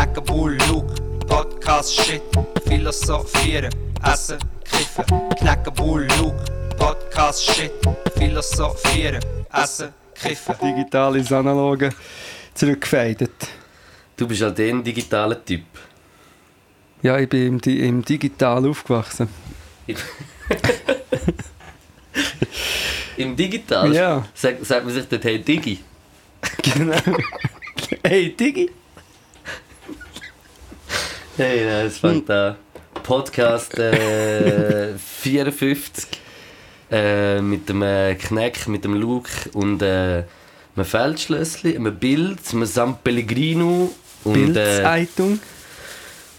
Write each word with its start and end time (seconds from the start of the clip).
Knacken 0.00 0.24
Bull, 0.24 0.56
Luke, 0.70 0.94
Podcast, 1.28 1.94
Shit, 1.94 2.22
Philosophieren, 2.66 3.68
Essen, 4.02 4.38
Kiffen. 4.64 5.04
Knacken 5.38 5.74
Bull, 5.74 6.08
Luke, 6.18 6.42
Podcast, 6.78 7.44
Shit, 7.44 7.70
Philosophieren, 8.16 9.20
Essen, 9.52 9.92
Kiffen. 10.14 10.54
Digital 10.62 11.16
ins 11.16 11.30
Analoge 11.30 11.90
zurückgefeidet. 12.54 13.30
Du 14.16 14.26
bist 14.26 14.40
halt 14.40 14.58
ein 14.60 14.82
digitaler 14.82 15.44
Typ. 15.44 15.64
Ja, 17.02 17.18
ich 17.18 17.28
bin 17.28 17.46
im, 17.48 17.60
Di- 17.60 17.86
im 17.86 18.02
Digital 18.02 18.66
aufgewachsen. 18.66 19.28
Im 23.18 23.36
Digital 23.36 23.94
Ja. 23.94 24.26
sagt, 24.32 24.64
sagt 24.64 24.86
man 24.86 24.94
sich 24.94 25.06
dort, 25.06 25.24
hey 25.24 25.40
Digi. 25.42 25.78
Genau. 26.62 26.96
hey, 28.02 28.34
Digi. 28.34 28.70
Hey, 31.42 31.64
das 31.64 31.96
fängt 31.96 32.28
an. 32.28 32.56
Podcast 33.02 33.78
äh, 33.78 34.92
54 34.98 36.06
äh, 36.90 37.40
mit 37.40 37.66
dem 37.66 37.80
äh, 37.80 38.14
Kneck, 38.16 38.68
mit 38.68 38.84
dem 38.84 38.92
Luke 38.92 39.30
und 39.54 39.80
äh, 39.80 40.24
einem 40.76 40.84
Feldschlössli, 40.84 41.76
einem 41.76 41.96
Bild, 41.96 42.40
einem 42.52 42.66
San 42.66 42.98
Pellegrino 43.02 43.90
und, 44.24 44.34
äh, 44.34 44.52
Bildzeitung. 44.52 45.40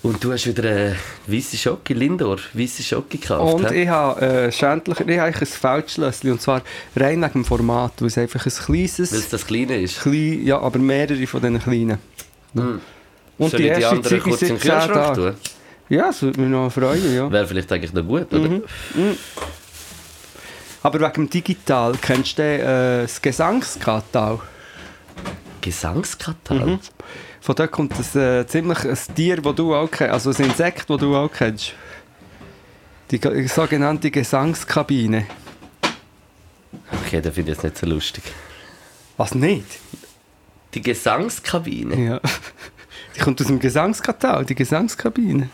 und 0.03 0.23
du 0.23 0.33
hast 0.33 0.45
wieder 0.45 0.69
eine 0.69 0.95
weiße 1.25 1.57
Schocke, 1.57 1.95
Lindor, 1.95 2.37
weiße 2.53 2.83
Schocke 2.83 3.17
gekauft. 3.17 3.55
Und 3.55 3.71
hä? 3.71 3.81
ich 3.81 3.89
habe 3.89 4.21
äh, 4.21 4.51
schändlich, 4.51 4.99
ich 4.99 5.17
habe 5.17 5.35
ein 5.35 5.45
Feldschlössli. 5.47 6.29
Und 6.29 6.43
zwar 6.43 6.61
rein 6.95 7.23
wegen 7.23 7.33
dem 7.33 7.45
Format, 7.45 7.93
weil 8.01 8.09
es 8.09 8.19
einfach 8.19 8.45
ein 8.45 8.51
kleines, 8.51 9.11
Weil 9.11 9.17
es 9.19 9.29
das 9.29 9.47
Kleine 9.47 9.81
ist. 9.81 9.99
klein, 9.99 10.45
ja, 10.45 10.59
aber 10.59 10.77
mehrere 10.77 11.25
von 11.25 11.41
diesen 11.41 11.59
kleinen. 11.59 11.97
Hm. 12.53 12.81
Und 13.41 13.49
Soll 13.49 13.59
die 13.59 13.67
ich 13.67 13.73
die 13.75 13.81
erste 13.81 13.95
anderen 13.95 14.19
kurz 14.21 14.39
10 14.39 14.59
Kühlschrank 14.59 15.13
tun? 15.15 15.35
Ja, 15.89 16.07
das 16.07 16.21
würde 16.21 16.39
mich 16.41 16.49
noch 16.49 16.69
freuen, 16.71 17.15
ja. 17.15 17.31
Wäre 17.31 17.47
vielleicht 17.47 17.71
eigentlich 17.71 17.91
noch 17.93 18.03
gut, 18.03 18.31
oder? 18.33 18.47
Mhm. 18.47 18.63
Aber 20.83 20.99
wegen 20.99 21.13
dem 21.13 21.29
Digital, 21.29 21.93
kennst 22.01 22.37
du 22.37 22.41
den, 22.43 22.59
äh, 22.61 23.01
das 23.03 23.21
Gesangskatal? 23.21 24.39
Gesangskatal? 25.59 26.65
Mhm. 26.65 26.79
Von 27.39 27.55
dort 27.55 27.71
kommt 27.71 27.93
ein, 27.93 28.19
äh, 28.21 28.45
ziemlich 28.47 28.79
ein 28.85 28.97
Tier, 29.15 29.37
das 29.41 29.55
du 29.55 29.73
auch 29.75 29.89
kennst, 29.89 30.13
also 30.13 30.29
ein 30.31 30.49
Insekt, 30.49 30.89
das 30.89 30.97
du 30.97 31.15
auch 31.15 31.29
kennst. 31.31 31.73
Die 33.09 33.19
ge- 33.19 33.45
sogenannte 33.47 34.09
Gesangskabine. 34.11 35.25
Okay, 37.05 37.21
das 37.21 37.33
finde 37.33 37.51
ich 37.51 37.57
jetzt 37.57 37.63
nicht 37.63 37.77
so 37.77 37.85
lustig. 37.87 38.23
Was 39.17 39.35
nicht? 39.35 39.65
Die 40.73 40.81
Gesangskabine? 40.81 41.95
Ja. 41.99 42.21
Die 43.15 43.19
kommt 43.19 43.41
aus 43.41 43.47
dem 43.47 43.59
Gesangskatal, 43.59 44.45
die 44.45 44.55
Gesangskabine. 44.55 45.49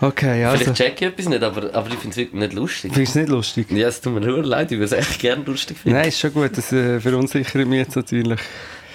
Okay, 0.00 0.44
also. 0.44 0.64
Vielleicht 0.64 0.76
check 0.76 1.00
ich 1.00 1.08
etwas 1.08 1.28
nicht, 1.28 1.42
aber, 1.42 1.74
aber 1.74 1.88
ich 1.88 1.94
finde 1.94 2.10
es 2.10 2.16
wirklich 2.16 2.40
nicht 2.40 2.52
lustig. 2.52 2.92
Findest 2.92 3.14
du 3.14 3.20
es 3.20 3.24
nicht 3.26 3.30
lustig? 3.30 3.70
Ja, 3.70 3.88
es 3.88 4.00
tut 4.00 4.12
mir 4.12 4.20
nur 4.20 4.42
leid, 4.44 4.70
ich 4.70 4.78
würde 4.78 4.84
es 4.84 4.92
echt 4.92 5.18
gerne 5.20 5.44
lustig 5.44 5.78
finden. 5.78 5.96
Nein, 5.98 6.08
ist 6.08 6.18
schon 6.18 6.32
gut, 6.34 6.56
das 6.56 6.72
äh, 6.72 7.00
verunsichert 7.00 7.66
mich 7.66 7.78
jetzt 7.78 7.96
natürlich. 7.96 8.40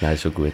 Nein, 0.00 0.16
schon 0.18 0.34
gut. 0.34 0.52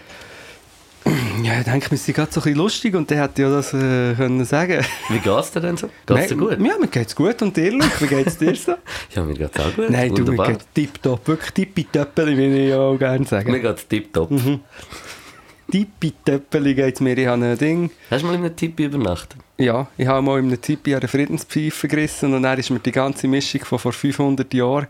Ja, 1.43 1.59
ich 1.59 1.65
denke, 1.65 1.91
wir 1.91 1.99
sind 1.99 2.15
gerade 2.15 2.33
so 2.33 2.41
ein 2.41 2.45
bisschen 2.45 2.57
lustig 2.59 2.95
und 2.95 3.11
der 3.11 3.23
hätte 3.23 3.43
ja 3.43 3.51
das 3.51 3.75
äh, 3.75 4.15
können 4.15 4.43
sagen 4.47 4.83
Wie 5.11 5.19
geht's 5.19 5.51
dir 5.51 5.61
denn 5.61 5.77
so? 5.77 5.91
Geht's 6.07 6.29
dir 6.29 6.37
gut? 6.37 6.53
Ja, 6.53 6.79
mir 6.79 6.87
geht's 6.87 7.15
gut. 7.15 7.43
Und 7.43 7.55
dir, 7.55 7.73
Luke, 7.73 7.91
wie 8.01 8.07
geht's 8.07 8.39
dir 8.39 8.55
so? 8.57 8.77
Ja, 9.15 9.23
mir 9.23 9.35
geht's 9.35 9.59
auch 9.61 9.75
gut. 9.75 9.91
Nein, 9.91 10.15
du, 10.15 10.23
mir 10.23 10.29
Wunderbar. 10.29 10.53
geht's 10.53 10.67
tipptopp. 10.73 11.29
Wirklich 11.29 11.51
tippitöppeli, 11.51 12.39
wie 12.39 12.63
ich 12.63 12.71
ja 12.71 12.79
auch 12.79 12.97
gerne 12.97 13.19
Mir 13.19 13.27
sagen. 13.27 13.61
geht's 13.61 13.87
tipptopp. 13.87 14.31
Mhm. 14.31 14.61
Tippitöppeli 15.75 16.73
geht's 16.73 17.01
mir. 17.01 17.19
Ich 17.19 17.27
habe 17.27 17.45
ein 17.45 17.59
Ding... 17.59 17.91
Hast 18.09 18.23
du 18.23 18.29
mal 18.29 18.35
in 18.35 18.45
einem 18.45 18.55
Tipp 18.55 18.79
übernachtet? 18.79 19.41
Ja, 19.59 19.89
ich 19.99 20.07
habe 20.07 20.23
mal 20.23 20.39
in 20.39 20.47
einem 20.47 20.61
Tippi 20.61 20.95
eine 20.95 21.09
Friedenspfeife 21.09 21.89
gerissen 21.89 22.33
und 22.33 22.45
dann 22.45 22.57
ist 22.57 22.71
mir 22.71 22.79
die 22.79 22.93
ganze 22.93 23.27
Mischung 23.27 23.65
von 23.65 23.81
vor 23.81 23.93
500 23.93 24.55
Jahren 24.55 24.87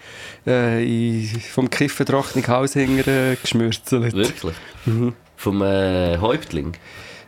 äh, 0.47 0.85
in, 0.85 1.27
vom 1.41 1.71
Kiffen 1.71 2.05
Trocknunghaushinger 2.05 3.09
äh, 3.09 3.37
geschmürzelt. 3.37 4.13
Wirklich? 4.13 4.55
Mhm. 4.85 5.15
Vom 5.37 5.63
äh, 5.63 6.19
Häuptling? 6.19 6.75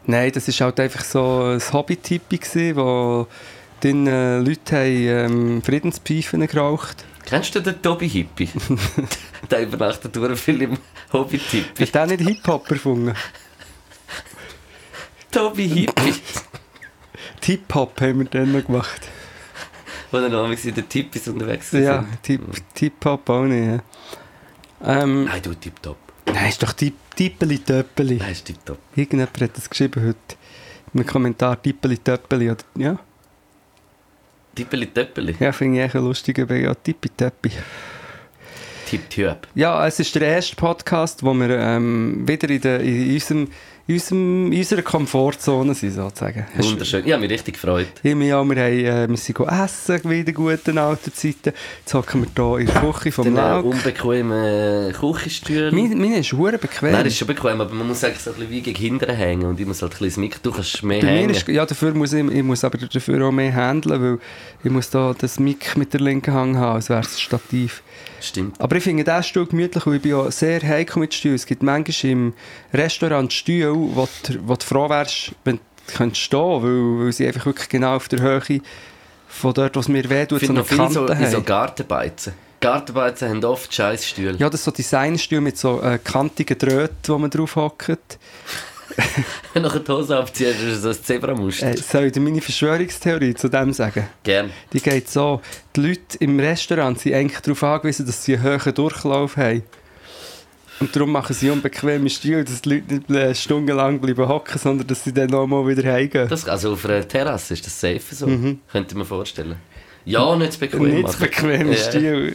Nein, 0.04 0.32
das 0.32 0.48
war 0.48 0.66
halt 0.66 0.78
einfach 0.78 1.02
so 1.02 1.54
ein 1.54 1.72
Hobby-Tippi, 1.72 2.76
wo 2.76 3.26
dann 3.80 4.06
äh, 4.06 4.38
Leute 4.38 4.76
haben, 4.76 5.32
ähm, 5.32 5.62
Friedenspfeifen 5.62 6.46
geraucht 6.46 7.06
Kennst 7.24 7.54
du 7.56 7.60
den 7.60 7.82
Tobi 7.82 8.08
Hippie? 8.08 8.48
der 9.50 9.62
übernachtet 9.62 10.14
durch 10.14 10.38
viel 10.38 10.62
im 10.62 10.78
Hobby-Tipp. 11.12 11.80
Hat 11.80 11.94
der 11.94 12.06
nicht 12.06 12.20
Hip-Hop 12.20 12.70
erfunden? 12.70 13.14
Tobi 15.36 15.68
Hippie. 15.68 16.14
Hip-Hop 17.42 18.00
haben 18.00 18.20
wir 18.20 18.24
dann 18.26 18.52
noch 18.52 18.64
gemacht. 18.64 19.02
Wo 20.10 20.16
er 20.16 20.30
noch 20.30 20.50
in 20.50 20.74
den 20.74 20.88
Tippis 20.88 21.28
unterwegs 21.28 21.70
sind. 21.70 21.82
Ja, 21.84 22.06
Tip- 22.22 22.40
Hip-Hop 22.78 23.28
auch 23.28 23.44
nicht. 23.44 23.82
Ja. 24.82 25.02
Ähm, 25.02 25.24
Nein, 25.24 25.42
du 25.42 25.52
tipptopp. 25.54 25.98
nein, 26.32 26.48
ist 26.48 26.62
doch 26.62 26.72
Tip- 26.72 26.94
Tippeli 27.14 27.58
Töppeli. 27.58 28.16
Nein, 28.16 28.32
ist 28.32 28.46
tipptopp. 28.46 28.78
Irgendjemand 28.94 29.38
hat 29.42 29.56
das 29.58 29.68
geschrieben 29.68 30.06
heute. 30.06 30.36
Einem 30.94 31.06
Kommentar 31.06 31.60
Tippeli 31.62 31.98
Töppeli. 31.98 32.50
Oder, 32.50 32.64
ja, 32.76 32.98
Tippeli 34.54 34.86
Töppeli. 34.86 35.36
ja 35.38 35.52
finde 35.52 35.78
ich 35.80 35.84
echt 35.84 35.96
ein 35.96 36.02
lustiger 36.04 36.46
Be- 36.46 36.62
ja, 36.62 36.74
Tippi 36.74 37.10
Töppi. 37.10 37.50
Tipp-Töp. 38.86 39.48
Ja, 39.56 39.84
es 39.86 39.98
ist 40.00 40.14
der 40.14 40.22
erste 40.22 40.54
Podcast, 40.56 41.22
wo 41.24 41.34
wir 41.34 41.50
ähm, 41.50 42.26
wieder 42.26 42.48
in, 42.48 42.60
der, 42.60 42.80
in, 42.80 43.14
unserem, 43.14 43.48
in, 43.88 43.94
unserem, 43.94 44.52
in 44.52 44.58
unserer 44.58 44.82
Komfortzone 44.82 45.74
sind, 45.74 45.92
sozusagen. 45.92 46.44
Wunderschön. 46.56 47.06
Ich 47.06 47.12
habe 47.12 47.20
mich 47.20 47.30
richtig 47.30 47.54
gefreut. 47.54 47.86
Immer 48.02 48.24
ja, 48.24 48.44
wir, 48.44 48.56
haben, 48.56 48.72
äh, 48.72 49.08
wir 49.08 49.16
sind 49.16 49.38
essen, 49.40 50.00
wie 50.10 50.20
in 50.20 50.24
den 50.26 50.34
guten 50.34 50.76
alten 50.78 51.12
Zeiten. 51.12 51.52
Jetzt 51.80 51.94
hocken 51.94 52.22
wir 52.22 52.58
hier 52.58 52.66
in 52.66 52.66
der 52.66 52.92
Küche 52.92 53.12
vom 53.12 53.24
Den 53.24 53.34
Lauk. 53.34 53.64
unbequemen 53.64 54.92
Küchenstuhl. 54.92 55.70
Meine, 55.70 55.94
meine 55.94 56.18
ist 56.18 56.32
hure 56.32 56.58
bequem. 56.58 56.92
Nein, 56.92 57.04
das 57.04 57.12
ist 57.12 57.18
schon 57.18 57.28
bequem, 57.28 57.60
aber 57.60 57.72
man 57.72 57.86
muss 57.86 58.02
eigentlich 58.02 58.22
so 58.22 58.30
ein 58.30 58.36
bisschen 58.36 58.50
wie 58.52 58.60
gegen 58.62 58.78
hinten 58.78 59.14
hängen 59.14 59.46
und 59.46 59.60
ich 59.60 59.66
muss 59.66 59.82
halt 59.82 59.92
ein 59.92 59.98
bisschen 59.98 60.08
das 60.08 60.16
Mikro, 60.16 60.38
du 60.42 60.50
kannst 60.52 60.82
mehr 60.82 61.00
Bei 61.00 61.06
hängen. 61.06 61.30
ist, 61.30 61.46
ja, 61.48 61.64
dafür 61.64 61.94
muss 61.94 62.12
ich, 62.12 62.26
ich 62.26 62.42
muss 62.42 62.64
aber 62.64 62.78
dafür 62.78 63.26
auch 63.26 63.32
mehr 63.32 63.54
handeln, 63.54 64.02
weil 64.02 64.18
ich 64.64 64.70
muss 64.70 64.90
da 64.90 65.14
das 65.16 65.38
Mic 65.38 65.76
mit 65.76 65.92
der 65.92 66.00
linken 66.00 66.34
Hand 66.34 66.56
haben, 66.56 66.74
als 66.76 66.88
wäre 66.88 67.00
es 67.00 67.14
ein 67.14 67.20
Stativ. 67.20 67.82
Stimmt. 68.20 68.60
Aber 68.60 68.76
ich 68.76 68.84
finde 68.84 69.04
diesen 69.04 69.22
Stuhl 69.22 69.46
gemütlich, 69.46 69.86
weil 69.86 69.94
ich 69.96 70.02
bin 70.02 70.12
ja 70.12 70.30
sehr 70.30 70.60
heikel 70.62 71.00
mit 71.00 71.14
Stühlen. 71.14 71.34
Es 71.34 71.46
gibt 71.46 71.62
manchmal 71.62 72.12
im 72.12 72.34
Restaurant 72.72 73.32
Stühle, 73.32 73.74
wo 73.74 74.08
du, 74.24 74.48
wo 74.48 74.54
du 74.54 74.64
froh 74.64 74.88
wärst, 74.88 75.32
wenn 75.44 75.56
du 75.56 75.62
könntest 75.94 76.22
stehen 76.22 76.62
weil, 76.62 77.04
weil 77.04 77.12
sie 77.12 77.26
einfach 77.26 77.46
wirklich 77.46 77.68
genau 77.68 77.96
auf 77.96 78.08
der 78.08 78.20
Höhe 78.20 78.60
von 79.28 79.54
dort, 79.54 79.76
was 79.76 79.88
mir 79.88 80.08
wehtut, 80.08 80.40
so 80.40 80.52
eine 80.52 80.64
Kante 80.64 80.94
so, 80.94 81.06
in 81.06 81.30
so 81.30 81.36
haben. 81.36 81.44
Gartenbeizen. 81.44 82.32
Gartenbeizen 82.60 83.28
haben 83.28 83.44
oft 83.44 83.72
Scheißstühle. 83.72 84.38
Ja, 84.38 84.48
das 84.48 84.64
sind 84.64 84.76
so 84.76 84.82
Designstühle 84.82 85.40
mit 85.40 85.58
so 85.58 85.82
äh, 85.82 85.98
kantigen 86.02 86.58
Drähten, 86.58 87.08
wo 87.08 87.18
man 87.18 87.30
drauf 87.30 87.56
hockt. 87.56 88.18
Wenn 89.52 89.62
nachher 89.62 89.80
die 89.80 89.92
Hose 89.92 90.16
abziehst, 90.16 90.60
ist 90.60 90.76
es 90.76 90.82
so 90.82 90.88
ein 90.90 91.02
Zebramuster. 91.02 91.68
Äh, 91.68 91.76
soll 91.76 92.04
ich 92.04 92.16
meine 92.16 92.40
Verschwörungstheorie 92.40 93.34
zu 93.34 93.48
dem 93.48 93.72
sagen? 93.72 94.06
Gern. 94.22 94.50
Die 94.72 94.80
geht 94.80 95.08
so, 95.10 95.40
die 95.74 95.80
Leute 95.88 96.18
im 96.20 96.38
Restaurant 96.40 96.98
sind 96.98 97.14
eigentlich 97.14 97.40
darauf 97.40 97.62
angewiesen, 97.62 98.06
dass 98.06 98.24
sie 98.24 98.36
einen 98.36 98.44
hohen 98.60 98.74
Durchlauf 98.74 99.36
haben. 99.36 99.62
Und 100.78 100.94
darum 100.94 101.10
machen 101.12 101.34
sie 101.34 101.48
unbequeme 101.50 102.10
Stühle, 102.10 102.44
dass 102.44 102.60
die 102.62 102.68
Leute 102.74 102.94
nicht 102.94 103.10
äh, 103.10 103.34
stundenlang 103.34 103.98
bleiben 103.98 104.28
hocken, 104.28 104.58
sondern 104.58 104.86
dass 104.86 105.04
sie 105.04 105.12
dann 105.12 105.30
nochmal 105.30 105.66
wieder 105.66 105.90
heimgehen. 105.90 106.28
Das, 106.28 106.46
also 106.46 106.72
auf 106.74 106.84
einer 106.84 107.06
Terrasse 107.06 107.54
ist 107.54 107.64
das 107.64 107.80
safe 107.80 108.00
so. 108.14 108.26
Könnte 108.26 108.58
ich 108.90 108.94
mir 108.94 109.06
vorstellen. 109.06 109.56
Ja, 110.04 110.36
nicht 110.36 110.52
zu 110.52 110.60
bequem 110.60 110.82
Mhm. 110.82 110.88
nicht 110.90 111.02
machen. 111.04 111.16
bequeme 111.18 111.70
Ja. 111.72 111.76
Stühle. 111.76 112.32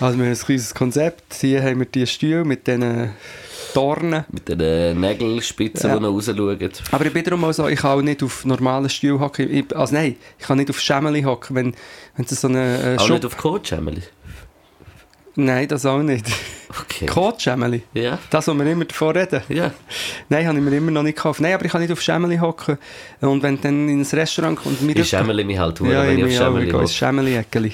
Also 0.00 0.18
wir 0.18 0.24
haben 0.24 0.32
ein 0.32 0.38
kleines 0.38 0.74
Konzept. 0.74 1.34
Hier 1.34 1.62
haben 1.62 1.78
wir 1.80 1.86
die 1.86 2.06
Stühle 2.06 2.44
mit 2.44 2.66
diesen 2.66 3.10
Dornen. 3.74 4.24
Mit 4.30 4.48
den 4.48 4.60
äh, 4.60 4.94
Nägelspitzen, 4.94 5.90
Ja. 5.90 5.96
die 5.96 6.02
noch 6.02 6.10
rausschauen. 6.14 6.70
Aber 6.90 7.06
ich 7.06 7.12
bin 7.12 7.24
darum 7.24 7.44
auch 7.44 7.52
so, 7.52 7.68
ich 7.68 7.78
kann 7.80 7.98
auch 7.98 8.02
nicht 8.02 8.22
auf 8.22 8.44
normalen 8.44 8.88
Stühlen 8.88 9.20
hocken. 9.20 9.52
Ich, 9.52 9.76
also 9.76 9.94
nein, 9.94 10.16
ich 10.38 10.46
kann 10.46 10.58
nicht 10.58 10.70
auf 10.70 10.80
Schemmeli 10.80 11.22
hocken, 11.22 11.56
wenn, 11.56 11.74
wenn 12.16 12.24
es 12.24 12.40
so 12.40 12.48
eine 12.48 12.94
äh, 12.94 12.96
Auch 12.98 13.06
Schub- 13.06 13.14
nicht 13.14 13.24
auf 13.26 13.36
Coach, 13.36 13.72
Emily. 13.72 14.02
Nein, 15.34 15.66
das 15.66 15.86
auch 15.86 16.02
nicht. 16.02 16.26
Okay. 16.68 17.06
Kotschemmeli. 17.06 17.82
Ja. 17.94 18.18
Das, 18.30 18.48
was 18.48 18.54
wir 18.56 18.66
immer 18.66 18.84
davon 18.84 19.16
reden. 19.16 19.42
Ja. 19.48 19.72
Nein, 20.28 20.46
habe 20.46 20.58
ich 20.58 20.64
mir 20.64 20.76
immer 20.76 20.90
noch 20.90 21.02
nicht 21.02 21.16
gekauft. 21.16 21.40
Nein, 21.40 21.54
aber 21.54 21.64
ich 21.64 21.72
kann 21.72 21.80
nicht 21.80 21.92
auf 21.92 22.00
Schemmeli 22.02 22.36
hocken. 22.38 22.76
Und 23.20 23.42
wenn 23.42 23.60
dann 23.60 23.88
in 23.88 24.00
ein 24.00 24.06
Restaurant 24.06 24.58
kommt 24.58 24.80
und 24.80 24.86
mir 24.86 24.96
Ich 24.96 25.08
schämele 25.08 25.44
mich 25.44 25.58
halt, 25.58 25.80
ja, 25.80 26.06
wenn 26.06 26.18
ich 26.26 26.38
auf 26.40 26.58
ich 26.58 26.64
gehe 26.64 26.72
ins 26.72 26.74
hocke. 26.74 26.88
Schemmeli-Eckeli. 26.88 27.72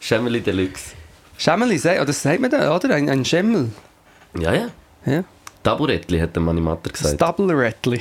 Schämeli 0.00 0.40
Deluxe. 0.40 0.92
Schemmeli, 1.38 1.80
oh, 2.00 2.04
das 2.04 2.22
sagt 2.22 2.40
man 2.40 2.50
da, 2.50 2.74
oder? 2.74 2.94
Ein, 2.94 3.08
ein 3.10 3.24
Schemmel. 3.24 3.70
Ja, 4.40 4.54
ja. 4.54 4.68
Ja. 5.04 5.24
Taburettli, 5.62 6.18
hat 6.20 6.34
der 6.34 6.42
Manimatter 6.42 6.90
Das 6.90 7.00
gesagt. 7.02 7.20
Double 7.20 7.52
Rattli. 7.54 8.00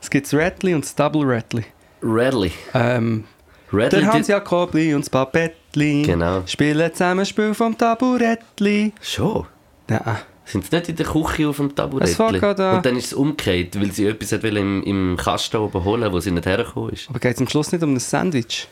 es 0.00 0.10
gibt 0.10 0.26
das 0.26 0.34
Rattli 0.34 0.74
und 0.74 0.84
das 0.84 0.94
Double 0.94 1.22
Rattli. 1.24 1.64
Redley. 2.02 2.52
Ähm, 2.74 3.24
Redley, 3.72 4.00
der 4.00 4.12
Hans 4.12 4.28
Jakobli 4.28 4.94
und 4.94 5.02
das 5.02 5.10
Papettli 5.10 6.02
Genau. 6.02 6.42
spielen 6.46 6.92
zusammen 6.92 7.20
ein 7.20 7.26
Spiel 7.26 7.54
vom 7.54 7.76
Taburettli. 7.76 8.92
Schon? 9.00 9.46
Nein. 9.88 10.00
Sind 10.44 10.64
sie 10.68 10.76
nicht 10.76 10.88
in 10.88 10.96
der 10.96 11.06
Küche 11.06 11.48
auf 11.48 11.56
dem 11.56 11.74
Taburettchen? 11.74 12.32
gerade 12.32 12.66
an. 12.66 12.76
Und 12.78 12.86
dann 12.86 12.96
ist 12.96 13.06
es 13.06 13.12
umgekehrt, 13.14 13.80
weil 13.80 13.92
sie 13.92 14.06
etwas 14.06 14.32
hat 14.32 14.44
im, 14.44 14.82
im 14.82 15.16
Kasten 15.16 15.56
oben 15.58 15.84
holen 15.84 16.12
wo 16.12 16.20
sie 16.20 16.30
nicht 16.30 16.46
hergekommen 16.46 16.90
ist. 16.90 17.08
Aber 17.08 17.18
geht 17.20 17.34
es 17.36 17.40
am 17.40 17.48
Schluss 17.48 17.72
nicht 17.72 17.82
um 17.82 17.94
ein 17.94 18.00
Sandwich? 18.00 18.68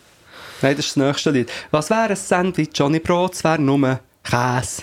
Nein, 0.62 0.76
das 0.76 0.86
ist 0.86 0.96
das 0.96 1.02
nächste 1.06 1.30
Lied. 1.30 1.50
Was 1.70 1.88
wäre 1.88 2.10
ein 2.10 2.16
Sandwich 2.16 2.80
ohne 2.82 3.00
Brot? 3.00 3.34
Es 3.34 3.44
wäre 3.44 3.58
nur 3.60 4.00
Käse. 4.22 4.82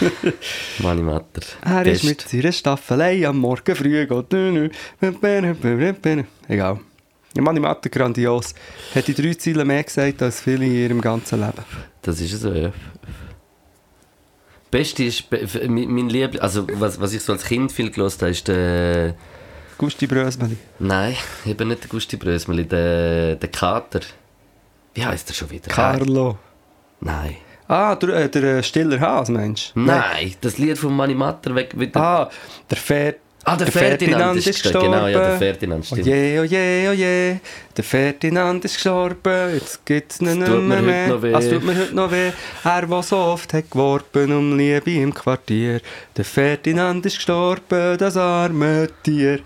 Mani 0.78 1.02
Matter. 1.02 1.42
Er 1.64 1.86
ist 1.86 2.04
mit 2.04 2.22
seiner 2.22 2.52
Staffelei 2.52 3.26
am 3.26 3.38
Morgen 3.38 3.74
früh 3.74 4.06
geht. 4.06 4.34
Egal. 6.48 6.80
Ja, 7.34 7.42
Manni 7.42 7.60
Matter 7.60 7.88
grandios. 7.88 8.54
Hat 8.94 9.06
die 9.06 9.14
drei 9.14 9.34
Ziele 9.34 9.64
mehr 9.64 9.84
gesagt 9.84 10.22
als 10.22 10.40
viele 10.40 10.64
in 10.64 10.74
ihrem 10.74 11.00
ganzen 11.00 11.40
Leben. 11.40 11.64
Das 12.02 12.20
ist 12.20 12.40
so, 12.40 12.52
ja. 12.52 12.72
Beste 14.70 15.04
ist, 15.04 15.24
mein 15.30 16.08
Liebling, 16.08 16.42
also 16.42 16.66
was, 16.74 17.00
was 17.00 17.12
ich 17.12 17.22
so 17.22 17.32
als 17.32 17.44
Kind 17.44 17.72
viel 17.72 17.90
gelost 17.90 18.20
habe, 18.20 18.32
ist 18.32 18.48
der, 18.48 19.14
Gusti 19.78 20.06
Brösmeli. 20.06 20.56
nein, 20.80 21.16
eben 21.46 21.68
nicht 21.68 21.84
der 21.84 21.88
Gusti 21.88 22.16
Brösmeli, 22.16 22.66
der, 22.66 23.36
der 23.36 23.48
Kater. 23.48 24.00
Wie 24.94 25.04
heißt 25.04 25.28
der 25.28 25.34
schon 25.34 25.50
wieder? 25.50 25.68
Carlo. 25.70 26.36
Nein. 27.00 27.36
Ah, 27.68 27.94
der, 27.94 28.08
äh, 28.10 28.28
der 28.28 28.42
äh, 28.58 28.62
Stiller 28.62 28.98
Hase, 28.98 29.30
meinst 29.32 29.72
du? 29.74 29.80
Nein, 29.80 30.34
das 30.40 30.56
Lied 30.58 30.78
von 30.78 30.96
Mani 30.96 31.14
Matter 31.14 31.54
weg 31.54 31.78
wieder. 31.78 32.00
Ah, 32.00 32.30
der, 32.70 32.78
Fer 32.78 33.14
Ah, 33.44 33.56
der, 33.56 33.66
Ferdinand, 33.68 34.36
ist 34.36 34.62
gestorben. 34.62 34.90
Genau, 34.92 35.06
ja, 35.06 35.20
der 35.20 35.38
Ferdinand, 35.38 35.82
Oh 35.84 35.94
stimmt. 35.94 36.06
je, 36.06 36.38
oh 36.40 36.44
je, 36.44 36.88
oh 36.88 36.92
je, 36.92 37.36
der 37.76 37.84
Ferdinand 37.84 38.64
ist 38.64 38.74
gestorben, 38.74 39.54
jetzt 39.54 39.86
gibt's 39.86 40.20
ihn 40.20 40.38
nicht 40.38 40.48
mehr. 40.48 41.06
heute 41.06 41.08
noch 41.14 41.22
weh. 41.22 41.32
Es 41.32 41.48
tut 41.48 41.64
mir 41.64 41.76
heute 41.78 41.94
noch 41.94 42.10
weh. 42.10 42.30
Er, 42.64 42.86
der 42.86 43.02
so 43.02 43.16
oft 43.16 43.52
hat 43.54 43.70
geworben 43.70 44.32
um 44.32 44.58
Liebe 44.58 44.90
im 44.90 45.14
Quartier. 45.14 45.80
Der 46.16 46.24
Ferdinand 46.26 47.06
ist 47.06 47.16
gestorben, 47.16 47.96
das 47.96 48.16
arme 48.18 48.88
Tier. 49.02 49.40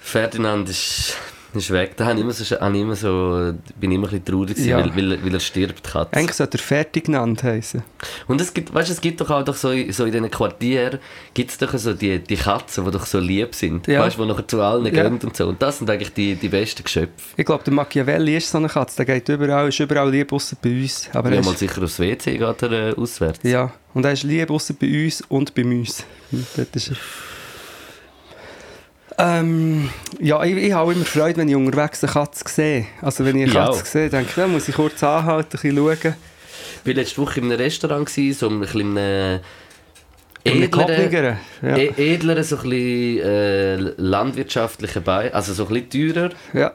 Ferdinand 0.00 0.68
ist, 0.68 1.16
ist 1.54 1.70
weg. 1.70 1.96
Da 1.96 2.06
habe 2.06 2.14
ich 2.18 2.20
immer 2.22 2.32
so, 2.32 2.56
habe 2.60 2.74
ich 2.76 2.82
immer 2.82 2.96
so, 2.96 3.52
bin 3.78 3.90
ich 3.90 3.96
immer 3.96 4.06
ein 4.08 4.10
bisschen 4.10 4.24
traurig, 4.24 4.48
gewesen, 4.56 4.68
Ja. 4.68 4.78
weil, 4.78 4.94
weil, 4.96 5.24
weil 5.24 5.34
er 5.34 5.40
stirbt. 5.40 5.84
Katz. 5.84 6.08
Eigentlich 6.12 6.36
sollte 6.36 6.58
er 6.58 6.62
Ferdinand 6.62 7.42
heißen. 7.42 7.82
Und 8.28 8.40
es 8.40 8.52
gibt, 8.54 8.72
weißt, 8.72 8.90
es 8.90 9.00
gibt 9.00 9.20
doch 9.20 9.30
auch 9.30 9.42
doch 9.44 9.54
so, 9.56 9.70
in- 9.70 9.92
so 9.92 10.04
in 10.04 10.12
diesen 10.12 10.30
Quartieren 10.30 10.98
gibt 11.34 11.50
es 11.50 11.58
doch 11.58 11.76
so 11.76 11.92
die, 11.94 12.18
die 12.18 12.36
Katzen, 12.36 12.84
die 12.84 12.90
doch 12.90 13.06
so 13.06 13.18
lieb 13.18 13.54
sind. 13.54 13.86
Ja. 13.86 14.00
Weißt 14.00 14.18
du, 14.18 14.22
die 14.22 14.28
nachher 14.28 14.48
zu 14.48 14.60
allen 14.62 14.84
Ja. 14.86 14.90
gehen 14.90 15.18
und 15.22 15.36
so. 15.36 15.48
Und 15.48 15.60
das 15.60 15.78
sind 15.78 15.90
eigentlich 15.90 16.12
die, 16.14 16.34
die 16.36 16.48
besten 16.48 16.84
Geschöpfe. 16.84 17.10
Ich 17.36 17.44
glaube, 17.44 17.64
der 17.64 17.72
Machiavelli 17.72 18.36
ist 18.36 18.50
so 18.50 18.58
eine 18.58 18.68
Katze, 18.68 19.04
der 19.04 19.06
geht 19.20 19.28
überall, 19.28 19.68
ist 19.68 19.78
überall 19.80 20.10
lieb, 20.10 20.32
außer 20.32 20.56
bei 20.62 20.70
uns. 20.70 21.08
Aber 21.12 21.28
er 21.28 21.34
Ja, 21.34 21.40
ist, 21.40 21.46
mal 21.46 21.56
sicher 21.56 21.82
aufs 21.82 21.98
WC 21.98 22.38
geht 22.38 22.62
er 22.62 22.72
äh, 22.72 22.94
auswärts. 22.96 23.40
ja, 23.42 23.72
und 23.94 24.04
er 24.04 24.12
ist 24.12 24.22
lieb, 24.22 24.50
außer 24.50 24.74
bei 24.74 25.04
uns 25.04 25.22
und 25.28 25.54
bei 25.54 25.64
uns. 25.64 26.04
Hm, 26.30 26.46
Dort 26.56 26.74
ist. 26.76 26.92
Ähm, 29.18 29.90
ja, 30.20 30.42
ich, 30.44 30.56
ich 30.56 30.72
habe 30.72 30.92
immer 30.92 31.04
Freude, 31.04 31.38
wenn 31.38 31.48
ich 31.48 31.56
unterwegs 31.56 32.02
eine 32.02 32.12
Katze 32.12 32.44
sehe. 32.48 32.86
Also 33.00 33.24
wenn 33.24 33.36
ich 33.36 33.44
eine 33.44 33.52
Ja. 33.54 33.66
Katze 33.66 33.84
sehe, 33.84 34.08
denke 34.10 34.28
ich, 34.30 34.34
da 34.34 34.46
muss 34.46 34.68
ich 34.68 34.74
kurz 34.74 35.02
anhalten, 35.02 35.48
ein 35.56 35.72
bisschen 35.72 35.76
schauen. 35.76 36.14
Ich 36.84 36.86
war 36.88 36.94
letzte 36.94 37.18
Woche 37.20 37.40
in 37.40 37.46
einem 37.46 37.58
Restaurant, 37.60 38.06
gewesen, 38.06 38.38
so 38.38 38.48
ein 38.48 38.60
bisschen 38.60 38.96
in 38.96 39.40
edleren. 40.62 41.36
Ja. 41.62 41.76
e- 41.76 42.14
edleren, 42.14 42.42
so 42.44 42.56
ein 42.56 42.62
bisschen 42.62 43.18
äh, 43.20 43.76
landwirtschaftlichen 43.76 45.02
Bein, 45.02 45.32
also 45.32 45.52
so 45.52 45.66
ein 45.68 45.82
bisschen 45.88 46.14
teurer. 46.14 46.30
ja. 46.52 46.72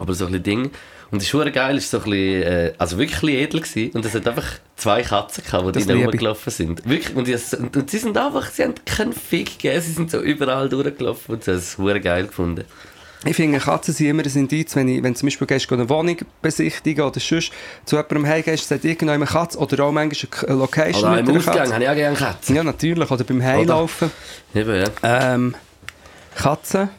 Aber 0.00 0.14
so 0.14 0.26
ein 0.26 0.32
bisschen 0.32 0.44
Ding. 0.44 0.70
Und 1.10 1.22
das 1.22 1.28
schon 1.28 1.50
geil, 1.52 1.76
ist 1.78 1.90
so 1.90 1.98
ein 1.98 2.04
bisschen, 2.04 2.42
äh, 2.42 2.72
also 2.76 2.98
wirklich 2.98 3.34
edel 3.34 3.60
gewesen. 3.60 3.90
Und 3.94 4.04
es 4.04 4.14
hat 4.14 4.28
einfach 4.28 4.46
zwei 4.76 5.02
Katzen 5.02 5.42
gehabt, 5.44 5.66
die 5.66 5.72
Das 5.72 5.86
ich. 5.86 6.04
rumgelaufen 6.04 6.52
sind. 6.52 6.88
Wirklich, 6.88 7.16
und, 7.16 7.26
die, 7.26 7.36
und, 7.56 7.76
und 7.76 7.90
sie 7.90 7.98
sind 7.98 8.16
einfach, 8.16 8.50
sie 8.50 8.64
haben 8.64 8.74
keinen 8.84 9.12
Fick 9.14 9.58
gegeben, 9.58 9.80
sie 9.80 9.92
sind 9.92 10.10
so 10.10 10.20
überall 10.20 10.68
durchgelaufen 10.68 11.36
und 11.36 11.44
sie 11.44 11.52
haben 11.52 11.58
es 11.58 12.02
geil 12.02 12.26
gefunden. 12.26 12.64
Ich 13.24 13.34
finde, 13.34 13.58
Katzen 13.58 13.94
sind 13.94 14.06
immer 14.06 14.22
ein 14.22 14.32
Indiz, 14.32 14.76
wenn, 14.76 14.86
ich, 14.86 15.02
wenn 15.02 15.16
zum 15.16 15.26
Beispiel 15.26 15.46
gehst, 15.46 15.72
eine 15.72 15.88
Wohnung 15.88 16.18
besichtigen 16.40 17.04
oder 17.04 17.18
sonst 17.18 17.52
zu 17.84 17.96
jemandem 17.96 18.26
heimgehst, 18.26 18.68
sagt 18.68 18.84
irgendjemand 18.84 19.16
eine 19.22 19.26
Katze 19.26 19.58
oder 19.58 19.84
auch 19.84 19.92
manchmal 19.92 20.48
eine 20.48 20.58
Location 20.58 21.02
Oder 21.12 21.22
mit 21.22 21.28
einer 21.28 21.38
Ausgang 21.38 21.56
Katze. 21.56 21.74
habe 21.74 21.84
ich 21.84 21.90
auch 21.90 21.94
gerne 21.94 22.16
Katzen. 22.16 22.54
Ja, 22.56 22.62
natürlich. 22.62 23.10
Oder 23.10 23.24
beim 23.24 23.42
Heimlaufen. 23.42 24.10
Eben, 24.54 24.74
ja. 24.76 24.86
Ähm, 25.02 25.54
Katzen. 26.36 26.90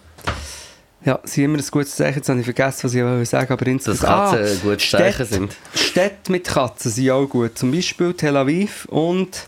Ja, 1.06 1.20
sind 1.24 1.46
immer 1.46 1.58
ein 1.58 1.66
gutes 1.72 1.96
Zeichen. 1.96 2.18
Jetzt 2.18 2.30
habe 2.30 2.40
ich 2.40 2.46
vergessen, 2.46 2.84
was 2.84 2.94
ich 2.94 3.02
wollte 3.02 3.26
sagen 3.26 3.54
aber 3.54 3.66
Dass 3.66 3.72
insgesamt... 3.72 4.32
Katzen 4.32 4.58
ein 4.58 4.62
gutes 4.62 4.90
Zeichen 4.90 5.26
sind. 5.26 5.56
Städte 5.74 6.32
mit 6.32 6.48
Katzen 6.48 6.92
sind 6.92 7.12
auch 7.12 7.26
gut. 7.26 7.58
Zum 7.58 7.72
Beispiel 7.72 8.14
Tel 8.14 8.36
Aviv 8.36 8.86
und 8.86 9.48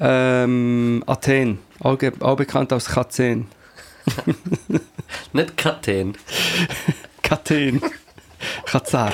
ähm, 0.00 1.04
Athen. 1.06 1.58
Auch, 1.80 1.98
auch 2.20 2.36
bekannt 2.36 2.72
als 2.72 2.86
Katzen. 2.86 3.46
Nicht 5.32 5.56
Katen. 5.56 6.16
Katen. 7.22 7.82
Kazar. 8.64 9.12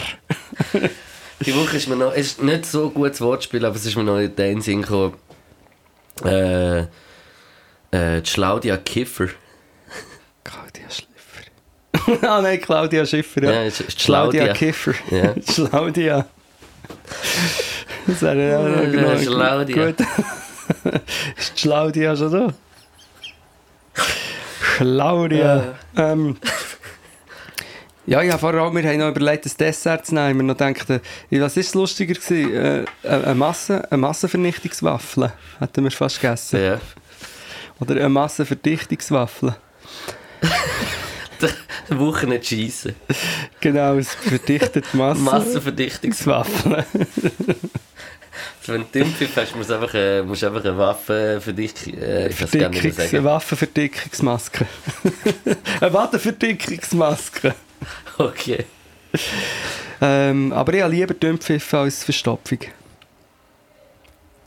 Die 1.41 1.55
Woche 1.55 1.77
ist 1.77 1.89
mir 1.89 1.97
noch, 1.97 2.13
es 2.13 2.29
ist 2.29 2.43
nicht 2.43 2.65
so 2.65 2.87
ein 2.87 2.95
gutes 2.95 3.21
Wortspiel, 3.21 3.65
aber 3.65 3.77
es 3.77 3.85
ist 3.85 3.97
mir 3.97 4.05
noch 4.05 4.19
in 4.19 4.35
den 4.35 4.63
Sinn 4.63 4.83
gekommen. 4.83 5.15
Äh, 6.25 6.81
äh, 6.81 6.87
die 7.91 8.23
Claudia 8.23 8.79
Kiffer. 8.79 9.29
Ah 12.23 12.41
nein, 12.41 12.61
Claudia 12.61 13.07
Schiffer. 13.07 13.45
Ja. 13.45 13.63
Ja, 13.63 13.71
Claudia. 13.99 14.53
Kiffer. 14.53 14.95
Ja. 15.11 15.35
Claudia. 15.47 16.27
Das 18.07 18.23
wäre 18.23 18.51
ja, 18.51 18.69
Ja, 18.69 18.91
genau. 18.91 19.17
Claudia. 19.17 19.87
Gut. 19.87 19.97
ist 21.37 21.57
Claudia 21.57 22.17
schon 22.17 22.33
da? 22.33 22.55
Claudia. 24.77 25.75
Ähm, 25.97 26.37
ja, 28.07 28.23
ich 28.23 28.31
habe 28.31 28.39
vorher 28.39 28.63
auch, 28.63 28.73
wir 28.73 28.85
haben 28.85 28.99
noch 28.99 29.09
überlegt, 29.09 29.47
ein 29.47 29.53
Dessert 29.59 30.07
zu 30.07 30.15
nehmen. 30.15 30.39
Wir 30.39 30.45
noch 30.45 30.57
gedacht, 30.57 30.91
äh, 30.91 31.41
was 31.41 31.57
ist 31.57 31.75
lustiger 31.75 32.15
gewesen? 32.15 32.55
Äh, 32.55 32.85
eine, 33.09 33.35
Masse, 33.35 33.85
eine 33.91 33.99
Massenvernichtungswaffel 33.99 35.33
hätten 35.59 35.85
wir 35.85 35.91
fast 35.91 36.21
gegessen. 36.21 36.63
Ja. 36.63 36.81
Oder 37.81 37.97
eine 37.97 38.09
Massenverdichtungswaffel. 38.09 39.57
Die 41.91 41.99
Woche 41.99 42.27
nicht 42.27 42.47
schiessen. 42.47 42.95
Genau, 43.61 43.97
es 43.97 44.15
verdichtet 44.15 44.93
Massen. 44.95 45.25
Massenverdichtungswaffe. 45.25 46.69
Massenverdichtungswaffel. 46.69 47.67
Wenn 48.67 48.83
du 48.83 48.87
Dümpfiff 48.99 49.37
hast, 49.37 49.57
musst 49.57 49.71
du 49.71 49.75
einfach, 49.75 49.95
äh, 49.95 50.23
musst 50.23 50.45
einfach 50.45 50.65
eine 50.65 50.77
Waffe 50.77 51.41
für 51.43 51.53
dich. 51.53 51.73
Äh, 51.87 52.29
ich 52.29 52.41
es 52.41 52.51
gar 52.51 52.69
nicht 52.69 52.99
Eine. 52.99 53.25
Waffenverdickungsmaske. 53.25 54.67
eine 55.81 55.93
Wadenverdickungsmaske. 55.93 57.55
Okay. 58.19 58.65
Ähm, 60.01 60.53
aber 60.53 60.75
ich 60.75 60.83
habe 60.83 60.95
lieber 60.95 61.15
Dünnpfiff 61.15 61.73
als 61.75 62.05
Verstopfung. 62.05 62.59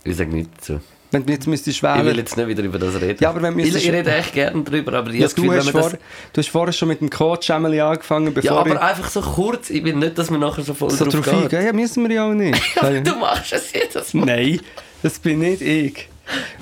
Ich 0.04 0.16
sage 0.16 0.32
nichts 0.32 0.68
dazu. 0.68 0.82
Wenn 1.12 1.26
du 1.26 1.34
jetzt 1.34 1.48
müsstest 1.48 1.78
Ich 1.78 1.84
will 1.84 1.90
wählen... 1.90 2.18
jetzt 2.18 2.38
nicht 2.38 2.48
wieder 2.48 2.64
über 2.64 2.78
das 2.78 2.96
reden. 3.02 3.18
Ja, 3.20 3.30
aber 3.30 3.42
wenn 3.42 3.58
ich, 3.58 3.74
ich 3.74 3.92
rede 3.92 4.14
echt 4.14 4.34
gerne 4.34 4.64
drüber, 4.64 4.94
aber 4.94 5.10
ich 5.10 5.20
Ja, 5.20 5.28
du, 5.28 5.36
Gefühl, 5.36 5.50
wenn 5.50 5.58
hast 5.58 5.74
man 5.74 5.82
vor, 5.82 5.92
das... 5.92 6.00
du 6.34 6.42
hast 6.42 6.50
vorher 6.50 6.74
schon 6.74 6.88
mit 6.88 7.02
dem 7.02 7.10
Coach 7.10 7.50
angefangen, 7.50 8.34
bevor 8.34 8.52
Ja, 8.52 8.58
aber 8.58 8.76
ich 8.76 8.80
einfach 8.80 9.10
so 9.10 9.22
kurz. 9.22 9.72
Ich 9.72 9.84
will 9.84 9.96
nicht, 9.96 10.18
dass 10.18 10.30
wir 10.30 10.38
nachher 10.38 10.64
so 10.64 10.74
voll 10.76 10.92
so 10.92 11.06
drauf 11.06 11.26
drauf 11.26 11.50
gehen. 11.50 11.66
Ja, 11.66 11.74
müssen 11.74 12.08
wir 12.08 12.16
ja 12.16 12.30
auch 12.30 12.34
nicht. 12.34 12.60
Du 13.04 13.16
machst 13.16 13.54
es 13.54 13.74
jedes 13.74 14.14
Mal. 14.14 14.26
Nein, 14.26 14.62
das 15.02 15.18
bin 15.20 15.40
nicht 15.40 15.62
ich. 15.62 16.08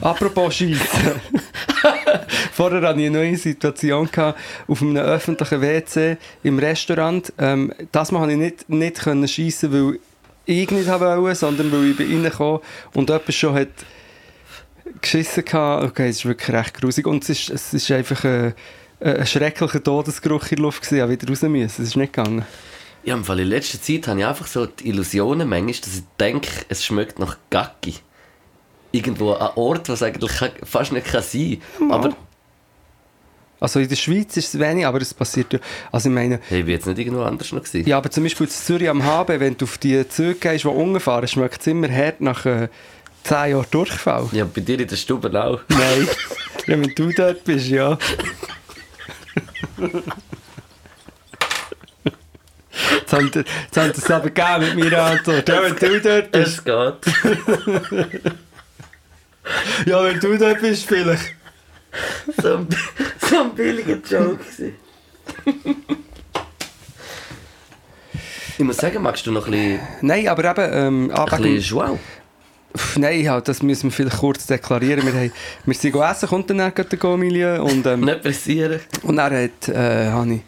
Apropos 0.01 0.55
Scheissen. 0.55 0.79
Vorher 2.53 2.81
hatte 2.81 2.99
ich 2.99 3.07
eine 3.07 3.17
neue 3.17 3.35
Situation 3.35 4.09
gehabt, 4.09 4.39
auf 4.67 4.81
einem 4.81 4.97
öffentlichen 4.97 5.61
WC 5.61 6.17
im 6.43 6.59
Restaurant. 6.59 7.33
Ähm, 7.37 7.73
das 7.91 8.09
konnte 8.09 8.31
ich 8.31 8.37
nicht, 8.37 8.69
nicht 8.69 9.29
schiessen, 9.29 9.73
weil 9.73 9.99
ich 10.45 10.71
nicht 10.71 10.87
wollte, 10.87 11.35
sondern 11.35 11.71
weil 11.71 11.91
ich 11.91 11.97
bei 11.97 12.05
ihnen 12.05 12.31
kam 12.31 12.59
und 12.93 13.09
jemand 13.09 13.33
schon 13.33 13.55
hat 13.55 13.67
geschissen 15.01 15.43
hatte. 15.51 15.87
Okay, 15.87 16.09
es 16.09 16.17
ist 16.17 16.25
wirklich 16.25 16.55
recht 16.55 16.73
grusig. 16.79 17.07
Und 17.07 17.23
es 17.23 17.29
ist, 17.29 17.49
es 17.49 17.73
ist 17.73 17.91
einfach 17.91 18.23
ein, 18.23 18.53
ein 18.99 19.25
schrecklicher 19.25 19.83
Todesgeruch 19.83 20.43
in 20.43 20.57
der 20.57 20.59
Luft 20.59 20.81
gewesen. 20.81 20.97
Ich 20.97 21.07
musste 21.07 21.27
wieder 21.27 21.31
raus 21.31 21.51
müssen. 21.51 21.81
Es 21.83 21.89
ist 21.89 21.95
nicht 21.95 22.13
gegangen. 22.13 22.45
Ja, 23.03 23.15
im 23.15 23.23
Fall 23.23 23.39
in 23.39 23.47
letzter 23.47 23.81
Zeit 23.81 24.07
habe 24.07 24.19
ich 24.19 24.25
einfach 24.25 24.47
so 24.47 24.65
die 24.65 24.89
Illusionen 24.89 25.47
manchmal, 25.47 25.73
dass 25.73 25.95
ich 25.95 26.03
denke, 26.19 26.49
es 26.67 26.83
schmeckt 26.83 27.19
nach 27.19 27.37
Gacki. 27.49 27.95
Irgendwo 28.91 29.33
an 29.33 29.51
Ort, 29.55 29.87
was 29.89 30.03
eigentlich 30.03 30.31
fast 30.63 30.91
nicht 30.91 31.07
kann 31.07 31.21
sein 31.21 31.61
kann. 31.77 31.91
Aber 31.91 32.15
Also 33.59 33.79
in 33.79 33.89
der 33.89 33.95
Schweiz 33.95 34.35
ist 34.37 34.53
es 34.53 34.59
wenig, 34.59 34.85
aber 34.85 35.01
es 35.01 35.13
passiert 35.13 35.53
ja. 35.53 35.59
Also 35.91 36.09
ich 36.09 36.15
meine, 36.15 36.39
hey, 36.49 36.59
ich 36.59 36.65
bin 36.65 36.73
jetzt 36.73 36.85
nicht 36.85 36.99
irgendwo 36.99 37.23
anders 37.23 37.51
noch 37.51 37.63
gewesen. 37.63 37.87
Ja, 37.87 37.97
aber 37.97 38.11
zum 38.11 38.23
Beispiel 38.23 38.45
in 38.45 38.51
Zürich 38.51 38.89
am 38.89 39.03
HB, 39.03 39.39
wenn 39.39 39.57
du 39.57 39.65
auf 39.65 39.77
die 39.77 40.07
Züge 40.07 40.35
gehst, 40.35 40.63
die 40.63 40.67
umfahren, 40.67 41.27
schmeckt 41.27 41.61
es 41.61 41.67
immer 41.67 41.89
hart 41.89 42.21
nach 42.21 42.45
äh, 42.45 42.67
10 43.23 43.51
Jahren 43.51 43.65
Durchfall. 43.71 44.29
Ja, 44.31 44.45
bei 44.45 44.61
dir 44.61 44.79
in 44.79 44.87
der 44.87 44.95
Stube 44.95 45.27
auch. 45.43 45.59
Nein. 45.67 46.07
ja, 46.67 46.81
wenn 46.81 46.93
du 46.95 47.11
dort 47.11 47.43
bist, 47.43 47.67
ja. 47.67 47.97
Jetzt 53.01 53.13
haben 53.13 53.31
sie 53.31 54.01
es 54.01 54.11
aber 54.11 54.29
gegeben 54.29 54.75
mit 54.75 54.85
meiner 54.85 55.03
Antwort. 55.03 55.47
Ja, 55.47 55.61
wenn 55.63 55.75
du 55.75 56.01
dort 56.01 56.31
bist. 56.31 56.47
Es 56.47 56.63
geht. 56.63 57.13
Ja, 59.85 60.03
wenn 60.03 60.19
du 60.19 60.37
da 60.37 60.53
bist, 60.53 60.85
vielleicht. 60.85 61.35
So 62.41 62.57
ein, 62.57 62.67
so 63.29 63.41
ein 63.41 63.55
billiger 63.55 63.97
Joke. 64.09 64.43
Ich 68.57 68.63
muss 68.63 68.77
sagen, 68.77 69.01
magst 69.01 69.25
du 69.25 69.31
noch 69.31 69.45
ein 69.45 69.51
bisschen, 69.51 69.79
Nein, 70.01 70.27
aber 70.27 70.43
eben, 70.51 70.73
ähm, 70.73 71.11
ein 71.11 71.25
bisschen 71.25 71.59
Joao? 71.59 71.99
Pff, 72.75 72.97
Nein, 72.97 73.21
ja, 73.21 73.39
das 73.41 73.61
müssen 73.63 73.85
wir 73.85 73.91
vielleicht 73.91 74.17
kurz 74.17 74.45
deklarieren. 74.45 75.05
Wir, 75.05 75.13
haben, 75.13 75.31
wir 75.65 75.73
sind 75.73 75.95
essen, 75.95 76.29
kommt 76.29 76.49
dann 76.49 76.57
gerade 76.57 76.83
der 76.85 76.99
Go-Milieu 76.99 77.63
und, 77.63 77.85
ähm, 77.85 78.01
Nicht 78.01 78.21
pressieren. 78.21 78.79
und 79.03 79.17
dann 79.17 79.33
hat, 79.33 79.69
äh, 79.69 80.09
habe 80.09 80.33
ich 80.33 80.41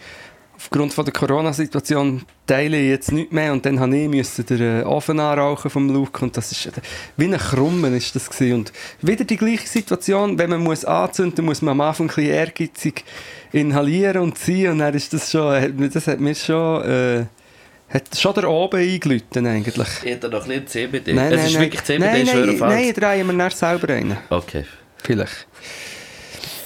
aufgrund 0.59 0.93
von 0.93 1.05
der 1.05 1.13
Corona-Situation 1.13 2.23
teile 2.45 2.77
ich 2.77 2.89
jetzt 2.89 3.11
nicht 3.13 3.31
mehr 3.31 3.53
und 3.53 3.65
dann 3.65 3.79
habe 3.79 3.95
ich 3.95 4.09
müssen 4.09 4.45
den 4.45 4.81
äh, 4.81 4.83
Ofen 4.83 5.19
anrauchen 5.19 5.71
vom 5.71 5.89
Luke 5.89 6.23
und 6.23 6.35
das 6.35 6.51
ist 6.51 6.65
äh, 6.65 6.71
wie 7.15 7.25
ein 7.25 7.38
Krummen 7.38 7.95
ist 7.95 8.13
das 8.13 8.29
gewesen. 8.29 8.53
und 8.55 8.73
wieder 9.01 9.23
die 9.23 9.38
gleiche 9.38 9.67
Situation, 9.67 10.38
wenn 10.38 10.49
man 10.49 10.61
muss 10.61 10.83
anzünden, 10.83 11.45
muss 11.45 11.61
man 11.61 11.71
am 11.71 11.81
Anfang 11.81 12.09
ein 12.09 12.15
bisschen 12.15 12.31
ehrgeizig 12.31 13.05
inhalieren 13.53 14.21
und 14.21 14.38
ziehen 14.38 14.73
und 14.73 14.79
dann 14.79 14.93
ist 14.93 15.13
das 15.13 15.31
schon, 15.31 15.89
das 15.91 16.07
hat 16.07 16.19
mir 16.19 16.35
schon, 16.35 16.83
äh, 16.83 17.25
hat 17.89 18.15
schon 18.17 18.34
der 18.36 18.50
oben 18.50 18.79
eingelüten 18.79 19.48
eigentlich. 19.48 19.88
Ich 20.03 20.22
noch 20.22 20.43
ein 20.43 20.48
bisschen 20.48 20.67
CBD. 20.67 21.13
Nein, 21.13 21.34
es 21.34 21.38
nein, 21.38 21.46
ist 21.46 21.53
nein. 21.53 21.62
wirklich 21.63 21.84
CBD, 21.84 22.05
nein, 22.05 22.25
nein, 22.25 22.58
nein, 22.60 22.93
drehen 22.93 23.27
wir 23.27 23.34
selber 23.51 23.89
rein. 23.89 24.17
Okay, 24.29 24.65
Vielleicht. 25.03 25.48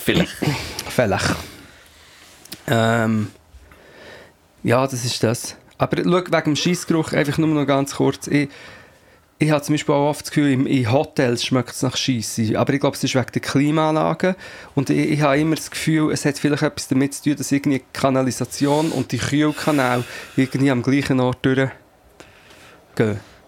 vielleicht. 0.03 0.35
Vielleicht. 0.89 1.35
Ähm, 2.67 3.29
ja, 4.63 4.85
das 4.85 5.05
ist 5.05 5.23
das. 5.23 5.55
Aber 5.77 5.97
schau, 5.97 6.11
wegen 6.11 6.43
dem 6.43 6.55
Scheissgeruch, 6.55 7.13
einfach 7.13 7.37
nur 7.37 7.49
noch 7.49 7.65
ganz 7.65 7.95
kurz. 7.95 8.27
Ich, 8.27 8.49
ich 9.43 9.51
habe 9.51 9.61
zum 9.61 9.73
Beispiel 9.73 9.93
auch 9.93 10.09
oft 10.09 10.21
das 10.21 10.31
Gefühl, 10.31 10.51
in, 10.67 10.91
Hotels 10.91 11.43
schmeckt 11.45 11.71
es 11.71 11.81
nach 11.81 11.97
Scheisse. 11.97 12.57
Aber 12.57 12.73
ich 12.73 12.79
glaube, 12.79 12.95
es 12.95 13.03
ist 13.03 13.13
wegen 13.15 13.31
der 13.33 13.41
Klimaanlage. 13.41 14.35
Und 14.75 14.89
ich, 14.89 15.11
ich 15.11 15.21
habe 15.21 15.37
immer 15.39 15.55
das 15.55 15.69
Gefühl, 15.69 16.11
es 16.11 16.25
hat 16.25 16.37
vielleicht 16.39 16.63
etwas 16.63 16.87
damit 16.87 17.13
zu 17.13 17.23
tun, 17.23 17.35
dass 17.35 17.51
irgendwie 17.51 17.79
die 17.79 17.85
Kanalisation 17.93 18.91
und 18.91 19.11
die 19.11 19.17
Kühlkanäle 19.17 20.03
irgendwie 20.35 20.71
am 20.71 20.81
gleichen 20.81 21.19
Ort 21.19 21.45
durchgehen. 21.45 21.71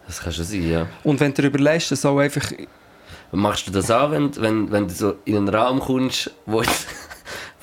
Das 0.07 0.19
kann 0.21 0.33
schon 0.33 0.45
sein, 0.45 0.69
ja. 0.69 0.87
Und 1.03 1.19
wenn 1.19 1.33
du 1.33 1.41
dir 1.41 1.47
überlegst, 1.47 1.91
dass 1.91 2.05
auch 2.05 2.19
einfach... 2.19 2.51
Machst 3.31 3.67
du 3.67 3.71
das 3.71 3.89
auch, 3.89 4.11
wenn, 4.11 4.35
wenn, 4.37 4.71
wenn 4.71 4.87
du 4.87 4.93
so 4.93 5.15
in 5.25 5.35
einen 5.37 5.49
Raum 5.49 5.79
kommst, 5.79 6.31
wo, 6.45 6.61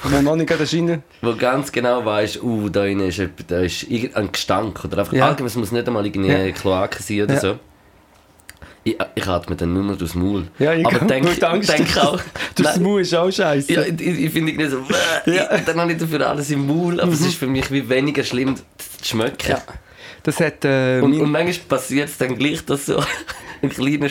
Wo 0.03 0.21
noch 0.21 0.37
nicht 0.37 0.49
gerade 0.49 0.67
wo 1.23 1.37
ganz 1.37 1.71
genau 1.71 2.05
weißt, 2.05 2.43
uh, 2.43 2.69
da 2.69 2.85
ist, 2.85 3.21
da 3.47 3.61
ist 3.61 3.85
irgendein 3.85 4.33
Gestank 4.33 4.85
oder 4.85 4.99
einfach 4.99 5.13
Ja. 5.13 5.29
allgemein, 5.29 5.47
es 5.47 5.57
muss 5.57 5.71
nicht 5.73 5.87
einmal 5.87 6.05
irgendwie 6.05 6.31
Ja. 6.31 6.39
eine 6.39 6.53
Kloake 6.53 7.03
sein 7.03 7.23
oder 7.23 7.35
Ja. 7.35 7.41
so. 7.41 7.59
Ich, 8.85 8.97
ich 9.15 9.27
atme 9.29 9.55
dann 9.55 9.73
nur 9.73 9.85
noch 9.85 9.97
durchs 9.97 10.15
Maul. 10.15 10.49
Ja, 10.59 10.73
ich 10.75 10.85
Aber 10.85 11.03
auch, 11.03 11.07
denk, 11.07 11.43
Angst 11.45 11.69
denk 11.71 11.97
auch... 11.99 12.21
Nein, 12.59 12.83
Maul 12.83 13.01
ist 13.03 13.15
auch 13.15 13.31
scheiße. 13.31 13.73
ja, 13.73 13.83
ich, 13.83 14.01
ich 14.01 14.31
finde 14.33 14.51
irgendwie 14.53 14.69
so, 14.71 14.85
Ja. 15.31 15.55
ich, 15.57 15.65
dann 15.65 15.81
habe 15.81 15.93
ich 15.93 15.99
dafür 15.99 16.29
alles 16.29 16.51
im 16.51 16.67
Maul, 16.67 17.01
aber 17.01 17.13
es 17.13 17.21
ist 17.21 17.37
für 17.37 17.47
mich 17.47 17.71
wie 17.71 17.89
weniger 17.89 18.25
schlimm 18.25 18.57
zu 18.57 18.63
schmecken. 19.05 19.51
Ja. 19.51 19.63
Das 20.25 20.41
hat... 20.41 20.65
Äh, 20.65 21.01
Und, 21.01 21.15
und 21.21 21.31
manchmal 21.31 21.67
passiert 21.69 22.09
es 22.09 22.19
dann 22.19 22.37
gleich, 22.37 22.65
dass 22.65 22.87
so 22.87 23.01
ein 23.63 23.69
kleiner, 23.71 24.09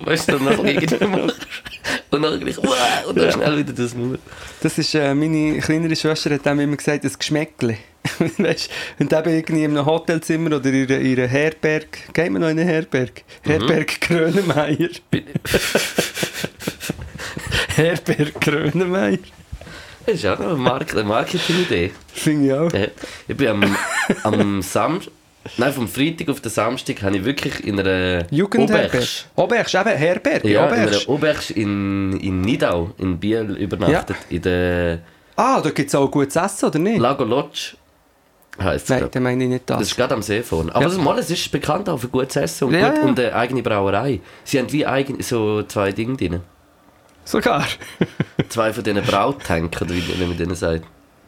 weißt 0.00 0.28
du, 0.28 0.32
dann 0.32 0.44
noch 0.44 0.64
irgendwie 0.64 1.04
machst. 1.06 1.46
Und 2.10 2.22
dann 2.22 2.40
gleich, 2.40 2.58
«Uah!» 2.58 2.76
und 3.08 3.16
dann 3.16 3.26
Ja. 3.26 3.32
schnell 3.32 3.58
wieder 3.58 3.72
das 3.72 3.94
Maul. 3.94 4.18
Das 4.60 4.78
ist, 4.78 4.94
äh, 4.94 5.14
meine 5.14 5.58
kleinere 5.58 5.96
Schwester 5.96 6.30
hat 6.30 6.46
dem 6.46 6.60
immer 6.60 6.76
gesagt, 6.76 7.04
das 7.04 7.18
Geschmäckle. 7.18 7.78
weißt, 8.38 8.70
du 8.98 9.04
eben 9.04 9.30
irgendwie 9.30 9.64
in 9.64 9.76
einem 9.76 9.86
Hotelzimmer 9.86 10.56
oder 10.56 10.70
in 10.70 10.86
einer, 10.86 10.98
in 11.00 11.18
einer 11.18 11.28
Herberg, 11.28 11.98
geht 12.14 12.30
man 12.30 12.42
noch 12.42 12.48
in 12.48 12.58
eine 12.58 12.70
Herberg? 12.70 13.22
Herberg 13.42 14.00
Grönemeyer. 14.00 14.88
Herberg 17.76 18.40
Grönemeyer. 18.40 19.18
Das 20.06 20.14
ist 20.14 20.26
auch 20.26 20.38
noch 20.38 20.46
eine, 20.50 20.56
Mark 20.56 20.92
eine 20.94 21.04
Marketing-Idee. 21.04 21.90
Finde 22.14 22.46
ich 22.46 22.52
auch. 22.54 22.70
Ich 23.28 23.36
bin 23.36 23.48
am, 23.48 23.76
am 24.22 24.62
Samstag, 24.62 25.12
nein, 25.56 25.72
vom 25.72 25.88
Freitag 25.88 26.28
auf 26.28 26.40
den 26.40 26.50
Samstag, 26.50 27.02
habe 27.02 27.16
ich 27.16 27.24
wirklich 27.24 27.66
in 27.66 27.78
einer 27.80 28.26
Jugendherberg. 28.32 29.02
Obersch- 29.36 29.74
eben 29.80 29.96
Herberg. 29.96 30.44
ja, 30.44 30.66
in 30.66 30.72
Obersch. 30.72 30.96
einer 31.02 31.08
Obersch 31.08 31.50
in, 31.52 32.12
in 32.20 32.40
Nidau, 32.42 32.90
in 32.98 33.18
Biel, 33.18 33.56
übernachtet. 33.56 34.16
In 34.28 34.42
der 34.42 34.98
Ah, 35.36 35.60
da 35.60 35.70
gibt 35.70 35.88
es 35.88 35.94
auch 35.94 36.10
gutes 36.10 36.34
Essen, 36.36 36.66
oder 36.66 36.78
nicht? 36.80 36.98
Lago 36.98 37.22
Lodge 37.24 37.76
heisst 38.60 38.84
es, 38.84 38.90
Nein, 38.90 39.08
dann 39.12 39.22
meine 39.22 39.44
ich 39.44 39.50
nicht 39.50 39.70
Das 39.70 39.78
das. 39.78 39.88
ist 39.88 39.96
gerade 39.96 40.14
am 40.14 40.22
See 40.22 40.42
vorne. 40.42 40.74
Aber 40.74 40.82
Ja. 40.82 40.88
das, 40.88 40.98
mal, 40.98 41.16
es 41.18 41.30
ist 41.30 41.48
bekannt 41.52 41.88
auch 41.88 41.96
für 41.98 42.08
gutes 42.08 42.34
Essen 42.34 42.64
und, 42.68 42.74
Ja, 42.74 42.88
gut, 42.88 42.98
ja. 42.98 43.04
und 43.04 43.20
eine 43.20 43.34
eigene 43.34 43.62
Brauerei. 43.62 44.20
Sie 44.42 44.58
haben 44.58 44.70
wie 44.72 44.84
eigen, 44.84 45.22
so 45.22 45.62
zwei 45.62 45.92
Dinge 45.92 46.16
drin. 46.16 46.40
Sogar. 47.24 47.64
Zwei 48.48 48.72
von 48.72 48.82
diesen 48.82 49.02
Brautanken, 49.04 49.88
wie 49.90 50.24
man 50.24 50.36
denen 50.36 50.54
sagt. 50.56 50.84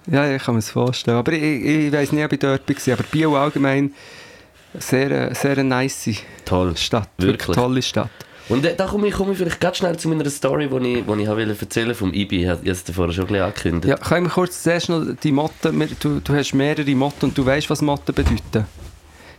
Ja, 0.06 0.34
ich 0.34 0.42
kann 0.42 0.54
mir 0.54 0.60
das 0.60 0.70
vorstellen. 0.70 1.18
Aber 1.18 1.32
ich, 1.32 1.42
ich 1.42 1.92
weiß 1.92 2.12
nicht, 2.12 2.24
ob 2.24 2.32
ich 2.32 2.38
dort 2.38 2.68
war. 2.68 2.94
Aber 2.94 3.02
Biel 3.10 3.28
allgemein 3.28 3.92
sehr, 4.78 5.34
sehr 5.34 5.52
eine 5.52 5.64
nice 5.64 6.22
Toll. 6.44 6.76
Stadt. 6.76 7.08
Wirklich. 7.18 7.48
Wirklich 7.48 7.56
tolle 7.56 7.82
Stadt. 7.82 8.10
Und 8.48 8.64
äh, 8.64 8.74
da 8.74 8.86
komme 8.86 9.06
ich, 9.06 9.14
komme 9.14 9.32
ich 9.32 9.38
vielleicht 9.38 9.60
ganz 9.60 9.76
schnell 9.76 9.96
zu 9.96 10.08
meiner 10.08 10.28
Story, 10.28 10.68
die 10.68 10.98
ich, 10.98 11.04
die 11.06 11.22
ich 11.22 11.28
habe 11.28 11.42
erzählen 11.42 11.94
vom 11.94 12.12
IBI. 12.12 12.42
Ich 12.42 12.48
habe 12.48 12.68
es 12.68 12.82
vorher 12.82 13.14
schon 13.14 13.24
ein 13.24 13.28
bisschen 13.28 13.44
angekündigt. 13.44 13.88
Ja, 13.88 13.96
können 13.96 14.26
wir 14.26 14.30
kurz 14.30 14.62
zuerst 14.62 14.88
noch 14.88 15.04
die 15.22 15.30
Motten, 15.30 15.88
du, 16.00 16.20
du 16.20 16.34
hast 16.34 16.52
mehrere 16.54 16.94
Motten 16.96 17.26
und 17.26 17.38
du 17.38 17.46
weißt, 17.46 17.70
was 17.70 17.80
Motten 17.80 18.12
bedeuten. 18.12 18.66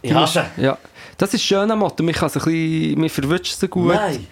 ich 0.01 0.13
hasse. 0.13 0.45
Ja, 0.55 0.77
das 1.17 1.33
ist 1.33 1.43
schön 1.43 1.69
an 1.69 1.79
Motten, 1.79 2.05
man 2.05 2.15
kann 2.15 2.29
sie 2.29 2.39
ein 2.39 2.45
bisschen, 2.45 2.99
man 3.01 3.09
verwünscht 3.09 3.59
sie 3.59 3.67
gut. 3.67 3.93
Nein. 3.93 4.25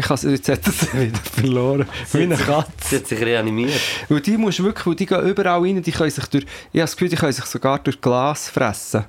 Kann 0.00 0.16
sie, 0.16 0.30
jetzt 0.30 0.48
hat 0.48 0.66
er 0.66 0.72
sie 0.72 0.92
wieder 0.92 1.18
verloren, 1.18 1.86
wie 2.12 2.22
eine 2.22 2.36
Katze. 2.36 2.70
Sie 2.80 2.96
hat 2.96 3.06
sich 3.06 3.20
reanimiert. 3.20 3.78
Weil 4.08 4.20
die 4.20 4.36
musst 4.38 4.58
du 4.58 4.64
wirklich, 4.64 4.86
weil 4.86 4.94
die 4.94 5.06
gehen 5.06 5.26
überall 5.28 5.60
rein, 5.60 5.82
die 5.82 5.92
können 5.92 6.10
sich 6.10 6.24
durch, 6.26 6.44
ich 6.44 6.80
habe 6.80 6.84
das 6.84 6.92
Gefühl, 6.96 7.08
die 7.10 7.16
können 7.16 7.32
sich 7.32 7.44
sogar 7.44 7.78
durch 7.80 8.00
Glas 8.00 8.48
fressen. 8.48 9.04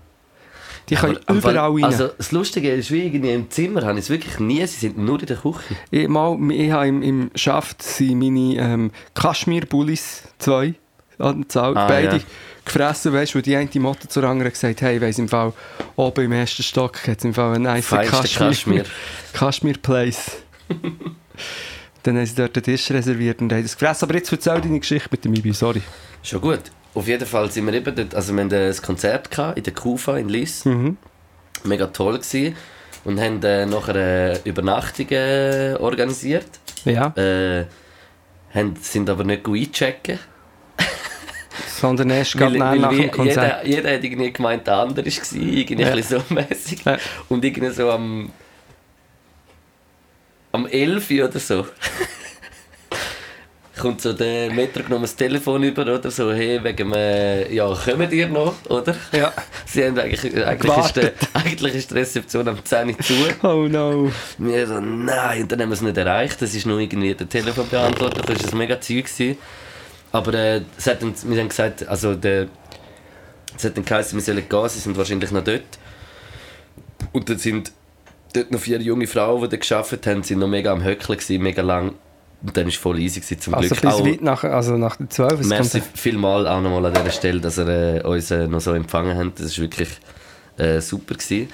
Die 0.90 0.96
können 0.96 1.18
Aber 1.26 1.38
überall 1.38 1.72
rein. 1.72 1.84
Also 1.86 2.10
das 2.10 2.34
Lustige 2.34 2.70
ist, 2.74 2.92
wie 2.92 3.06
irgendwie 3.06 3.32
im 3.32 3.50
Zimmer 3.50 3.84
habe 3.84 3.94
ich 4.00 4.06
es 4.06 4.10
wirklich 4.10 4.38
nie, 4.40 4.66
sie 4.68 4.80
sind 4.80 4.98
nur 4.98 5.18
in 5.20 5.26
der 5.26 5.38
Küche. 5.38 5.60
Ich, 5.92 6.08
mal, 6.10 6.38
ich 6.52 6.72
habe 6.72 6.88
im, 6.90 7.02
im 7.02 7.32
Schaft 7.36 7.82
sind 7.82 8.20
meine 8.20 8.56
ähm, 8.58 8.92
Kaschmir-Bullis, 9.14 10.24
zwei, 10.40 10.74
an 11.20 11.42
der 11.42 11.50
Zahl, 11.50 11.78
Ah, 11.78 11.88
beide 11.88 12.18
ja. 12.18 12.24
gefressen, 12.66 13.14
weißt 13.14 13.34
du, 13.36 13.42
die 13.42 13.56
eine 13.56 13.70
Motte 13.76 14.10
zur 14.10 14.26
anderen 14.26 14.52
gesagt 14.52 14.82
hey, 14.82 14.98
ich 14.98 15.02
weiss 15.02 15.18
im 15.20 15.30
Fall, 15.30 15.54
oben 15.96 16.26
im 16.26 16.32
ersten 16.34 16.64
Stock 16.64 17.08
hat 17.08 17.20
es 17.20 17.24
im 17.24 17.34
Fall 17.34 17.54
einen 17.56 17.64
nice 17.64 17.88
Kaschmir, 17.88 18.48
Kaschmir. 18.50 18.84
Kaschmir 19.34 19.78
Place. 19.78 20.43
Dann 22.04 22.18
haben 22.18 22.26
sie 22.26 22.36
dort 22.36 22.56
den 22.56 22.64
Tisch 22.64 22.92
reserviert 22.92 23.42
und 23.42 23.52
haben 23.54 23.64
das 23.64 23.74
gefressen. 23.78 24.06
Aber 24.10 24.16
jetzt 24.18 24.32
erzähl 24.32 24.60
deine 24.60 24.80
Geschichte 24.80 25.08
mit 25.12 25.24
dem 25.24 25.34
Ibi, 25.34 25.54
sorry. 25.54 25.82
Schon 26.22 26.42
gut. 26.42 26.62
Auf 26.94 27.08
jeden 27.08 27.26
Fall 27.26 27.50
sind 27.50 27.66
wir 27.66 27.74
eben 27.74 27.96
dort, 27.96 28.14
also 28.14 28.36
wir 28.36 28.44
hatten 28.44 28.54
ein 28.54 28.76
Konzert 28.82 29.32
gehabt 29.32 29.58
in 29.58 29.64
der 29.64 29.74
Kufa 29.74 30.18
in 30.18 30.30
Liss. 30.30 30.66
Mhm. 30.66 30.98
Mega 31.64 31.88
toll 31.88 32.20
gewesen. 32.20 32.56
Und 33.06 33.20
haben 33.20 33.42
äh, 33.44 33.66
nachher 33.66 33.96
eine 33.96 34.40
Übernachtung 34.44 35.08
äh, 35.10 35.76
organisiert. 35.80 36.46
Ja, 36.86 37.08
Äh, 37.18 37.66
haben, 38.54 38.76
sind 38.82 39.10
aber 39.10 39.24
nicht 39.24 39.44
gut 39.44 39.58
einchecken. 39.60 40.20
sondern 41.80 42.10
erst 42.12 42.38
gerade 42.38 42.58
nach 42.58 42.76
nach 42.76 42.90
dem 42.92 43.12
Konzert. 43.12 43.66
Jeder, 43.66 43.78
jeder 43.78 43.96
hat 43.96 44.04
irgendwie 44.04 44.32
gemeint, 44.34 44.68
der 44.68 44.76
andere 44.78 45.06
war. 45.06 45.12
Irgendwie 45.42 45.82
Ja. 45.84 45.90
ein 45.90 45.96
bisschen 45.96 46.24
so 46.28 46.34
mäßig. 46.34 46.84
Ja. 46.86 46.98
Und 47.30 47.44
irgendwie 47.46 47.72
so 47.74 47.90
am. 47.92 48.32
Am 50.54 50.66
11 50.66 51.10
Uhr 51.12 51.26
oder 51.26 51.40
so. 51.40 51.66
kommt 53.78 54.00
so 54.00 54.14
der 54.14 54.50
Metro 54.52 54.84
genommen 54.84 55.02
das 55.04 55.16
Telefon 55.16 55.64
über 55.64 55.82
oder 55.82 56.10
so, 56.10 56.32
hey, 56.32 56.64
wegen 56.64 56.94
äh, 56.94 57.54
ja, 57.54 57.74
kommen 57.74 58.10
ihr 58.12 58.30
noch, 58.30 58.54
oder? 58.70 58.96
Ja. 59.12 59.34
Sie 59.66 59.84
haben 59.84 60.00
eigentlich, 60.00 60.24
eigentlich, 60.46 60.78
ist, 60.78 60.96
der, 60.96 61.12
eigentlich 61.34 61.76
ist 61.76 61.92
die 61.92 61.96
Rezeption 61.96 62.48
am 62.48 62.64
10 62.64 62.90
Uhr 62.90 63.00
zu. 63.00 63.14
Oh 63.42 63.68
no. 63.68 64.12
Wir 64.38 64.68
so, 64.68 64.80
nein, 64.80 65.42
und 65.42 65.52
dann 65.52 65.62
haben 65.62 65.70
wir 65.70 65.74
es 65.74 65.82
nicht 65.82 65.98
erreicht. 65.98 66.42
Das 66.42 66.56
ist 66.56 66.66
nur 66.66 66.80
irgendwie 66.80 67.14
der 67.14 67.28
Telefonbeantworter, 67.28 68.22
das 68.22 68.44
war 68.46 68.54
ein 68.54 68.58
mega 68.58 68.80
Zeug. 68.80 69.06
Gewesen. 69.06 69.38
Aber 70.14 70.34
äh, 70.34 70.62
hat 70.86 71.02
dann, 71.02 71.14
wir 71.24 71.40
haben 71.42 71.50
gesagt, 71.50 71.88
also 71.88 72.14
der, 72.16 72.48
es 73.58 73.66
hat 73.66 73.76
dann 73.76 73.84
geheißen, 73.84 74.18
wir 74.18 74.24
sollen 74.24 74.48
gehen, 74.48 74.70
sie 74.70 74.80
sind 74.80 74.96
wahrscheinlich 74.96 75.32
noch 75.32 75.44
dort. 75.44 75.64
Und 77.12 77.28
dann 77.28 77.38
sind 77.38 77.72
dort 78.34 78.52
noch 78.52 78.60
vier 78.60 78.82
junge 78.82 79.08
Frauen, 79.08 79.50
die 79.50 79.58
gearbeitet 79.60 80.08
haben, 80.08 80.24
sind 80.24 80.40
noch 80.40 80.48
mega 80.48 80.72
am 80.72 80.84
Höckeln 80.84 81.18
gewesen, 81.18 81.42
mega 81.42 81.62
lang. 81.62 81.94
Und 82.46 82.58
dann 82.58 82.64
war 82.66 82.70
es 82.70 82.76
voll 82.76 83.00
easy 83.00 83.22
gewesen, 83.22 83.40
zum 83.40 83.54
Also 83.54 83.74
Glück. 83.76 83.94
Auch- 83.94 84.06
weit 84.06 84.22
nach, 84.22 84.44
also 84.44 84.76
nach 84.76 84.98
der 84.98 85.10
12. 85.10 85.40
es 85.42 85.48
Merci 85.48 85.80
kommt- 85.80 85.98
vielmal 85.98 86.46
auch 86.48 86.60
nochmal 86.62 86.86
an 86.88 86.94
dieser 86.94 87.12
Stelle, 87.12 87.40
dass 87.40 87.58
ihr 87.58 87.68
äh, 88.04 88.08
uns 88.08 88.32
äh, 88.32 88.48
noch 88.48 88.60
so 88.60 88.74
empfangen 88.74 89.18
habt. 89.18 89.40
Das 89.40 89.58
war 89.58 89.64
wirklich 89.64 89.90
äh, 90.58 90.82
super. 90.82 91.16
Gewesen. 91.16 91.48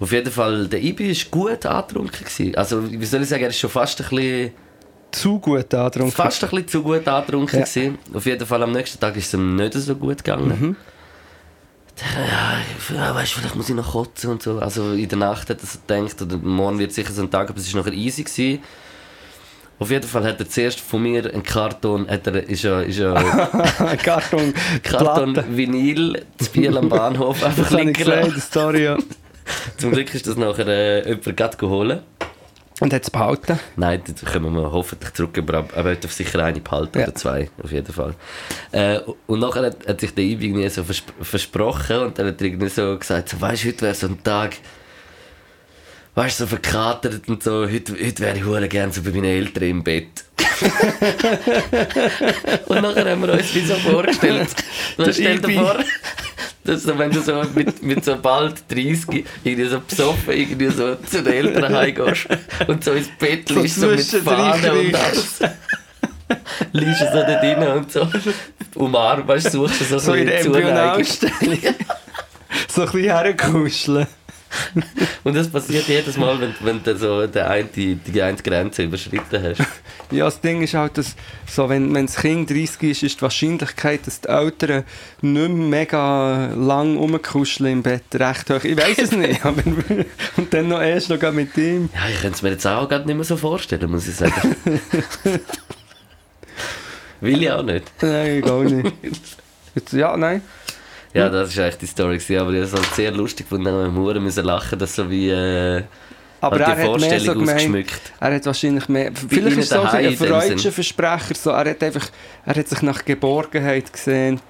Auf 0.00 0.10
jeden 0.10 0.32
Fall, 0.32 0.66
der 0.66 0.82
Ibi 0.82 1.10
war 1.10 1.30
gut 1.30 1.64
angetrunken. 1.64 2.24
Gewesen. 2.24 2.56
Also, 2.56 2.90
wie 2.90 3.04
soll 3.04 3.22
ich 3.22 3.28
sagen, 3.28 3.44
er 3.44 3.50
ist 3.50 3.58
schon 3.58 3.70
fast 3.70 4.00
ein 4.00 4.08
bisschen, 4.08 4.50
Zu 5.12 5.38
gut 5.38 5.72
angetrunken. 5.72 6.10
fast 6.12 6.42
ein 6.42 6.50
bisschen 6.50 6.66
zu 6.68 6.82
gut 6.82 7.06
angetrunken. 7.06 7.60
Ja. 7.60 7.64
Gewesen. 7.64 7.98
Auf 8.12 8.26
jeden 8.26 8.44
Fall, 8.46 8.62
am 8.64 8.72
nächsten 8.72 8.98
Tag 8.98 9.16
ist 9.16 9.28
es 9.28 9.34
ihm 9.34 9.54
nicht 9.54 9.74
so 9.74 9.94
gut 9.94 10.24
gegangen. 10.24 10.48
Mhm. 10.60 10.76
Ja, 12.94 13.14
weißt, 13.14 13.32
vielleicht 13.32 13.54
muss 13.54 13.68
ich 13.68 13.74
noch 13.74 13.92
kotzen 13.92 14.30
und 14.30 14.42
so. 14.42 14.58
Also 14.58 14.92
in 14.92 15.08
der 15.08 15.18
Nacht 15.18 15.48
hat 15.50 15.60
er 15.60 15.66
so 15.66 15.78
gedacht, 15.86 16.20
oder 16.22 16.36
morgen 16.38 16.78
wird 16.78 16.92
sicher 16.92 17.12
so 17.12 17.22
ein 17.22 17.30
Tag, 17.30 17.48
aber 17.50 17.58
es 17.58 17.72
war 17.72 17.82
nachher 17.82 17.94
easy. 17.94 18.22
Gewesen. 18.24 18.62
Auf 19.78 19.90
jeden 19.90 20.06
Fall 20.06 20.24
hat 20.24 20.38
er 20.38 20.48
zuerst 20.48 20.78
von 20.80 21.02
mir 21.02 21.24
einen 21.32 21.42
Karton, 21.42 22.08
hat 22.08 22.26
er, 22.28 22.48
ist 22.48 22.62
ja, 22.62 22.82
ist 22.82 22.98
ja 22.98 23.14
Karton, 24.02 24.54
Karton 24.82 25.32
Platte. 25.32 25.56
Vinyl 25.56 26.24
zu 26.38 26.50
Biel 26.50 26.76
am 26.78 26.88
Bahnhof 26.88 27.42
einfach 27.44 27.68
Das 27.68 27.72
liegen 27.72 27.92
gesehen, 27.92 28.40
Story, 28.40 28.84
ja. 28.84 28.96
Zum 29.78 29.90
Glück 29.90 30.14
ist 30.14 30.26
das 30.28 30.36
nachher 30.36 30.68
äh, 30.68 31.08
jemand 31.08 31.36
gerade 31.36 31.56
geholt. 31.56 32.02
Und 32.82 32.92
hat 32.92 33.04
es 33.04 33.10
behalten. 33.10 33.60
Nein, 33.76 34.02
das 34.04 34.24
können 34.32 34.52
wir 34.54 34.72
hoffentlich 34.72 35.12
zurück, 35.14 35.38
aber 35.38 35.58
ab- 35.58 35.72
er 35.76 35.84
wird 35.84 36.02
sicher 36.10 36.42
eine 36.44 36.58
behalten 36.60 36.98
Ja. 36.98 37.04
oder 37.06 37.14
zwei, 37.14 37.48
auf 37.62 37.70
jeden 37.70 37.92
Fall. 37.92 38.14
Äh, 38.72 38.98
und 39.28 39.38
nachher 39.38 39.66
hat, 39.66 39.86
hat 39.86 40.00
sich 40.00 40.12
der 40.14 40.24
Ibi 40.24 40.46
irgendwie 40.46 40.68
so 40.68 40.82
versp 40.82 41.04
versprochen 41.20 41.98
und 42.00 42.18
dann 42.18 42.26
hat 42.26 42.40
er 42.40 42.46
irgendwie 42.48 42.68
so 42.68 42.98
gesagt, 42.98 43.28
so, 43.28 43.40
weißt 43.40 43.62
du, 43.62 43.68
heute 43.68 43.82
wäre 43.82 43.94
so 43.94 44.08
ein 44.08 44.20
Tag, 44.24 44.56
weißt 46.16 46.40
du, 46.40 46.44
so 46.44 46.48
verkatert 46.48 47.28
und 47.28 47.40
so, 47.44 47.68
heute, 47.70 47.92
heute 47.92 48.18
wäre 48.18 48.36
ich 48.36 48.44
hure 48.44 48.66
gerne 48.68 48.92
so 48.92 49.00
bei 49.02 49.10
meinen 49.10 49.24
Eltern 49.26 49.62
im 49.62 49.84
Bett. 49.84 50.24
und 52.66 52.82
nachher 52.82 53.10
haben 53.10 53.22
wir 53.22 53.32
uns 53.32 53.54
wie 53.54 53.64
so 53.64 53.74
vorgestellt, 53.76 54.48
Der 54.98 55.12
stell 55.12 55.38
dir 55.40 55.60
vor, 55.60 55.76
dass 56.64 56.84
so, 56.84 56.96
wenn 56.98 57.10
du 57.10 57.20
so 57.20 57.42
mit, 57.54 57.82
mit 57.82 58.04
so 58.04 58.16
bald 58.16 58.70
30 58.70 59.24
irgendwie 59.44 59.68
so 59.68 59.80
besoffen 59.80 60.32
irgendwie 60.32 60.68
so 60.68 60.94
zu 60.96 61.22
den 61.22 61.32
Eltern 61.32 61.74
heimgehst 61.74 62.28
und 62.68 62.84
so 62.84 62.92
ins 62.92 63.08
Bett 63.18 63.48
So 63.48 63.60
liegst, 63.60 63.80
so 63.80 63.86
mit 63.88 64.00
zwischendrin 64.00 64.52
Fahnen 64.52 64.86
und 64.86 64.94
alles. 64.94 65.40
liegst 66.72 67.00
du 67.00 67.06
so 67.06 67.12
da 67.12 67.40
drin 67.40 67.68
und 67.68 67.92
so 67.92 68.08
umarmst, 68.74 69.52
suchst 69.52 69.80
du 69.80 69.84
so, 69.84 69.98
So 69.98 70.12
ein 70.12 70.22
in. 70.22 70.28
Embryonalstellung. 70.28 71.58
so 72.68 72.82
ein 72.82 72.90
bisschen 72.90 73.02
herkuscheln. 73.04 74.06
Und 75.24 75.34
das 75.34 75.48
passiert 75.48 75.86
jedes 75.88 76.16
Mal, 76.16 76.40
wenn, 76.40 76.54
wenn 76.60 76.82
du 76.82 76.96
so 76.96 77.26
die 77.26 77.40
eine, 77.40 77.64
die, 77.64 77.94
die 77.96 78.22
eine 78.22 78.36
Grenze 78.36 78.84
überschritten 78.84 79.42
hast. 79.42 79.62
Ja, 80.10 80.26
das 80.26 80.40
Ding 80.40 80.62
ist 80.62 80.74
halt, 80.74 80.98
dass 80.98 81.14
so, 81.46 81.68
wenn, 81.68 81.94
wenn 81.94 82.06
das 82.06 82.16
Kind 82.16 82.50
30 82.50 82.82
ist, 82.82 83.02
ist 83.02 83.16
die 83.18 83.22
Wahrscheinlichkeit, 83.22 84.06
dass 84.06 84.20
die 84.20 84.28
Eltern 84.28 84.84
nicht 85.20 85.48
mehr 85.48 85.48
mega 85.48 86.52
lang 86.54 86.96
rumkuscheln 86.96 87.72
im 87.72 87.82
Bett 87.82 88.04
recht 88.14 88.50
hoch. 88.50 88.64
Ich 88.64 88.76
weiß 88.76 88.98
es 88.98 89.12
nicht, 89.12 89.44
aber 89.44 89.62
und 90.36 90.52
dann 90.52 90.68
noch 90.68 90.82
erst 90.82 91.08
noch 91.08 91.32
mit 91.32 91.56
ihm. 91.56 91.88
Ja, 91.94 92.08
ich 92.08 92.20
könnte 92.20 92.36
es 92.36 92.42
mir 92.42 92.50
jetzt 92.50 92.66
auch 92.66 92.88
gerade 92.88 93.06
nicht 93.06 93.16
mehr 93.16 93.24
so 93.24 93.36
vorstellen, 93.36 93.90
muss 93.90 94.08
ich 94.08 94.16
sagen. 94.16 94.56
Will 97.20 97.42
ich 97.42 97.50
auch 97.50 97.62
nicht. 97.62 97.84
Nein, 98.00 98.42
gar 98.42 98.64
nicht. 98.64 98.92
Jetzt, 99.74 99.92
ja, 99.92 100.16
nein. 100.16 100.42
Ja, 101.14 101.28
das 101.28 101.56
war 101.56 101.64
eigentlich 101.64 101.78
die 101.78 101.86
Story, 101.86 102.18
gewesen, 102.18 102.40
aber 102.40 102.52
ich 102.52 102.72
habe 102.72 102.82
es 102.82 102.96
sehr 102.96 103.10
lustig 103.12 103.48
gefunden, 103.48 103.68
haben 103.70 103.94
wir 103.94 104.20
müssen 104.20 104.44
lachen, 104.44 104.78
dass 104.78 104.94
so 104.96 105.10
wie 105.10 105.28
äh, 105.28 105.82
Aber 106.40 106.58
halt 106.58 106.68
er 106.68 106.74
die 106.74 106.92
hat 106.92 107.00
mehr 107.00 107.20
so 107.20 107.32
Vorstellung 107.32 107.46
gemeint, 107.46 107.90
er 108.20 108.34
hat 108.34 108.46
wahrscheinlich 108.46 108.88
mehr, 108.88 109.12
vielleicht 109.28 109.58
ist 109.58 109.72
es 109.72 109.78
auch 109.78 109.92
ein 109.92 110.16
freudscher. 110.16 110.72
Versprecher, 110.72 111.34
so, 111.34 111.50
er 111.50 111.70
hat 111.70 111.82
einfach, 111.82 112.06
er 112.46 112.54
hat 112.54 112.68
sich 112.68 112.82
nach 112.82 113.04
Geborgenheit 113.04 113.92
gesehnt. 113.92 114.42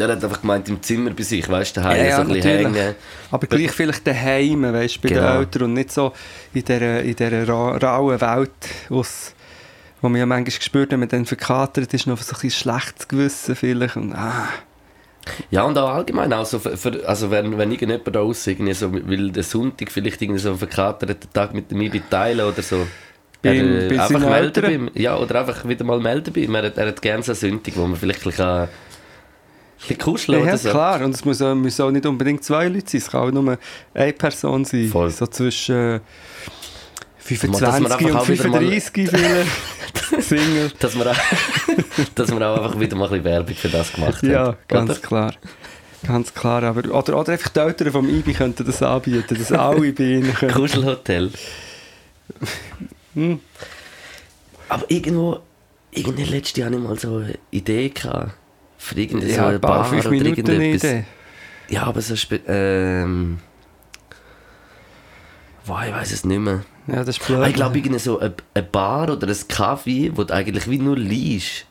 Er 0.00 0.06
hat 0.12 0.22
einfach 0.22 0.40
gemeint, 0.40 0.68
im 0.68 0.80
Zimmer 0.80 1.10
bei 1.10 1.24
sich, 1.24 1.48
weißt 1.48 1.76
du, 1.76 1.80
daheim 1.80 1.96
Ja, 1.96 2.04
ja, 2.04 2.16
so 2.16 2.22
ein 2.22 2.28
bisschen 2.28 2.72
hängen. 2.72 2.94
Aber 3.32 3.46
gleich 3.48 3.72
vielleicht 3.72 4.06
daheim, 4.06 4.62
weißt 4.62 4.96
du, 4.96 5.00
bei 5.00 5.08
Genau. 5.08 5.20
den 5.22 5.38
Eltern 5.38 5.62
und 5.64 5.72
nicht 5.72 5.90
so 5.92 6.12
in 6.54 6.64
dieser, 6.64 7.02
in 7.02 7.16
dieser 7.16 7.48
ra 7.48 7.76
rauen 7.76 8.20
Welt, 8.20 8.50
aus, 8.90 9.34
wo 10.00 10.08
man 10.08 10.20
ja 10.20 10.26
manchmal 10.26 10.56
gespürt 10.56 10.92
wenn 10.92 11.00
man 11.00 11.08
dann 11.08 11.26
verkatert 11.26 11.92
ist, 11.92 12.06
noch 12.06 12.22
so 12.22 12.36
ein 12.36 12.40
bisschen 12.40 12.50
schlechtes 12.50 13.08
Gewissen 13.08 13.56
vielleicht. 13.56 13.96
Und, 13.96 14.14
ah. 14.14 14.48
Ja, 15.50 15.62
und 15.64 15.76
auch 15.78 15.88
allgemein, 15.90 16.32
also, 16.32 16.58
für, 16.58 16.76
für, 16.76 17.06
also 17.08 17.30
wenn, 17.30 17.56
wenn 17.58 17.70
irgendjemand 17.72 18.14
da 18.14 18.20
aussieht, 18.20 18.58
irgendwie 18.58 18.74
so, 18.74 18.92
will 18.92 19.30
der 19.30 19.42
Sonntag 19.42 19.90
vielleicht 19.90 20.20
irgendwie 20.22 20.40
so 20.40 20.50
einen 20.50 20.58
verkaterten 20.58 21.32
Tag 21.32 21.54
mit 21.54 21.70
Ibi 21.72 22.02
teilen 22.10 22.46
oder 22.46 22.62
so. 22.62 22.86
Bei- 23.42 23.56
er, 23.56 23.88
bei 23.88 24.00
einfach 24.00 24.20
melden 24.20 24.62
bei 24.62 24.72
ihm. 24.72 24.90
Ja, 24.94 25.16
oder 25.16 25.40
einfach 25.40 25.66
wieder 25.68 25.84
mal 25.84 26.00
melden 26.00 26.32
bei 26.34 26.40
ihm. 26.40 26.54
Er 26.56 26.64
hat, 26.64 26.76
er 26.78 26.88
hat 26.88 27.00
gerne 27.02 27.22
so 27.22 27.32
eine 27.32 27.36
Sonntag, 27.36 27.76
wo 27.76 27.86
man 27.86 27.96
vielleicht 27.96 28.20
ein 28.26 28.30
bisschen, 28.30 28.46
ein 28.46 28.68
bisschen 29.78 29.98
kuscheln 29.98 30.38
Ja, 30.38 30.42
oder 30.42 30.52
ja, 30.52 30.58
so. 30.58 30.70
klar. 30.70 31.04
Und 31.04 31.14
es 31.14 31.24
muss 31.24 31.38
müssen 31.40 31.82
auch 31.82 31.90
nicht 31.92 32.04
unbedingt 32.06 32.42
zwei 32.42 32.66
Leute 32.66 32.88
sein, 32.90 32.98
es 33.00 33.10
kann 33.10 33.28
auch 33.28 33.30
nur 33.30 33.58
eine 33.94 34.12
Person 34.12 34.64
sein. 34.64 34.88
Voll. 34.88 35.10
So 35.10 35.26
zwischen 35.28 35.76
äh, 35.96 36.00
25 37.36 37.68
einfach 37.86 38.00
und 38.00 38.16
auch 38.16 38.28
wieder 38.28 38.48
mal- 38.48 38.58
35 38.60 39.08
vielleicht. 39.10 39.50
Single. 40.28 40.72
Dass 40.78 40.96
wir, 40.96 41.10
auch, 41.10 41.16
dass 42.14 42.30
wir 42.30 42.48
auch 42.48 42.56
einfach 42.64 42.80
wieder 42.80 42.96
mal 42.96 43.04
ein 43.04 43.10
bisschen 43.10 43.24
Werbung 43.24 43.54
für 43.54 43.68
das 43.68 43.92
gemacht 43.92 44.22
haben. 44.22 44.30
Ja, 44.30 44.56
ganz 44.68 44.90
Oder? 44.90 45.00
klar. 45.00 45.34
Ganz 46.06 46.32
klar. 46.32 46.62
Aber, 46.62 46.80
oder, 46.94 47.18
oder 47.18 47.32
einfach 47.32 47.48
die 47.50 47.58
Eltern 47.60 47.92
vom 47.92 48.08
IBI 48.08 48.32
könnten 48.32 48.64
das 48.64 48.82
anbieten, 48.82 49.36
dass 49.36 49.52
alle 49.52 49.92
bei 49.92 50.02
ihnen 50.04 50.32
können. 50.34 50.52
Kuschelhotel. 50.54 51.32
Hm. 53.14 53.40
Aber 54.68 54.84
irgendwo, 54.88 55.40
irgendwie 55.90 56.24
letzte 56.24 56.64
hatte 56.64 56.76
ich 56.76 56.80
mal 56.80 56.98
so 56.98 57.16
eine 57.16 57.34
Idee 57.50 57.88
gehabt. 57.88 58.32
Für 58.78 59.00
irgendwie 59.00 59.30
so 59.30 59.36
Ja, 59.36 59.46
eine 59.46 59.54
ein 59.56 59.60
paar 59.60 59.78
Bar 59.78 59.84
fünf 59.86 60.02
oder 60.06 60.10
Minuten 60.10 60.40
eine 60.48 60.52
irgendetwas. 60.52 60.90
Idee. 60.90 61.04
Ja, 61.70 61.82
aber 61.84 62.00
so 62.00 62.14
ähm, 62.46 63.38
Boah, 65.66 65.84
ich 65.86 65.92
weiß 65.92 66.12
es 66.12 66.24
nicht 66.24 66.38
mehr. 66.38 66.64
Ja, 66.88 67.04
das 67.04 67.18
ist 67.18 67.26
blöd. 67.26 67.38
Ah, 67.38 67.48
ich 67.48 67.54
glaube, 67.54 67.76
irgendwie 67.76 67.98
so 67.98 68.18
eine, 68.18 68.34
eine 68.54 68.64
Bar 68.64 69.10
oder 69.10 69.28
ein 69.28 69.36
Kaffee, 69.48 70.10
wo 70.14 70.24
du 70.24 70.34
eigentlich 70.34 70.68
wie 70.68 70.78
nur 70.78 70.96
liest. 70.96 71.66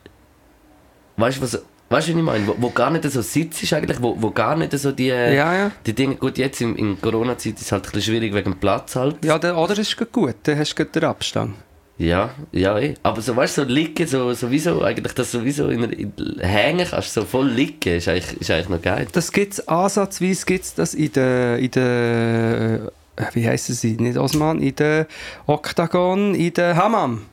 Weißt 1.16 1.38
du, 1.38 1.42
was, 1.42 1.54
weißt, 1.54 1.64
du, 1.64 1.66
was 1.88 2.08
ich 2.08 2.14
meine? 2.14 2.46
Wo, 2.46 2.54
wo 2.58 2.70
gar 2.70 2.90
nicht 2.90 3.04
so 3.10 3.20
sitzt, 3.20 3.72
eigentlich, 3.72 4.00
wo, 4.00 4.16
wo 4.20 4.30
gar 4.30 4.56
nicht 4.56 4.72
so 4.78 4.92
die, 4.92 5.06
ja, 5.06 5.54
ja. 5.54 5.70
die 5.84 5.92
Dinge. 5.92 6.14
Gut, 6.14 6.38
jetzt 6.38 6.60
in, 6.60 6.76
in 6.76 7.00
Corona-Zeit 7.00 7.54
ist 7.54 7.62
es 7.62 7.72
halt 7.72 7.86
ein 7.86 7.92
bisschen 7.92 8.14
schwierig 8.14 8.32
wegen 8.32 8.52
dem 8.52 8.60
Platz 8.60 8.94
halt. 8.94 9.24
Ja, 9.24 9.38
der, 9.38 9.56
oder 9.56 9.76
ist 9.76 9.96
gut, 10.12 10.36
dann 10.44 10.58
hast 10.58 10.74
du 10.74 10.84
den 10.84 11.04
Abstand. 11.04 11.54
Ja, 11.98 12.30
ja, 12.52 12.78
eh. 12.78 12.94
Aber 13.02 13.20
so, 13.20 13.34
weißt 13.34 13.58
du, 13.58 13.62
so 13.62 13.68
liegen, 13.68 14.06
so, 14.06 14.32
sowieso, 14.32 14.82
eigentlich, 14.82 15.14
dass 15.14 15.32
du 15.32 15.38
sowieso 15.40 15.68
in, 15.68 15.82
in, 15.82 16.12
hängen 16.38 16.86
kannst, 16.88 17.12
so 17.12 17.24
voll 17.24 17.48
liegen, 17.48 17.96
ist 17.96 18.06
eigentlich, 18.06 18.40
ist 18.40 18.50
eigentlich 18.52 18.68
noch 18.68 18.80
geil. 18.80 19.08
Das 19.10 19.32
gibt 19.32 19.54
es 19.54 19.66
ansatzweise 19.66 20.46
gibt's 20.46 20.74
das 20.74 20.94
in 20.94 21.12
der, 21.12 21.58
in 21.58 21.70
der 21.72 22.80
äh, 22.84 22.90
wie 23.32 23.48
heissen 23.48 23.74
sie, 23.74 23.92
nicht 23.92 24.18
Osman, 24.18 24.60
in 24.60 24.74
der 24.76 25.06
Oktagon, 25.46 26.34
in 26.34 26.52
der 26.54 26.76
Hammam. 26.76 27.26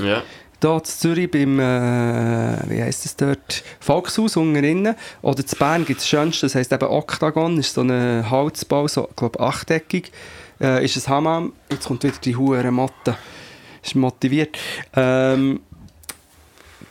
Ja. 0.00 0.22
Hier 0.60 0.74
in 0.76 0.84
Zürich 0.84 1.30
beim, 1.30 1.60
äh, 1.60 2.70
wie 2.70 2.82
heisst 2.82 3.04
es 3.04 3.16
dort, 3.16 3.62
Volkshaus 3.80 4.36
unten. 4.36 4.94
Oder 5.20 5.40
in 5.40 5.58
Bern 5.58 5.84
gibt 5.84 5.98
es 5.98 6.04
das 6.04 6.08
Schönste, 6.08 6.46
das 6.46 6.54
heisst 6.54 6.72
eben 6.72 6.86
Oktagon, 6.86 7.58
ist 7.58 7.74
so 7.74 7.82
ein 7.82 8.30
Holzbau, 8.30 8.88
so, 8.88 9.08
ich 9.10 9.16
glaube 9.16 9.40
achteckig. 9.40 10.10
Äh, 10.60 10.84
ist 10.84 10.96
ein 10.96 11.12
Hammam, 11.12 11.52
jetzt 11.70 11.86
kommt 11.86 12.02
wieder 12.04 12.14
die 12.24 12.36
hure 12.36 12.70
Motte, 12.70 13.16
ist 13.82 13.94
motiviert. 13.94 14.56
Ähm, 14.94 15.60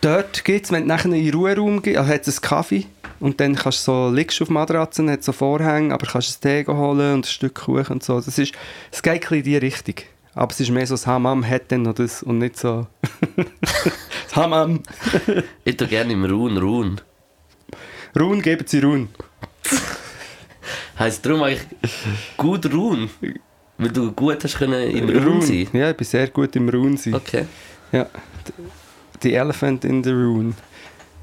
dort 0.04 0.44
gibt 0.44 0.66
es, 0.66 0.72
wenn 0.72 0.84
du 0.84 0.88
nachher 0.88 1.06
in 1.06 1.24
den 1.24 1.34
Ruheraum 1.34 1.82
gehst, 1.82 1.98
also 1.98 2.14
hat 2.14 2.28
es 2.28 2.38
einen 2.38 2.42
Kaffee 2.42 2.86
und 3.20 3.40
dann 3.40 3.56
kannst 3.56 3.88
du 3.88 3.92
so, 3.92 4.12
liegst 4.14 4.40
du 4.40 4.44
auf 4.44 4.50
Matratzen, 4.50 5.10
hat 5.10 5.24
so 5.24 5.32
Vorhänge, 5.32 5.94
aber 5.94 6.06
kannst 6.06 6.46
einen 6.46 6.66
Tee 6.66 6.72
holen 6.72 7.14
und 7.14 7.26
ein 7.26 7.30
Stück 7.30 7.56
Kuchen 7.56 7.94
und 7.94 8.04
so. 8.04 8.20
Das, 8.20 8.38
ist, 8.38 8.54
es 8.92 9.02
geht 9.02 9.14
ein 9.14 9.20
bisschen 9.20 9.38
in 9.38 9.44
die 9.44 9.58
Richtung. 9.58 9.96
Aber 10.36 10.52
es 10.52 10.60
ist 10.60 10.72
mehr 10.72 10.86
so, 10.88 10.96
das 10.96 11.06
Hammam 11.06 11.48
hat 11.48 11.72
dann 11.72 11.84
noch 11.84 11.94
das 11.94 12.24
und 12.24 12.40
nicht 12.40 12.58
so... 12.58 12.88
das 13.36 14.36
Hammam. 14.36 14.82
Ich 15.64 15.78
tue 15.78 15.88
gerne 15.88 16.14
im 16.14 16.26
Ruhen 16.26 16.58
ruhen. 16.58 17.02
Ruhen 18.20 18.42
geben 18.42 18.66
sie 18.68 18.80
Ruhen. 18.80 19.10
Heißt 20.98 21.26
darum 21.26 21.44
eigentlich 21.44 21.66
gut 22.38 22.72
ruhen? 22.74 23.10
Weil 23.78 23.90
du 23.90 24.12
gut 24.12 24.44
hast 24.44 24.58
können 24.58 24.90
im 24.90 25.10
Ruhen 25.10 25.42
sein? 25.42 25.68
Ja, 25.74 25.92
ich 25.92 25.98
bin 25.98 26.06
sehr 26.06 26.28
gut 26.28 26.56
im 26.56 26.70
Ruhen 26.70 26.98
sein. 26.98 27.14
Okay. 27.16 27.46
Ja. 27.92 28.08
Die 29.24 29.34
Elephant 29.34 29.86
in 29.86 30.04
the 30.04 30.12
Rune. 30.12 30.54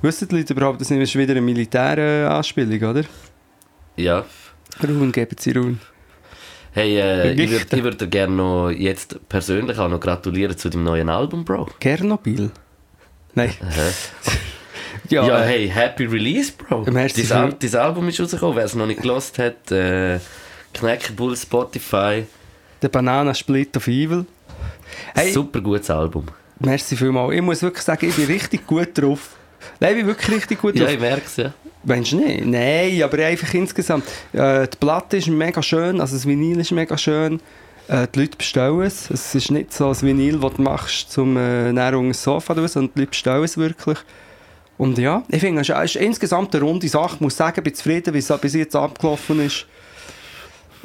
Wissen 0.02 0.28
die 0.28 0.36
Leute 0.36 0.54
überhaupt, 0.54 0.80
das 0.80 0.90
ist 0.90 1.14
wieder 1.18 1.32
eine 1.32 1.42
militäre 1.42 2.30
Anspielung, 2.30 2.90
oder? 2.90 3.04
Ja. 3.96 4.24
Ruhen 4.82 5.12
geben 5.12 5.36
sie 5.38 5.52
Ruhen. 5.52 5.80
Hey, 6.72 6.98
äh, 6.98 7.32
ich 7.32 7.50
würde 7.50 7.84
würd 7.84 8.00
dir 8.00 8.06
gerne 8.06 8.34
noch 8.34 8.70
jetzt 8.70 9.28
persönlich 9.28 9.76
auch 9.78 9.88
noch 9.88 10.00
gratulieren 10.00 10.56
zu 10.56 10.70
deinem 10.70 10.84
neuen 10.84 11.08
Album, 11.08 11.44
Bro. 11.44 11.68
Kernobil? 11.80 12.50
Nein. 13.34 13.52
Ja, 15.08 15.26
Ja, 15.26 15.42
äh, 15.42 15.46
hey, 15.48 15.68
happy 15.68 16.04
release, 16.04 16.52
Bro. 16.52 16.84
Dein, 16.84 16.96
Al 16.96 17.52
dein 17.58 17.74
Album 17.74 18.08
ist 18.08 18.20
rausgekommen, 18.20 18.56
wer 18.56 18.64
es 18.64 18.76
noch 18.76 18.86
nicht 18.86 19.02
gelost 19.02 19.38
hat. 19.40 19.70
Äh, 19.72 20.20
Knäckebull, 20.72 21.36
Spotify. 21.36 22.24
der 22.80 22.88
Banana 22.88 23.34
Split 23.34 23.76
of 23.76 23.88
Evil. 23.88 24.24
Hey, 25.14 25.32
Super 25.32 25.60
gutes 25.60 25.90
Album. 25.90 26.26
Merci 26.60 26.96
vielmals. 26.96 27.34
Ich 27.34 27.42
muss 27.42 27.62
wirklich 27.62 27.84
sagen, 27.84 28.08
ich 28.08 28.14
bin 28.16 28.26
richtig 28.26 28.66
gut 28.66 28.88
drauf. 28.94 29.30
Nein, 29.78 29.90
ich 29.92 29.96
bin 29.98 30.06
wirklich 30.06 30.36
richtig 30.36 30.60
gut 30.60 30.74
Ja, 30.76 30.84
drauf. 30.84 30.94
ich 30.94 31.00
merke 31.00 31.22
es, 31.26 31.36
ja. 31.36 31.52
Meinst 31.84 32.12
du 32.12 32.16
nicht? 32.16 32.44
Nein, 32.46 33.02
aber 33.02 33.24
einfach 33.24 33.52
insgesamt. 33.54 34.04
Äh, 34.32 34.68
die 34.68 34.76
Platte 34.78 35.16
ist 35.16 35.28
mega 35.28 35.62
schön, 35.62 36.00
also 36.00 36.14
das 36.14 36.26
Vinyl 36.26 36.60
ist 36.60 36.70
mega 36.72 36.96
schön. 36.96 37.40
Äh, 37.88 38.06
die 38.14 38.20
Leute 38.20 38.36
bestellen 38.36 38.80
es. 38.82 39.10
Es 39.10 39.34
ist 39.34 39.50
nicht 39.50 39.72
so 39.72 39.88
ein 39.88 40.00
Vinyl, 40.02 40.38
das 40.38 40.54
du 40.54 40.62
machst, 40.62 41.10
zum 41.10 41.36
äh, 41.36 41.72
das 41.72 42.22
Sofa 42.22 42.54
tun, 42.54 42.68
sondern 42.68 42.92
die 42.94 43.00
Leute 43.00 43.10
bestellen 43.10 43.44
es 43.44 43.56
wirklich. 43.56 43.98
Und 44.78 44.96
ja, 44.98 45.22
ich 45.28 45.40
finde, 45.40 45.60
es 45.60 45.68
ist, 45.68 45.74
es 45.76 45.94
ist 45.96 46.02
insgesamt 46.02 46.54
eine 46.54 46.64
runde 46.64 46.88
Sache. 46.88 47.16
Ich 47.16 47.20
muss 47.20 47.36
sagen, 47.36 47.54
ich 47.58 47.64
bin 47.64 47.74
zufrieden, 47.74 48.14
wie 48.14 48.18
es 48.18 48.32
bis 48.40 48.54
jetzt 48.54 48.74
abgelaufen 48.76 49.44
ist. 49.44 49.66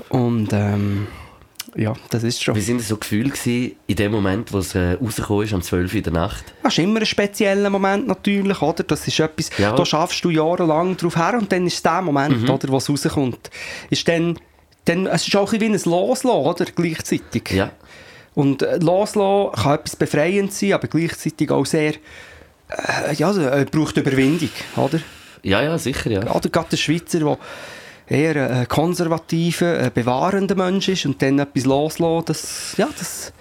Und 0.10 0.50
ähm, 0.52 1.08
Ja, 1.78 1.94
das 2.10 2.24
ist 2.24 2.42
schon. 2.42 2.56
Wie 2.56 2.62
sind 2.62 2.80
das 2.80 2.88
so 2.88 2.96
Gefühle 2.96 3.30
gewesen, 3.32 3.76
in 3.88 3.96
dem 3.98 4.12
Moment, 4.12 4.54
wo 4.54 4.60
es 4.60 4.74
äh, 4.76 4.94
rausgekommen 4.94 5.44
ist, 5.46 5.54
um 5.54 5.62
12 5.62 5.92
Uhr 5.92 5.98
in 5.98 6.04
der 6.04 6.14
Nacht? 6.14 6.46
Das 6.64 6.72
ist 6.74 6.80
immer 6.80 7.02
ein 7.02 7.06
spezieller 7.06 7.70
Moment 7.70 8.08
natürlich, 8.08 8.62
oder? 8.62 8.84
Das 8.84 9.06
ist 9.08 9.20
etwas, 9.20 9.50
Ja. 9.58 9.74
da 9.76 9.86
schaffst 9.86 10.24
du 10.24 10.30
jahrelang 10.30 10.96
drauf 10.96 11.18
her 11.18 11.36
und 11.38 11.52
dann 11.52 11.68
ist 11.68 11.84
der 11.84 12.02
Moment, 12.02 12.44
Mhm. 12.44 12.50
oder, 12.50 12.70
wo 12.70 12.78
es 12.78 12.90
rauskommt. 12.90 13.50
Ist 13.90 14.08
dann, 14.08 14.40
dann, 14.86 15.06
es 15.08 15.28
ist 15.28 15.36
auch 15.36 15.52
ein 15.52 15.60
bisschen 15.60 15.74
wie 15.74 15.78
ein 15.78 15.92
Loslassen, 15.92 16.30
oder? 16.30 16.66
Gleichzeitig. 16.74 17.52
Ja. 17.52 17.72
Und 18.36 18.62
äh, 18.62 18.78
Loslassen 18.78 19.52
kann 19.62 19.76
etwas 19.76 19.96
befreiend 19.98 20.54
sein, 20.54 20.74
aber 20.74 20.88
gleichzeitig 20.88 21.52
auch 21.52 21.66
sehr, 21.66 21.94
äh, 22.70 23.14
ja, 23.16 23.36
äh, 23.36 23.66
braucht 23.66 23.98
Überwindung, 23.98 24.50
oder? 24.78 25.00
Ja, 25.44 25.62
ja, 25.62 25.78
sicher, 25.78 26.10
ja. 26.10 26.32
Oder 26.34 26.50
gerade 26.50 26.70
der 26.72 26.78
Schweizer, 26.78 27.20
der 27.20 27.38
eher 28.08 28.50
ein 28.50 28.68
konservativer, 28.68 29.80
ein 29.80 29.94
bewahrender 29.94 30.56
Mensch 30.56 30.90
ist 30.90 31.06
und 31.06 31.22
dann 31.22 31.40
etwas 31.40 31.66
loslassen, 31.66 32.26
das, 32.26 32.76
ja, 32.78 32.88
das 32.98 33.34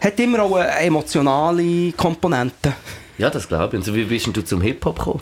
hat 0.00 0.18
immer 0.20 0.42
auch 0.42 0.56
eine 0.56 0.70
emotionale 0.80 1.92
Komponente. 1.92 2.74
Ja, 3.18 3.30
das 3.30 3.46
glaube 3.46 3.68
ich. 3.68 3.74
Und 3.80 3.84
so, 3.84 3.94
wie 3.94 4.04
bist 4.04 4.26
du 4.34 4.42
zum 4.42 4.62
Hip-Hop 4.62 4.98
gekommen? 4.98 5.20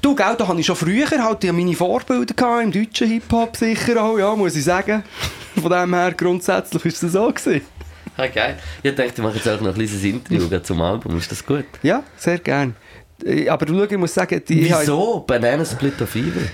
Du, 0.00 0.14
gell, 0.14 0.36
da 0.38 0.46
hatte 0.46 0.60
ich 0.60 0.66
schon 0.66 0.76
früher 0.76 1.10
halt 1.10 1.42
ja 1.42 1.52
meine 1.52 1.74
Vorbilder 1.74 2.32
gehabt, 2.32 2.62
im 2.62 2.70
deutschen 2.72 3.08
Hip-Hop 3.08 3.56
sicher 3.56 4.00
auch, 4.02 4.16
ja, 4.16 4.34
muss 4.36 4.54
ich 4.54 4.64
sagen. 4.64 5.02
Von 5.60 5.70
dem 5.70 5.92
her, 5.94 6.12
grundsätzlich 6.16 6.84
ist 6.84 7.02
es 7.02 7.12
so 7.12 7.26
gewesen. 7.26 7.62
Ah, 8.16 8.26
geil. 8.28 8.56
Ich 8.82 8.94
dachte, 8.94 9.12
ich 9.16 9.18
mache 9.18 9.36
jetzt 9.36 9.48
auch 9.48 9.60
noch 9.60 9.68
ein 9.68 9.74
kleines 9.74 10.02
Interview 10.02 10.58
zum 10.60 10.80
Album. 10.80 11.18
Ist 11.18 11.30
das 11.30 11.44
gut? 11.44 11.66
Ja, 11.82 12.02
sehr 12.16 12.38
gern. 12.38 12.74
Äh, 13.24 13.48
Aber 13.48 13.66
schau, 13.66 13.82
ich 13.82 13.96
muss 13.96 14.14
sagen, 14.14 14.40
die, 14.48 14.64
Wieso? 14.64 15.24
Banana 15.26 15.64
Split 15.64 16.00
of 16.02 16.14
Evil? 16.14 16.48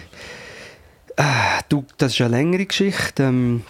Du, 1.68 1.84
das 1.98 2.12
ist 2.12 2.20
eine 2.20 2.36
längere 2.36 2.66
Geschichte. 2.66 3.24
Ähm, 3.24 3.62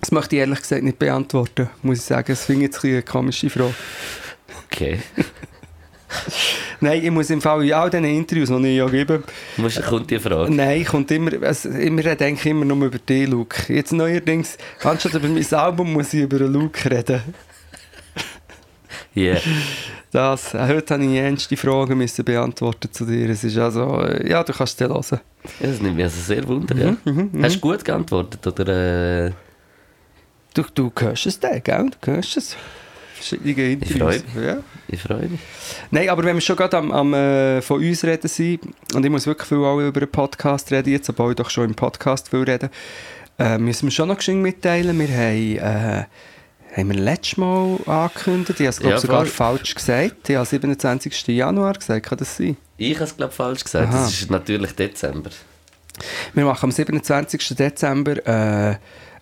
das 0.00 0.10
möchte 0.10 0.36
ich 0.36 0.40
ehrlich 0.40 0.60
gesagt 0.60 0.82
nicht 0.82 0.98
beantworten, 0.98 1.70
muss 1.82 1.98
ich 1.98 2.04
sagen. 2.04 2.26
Das 2.28 2.44
finde 2.44 2.64
ich 2.64 2.72
jetzt 2.72 2.84
ein 2.84 2.90
eine 2.90 3.02
komische 3.02 3.50
Frage. 3.50 3.74
Okay. 4.66 4.98
Nein, 6.80 7.04
ich 7.04 7.10
muss 7.10 7.30
im 7.30 7.40
Fall 7.40 7.64
in 7.64 7.72
all 7.72 7.88
diesen 7.88 8.04
Interviews, 8.04 8.48
die 8.48 8.68
ich 8.68 8.76
ja 8.76 8.86
gebe, 8.86 9.22
Musst, 9.56 9.82
kommt 9.82 10.10
die 10.10 10.18
Frage. 10.18 10.52
Nein, 10.52 10.84
kommt 10.84 11.10
immer, 11.10 11.32
es, 11.42 11.64
immer 11.64 12.04
rede 12.04 12.24
eigentlich 12.24 12.46
immer 12.46 12.64
nur 12.64 12.86
über 12.86 12.98
dich, 12.98 13.28
Luke. 13.28 13.72
Jetzt 13.72 13.92
neuerdings, 13.92 14.58
anstatt 14.82 15.14
über 15.14 15.28
mein 15.28 15.54
Album, 15.54 15.92
muss 15.92 16.12
ich 16.12 16.22
über 16.22 16.38
den 16.38 16.52
Luke 16.52 16.90
reden. 16.90 17.22
Yeah. 19.14 19.40
Das, 20.12 20.52
äh, 20.52 20.66
heute 20.68 20.94
habe 20.94 21.04
ich 21.04 21.16
ernste 21.16 21.56
Fragen 21.56 21.96
müssen 21.96 22.24
beantworten 22.24 22.92
zu 22.92 23.06
dir. 23.06 23.30
Es 23.30 23.44
ist 23.44 23.56
also, 23.56 24.02
äh, 24.02 24.28
ja, 24.28 24.44
du 24.44 24.52
kannst 24.52 24.74
es 24.74 24.76
dir 24.76 24.92
hören. 24.92 25.20
Ja, 25.58 25.66
das 25.66 25.80
nimmt 25.80 25.96
mich 25.96 26.04
also 26.04 26.20
sehr 26.20 26.46
wunder, 26.46 26.76
ja. 26.76 26.96
Mhm, 27.04 27.30
Hast 27.42 27.56
du 27.56 27.60
gut 27.60 27.84
geantwortet, 27.84 28.46
oder? 28.46 29.26
Äh, 29.26 29.32
Du, 30.54 30.62
du 30.74 30.92
hörst 30.98 31.24
es 31.24 31.40
dann, 31.40 31.62
gell? 31.62 31.90
Du 32.02 32.12
hörst 32.12 32.36
es. 32.36 32.56
Verschiedene 33.14 33.72
Interviews. 33.72 34.22
freu 34.34 34.42
Ja. 34.42 34.58
ich 34.86 35.00
freue 35.00 35.28
mich. 35.28 35.40
Nein, 35.90 36.10
aber 36.10 36.22
wenn 36.24 36.36
wir 36.36 36.42
schon 36.42 36.56
gerade 36.56 36.76
am, 36.76 36.92
am 36.92 37.14
äh, 37.14 37.62
von 37.62 37.80
uns 37.82 38.04
reden 38.04 38.28
sind, 38.28 38.60
und 38.94 39.02
ich 39.02 39.10
muss 39.10 39.26
wirklich 39.26 39.48
viel 39.48 39.56
auch 39.58 39.80
über 39.80 39.98
einen 40.02 40.10
Podcast 40.10 40.70
reden, 40.70 40.90
jetzt, 40.90 41.08
obwohl 41.08 41.30
ich 41.30 41.36
doch 41.36 41.48
schon 41.48 41.64
im 41.70 41.74
Podcast 41.74 42.28
viel 42.28 42.42
reden, 42.42 42.68
äh, 43.38 43.56
müssen 43.56 43.86
wir 43.86 43.90
schon 43.92 44.08
noch 44.08 44.18
geschwind 44.18 44.42
mitteilen. 44.42 44.98
Wir 44.98 45.08
haben, 45.08 45.56
äh, 45.56 46.04
haben 46.74 46.90
wir 46.90 46.98
letztes 46.98 47.36
Mal 47.36 47.78
angekündigt, 47.86 48.60
ich 48.60 48.66
habe 48.66 48.70
es 48.70 48.78
glaube 48.78 48.94
Ja, 48.94 49.00
sogar 49.00 49.26
falsch 49.26 49.74
gesagt, 49.74 50.28
ich 50.28 50.36
habe 50.36 50.46
27. 50.46 51.26
Januar 51.28 51.74
gesagt, 51.74 52.06
kann 52.06 52.18
das 52.18 52.36
sein? 52.36 52.56
Ich 52.78 52.94
habe 52.94 53.04
es, 53.04 53.16
glaube 53.16 53.32
falsch 53.32 53.64
gesagt. 53.64 53.88
Aha. 53.88 54.04
Das 54.04 54.12
ist 54.12 54.30
natürlich 54.30 54.72
Dezember. 54.72 55.30
Wir 56.32 56.44
machen 56.44 56.64
am 56.64 56.72
27. 56.72 57.54
Dezember 57.56 58.26
äh, 58.26 58.76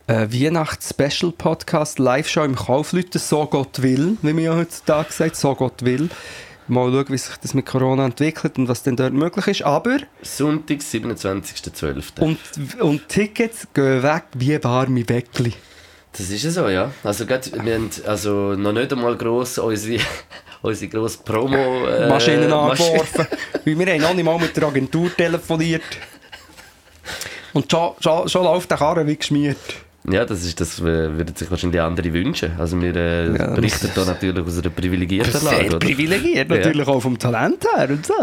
einen 0.07 0.33
Weihnachts-Special-Podcast, 0.33 1.99
Live-Show 1.99 2.45
im 2.45 2.55
Kaufleuten, 2.57 3.21
so 3.21 3.47
Gott 3.47 3.83
will, 3.83 4.17
wie 4.23 4.33
man 4.33 4.45
ja 4.45 4.55
heutzutage 4.57 5.13
sagt, 5.13 5.37
so 5.37 5.55
Gott 5.55 5.85
will. 5.85 6.09
Mal 6.69 6.93
schauen, 6.93 7.09
wie 7.09 7.19
sich 7.19 7.37
das 7.37 7.55
mit 7.55 7.67
Corona 7.67 8.05
entwickelt 8.05 8.57
und 8.59 8.69
was 8.69 8.85
denn 8.85 8.95
dort 8.97 9.13
möglich 9.13 9.47
ist. 9.49 9.63
Aber, 9.63 9.99
Sonntag, 10.23 10.79
27.12. 10.79 12.21
und, 12.21 12.39
und 12.81 13.09
Tickets 13.09 13.67
gehen 13.75 14.03
weg 14.05 14.25
wie 14.35 14.63
warme 14.63 15.05
Bäckli. 15.05 15.53
Das 16.13 16.29
ist 16.29 16.43
ja 16.43 16.51
so, 16.51 16.69
ja. 16.69 16.91
Also, 17.05 17.25
grad, 17.27 17.51
wir 17.53 17.75
haben 17.75 17.91
also 18.07 18.55
noch 18.55 18.73
nicht 18.73 18.93
einmal 18.93 19.17
gross 19.17 19.59
unsere, 19.59 20.03
unsere 20.63 20.91
grosse 20.91 21.19
Promo... 21.19 21.87
Äh, 21.87 22.09
Maschinen 22.09 22.51
Masch- 22.51 22.81
angeworfen. 22.81 23.27
Weil 23.65 23.79
wir 23.79 23.87
haben 23.93 24.01
noch 24.03 24.15
nicht 24.15 24.25
mal 24.25 24.39
mit 24.39 24.57
der 24.57 24.65
Agentur 24.65 25.15
telefoniert. 25.17 25.83
Und 27.53 27.71
schon, 27.71 27.93
schon, 28.01 28.29
schon 28.29 28.45
läuft 28.45 28.71
der 28.71 28.79
Karren 28.79 29.07
wie 29.07 29.17
geschmiert. 29.17 29.59
Ja, 30.09 30.25
das, 30.25 30.45
ist, 30.45 30.59
das 30.61 30.81
äh, 30.81 30.85
würden 30.85 31.37
sich 31.37 31.51
wahrscheinlich 31.51 31.81
andere 31.81 32.13
wünschen. 32.13 32.53
Also 32.59 32.81
wir 32.81 32.97
äh, 32.97 33.37
Ja, 33.37 33.51
berichten 33.55 33.91
da 33.95 34.05
natürlich 34.07 34.45
aus 34.47 34.59
einer 34.59 34.71
privilegierten 34.71 35.45
Lage, 35.45 35.57
Sehr 35.57 35.67
oder? 35.67 35.79
privilegiert, 35.79 36.49
Ja. 36.51 36.57
natürlich 36.57 36.89
auch 36.89 37.01
vom 37.01 37.19
Talent 37.19 37.65
her 37.77 37.91
und 37.91 38.07
so. 38.07 38.15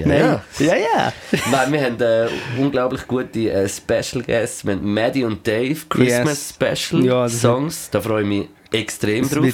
Ja, 0.00 0.06
Nein. 0.06 0.18
ja. 0.20 0.42
ja, 0.58 0.74
ja. 0.76 1.12
Nein, 1.50 1.72
wir 1.72 1.80
haben 1.84 2.00
äh, 2.00 2.28
unglaublich 2.60 3.06
gute 3.06 3.50
äh, 3.50 3.68
Special 3.68 4.22
Guests. 4.24 4.64
Wir 4.66 4.74
haben 4.74 4.92
Maddie 4.94 5.24
und 5.24 5.46
Dave, 5.46 5.78
Christmas 5.88 6.54
Special 6.54 7.04
Ja, 7.04 7.28
Songs. 7.28 7.88
Da 7.90 8.00
freue 8.00 8.22
ich 8.22 8.28
mich 8.28 8.48
extrem 8.72 9.24
Es 9.24 9.30
drauf. 9.30 9.44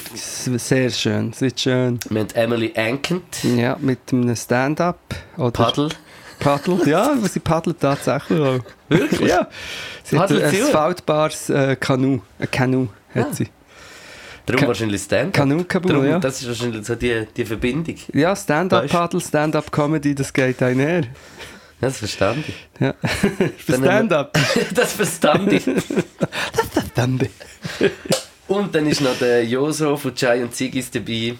wird 0.46 0.60
sehr 0.60 0.90
schön, 0.90 1.30
es 1.30 1.40
wird 1.42 1.60
schön. 1.60 2.00
Wir 2.08 2.20
haben 2.22 2.28
Emily 2.34 2.72
Ankent, 2.74 3.22
Ja, 3.56 3.76
mit 3.80 3.98
einem 4.10 4.34
Stand-up. 4.34 4.98
Paddle. 5.52 5.90
Paddel, 6.42 6.88
ja, 6.88 7.16
sie 7.16 7.40
paddelt 7.40 7.80
tatsächlich 7.80 8.40
auch. 8.40 8.58
Wirklich? 8.88 9.28
Ja. 9.30 9.48
Sie 10.04 10.18
hat 10.18 10.28
Paddelt 10.28 10.44
ein 10.44 10.50
sie 10.50 10.62
auch? 10.64 10.68
faltbares 10.70 11.50
äh, 11.50 11.76
Kanu. 11.76 12.20
Ein 12.38 12.50
Kanu 12.50 12.88
hat 13.14 13.26
Ah. 13.30 13.32
sie. 13.34 13.48
Darum 14.46 14.60
Ka- 14.62 14.66
wahrscheinlich 14.68 15.00
Stand-up. 15.02 15.34
Kanunkabul, 15.34 15.92
Darum, 15.92 16.06
ja. 16.06 16.18
Das 16.18 16.40
ist 16.42 16.48
wahrscheinlich 16.48 16.84
so 16.84 16.96
die, 16.96 17.26
die 17.36 17.44
Verbindung. 17.44 17.94
Ja, 18.12 18.34
Stand-up-Paddel, 18.34 19.20
Stand-up-Comedy, 19.20 20.14
das 20.16 20.32
geht 20.32 20.60
einher. 20.62 21.02
Das 21.80 21.98
verstand 21.98 22.44
ich. 22.48 22.68
Ja. 22.80 22.94
Für 23.02 23.72
Dann 23.72 23.74
haben 23.74 23.82
wir- 23.82 23.90
Stand-up. 23.90 24.38
das 24.74 24.92
verstand 24.94 25.52
ich. 25.52 25.64
Und 28.48 28.74
dann 28.74 28.86
ist 28.86 29.00
noch 29.00 29.16
der 29.18 29.44
Joso 29.44 29.96
von 29.96 30.12
und 30.12 30.54
Zigis 30.54 30.90
dabei. 30.90 31.34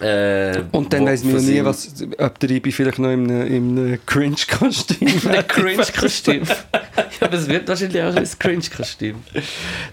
Äh, 0.00 0.62
Und 0.70 0.92
dann 0.92 1.06
weiss 1.06 1.24
man 1.24 1.44
nie, 1.44 1.64
was, 1.64 1.92
ob 2.18 2.38
der 2.38 2.50
Ibi 2.50 2.70
vielleicht 2.70 2.98
noch 3.00 3.10
in 3.10 3.30
einem, 3.30 3.46
in 3.46 3.78
einem 3.78 4.06
Cringe-Kostüm 4.06 5.08
Cringe-Kostüm. 5.48 6.44
ja, 6.72 7.04
aber 7.20 7.34
es 7.36 7.48
wird 7.48 7.66
wahrscheinlich 7.66 8.02
auch 8.02 8.14
ein 8.14 8.28
Cringe-Kostüm. 8.38 9.16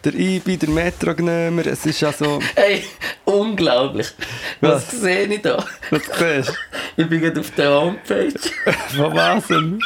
Der 0.03 0.13
Ibi, 0.13 0.57
der 0.57 0.69
Metrognömer, 0.69 1.65
es 1.65 1.85
ist 1.87 2.01
ja 2.01 2.11
so... 2.13 2.39
Hey, 2.55 2.83
unglaublich. 3.25 4.07
Was, 4.61 4.73
Was? 4.93 5.01
sehe 5.01 5.25
ich 5.25 5.41
da? 5.41 5.65
Was 5.89 6.01
siehst 6.19 6.53
Ich 6.97 7.09
bin 7.09 7.21
gerade 7.21 7.39
auf 7.39 7.49
der 7.51 7.71
Homepage. 7.71 8.33
Von 8.95 9.15
was 9.15 9.47
denn? 9.47 9.79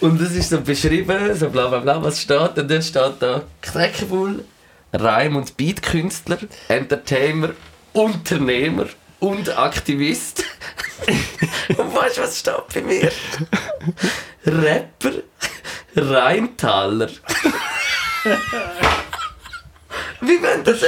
Und 0.00 0.20
es 0.20 0.32
ist 0.32 0.50
so 0.50 0.60
beschrieben, 0.60 1.34
so 1.34 1.48
bla 1.48 1.68
bla 1.68 1.78
bla, 1.80 2.02
was 2.02 2.20
steht. 2.20 2.58
Und 2.58 2.70
dann 2.70 2.82
steht 2.82 3.14
da 3.20 3.42
Kneckebull, 3.62 4.44
Reim- 4.92 5.36
und 5.36 5.56
Beatkünstler, 5.56 6.38
Entertainer, 6.68 7.50
Unternehmer 7.96 8.86
und 9.20 9.56
Aktivist. 9.56 10.44
und 11.76 11.94
weißt 11.94 12.18
du, 12.18 12.22
was 12.22 12.38
steht 12.38 12.68
bei 12.74 12.82
mir? 12.82 13.10
Rapper, 14.44 15.12
Rheintaler. 15.96 17.08
Wie 20.20 20.42
wenn 20.42 20.62
das. 20.62 20.82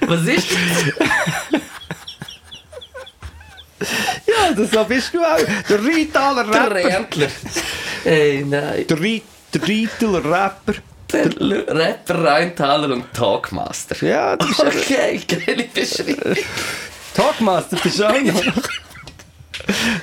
Was 0.00 0.22
ist 0.26 0.48
das? 0.50 1.48
Ja, 4.26 4.52
das 4.56 4.70
so 4.70 4.84
bist 4.84 5.14
du 5.14 5.20
auch. 5.22 5.38
Der 5.68 5.78
Rheintaler 5.78 6.44
Der 6.44 6.70
Rapper. 6.70 6.74
Rändler. 6.74 7.28
Ey, 8.04 8.44
nein. 8.44 8.84
Der, 8.88 8.96
der 8.96 9.62
Rheintaler 9.62 10.24
Rapper. 10.24 10.74
Der 11.12 11.24
L- 11.26 11.64
Rapper, 11.68 12.24
Rheintaler 12.24 12.92
und 12.94 13.12
Talkmaster. 13.12 14.04
Ja, 14.06 14.36
das 14.36 14.50
ist 14.50 14.60
Okay, 14.60 15.20
geile 15.26 15.64
Beschreibung. 15.64 16.36
Talkmaster, 17.14 17.76
bist 17.82 17.98
du 17.98 18.04
auch 18.08 18.20
noch. 18.22 18.42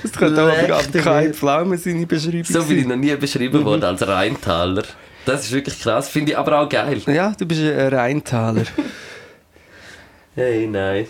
Das 0.04 0.12
könnte 0.14 0.36
gerade 0.68 0.88
dich 0.92 1.04
kein. 1.04 1.34
Pflaume 1.34 1.78
seine 1.78 2.06
Beschreibung 2.06 2.44
So 2.46 2.64
bin 2.64 2.80
ich 2.80 2.86
noch 2.88 2.96
nie 2.96 3.16
beschrieben 3.16 3.64
worden 3.66 3.84
als 3.84 4.08
Rheintaler. 4.08 4.84
Das 5.26 5.44
ist 5.46 5.52
wirklich 5.52 5.80
krass, 5.82 6.10
finde 6.10 6.32
ich 6.34 6.38
aber 6.38 6.60
auch 6.62 6.70
geil. 6.70 7.02
Ja, 7.08 7.34
du 7.38 7.46
bist 7.46 7.62
ein 7.62 7.94
Rheintaler. 7.94 8.64
Hey, 10.36 10.68
nein. 10.68 11.08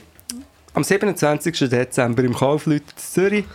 Am 0.74 0.84
27. 0.84 1.70
Dezember 1.70 2.24
im 2.24 2.34
Kaufleut 2.34 2.84
Zürich. 2.96 3.46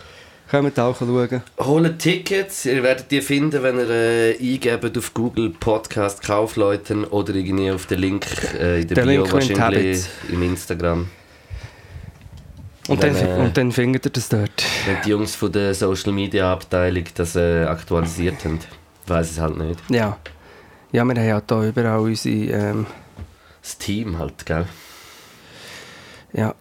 Kommt 0.53 0.79
auch 0.79 0.95
schauen. 0.99 1.41
Holt 1.57 1.97
Tickets, 1.97 2.65
ihr 2.67 2.83
werdet 2.83 3.09
die 3.09 3.21
finden, 3.21 3.63
wenn 3.63 3.79
ihr 3.79 3.89
äh, 3.89 4.37
eingebt 4.37 4.95
auf 4.95 5.11
Google 5.15 5.49
Podcast 5.49 6.21
Kaufleuten 6.21 7.05
oder 7.05 7.33
irgendwie 7.33 7.71
auf 7.71 7.87
den 7.87 7.99
Link 7.99 8.27
äh, 8.59 8.81
in 8.81 8.87
der, 8.87 8.97
Der 8.97 9.01
Bio 9.01 9.23
Link 9.23 9.33
wahrscheinlich 9.33 10.05
im 10.29 10.43
Instagram. 10.43 11.09
Und, 12.87 13.01
Wenn, 13.01 13.15
dann, 13.15 13.27
äh, 13.27 13.41
und 13.41 13.57
dann 13.57 13.71
findet 13.71 14.05
ihr 14.05 14.11
das 14.11 14.29
dort. 14.29 14.63
Wenn 14.85 14.97
die 15.03 15.09
Jungs 15.09 15.33
von 15.33 15.51
der 15.51 15.73
Social 15.73 16.13
Media 16.13 16.53
Abteilung 16.53 17.05
das 17.15 17.35
äh, 17.35 17.63
aktualisiert 17.63 18.45
haben, 18.45 18.59
weiß 19.07 19.31
es 19.31 19.39
halt 19.39 19.57
nicht. 19.57 19.79
Ja. 19.89 19.97
Ja, 19.99 20.17
wir 20.91 21.01
haben 21.01 21.15
ja 21.15 21.23
hier 21.23 21.67
überall 21.67 21.99
unsere, 21.99 22.35
ähm, 22.35 22.85
Das 23.59 23.75
Team 23.79 24.19
halt, 24.19 24.45
gell? 24.45 24.67
ja. 26.33 26.53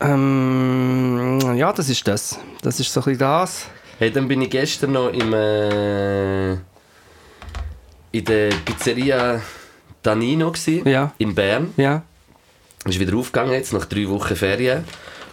Ähm, 0.00 1.38
ja, 1.56 1.72
das 1.72 1.88
ist 1.88 2.06
das. 2.06 2.38
Das 2.62 2.78
ist 2.80 2.92
so 2.92 3.00
ein 3.00 3.04
bisschen 3.04 3.18
das. 3.20 3.66
Hey, 3.98 4.10
dann 4.10 4.28
bin 4.28 4.42
ich 4.42 4.50
gestern 4.50 4.92
noch 4.92 5.08
im, 5.12 5.32
äh, 5.32 6.52
in 6.52 8.24
der 8.24 8.50
Pizzeria 8.64 9.40
Danino 10.02 10.52
gsi, 10.52 10.82
Ja. 10.84 11.12
in 11.18 11.34
Bern. 11.34 11.72
Ja. 11.76 12.02
Ist 12.84 13.00
wieder 13.00 13.16
aufgegangen 13.16 13.52
jetzt, 13.52 13.72
nach 13.72 13.86
drei 13.86 14.08
Wochen 14.08 14.36
Ferien. 14.36 14.84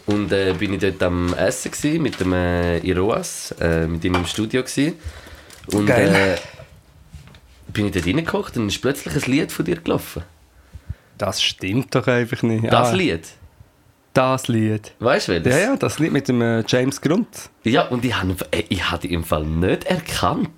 Und 0.05 0.31
äh, 0.31 0.53
bin 0.53 0.73
ich 0.73 0.79
dort 0.79 1.01
am 1.03 1.33
Essen 1.33 1.71
gsi, 1.71 1.99
mit 1.99 2.19
dem 2.19 2.33
äh, 2.33 2.79
Iroas, 2.79 3.53
äh, 3.59 3.85
mit 3.87 4.03
ihm 4.05 4.15
im 4.15 4.25
Studio 4.25 4.63
gsi. 4.63 4.93
Und 5.67 5.85
Geil. 5.87 6.13
äh, 6.13 6.37
bin 7.71 7.85
ich 7.87 7.91
dort 7.91 8.05
reingekocht 8.07 8.57
und 8.57 8.67
ist 8.67 8.81
plötzlich 8.81 9.13
ein 9.15 9.31
Lied 9.31 9.51
von 9.51 9.65
dir 9.65 9.77
gelaufen. 9.77 10.23
Das 11.17 11.41
stimmt 11.43 11.93
doch 11.95 12.07
einfach 12.07 12.41
nicht. 12.43 12.65
Das 12.65 12.89
Ah, 12.89 12.93
Lied. 12.93 13.27
Das 14.13 14.47
Lied. 14.47 14.91
Weißt 14.99 15.27
du 15.27 15.31
welches? 15.33 15.53
Ja, 15.53 15.59
ja, 15.71 15.75
das 15.75 15.97
Lied 15.99 16.11
mit 16.11 16.27
dem 16.27 16.41
äh, 16.41 16.63
James 16.67 17.01
Grund. 17.01 17.27
Ja, 17.63 17.87
und 17.87 18.05
ich 18.05 18.15
habe 18.15 18.35
äh, 18.51 18.63
ich 18.69 18.91
hab 18.91 19.03
ihn 19.03 19.11
im 19.11 19.23
Fall 19.23 19.43
nicht 19.43 19.85
erkannt. 19.85 20.49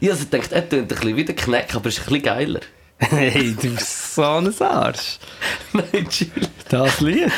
Ich 0.00 0.10
also 0.10 0.24
gedacht, 0.24 0.50
er 0.52 0.68
tönt 0.68 0.82
ein 0.82 0.88
bisschen 0.98 1.16
wie 1.16 1.24
der 1.24 1.36
Kneck, 1.36 1.74
aber 1.76 1.88
ist 1.88 1.98
ein 2.00 2.04
bisschen 2.06 2.22
geiler. 2.22 2.60
hey, 2.98 3.54
du 3.60 3.70
bist 3.74 4.14
so 4.14 4.22
ein 4.22 4.52
Arsch. 4.60 5.18
Nein, 5.72 6.08
chill. 6.08 6.30
Das 6.68 7.00
Lied? 7.00 7.30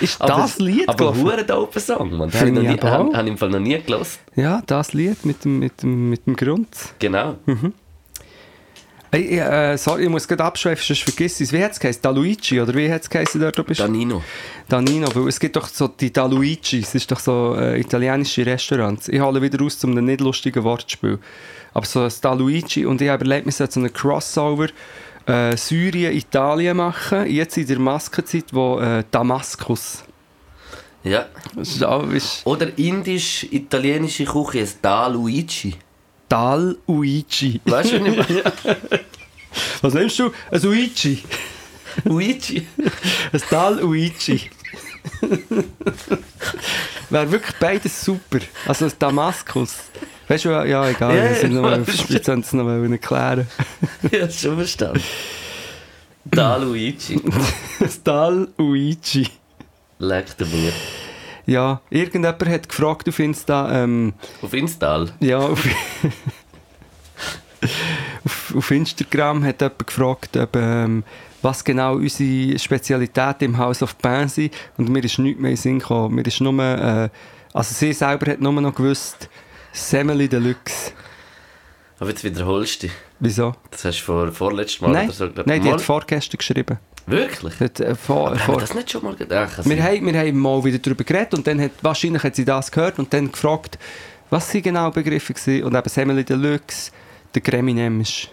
Ist 0.00 0.20
das 0.20 0.58
Lied 0.58 0.88
Aber 0.88 1.14
hure 1.16 1.44
dope 1.44 1.80
Song, 1.80 2.14
man. 2.16 2.30
Den 2.30 2.40
habe 2.40 2.50
ich, 2.50 2.56
ich 2.56 2.62
nie- 2.62 2.68
aber 2.82 2.88
auch. 3.00 3.06
hab- 3.06 3.14
hab 3.14 3.22
ich 3.24 3.30
im 3.30 3.38
Fall 3.38 3.48
noch 3.50 3.58
nie 3.60 3.78
gelost. 3.80 4.20
Ja, 4.34 4.62
das 4.66 4.92
Lied 4.92 5.24
mit 5.24 5.44
dem, 5.44 5.58
mit 5.60 5.82
dem, 5.82 6.10
mit 6.10 6.26
dem 6.26 6.36
Grund. 6.36 6.68
Genau. 6.98 7.36
Hey, 9.12 9.38
äh, 9.38 9.76
sorry, 9.78 10.04
ich 10.04 10.08
muss 10.10 10.26
gerade 10.26 10.44
abschweifen, 10.44 10.82
sonst 10.84 11.02
vergiss 11.04 11.40
ich 11.40 11.48
es. 11.48 11.52
Wie 11.52 11.62
hat 11.62 11.72
es 11.72 11.80
geheißen? 11.80 12.02
Da 12.02 12.10
Luigi, 12.10 12.60
oder 12.60 12.74
wie 12.74 12.90
hat 12.92 13.02
es 13.02 13.08
geheißen 13.10 13.40
du 13.40 13.64
bist? 13.64 13.80
Danino. 13.80 14.22
Danino, 14.68 15.08
weil 15.14 15.28
es 15.28 15.38
gibt 15.38 15.56
doch 15.56 15.68
so 15.68 15.88
die 15.88 16.12
Da 16.12 16.26
Luigi, 16.26 16.80
es 16.80 16.94
ist 16.94 17.10
doch 17.10 17.20
so 17.20 17.54
äh, 17.58 17.80
italienische 17.80 18.44
Restaurants. 18.44 19.08
Ich 19.08 19.20
hole 19.20 19.40
wieder 19.40 19.64
aus 19.64 19.78
zu 19.78 19.86
einem 19.86 20.04
nicht 20.04 20.20
lustigen 20.20 20.62
Wortspiel. 20.64 21.18
Aber 21.72 21.86
so 21.86 22.02
ein 22.02 22.12
Da 22.20 22.32
Luigi 22.32 22.84
und 22.84 23.00
ich 23.00 23.08
habe 23.08 23.24
überlegt, 23.24 23.46
wir 23.46 23.52
sollten 23.52 23.72
so 23.74 23.80
einen 23.80 23.92
Crossover 23.92 24.66
äh, 25.26 25.56
Syrien-Italien 25.56 26.76
machen, 26.76 27.26
jetzt 27.26 27.56
in 27.58 27.66
der 27.66 27.78
Maskenzeit, 27.78 28.46
wo 28.52 28.80
äh, 28.80 29.04
Damaskus. 29.10 30.02
Ja. 31.04 31.26
Das 31.54 31.68
ist, 31.68 31.84
auch- 31.84 32.08
ist 32.10 32.44
Oder 32.44 32.76
indisch-italienische 32.76 34.24
Küche, 34.24 34.58
ist 34.60 34.78
Da 34.82 35.06
Luigi. 35.06 35.74
Dal 36.28 36.76
Luigi. 36.86 37.60
Weißt 37.64 37.92
du 37.92 38.00
nicht 38.00 38.28
mehr? 38.28 38.52
Was 39.82 39.94
nimmst 39.94 40.18
du? 40.18 40.32
Ein 40.50 40.62
Luigi. 40.62 41.22
Luigi. 42.04 42.66
Ein 43.32 43.42
Dal 43.50 43.80
Luigi. 43.80 44.50
Wäre 47.10 47.30
wirklich 47.30 47.56
beides 47.56 48.04
super. 48.04 48.40
Also 48.66 48.86
ein 48.86 48.92
Damaskus. 48.98 49.76
Weißt 50.28 50.44
du, 50.44 50.48
ja, 50.50 50.88
egal, 50.88 51.16
Ja, 51.16 51.28
wir 51.30 51.36
sind 51.36 51.52
ja, 51.52 51.60
noch, 51.60 51.70
weißt 51.86 52.10
wir 52.10 52.22
sollen 52.22 52.40
es 52.40 52.52
noch 52.52 52.68
erklären. 52.68 53.46
Ja, 54.10 54.28
schon 54.28 54.56
verstanden. 54.56 55.02
Da 56.24 56.56
Luigi. 56.56 57.14
Ein 57.14 57.90
Dal 58.02 58.48
Luigi. 58.58 59.28
Leckt 59.98 60.40
er 60.40 60.46
mir. 60.48 60.72
Ja, 61.46 61.80
irgendjemand 61.90 62.44
hat 62.48 62.68
gefragt 62.68 63.08
auf 63.08 63.18
Insta, 63.20 63.84
ähm, 63.84 64.14
Auf 64.42 64.52
Instal. 64.52 65.12
ja, 65.20 65.38
auf, 65.38 65.62
auf, 68.24 68.54
auf 68.56 68.70
Instagram 68.70 69.44
hat 69.44 69.60
jemand 69.60 69.86
gefragt, 69.86 70.36
ob, 70.36 70.56
ähm, 70.56 71.04
was 71.42 71.62
genau 71.64 71.94
unsere 71.94 72.58
Spezialität 72.58 73.42
im 73.42 73.56
House 73.58 73.82
of 73.82 73.96
Pain 73.98 74.28
sind. 74.28 74.52
Und 74.76 74.88
mir 74.88 75.04
ist 75.04 75.18
nichts 75.18 75.40
mehr 75.40 75.50
in 75.50 75.56
den 75.56 75.62
Sinn 75.62 75.78
gekommen. 75.78 76.14
Mir 76.16 76.26
ist 76.26 76.40
nur, 76.40 76.60
äh, 76.62 77.08
also 77.52 77.74
sie 77.74 77.92
selber 77.92 78.32
hat 78.32 78.40
nur 78.40 78.52
noch 78.60 78.74
gewusst, 78.74 79.28
Semeli 79.72 80.28
Deluxe. 80.28 80.92
Aber 81.98 82.10
jetzt 82.10 82.24
wiederholst 82.24 82.82
du 82.82 82.86
dich. 82.88 82.96
Wieso? 83.20 83.54
Das 83.70 83.84
hast 83.84 84.00
du 84.00 84.04
vor, 84.04 84.32
vorletztes 84.32 84.80
Mal 84.82 84.90
Nein, 84.92 85.04
oder 85.06 85.12
so 85.14 85.30
glaub- 85.30 85.46
nein 85.46 85.60
die 85.62 85.68
Mal? 85.68 85.74
hat 85.74 85.82
vorgestern 85.82 86.38
geschrieben. 86.38 86.78
Wirklich? 87.06 87.60
Hat, 87.60 87.80
äh, 87.80 87.94
vor, 87.94 88.28
Aber 88.28 88.30
haben 88.30 88.38
vor, 88.38 88.54
wir 88.56 88.60
das 88.60 88.74
nicht 88.74 88.90
schon 88.90 89.04
mal 89.04 89.14
gedacht? 89.14 89.64
wir, 89.64 89.82
haben, 89.82 90.06
wir 90.06 90.18
haben 90.18 90.38
mal 90.38 90.64
wieder 90.64 90.78
darüber 90.78 91.04
geredet 91.04 91.34
und 91.34 91.46
dann 91.46 91.60
hat, 91.60 91.72
wahrscheinlich 91.82 92.22
hat 92.22 92.34
sie 92.34 92.44
das 92.44 92.70
gehört 92.70 92.98
und 92.98 93.12
dann 93.12 93.30
gefragt, 93.30 93.78
was 94.30 94.50
sie 94.50 94.60
genau 94.60 94.90
Begriffe 94.90 95.34
waren. 95.34 95.62
Und 95.64 95.74
eben 95.74 95.88
Semeli 95.88 96.24
Deluxe, 96.24 96.90
der 97.34 97.42
Creminem 97.42 98.00
ist 98.00 98.28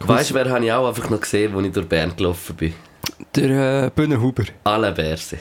Weißt 0.00 0.30
du, 0.30 0.34
wer 0.34 0.50
habe 0.50 0.64
ich 0.64 0.72
auch 0.72 0.86
einfach 0.86 1.08
noch 1.08 1.20
gesehen, 1.20 1.56
als 1.56 1.66
ich 1.66 1.72
durch 1.72 1.88
Bern 1.88 2.14
gelaufen 2.14 2.56
bin? 2.56 2.74
der 3.34 3.86
äh, 3.86 3.90
Bühnenhuber. 3.90 4.44
Alle 4.64 4.92
Berse. 4.92 5.38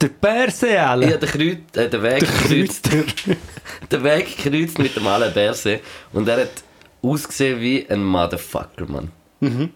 Der 0.00 0.08
Perseale. 0.08 1.06
Ich 1.06 1.12
habe 1.12 1.26
den, 1.26 1.28
Kreuz, 1.28 1.76
äh, 1.76 1.88
den 1.88 2.02
Weg 2.02 2.20
gekreuzt. 2.20 2.90
den 3.92 4.04
Weg 4.04 4.36
gekreuzt 4.36 4.78
mit 4.78 4.94
dem 4.94 5.06
Alain 5.06 5.32
Berset 5.32 5.80
und 6.12 6.28
er 6.28 6.42
hat 6.42 6.62
ausgesehen 7.02 7.60
wie 7.60 7.86
ein 7.88 8.04
Motherfucker, 8.04 8.86
Mann. 8.86 9.10
Mhm. 9.40 9.70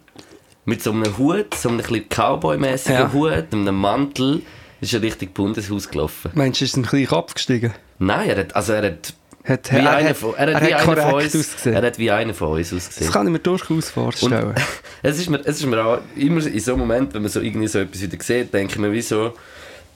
Mit 0.65 0.83
so 0.83 0.93
einem 0.93 1.19
Hut, 1.19 1.55
so 1.55 1.69
einem 1.69 1.79
bisschen 1.79 2.09
Cowboy-mäßigen 2.09 2.99
Ja. 2.99 3.13
Hut, 3.13 3.53
einem 3.53 3.75
Mantel, 3.75 4.43
ist 4.81 4.95
er 4.95 5.03
richtig 5.03 5.35
Bundeshaus 5.35 5.89
gelaufen. 5.89 6.31
Meinst 6.35 6.61
du, 6.61 6.65
ist 6.65 6.77
ein 6.77 6.85
kleiner 6.87 7.07
Kopf 7.07 7.35
gestiegen? 7.35 7.73
Nein, 7.99 8.29
er 8.29 8.37
hat, 8.39 8.55
also 8.57 8.73
er 8.73 8.83
hat 8.85 9.15
Hat, 9.45 9.73
wie 9.73 9.77
er, 9.77 9.91
einer 9.97 10.15
von, 10.15 10.35
er 10.37 10.55
hat 10.55 10.63
er 10.63 10.69
wie 10.69 10.75
hat 10.75 10.89
einer 10.89 11.03
von 11.03 11.15
uns, 11.15 11.35
ausgesehen. 11.37 11.77
er 11.77 11.83
hat 11.83 11.99
wie 11.99 12.11
einer 12.13 12.35
von 12.35 12.49
uns 12.53 12.73
ausgesehen. 12.73 13.07
das 13.07 13.13
kann 13.13 13.27
ich 13.27 13.33
mir 13.33 13.39
durchaus 13.41 13.91
vorstellen. 13.91 14.55
Es 15.05 15.19
ist, 15.19 15.29
mir, 15.29 15.41
es 15.41 15.57
ist 15.59 15.67
mir 15.67 15.85
auch 15.85 15.99
immer 16.15 16.47
in 16.47 16.61
so 16.61 16.73
einem 16.73 16.81
Moment, 16.81 17.13
wenn 17.13 17.23
man 17.23 17.31
so 17.31 17.41
irgendwie 17.41 17.67
so 17.67 17.81
etwas 17.81 18.01
wieder 18.01 18.23
sieht, 18.23 18.55
denke 18.55 18.75
ich 18.75 18.79
mir 18.79 18.93
wie 18.93 19.03
so, 19.03 19.33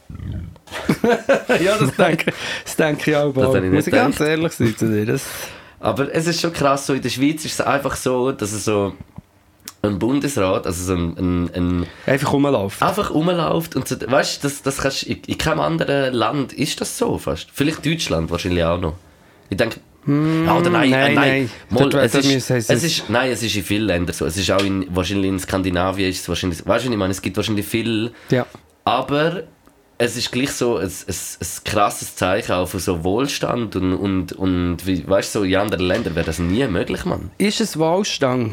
ja, 1.61 1.79
das 1.79 1.95
denke, 1.95 2.33
das 2.65 2.77
denke 2.77 3.11
ich 3.11 3.17
auch. 3.17 3.33
Das 3.33 3.55
ich 3.55 3.71
Muss 3.71 3.87
ich 3.87 3.93
ganz 3.93 4.19
ehrlich 4.21 4.53
sein 4.53 4.77
zu 4.77 4.89
dir. 4.89 5.07
Das, 5.07 5.23
Aber 5.79 6.13
es 6.13 6.27
ist 6.27 6.41
schon 6.41 6.53
krass, 6.53 6.87
so 6.87 6.95
in 6.95 7.03
der 7.03 7.09
Schweiz 7.09 7.45
ist 7.45 7.55
es 7.55 7.61
einfach 7.61 7.97
so, 7.97 8.33
dass 8.33 8.53
es 8.53 8.65
so 8.65 8.95
ein 9.87 9.99
Bundesrat, 9.99 10.67
also 10.67 10.85
so 10.85 10.95
ein, 10.95 11.17
ein, 11.17 11.51
ein 11.55 11.87
einfach 12.07 12.33
rumlaufen. 12.33 12.87
einfach 12.87 13.11
rumläuft 13.11 13.77
und 13.77 13.87
so, 13.89 13.97
weißt 14.01 14.43
du, 14.43 14.49
das, 14.49 14.63
das 14.63 14.79
kannst, 14.79 15.05
in, 15.05 15.21
in 15.27 15.39
keinem 15.39 15.61
anderen 15.61 16.15
Land 16.15 16.53
ist 16.53 16.81
das 16.81 16.97
so 16.99 17.19
fast. 17.19 17.49
Vielleicht 17.53 17.85
Deutschland 17.85 18.31
wahrscheinlich 18.31 18.65
auch 18.65 18.81
noch. 18.81 18.95
Ich 19.51 19.57
denke, 19.57 19.81
ja, 20.07 20.57
oder 20.57 20.71
nein, 20.71 20.91
nein, 20.91 21.11
äh, 21.11 21.15
nein, 21.15 21.15
nein. 21.15 21.51
Mal, 21.91 21.95
es, 22.05 22.15
ist, 22.15 22.51
es, 22.51 22.71
ist, 22.85 23.11
nein, 23.11 23.31
es 23.33 23.43
ist 23.43 23.57
in 23.57 23.65
vielen 23.65 23.87
Ländern 23.87 24.15
so. 24.15 24.25
Es 24.25 24.37
ist 24.37 24.49
auch 24.53 24.63
in, 24.63 24.87
wahrscheinlich 24.95 25.29
in 25.29 25.39
Skandinavien 25.41 26.09
ist 26.11 26.21
es 26.21 26.29
wahrscheinlich, 26.29 26.65
weißt 26.65 26.87
du, 26.87 26.91
ich 26.93 26.97
meine, 26.97 27.11
es 27.11 27.21
gibt 27.21 27.37
wahrscheinlich 27.37 27.67
viel, 27.67 28.13
Ja. 28.31 28.47
aber 28.85 29.43
es 29.99 30.17
ist 30.17 30.31
gleich 30.31 30.53
so 30.53 30.77
ein, 30.77 30.85
ein, 30.85 30.91
ein 30.91 31.65
krasses 31.65 32.15
Zeichen 32.15 32.53
auch 32.53 32.69
von 32.69 32.79
so 32.81 33.03
Wohlstand 33.03 33.75
und, 33.77 33.95
und, 33.95 34.33
und 34.35 34.87
wie, 34.87 35.09
weißt 35.09 35.35
du, 35.35 35.41
so 35.41 35.45
in 35.45 35.57
anderen 35.57 35.87
Ländern 35.87 36.15
wäre 36.15 36.27
das 36.27 36.39
nie 36.39 36.67
möglich, 36.69 37.05
Mann. 37.05 37.31
Ist 37.39 37.61
es 37.61 37.77
Wahlstang? 37.79 38.53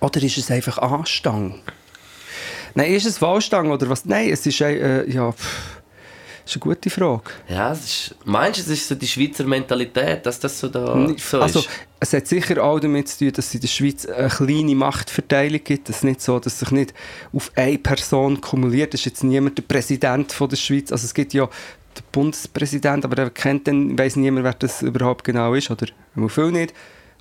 Oder 0.00 0.22
ist 0.22 0.38
es 0.38 0.50
einfach 0.50 0.78
Anstang? 0.78 1.60
Nein, 2.74 2.92
ist 2.92 3.06
es 3.06 3.22
Wahlstang 3.22 3.70
oder 3.70 3.88
was? 3.88 4.04
Nein, 4.04 4.30
es 4.30 4.44
ist 4.44 4.60
äh, 4.60 5.08
ja, 5.08 5.32
pff, 5.32 5.80
ist 6.46 6.56
eine 6.56 6.60
gute 6.60 6.90
Frage. 6.90 7.24
Ja, 7.48 7.72
es 7.72 7.84
ist, 7.84 8.14
meinst 8.24 8.58
du, 8.58 8.62
es 8.62 8.78
ist 8.78 8.88
so 8.88 8.94
die 8.94 9.06
Schweizer 9.06 9.44
Mentalität, 9.44 10.24
dass 10.24 10.38
das 10.38 10.60
so 10.60 10.68
da 10.68 10.86
so 11.16 11.40
also, 11.40 11.60
ist? 11.60 11.68
es 11.98 12.12
hat 12.12 12.26
sicher 12.26 12.62
auch 12.62 12.78
damit 12.78 13.08
zu 13.08 13.18
tun, 13.18 13.32
dass 13.32 13.48
es 13.48 13.54
in 13.54 13.60
der 13.62 13.68
Schweiz 13.68 14.06
eine 14.06 14.28
kleine 14.28 14.74
Machtverteilung 14.74 15.64
gibt. 15.64 15.88
Es 15.88 15.96
ist 15.96 16.04
nicht 16.04 16.20
so, 16.20 16.38
dass 16.38 16.60
sich 16.60 16.70
nicht 16.70 16.94
auf 17.32 17.50
eine 17.56 17.78
Person 17.78 18.40
kumuliert. 18.40 18.94
Es 18.94 19.00
ist 19.00 19.06
jetzt 19.06 19.24
niemand 19.24 19.58
der 19.58 19.64
Präsident 19.64 20.32
von 20.32 20.48
der 20.48 20.56
Schweiz. 20.56 20.92
Also 20.92 21.06
es 21.06 21.14
gibt 21.14 21.34
ja 21.34 21.46
den 21.46 22.04
Bundespräsident, 22.12 23.04
aber 23.04 23.16
der 23.16 23.30
kennt 23.30 23.66
dann, 23.66 23.98
weiss 23.98 24.14
niemand, 24.16 24.44
wer 24.44 24.54
das 24.54 24.82
überhaupt 24.82 25.24
genau 25.24 25.54
ist. 25.54 25.70
Oder 25.70 25.86
viel 26.28 26.52
nicht. 26.52 26.74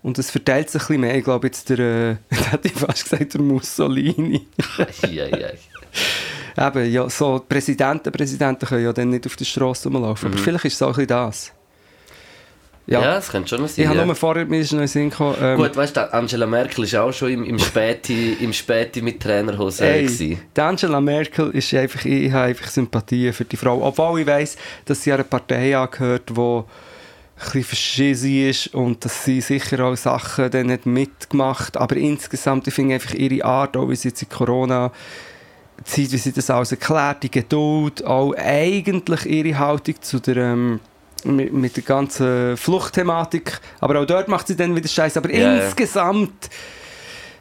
Und 0.06 0.20
es 0.20 0.30
verteilt 0.30 0.70
sich 0.70 0.84
ein 0.84 0.88
bisschen 0.88 1.02
mehr. 1.02 1.18
Ich 1.18 1.24
glaube 1.24 1.48
jetzt 1.48 1.68
der, 1.68 1.80
äh, 1.80 2.16
hätte 2.52 2.68
ich 2.68 2.76
fast 2.76 3.10
gesagt, 3.10 3.34
der 3.34 3.42
Mussolini. 3.42 4.46
ja, 5.10 5.26
ja. 5.36 6.68
Eben, 6.68 6.92
ja, 6.92 7.10
so 7.10 7.44
Präsidenten, 7.50 8.12
Präsidenten 8.12 8.68
können 8.68 8.84
ja 8.84 8.94
dann 8.94 9.10
nicht 9.10 9.26
auf 9.26 9.36
der 9.36 9.46
Straße 9.46 9.90
rumlaufen. 9.90 10.32
Aber 10.32 10.38
vielleicht 10.38 10.66
ist 10.66 10.76
es 10.76 10.82
auch 10.84 10.90
ein 10.90 10.94
bisschen 10.94 11.08
das. 11.08 11.52
Ja, 12.86 13.02
das 13.02 13.30
könnte 13.30 13.50
schon 13.50 13.68
sein. 13.68 13.74
Ich 13.78 13.88
habe 13.88 13.98
ja. 13.98 14.06
nur 14.06 14.14
vorher 14.14 14.46
mir 14.46 14.60
ist 14.60 14.74
noch 14.74 14.86
Sinn 14.86 15.10
gekommen, 15.10 15.38
ähm, 15.42 15.58
Gut, 15.58 15.76
weißt 15.76 15.98
du, 15.98 16.14
Angela 16.14 16.46
Merkel 16.46 16.84
ist 16.84 16.96
auch 16.96 17.12
schon 17.12 17.32
im, 17.32 17.44
im 17.44 17.58
Späti, 17.58 18.38
im 18.42 18.54
Späti 18.54 19.02
mit 19.02 19.20
Trainerhose 19.20 19.88
Ey, 19.88 20.04
gewesen. 20.04 20.40
die 20.56 20.62
Angela 20.62 21.02
Merkel 21.02 21.50
ist 21.50 21.74
einfach, 21.74 22.06
ich 22.06 22.32
habe 22.32 22.50
einfach 22.50 22.68
Sympathien 22.68 23.34
für 23.34 23.46
die 23.46 23.58
Frau. 23.58 23.82
Obwohl 23.82 24.20
ich 24.22 24.28
weiss, 24.28 24.56
dass 24.86 25.02
sie 25.02 25.12
einer 25.12 25.24
Partei 25.24 25.76
angehört, 25.76 26.30
die 26.30 26.64
bisschen 27.36 27.64
verschissen 27.64 28.50
ist 28.50 28.74
und 28.74 29.04
dass 29.04 29.26
sie 29.26 29.42
sicher 29.42 29.84
auch 29.86 29.96
Sachen 29.96 30.50
dann 30.52 30.68
nicht 30.68 30.86
mitgemacht 30.86 31.76
Aber 31.78 31.98
insgesamt, 31.98 32.68
ich 32.68 32.74
finde 32.74 32.96
einfach 32.96 33.14
ihre 33.14 33.44
Art, 33.44 33.76
auch 33.76 33.90
wie 33.90 33.96
sie 33.96 34.10
jetzt 34.10 34.22
in 34.22 34.30
Corona 34.30 34.92
Zeit, 35.84 36.12
wie 36.12 36.18
sie 36.18 36.32
das 36.32 36.50
alles 36.50 36.72
erklärt, 36.72 37.24
die 37.24 37.32
Geduld, 37.32 38.06
auch 38.06 38.34
eigentlich 38.38 39.26
ihre 39.26 39.60
Haltung 39.60 39.96
zu 40.02 40.20
der, 40.20 40.38
ähm, 40.38 40.80
mit, 41.26 41.54
mit 41.54 41.76
der 41.76 41.84
ganzen 41.84 42.56
Fluchtthematik. 42.56 43.60
Aber 43.82 44.00
auch 44.00 44.06
dort 44.06 44.28
macht 44.28 44.48
sie 44.48 44.56
dann 44.56 44.76
wieder 44.76 44.88
Scheiße. 44.88 45.20
Aber 45.20 45.34
ja. 45.34 45.58
insgesamt 45.58 46.50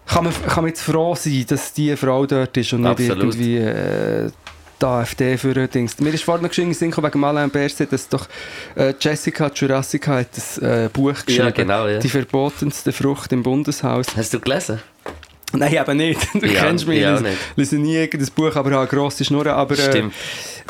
kann 0.06 0.24
man, 0.24 0.32
kann 0.32 0.64
man 0.64 0.68
jetzt 0.68 0.82
froh 0.82 1.14
sein, 1.14 1.44
dass 1.48 1.72
die 1.72 1.96
Frau 1.96 2.26
dort 2.26 2.56
ist 2.56 2.72
und 2.72 2.82
nicht 2.82 2.90
Absolut. 2.90 3.18
irgendwie 3.18 3.56
äh, 3.56 4.30
die 4.80 4.86
AfD 4.86 5.36
für 5.38 5.54
Dings. 5.68 5.98
Mir 6.00 6.12
ist 6.12 6.24
vorhin 6.24 6.42
noch 6.42 6.50
geschehen, 6.50 6.70
wegen 6.70 7.24
Alain 7.24 7.50
Berset, 7.50 7.92
dass 7.92 8.08
doch 8.08 8.28
äh, 8.76 8.94
Jessica 9.00 9.50
Jurassica 9.54 10.16
hat 10.18 10.28
ein 10.60 10.64
äh, 10.86 10.88
Buch 10.92 11.14
geschrieben. 11.24 11.44
Ja, 11.46 11.50
genau, 11.50 11.86
ja. 11.86 11.98
Die 11.98 12.08
verbotenste 12.08 12.92
Frucht 12.92 13.32
im 13.32 13.42
Bundeshaus. 13.42 14.06
Hast 14.16 14.34
du 14.34 14.40
gelesen? 14.40 14.80
Nein, 15.52 15.72
eben 15.74 15.96
nicht. 15.96 16.20
Du 16.34 16.46
Ja, 16.46 16.64
kennst 16.64 16.86
mich. 16.86 17.00
ich 17.00 17.06
auch 17.06 17.20
Ich 17.20 17.56
lese 17.56 17.76
nie 17.76 17.94
irgendein 17.96 18.28
Buch, 18.34 18.56
aber 18.56 18.72
habe 18.72 18.86
grosse 18.88 19.24
Schnurren. 19.24 19.52
Aber, 19.52 19.78
äh, 19.78 19.90
Stimmt. 19.90 20.14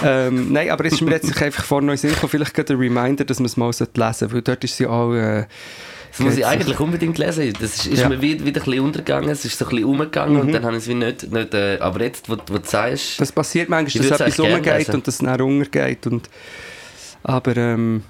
ähm, 0.02 0.52
nein, 0.52 0.70
aber 0.70 0.84
es 0.84 0.94
ist 0.94 1.00
mir 1.02 1.12
jetzt 1.12 1.40
einfach 1.42 1.80
noch 1.80 1.92
in 1.92 1.96
Sinn 1.96 2.10
gekommen, 2.10 2.30
vielleicht 2.30 2.54
gerade 2.54 2.74
ein 2.74 2.78
Reminder, 2.78 3.24
dass 3.24 3.38
man 3.40 3.46
es 3.46 3.56
mal 3.56 3.68
lesen 3.68 3.86
sollte, 3.96 4.32
weil 4.32 4.42
dort 4.42 4.64
ist 4.64 4.76
sie 4.76 4.86
auch... 4.86 5.12
Äh, 5.14 5.46
Das 6.16 6.24
muss 6.24 6.37
ich 6.37 6.46
eigentlich 6.46 6.79
unbedingt 6.79 7.18
lesen. 7.18 7.53
Das 7.61 7.74
ist, 7.77 7.87
ist 7.87 8.00
Ja. 8.00 8.09
mir 8.09 8.20
wieder, 8.22 8.44
wieder 8.46 8.61
ein 8.61 8.64
bisschen 8.64 8.81
untergegangen. 8.85 9.29
Es 9.31 9.44
ist 9.44 9.59
so 9.59 9.64
ein 9.64 9.70
bisschen 9.70 9.85
umgegangen 9.85 10.40
und 10.40 10.53
dann 10.53 10.64
habe 10.64 10.77
ich 10.77 10.83
es 10.85 10.88
wie 10.88 10.94
nicht... 10.94 11.33
nicht 11.33 11.55
äh, 11.55 11.79
aber 11.81 12.03
jetzt, 12.03 12.29
wo, 12.29 12.37
wo 12.46 12.59
du 12.59 12.64
sagst... 12.64 13.20
Das 13.20 13.33
passiert 13.33 13.68
manchmal, 13.68 14.09
dass 14.09 14.20
etwas 14.20 14.38
umgeht 14.38 14.88
und 14.90 15.07
dass 15.07 15.14
es 15.14 15.20
dann 15.20 15.40
untergeht. 15.40 16.07
Und, 16.07 16.31
aber 17.24 17.57
ähm, 17.57 18.05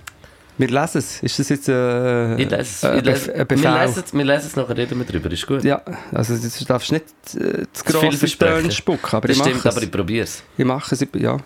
wir 0.59 0.69
lesen 0.69 0.99
es. 0.99 1.23
Ist 1.23 1.39
das 1.39 1.49
jetzt 1.49 1.69
äh, 1.69 2.35
Ich 2.35 2.51
lese 2.51 2.57
es. 2.61 2.85
ein 2.85 2.99
Ich 2.99 3.05
lese, 3.05 3.33
ein 3.33 3.39
wir, 3.39 3.45
Befehl? 3.47 3.73
lesen 3.73 4.03
es 4.07 4.13
wir 4.15 4.25
lesen 4.25 4.47
es 4.47 4.57
nachher, 4.57 4.77
reden 4.77 4.99
wir 4.99 5.07
drüber. 5.07 5.33
Ist 5.33 5.47
gut. 5.47 5.65
Ja, 5.65 5.81
also 6.13 6.37
du 6.37 6.65
darfst 6.67 6.93
nicht 6.93 7.07
äh, 7.35 7.65
zu 7.73 7.85
grosse. 7.85 8.39
Töne 8.39 8.71
spucken, 8.71 9.17
aber 9.17 9.29
das 9.29 9.37
ich 9.39 9.43
stimmt, 9.43 9.65
es. 9.65 9.67
aber 9.75 9.83
ich 9.83 9.91
probiere 9.91 10.25
es. 10.25 10.43
Ich 10.59 10.65
mache 10.65 10.95
es, 10.95 11.07
ja. 11.15 11.39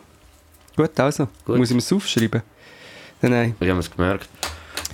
Gut, 0.77 0.99
also. 1.01 1.29
Gut. 1.45 1.57
Muss 1.59 1.71
ich 1.71 1.75
mir 1.75 1.81
es 1.83 1.93
aufschreiben? 1.93 2.43
Nein, 3.23 3.31
nein. 3.31 3.55
Ich 3.61 3.69
habe 3.69 3.81
es 3.81 3.91
gemerkt. 3.91 4.29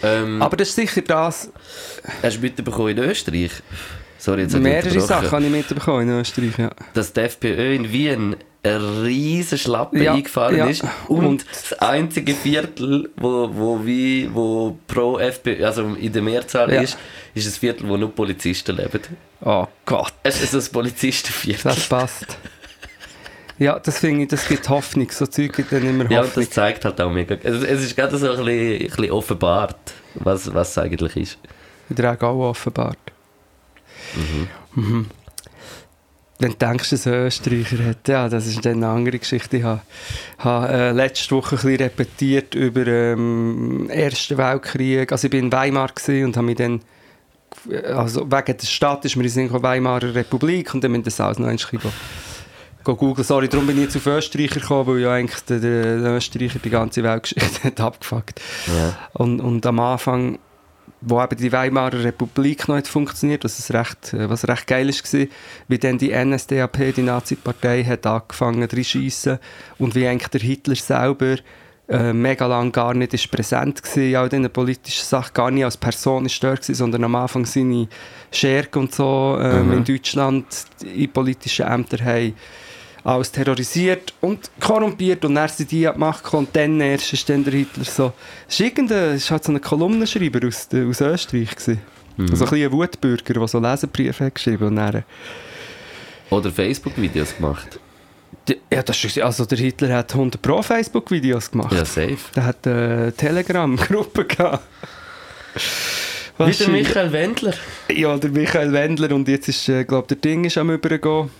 Ähm, 0.03 0.43
Aber 0.43 0.57
das 0.57 0.69
ist 0.71 0.77
sicher 0.77 1.03
das, 1.03 1.51
hast 2.23 2.37
du 2.37 2.41
mitbekommen 2.41 2.89
in 2.91 2.99
Österreich? 2.99 3.53
Sorry, 4.19 4.43
jetzt 4.43 4.57
mehrere. 4.59 5.01
Sachen 5.01 5.31
habe 5.31 5.45
ich 5.45 5.51
mitbekommen 5.51 6.09
in 6.09 6.21
Österreich, 6.21 6.59
ja. 6.59 6.71
Dass 6.95 7.13
die 7.13 7.21
FPÖ 7.21 7.75
in 7.75 7.93
Wien 7.93 8.37
eine 8.63 9.03
riesen 9.03 9.59
Schlappe 9.59 10.03
Ja, 10.03 10.15
eingefahren 10.15 10.57
ja. 10.57 10.67
ist 10.67 10.83
und, 11.09 11.27
Und- 11.27 11.45
das 11.51 11.75
einzige 11.81 12.35
Viertel, 12.35 13.11
wo, 13.17 13.51
wo, 13.53 13.85
wie, 13.85 14.31
wo 14.33 14.79
pro 14.87 15.19
FPÖ, 15.19 15.67
also 15.67 15.83
in 16.01 16.11
der 16.13 16.23
Mehrzahl 16.23 16.73
Ja. 16.73 16.81
ist, 16.81 16.97
ist 17.35 17.47
ein 17.47 17.53
Viertel, 17.61 17.87
wo 17.89 17.99
nur 17.99 18.11
Polizisten 18.15 18.75
leben. 18.77 19.01
Oh 19.43 19.67
Gott, 19.85 20.15
Es 20.23 20.41
ist 20.41 20.55
ein 20.55 20.73
Polizistenviertel. 20.73 21.63
das 21.75 21.87
passt. 21.87 22.39
Ja, 23.59 23.79
das 23.79 23.99
finde 23.99 24.23
ich, 24.25 24.29
das 24.29 24.49
gibt 24.49 24.69
Hoffnung. 24.69 25.09
So 25.11 25.27
Zeug 25.27 25.53
gibt 25.53 25.73
dann 25.73 25.85
immer 25.85 26.11
Ja, 26.11 26.21
Hoffnung. 26.23 26.45
das 26.45 26.55
zeigt 26.55 26.85
halt 26.85 27.01
auch 27.01 27.11
mega. 27.11 27.37
Es, 27.43 27.63
es 27.63 27.83
ist 27.85 27.97
gerade 27.97 28.17
so 28.19 28.31
ein 28.31 28.37
bisschen, 28.45 28.73
ein 28.83 28.87
bisschen 28.89 29.11
offenbart, 29.13 29.95
was, 30.15 30.53
was 30.53 30.71
es 30.71 30.79
eigentlich 30.79 31.17
ist. 31.17 31.39
Der 31.89 32.13
auch 32.13 32.23
auch 32.23 32.51
offenbart. 32.51 32.99
Mhm. 34.75 35.07
Wenn 36.41 36.51
du 36.51 36.57
denkst, 36.57 36.91
dass 36.91 37.07
ein 37.07 37.15
Österreicher 37.15 37.85
hat, 37.85 38.09
ja, 38.09 38.29
das 38.29 38.47
ist 38.47 38.65
dann 38.65 38.75
eine 38.75 38.89
andere 38.89 39.19
Geschichte. 39.19 39.59
Ich 39.59 39.63
habe, 39.63 39.81
habe 40.39 40.69
äh, 40.73 40.91
letzte 40.91 41.37
Woche 41.37 41.55
ein 41.55 41.63
bisschen 41.63 41.77
repetiert 41.77 42.55
über 42.57 42.87
ähm, 42.87 43.87
den 43.89 43.91
Ersten 43.91 44.37
Weltkrieg. 44.37 45.13
Also 45.13 45.29
ich 45.29 45.33
war 45.33 45.39
in 45.41 45.53
Weimar 45.53 45.91
und 46.09 46.37
habe 46.37 46.47
mich 46.47 46.57
dann, 46.57 46.81
also 47.95 48.23
wegen 48.31 48.57
der 48.59 48.67
Stadt 48.67 49.05
ist 49.05 49.15
mir 49.17 49.25
in 49.25 49.63
Weimarer 49.63 50.15
Republik 50.15 50.75
und 50.75 50.83
dann 50.83 50.91
bin 50.93 51.03
ich 51.03 51.05
das 51.05 51.21
alles 51.21 51.39
noch 51.39 51.47
ein 51.47 51.57
bisschen 51.57 51.81
go- 52.85 52.95
go 52.95 53.07
googeln. 53.09 53.25
Sorry, 53.25 53.49
darum 53.49 53.67
bin 53.67 53.77
ich 53.79 53.85
jetzt 53.85 53.97
auf 53.97 54.07
Österreicher 54.07 54.61
gekommen, 54.61 54.87
weil 54.87 54.99
ja 55.01 55.13
eigentlich 55.13 55.41
der, 55.45 55.59
der, 55.59 55.97
Österreicher 56.17 56.59
die 56.59 56.71
ganze 56.71 57.03
Weltgeschichte 57.03 57.63
hat 57.65 57.81
abgefuckt. 57.81 58.41
Ja. 58.67 58.97
Und, 59.15 59.41
und 59.41 59.65
am 59.67 59.81
Anfang, 59.81 60.39
wo 61.01 61.23
eben 61.23 61.37
die 61.37 61.53
Weimarer 61.53 62.03
Republik 62.05 62.67
noch 62.69 62.77
nicht 62.77 62.89
funktioniert, 62.89 63.45
was, 63.45 63.59
es 63.59 63.73
recht, 63.75 64.13
äh, 64.15 64.29
was 64.31 64.47
recht 64.49 64.67
geil 64.67 64.89
war, 64.89 65.27
wie 65.69 65.79
dann 65.79 65.99
die 65.99 66.13
NSDAP, 66.15 66.95
die 66.95 67.03
Nazi-Partei, 67.03 67.85
hat 67.85 68.07
angefangen 68.07 68.69
zu 68.69 68.85
schiessen 68.85 69.39
und 69.79 69.95
wie 69.95 70.07
eigentlich 70.07 70.29
der 70.29 70.41
Hitler 70.41 70.77
selber 70.77 71.37
äh, 71.87 72.15
mega 72.15 72.47
lang 72.47 72.73
gar 72.73 72.95
nicht 72.95 73.13
ist 73.13 73.31
präsent 73.31 73.83
war 73.85 74.03
in 74.03 74.17
all 74.17 74.29
diesen 74.31 74.49
politischen 74.49 75.05
Sachen, 75.05 75.35
gar 75.35 75.51
nicht 75.51 75.65
als 75.67 75.77
Person 75.77 76.25
ist 76.25 76.43
dort 76.43 76.63
gewesen, 76.63 76.75
sondern 76.77 77.05
am 77.05 77.15
Anfang 77.15 77.45
seine 77.45 77.89
Schergen 78.33 78.79
und 78.85 78.95
so 78.95 79.39
ähm, 79.39 79.67
Mhm. 79.67 79.73
in 79.75 79.85
Deutschland 79.85 80.47
in 80.83 81.11
politischen 81.13 81.67
Ämtern 81.67 82.03
haben 82.03 82.33
alles 83.05 83.31
terrorisiert 83.31 84.15
und 84.23 84.51
korrumpiert 84.61 85.25
und 85.27 85.35
dann 85.35 85.49
sind 85.49 85.71
die 85.71 85.87
an 85.87 85.95
die 85.95 86.01
Macht 86.01 86.25
dann 86.55 86.81
erst 86.81 87.13
ist 87.13 87.29
dann 87.29 87.45
der 87.45 87.53
Hitler 87.53 87.85
so... 87.85 88.13
Es 88.49 88.59
ist, 88.59 88.79
ist 88.91 89.31
halt 89.31 89.45
so 89.45 89.53
ein 89.53 89.61
Kolumnenschreiber 89.61 90.47
aus, 90.49 90.67
der- 90.69 90.87
aus 90.87 91.01
Österreich 91.03 91.51
gewesen. 91.51 91.81
Mhm. 92.17 92.29
So 92.29 92.45
ein 92.45 92.51
bisschen 92.51 92.67
ein 92.71 92.73
Wutbürger, 92.73 93.35
der 93.35 93.49
so 93.49 93.59
Leserbriefe 93.59 94.25
hat 94.25 94.35
geschrieben 94.35 94.69
und 94.69 94.77
dann... 94.77 95.05
Oder 96.31 96.51
Facebook-Videos 96.51 97.37
gemacht. 97.37 97.79
Ja, 98.73 98.83
das 98.83 99.05
ist, 99.05 99.19
also 99.21 99.45
der 99.45 99.59
Hitler 99.59 99.97
hat 99.97 100.13
100 100.13 100.41
pro 100.41 100.63
Facebook-Videos 100.63 101.51
gemacht. 101.51 101.73
Ja, 101.73 101.85
safe. 101.85 102.17
Der 102.35 102.45
hat 102.47 102.67
eine 102.67 103.13
Telegram-Gruppe 103.17 104.25
gehabt. 104.27 104.65
Wie 106.39 106.51
der 106.53 106.69
Michael 106.69 107.13
Wendler. 107.13 107.55
Ja, 107.95 108.17
der 108.17 108.31
Michael 108.31 108.73
Wendler 108.73 109.15
und 109.15 109.29
jetzt 109.29 109.49
ist, 109.49 109.69
äh, 109.69 109.85
glaube 109.85 110.09
der 110.09 110.17
Ding 110.17 110.45
ist 110.45 110.59
am 110.59 110.71
übergehen. 110.71 111.31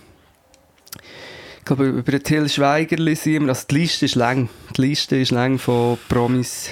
Ich 1.65 1.67
glaube, 1.67 1.87
über 1.87 2.11
den 2.11 2.21
Till 2.21 2.47
Schweigerli 2.47 3.15
sind 3.15 3.41
wir, 3.41 3.49
also 3.49 3.65
die 3.67 3.79
Liste 3.79 4.05
ist 4.05 4.13
lang. 4.13 4.49
Die 4.77 4.81
Liste 4.81 5.15
ist 5.15 5.31
lang 5.31 5.57
von 5.57 5.97
Promis, 6.07 6.69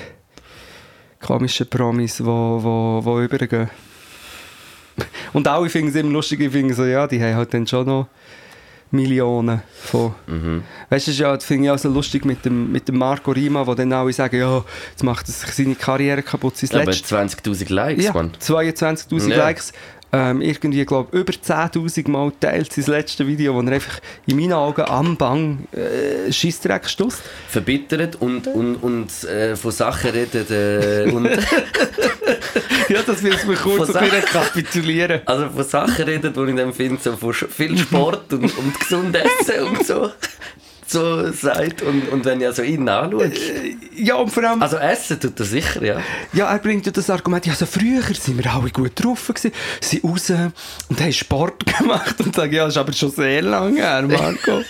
komischen 1.20 1.68
Promis, 1.68 2.18
die 2.18 2.26
wo, 2.26 2.60
wo, 2.62 3.02
wo 3.04 3.20
übergehen. 3.20 3.72
Und 5.34 5.48
alle 5.48 5.68
finden 5.72 5.90
es 5.90 5.96
immer 5.96 6.12
lustig, 6.12 6.42
ich 6.42 6.52
finde 6.52 6.76
so, 6.76 6.86
ja, 6.86 7.08
die 7.08 7.20
haben 7.20 7.34
halt 7.34 7.52
dann 7.56 7.66
schon 7.66 7.88
noch 7.88 8.08
Millionen 8.92 9.64
von... 9.82 10.14
Mhm. 10.28 10.64
Weißt 10.92 11.08
du, 11.08 11.12
ja, 11.14 11.34
das 11.34 11.46
finde 11.46 11.66
ich 11.66 11.72
auch 11.72 11.80
so 11.80 11.90
lustig 11.90 12.24
mit 12.24 12.46
dem, 12.46 12.72
mit 12.72 12.88
dem 12.88 13.00
Marco 13.00 13.32
Rima, 13.32 13.66
wo 13.66 13.74
dann 13.74 13.92
alle 13.92 14.14
sagen, 14.14 14.38
ja, 14.38 14.64
jetzt 14.92 15.04
macht 15.04 15.28
er 15.28 15.32
sich 15.34 15.50
seine 15.54 15.74
Karriere 15.74 16.22
kaputt. 16.22 16.56
Sein 16.56 16.70
Aber 16.80 16.92
letztes 16.92 17.12
20'000 17.12 17.74
Likes, 17.74 18.06
ja, 18.06 18.14
Mann. 18.14 18.32
22'000 18.40 19.30
Ja. 19.30 19.38
Likes. 19.38 19.74
Ähm, 20.16 20.42
irgendwie, 20.42 20.86
glaube 20.86 21.18
über 21.18 21.34
10'000 21.34 22.08
Mal 22.08 22.32
teilt 22.40 22.72
sein 22.72 22.86
letztes 22.86 23.26
Video, 23.26 23.56
wo 23.56 23.62
er 23.62 23.72
einfach 23.72 24.00
in 24.28 24.36
meinen 24.36 24.54
Augen 24.54 24.86
am 24.86 25.18
Bang 25.18 25.68
äh, 25.72 26.32
Scheissdreck 26.32 26.88
stusst. 26.88 27.24
Verbittert 27.50 28.18
und, 28.22 28.46
und, 28.46 28.76
und 28.76 29.24
äh, 29.24 29.56
von 29.56 29.72
Sachen 29.72 30.12
redet. 30.12 30.52
Äh, 30.52 31.10
und, 31.12 31.26
ja, 32.90 33.02
das 33.04 33.24
will 33.24 33.34
ich 33.34 33.46
mir 33.46 33.56
kurz 33.56 33.90
Von 33.90 34.02
rekapitulieren. 34.02 35.22
also 35.26 35.50
von 35.50 35.64
Sachen 35.64 36.06
redet, 36.06 36.38
wo 36.38 36.46
ich 36.46 36.56
dann 36.56 36.74
finde, 36.74 37.02
so 37.02 37.18
von 37.18 37.34
viel 37.34 37.76
Sport 37.76 38.34
und, 38.34 38.56
und 38.56 38.80
gesund 38.80 39.16
essen 39.16 39.64
und 39.64 39.84
so. 39.84 40.12
So 40.94 41.32
sagt. 41.32 41.82
Und, 41.82 42.08
und 42.10 42.24
wenn 42.24 42.40
ich 42.40 42.46
also 42.46 42.62
ihn 42.62 42.88
anschaue. 42.88 43.32
Ja, 43.96 44.16
und 44.16 44.30
vor 44.30 44.44
allem, 44.44 44.62
Also 44.62 44.78
essen 44.78 45.20
tut 45.20 45.40
er 45.40 45.46
sicher, 45.46 45.84
ja. 45.84 46.00
ja, 46.34 46.52
er 46.52 46.60
bringt 46.60 46.86
ja 46.86 46.92
das 46.92 47.10
Argument, 47.10 47.46
ja, 47.48 47.56
so 47.56 47.66
früher 47.66 48.04
sind 48.04 48.38
wir 48.38 48.54
alle 48.54 48.70
gut 48.70 48.92
drauf 48.96 49.28
gewesen, 49.28 49.52
sind 49.82 50.04
raus 50.04 50.32
und 50.90 51.02
haben 51.02 51.14
Sport 51.14 51.66
gemacht 51.78 52.16
und 52.20 52.36
sagen, 52.36 52.54
ja, 52.54 52.66
das 52.66 52.76
ist 52.76 52.78
aber 52.78 52.94
schon 52.94 53.10
sehr 53.10 53.42
lange 53.42 53.82
her, 53.82 54.04
Marco. 54.04 54.64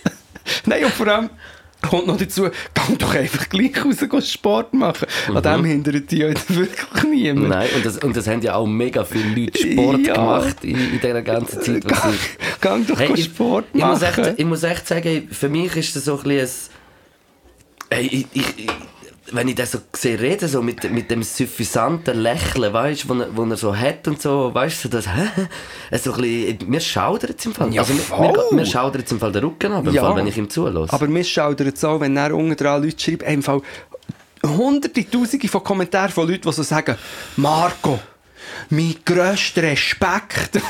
Nein, 0.66 0.84
und 0.84 0.92
vor 0.92 1.08
allem 1.08 1.30
kommt 1.82 2.06
noch 2.06 2.16
dazu, 2.16 2.48
geh 2.74 2.94
doch 2.98 3.14
einfach 3.14 3.48
gleich 3.48 3.72
raus 3.84 4.30
Sport 4.32 4.74
machen. 4.74 5.06
An 5.34 5.42
dem 5.42 5.64
hindert 5.64 6.10
die 6.10 6.18
jetzt 6.18 6.54
wirklich 6.54 7.04
niemand. 7.04 7.48
Nein, 7.48 7.68
und 7.76 7.86
das, 7.86 7.98
und 7.98 8.16
das 8.16 8.26
haben 8.26 8.42
ja 8.42 8.54
auch 8.54 8.66
mega 8.66 9.04
viele 9.04 9.44
Leute 9.44 9.58
Sport 9.58 10.06
Ja. 10.06 10.14
gemacht 10.14 10.56
in, 10.64 10.76
in 10.76 11.00
dieser 11.00 11.22
ganzen 11.22 11.60
Zeit, 11.62 11.84
wo 11.84 11.94
sie... 12.10 12.16
Geh 12.60 12.84
doch 12.92 12.98
Hey, 12.98 13.12
ich, 13.14 13.24
Sport 13.24 13.66
ich, 13.72 13.80
machen. 13.80 13.92
muss 13.92 14.02
echt, 14.02 14.34
ich 14.38 14.44
muss 14.44 14.62
echt 14.62 14.86
sagen, 14.88 15.28
für 15.30 15.48
mich 15.48 15.76
ist 15.76 15.94
das 15.96 16.04
so 16.06 16.16
ein 16.18 16.22
bisschen 16.24 16.72
ein, 17.90 17.96
hey, 17.98 18.06
ich, 18.06 18.26
ich, 18.32 18.58
ich, 18.58 18.70
wenn 19.32 19.48
ich 19.48 19.54
das 19.56 19.72
so 19.72 19.78
sehe, 19.94 20.18
reden, 20.20 20.48
so 20.48 20.62
mit, 20.62 20.90
mit 20.92 21.10
dem 21.10 21.22
suffisanten 21.22 22.18
Lächeln, 22.20 22.72
weißt 22.72 23.04
du, 23.04 23.08
wo, 23.08 23.14
er- 23.14 23.36
wo 23.36 23.44
er 23.44 23.56
so 23.56 23.74
hat 23.76 24.06
und 24.08 24.20
so, 24.22 24.54
weißt 24.54 24.84
du, 24.84 24.88
so 24.88 24.96
das, 24.96 25.06
hä? 25.14 25.28
so 25.98 26.12
ein 26.14 26.20
bisschen, 26.22 26.70
mir 26.70 26.80
schaudert 26.80 27.38
es 27.38 27.46
im 27.46 27.54
Fall. 27.54 27.72
Ja, 27.74 27.82
also, 27.82 27.92
mir, 27.94 28.02
mir, 28.32 28.42
mir 28.52 28.66
schaudert 28.66 29.06
es 29.06 29.12
im 29.12 29.18
Fall 29.18 29.32
den 29.32 29.44
Rücken 29.44 29.72
ab, 29.72 29.84
Ja. 29.90 30.02
Fall, 30.02 30.16
wenn 30.16 30.26
ich 30.26 30.36
ihm 30.36 30.48
zulasse. 30.48 30.92
Aber 30.92 31.08
mir 31.08 31.24
schaudert 31.24 31.74
es 31.76 31.84
auch, 31.84 32.00
wenn 32.00 32.16
er 32.16 32.34
unten 32.34 32.56
dran 32.56 32.82
Leute 32.82 32.98
schreibt, 32.98 33.22
im 33.24 33.42
Fall 33.42 33.60
hunderte, 34.44 35.08
tausende 35.10 35.48
von 35.48 35.64
Kommentaren 35.64 36.10
von 36.10 36.28
Leuten, 36.28 36.42
die 36.48 36.52
so 36.52 36.62
sagen, 36.62 36.96
Marco, 37.36 37.98
mein 38.70 38.94
grösster 39.04 39.62
Respekt. 39.62 40.54
Du, 40.54 40.60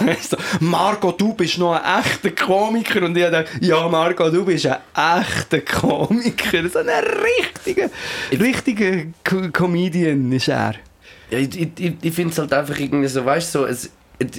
Marco, 0.65 1.13
du 1.13 1.35
bist 1.35 1.59
noch 1.59 1.75
ein 1.75 2.01
echter 2.01 2.31
Komiker. 2.31 3.03
Und 3.05 3.17
ich 3.17 3.25
dachte, 3.31 3.49
ja, 3.61 3.89
Marco, 3.89 4.31
du 4.31 4.45
bist 4.45 4.67
ein 4.67 4.77
echter 4.95 5.61
Komiker. 5.61 6.69
So 6.69 6.79
ein 6.81 6.89
richtiger, 6.89 7.91
richtiger 8.33 9.05
Co- 9.25 9.49
Comedian 9.53 10.31
ist 10.33 10.49
er. 10.49 10.75
Ja, 11.31 11.39
ich 11.39 11.59
ich, 11.61 11.69
ich, 11.79 11.93
ich 12.03 12.15
finde 12.15 12.33
es 12.33 12.39
halt 12.39 12.53
einfach 12.53 12.79
irgendwie 12.79 13.09
so, 13.09 13.25
weißt 13.25 13.55
du, 13.55 13.59
so, 13.61 13.67
es, 13.67 13.91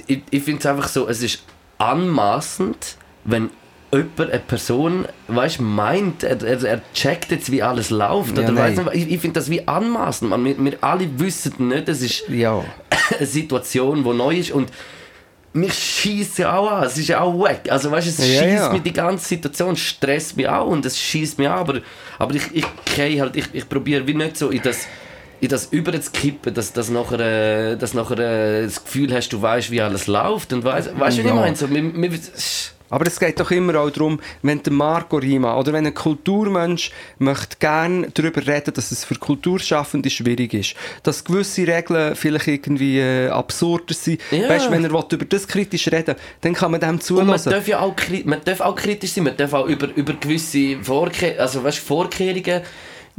ich, 0.06 0.22
ich 0.30 0.42
finde 0.42 0.60
es 0.60 0.66
einfach 0.66 0.88
so, 0.88 1.06
es 1.08 1.22
ist 1.22 1.42
anmaßend, 1.78 2.96
wenn 3.24 3.50
jemand, 3.92 4.20
eine 4.30 4.38
Person, 4.40 5.06
weißt, 5.28 5.60
meint, 5.60 6.22
er, 6.22 6.42
er, 6.42 6.62
er 6.64 6.80
checkt 6.94 7.30
jetzt, 7.30 7.50
wie 7.50 7.62
alles 7.62 7.90
läuft. 7.90 8.36
Ja, 8.36 8.44
oder 8.44 8.56
weiss 8.56 8.76
nein. 8.76 8.86
nicht, 8.86 8.96
ich, 9.06 9.14
ich 9.14 9.20
finde 9.20 9.40
das 9.40 9.48
wie 9.50 9.66
anmaßend. 9.66 10.30
Man, 10.30 10.44
wir, 10.44 10.58
wir 10.62 10.76
alle 10.82 11.08
wissen 11.18 11.68
nicht, 11.68 11.88
es 11.88 12.02
ist 12.02 12.28
Ja. 12.28 12.64
eine 13.16 13.26
Situation, 13.26 14.04
die 14.04 14.10
neu 14.12 14.36
ist 14.36 14.50
und 14.50 14.70
mich 15.54 15.72
schießt 15.72 16.38
ja 16.38 16.56
auch 16.56 16.70
an, 16.70 16.84
es 16.84 16.98
ist 16.98 17.08
ja 17.08 17.20
auch 17.20 17.42
weg. 17.42 17.62
Also 17.70 17.90
weißt, 17.90 18.06
es 18.06 18.18
Ja, 18.18 18.24
schießt 18.42 18.64
ja. 18.64 18.72
mich 18.72 18.82
die 18.82 18.92
ganze 18.92 19.26
Situation, 19.26 19.74
stresst 19.76 20.36
mich 20.36 20.48
auch 20.48 20.66
und 20.68 20.84
es 20.84 20.98
schießt 20.98 21.38
mich 21.38 21.48
an, 21.48 21.58
aber, 21.58 21.80
aber 22.18 22.34
ich, 22.34 22.42
ich 22.54 22.64
halt, 23.20 23.34
ich, 23.36 23.46
ich 23.52 23.68
probiere 23.68 24.06
wie 24.06 24.14
nicht 24.14 24.36
so 24.36 24.50
in 24.50 24.62
das 24.62 24.86
in 25.40 25.48
das 25.48 25.66
überzukippen, 25.66 26.52
dass, 26.52 26.72
dass 26.72 26.90
nachher, 26.90 27.20
äh, 27.20 27.76
dass 27.76 27.94
nachher 27.94 28.18
äh, 28.18 28.64
das 28.64 28.82
Gefühl 28.82 29.14
hast, 29.14 29.28
du 29.28 29.40
weißt, 29.40 29.70
wie 29.70 29.80
alles 29.80 30.08
läuft 30.08 30.52
und 30.52 30.64
weißt, 30.64 30.98
weißt 30.98 31.18
du, 31.18 31.22
Ja. 31.22 31.28
ich 31.28 31.34
meine? 31.34 31.54
So, 31.54 31.70
wir, 31.70 31.82
wir, 31.94 32.10
Aber 32.90 33.06
es 33.06 33.18
geht 33.18 33.38
doch 33.38 33.50
immer 33.50 33.80
auch 33.80 33.90
darum, 33.90 34.20
wenn 34.42 34.62
der 34.62 34.72
Marco 34.72 35.16
Rima 35.16 35.58
oder 35.58 35.72
wenn 35.72 35.86
ein 35.86 35.94
Kulturmensch 35.94 36.90
möchte 37.18 37.56
gerne 37.58 38.08
darüber 38.12 38.46
reden, 38.46 38.72
dass 38.74 38.90
es 38.90 39.04
für 39.04 39.16
Kulturschaffende 39.16 40.10
schwierig 40.10 40.54
ist, 40.54 40.74
dass 41.02 41.24
gewisse 41.24 41.66
Regeln 41.66 42.14
vielleicht 42.16 42.48
irgendwie 42.48 42.98
äh, 42.98 43.28
absurder 43.28 43.94
sind. 43.94 44.20
Ja. 44.30 44.48
Weißt 44.48 44.70
wenn 44.70 44.84
er 44.84 44.92
will, 44.92 45.04
über 45.10 45.24
das 45.24 45.46
kritisch 45.46 45.88
reden 45.88 46.14
dann 46.40 46.54
kann 46.54 46.70
man 46.70 46.80
dem 46.80 46.90
Und 46.90 47.02
zulassen. 47.02 47.50
man 47.50 47.58
darf 47.58 47.68
ja 47.68 47.80
auch, 47.80 47.94
man 48.24 48.40
darf 48.44 48.60
auch 48.60 48.74
kritisch 48.74 49.12
sein, 49.12 49.24
man 49.24 49.36
darf 49.36 49.52
auch 49.52 49.66
über, 49.66 49.88
über 49.94 50.14
gewisse 50.14 50.78
Vorke 50.82 51.38
also, 51.38 51.62
weißt, 51.62 51.78
Vorkehrungen 51.78 52.62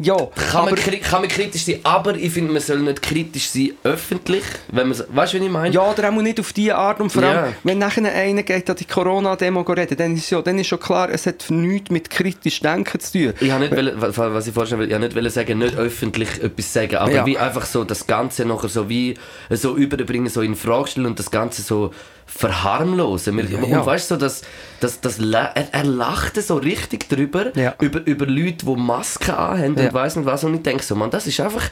ja, 0.02 0.16
kann 0.52 0.66
man, 0.66 0.76
kann 0.76 1.22
man 1.22 1.30
kritisch 1.30 1.66
sein, 1.66 1.80
aber 1.84 2.16
ich 2.16 2.32
finde, 2.32 2.54
man 2.54 2.62
soll 2.62 2.80
nicht 2.80 3.02
kritisch 3.02 3.50
sein 3.50 3.72
öffentlich, 3.84 4.44
wenn 4.72 4.88
man, 4.88 4.98
weißt 4.98 5.10
du, 5.10 5.14
was 5.14 5.34
ich 5.34 5.50
meine? 5.50 5.74
ja, 5.76 5.82
oder 5.92 6.08
auch 6.10 6.22
nicht 6.22 6.40
auf 6.40 6.54
diese 6.54 6.76
Art. 6.76 7.02
Und 7.02 7.12
vor 7.12 7.22
allem, 7.24 7.36
Ja. 7.36 7.54
wenn 7.64 7.80
nachher 7.80 8.06
einer 8.14 8.44
geht 8.44 8.70
an 8.70 8.78
die 8.78 8.86
Corona-Demo 8.86 9.62
reden, 9.62 9.98
dann 9.98 10.16
ist, 10.16 10.30
ja, 10.30 10.42
dann 10.42 10.58
ist 10.58 10.68
schon 10.68 10.80
klar, 10.80 11.10
es 11.10 11.26
hat 11.26 11.46
nichts 11.50 11.90
mit 11.92 12.10
kritisch 12.10 12.62
Denken 12.62 12.98
zu 13.00 13.12
tun. 13.12 13.34
Ich 13.42 13.52
habe 13.52 13.66
nicht, 13.66 13.76
wollen, 13.76 13.92
was 13.98 14.18
was 14.18 14.48
ich 14.48 14.54
vorstellen 14.54 14.80
will, 14.82 14.90
ich 14.92 14.98
nicht 14.98 15.16
wollen 15.16 15.30
sagen, 15.30 15.58
nicht 15.60 15.76
öffentlich 15.76 16.30
etwas 16.42 16.72
sagen, 16.72 16.96
aber 16.96 17.12
Ja. 17.12 17.26
wie 17.26 17.38
einfach 17.38 17.66
so 17.66 17.84
das 17.84 18.08
Ganze 18.08 18.46
nachher 18.46 18.70
so 18.70 18.88
wie 18.88 19.16
so 19.50 19.76
überbringen, 19.76 20.30
so 20.30 20.42
in 20.42 20.56
Frage 20.56 20.88
stellen 20.88 21.08
und 21.08 21.20
das 21.20 21.30
Ganze 21.30 21.62
so 21.62 21.92
verharmlosen. 22.30 23.36
Wir, 23.38 23.46
Ja, 23.46 23.58
und 23.60 23.70
ja. 23.70 23.86
weißt 23.86 24.12
du, 24.12 24.16
so, 24.16 24.20
dass, 24.20 24.42
dass, 24.80 25.02
dass 25.02 25.20
er, 25.20 25.54
er 25.74 25.84
lachte 25.84 26.42
so 26.42 26.56
richtig 26.58 27.10
drüber, 27.10 27.56
Ja. 27.58 27.76
über, 27.82 28.06
über 28.06 28.26
Leute, 28.26 28.66
die 28.66 28.76
Masken 28.76 29.32
anhaben 29.32 29.76
und 29.76 29.94
weiss 29.94 30.16
nicht 30.16 30.26
was. 30.26 30.44
Und 30.44 30.56
ich 30.56 30.62
denke 30.64 30.84
so, 30.84 30.96
man, 30.96 31.10
das 31.10 31.28
ist 31.28 31.40
einfach 31.40 31.64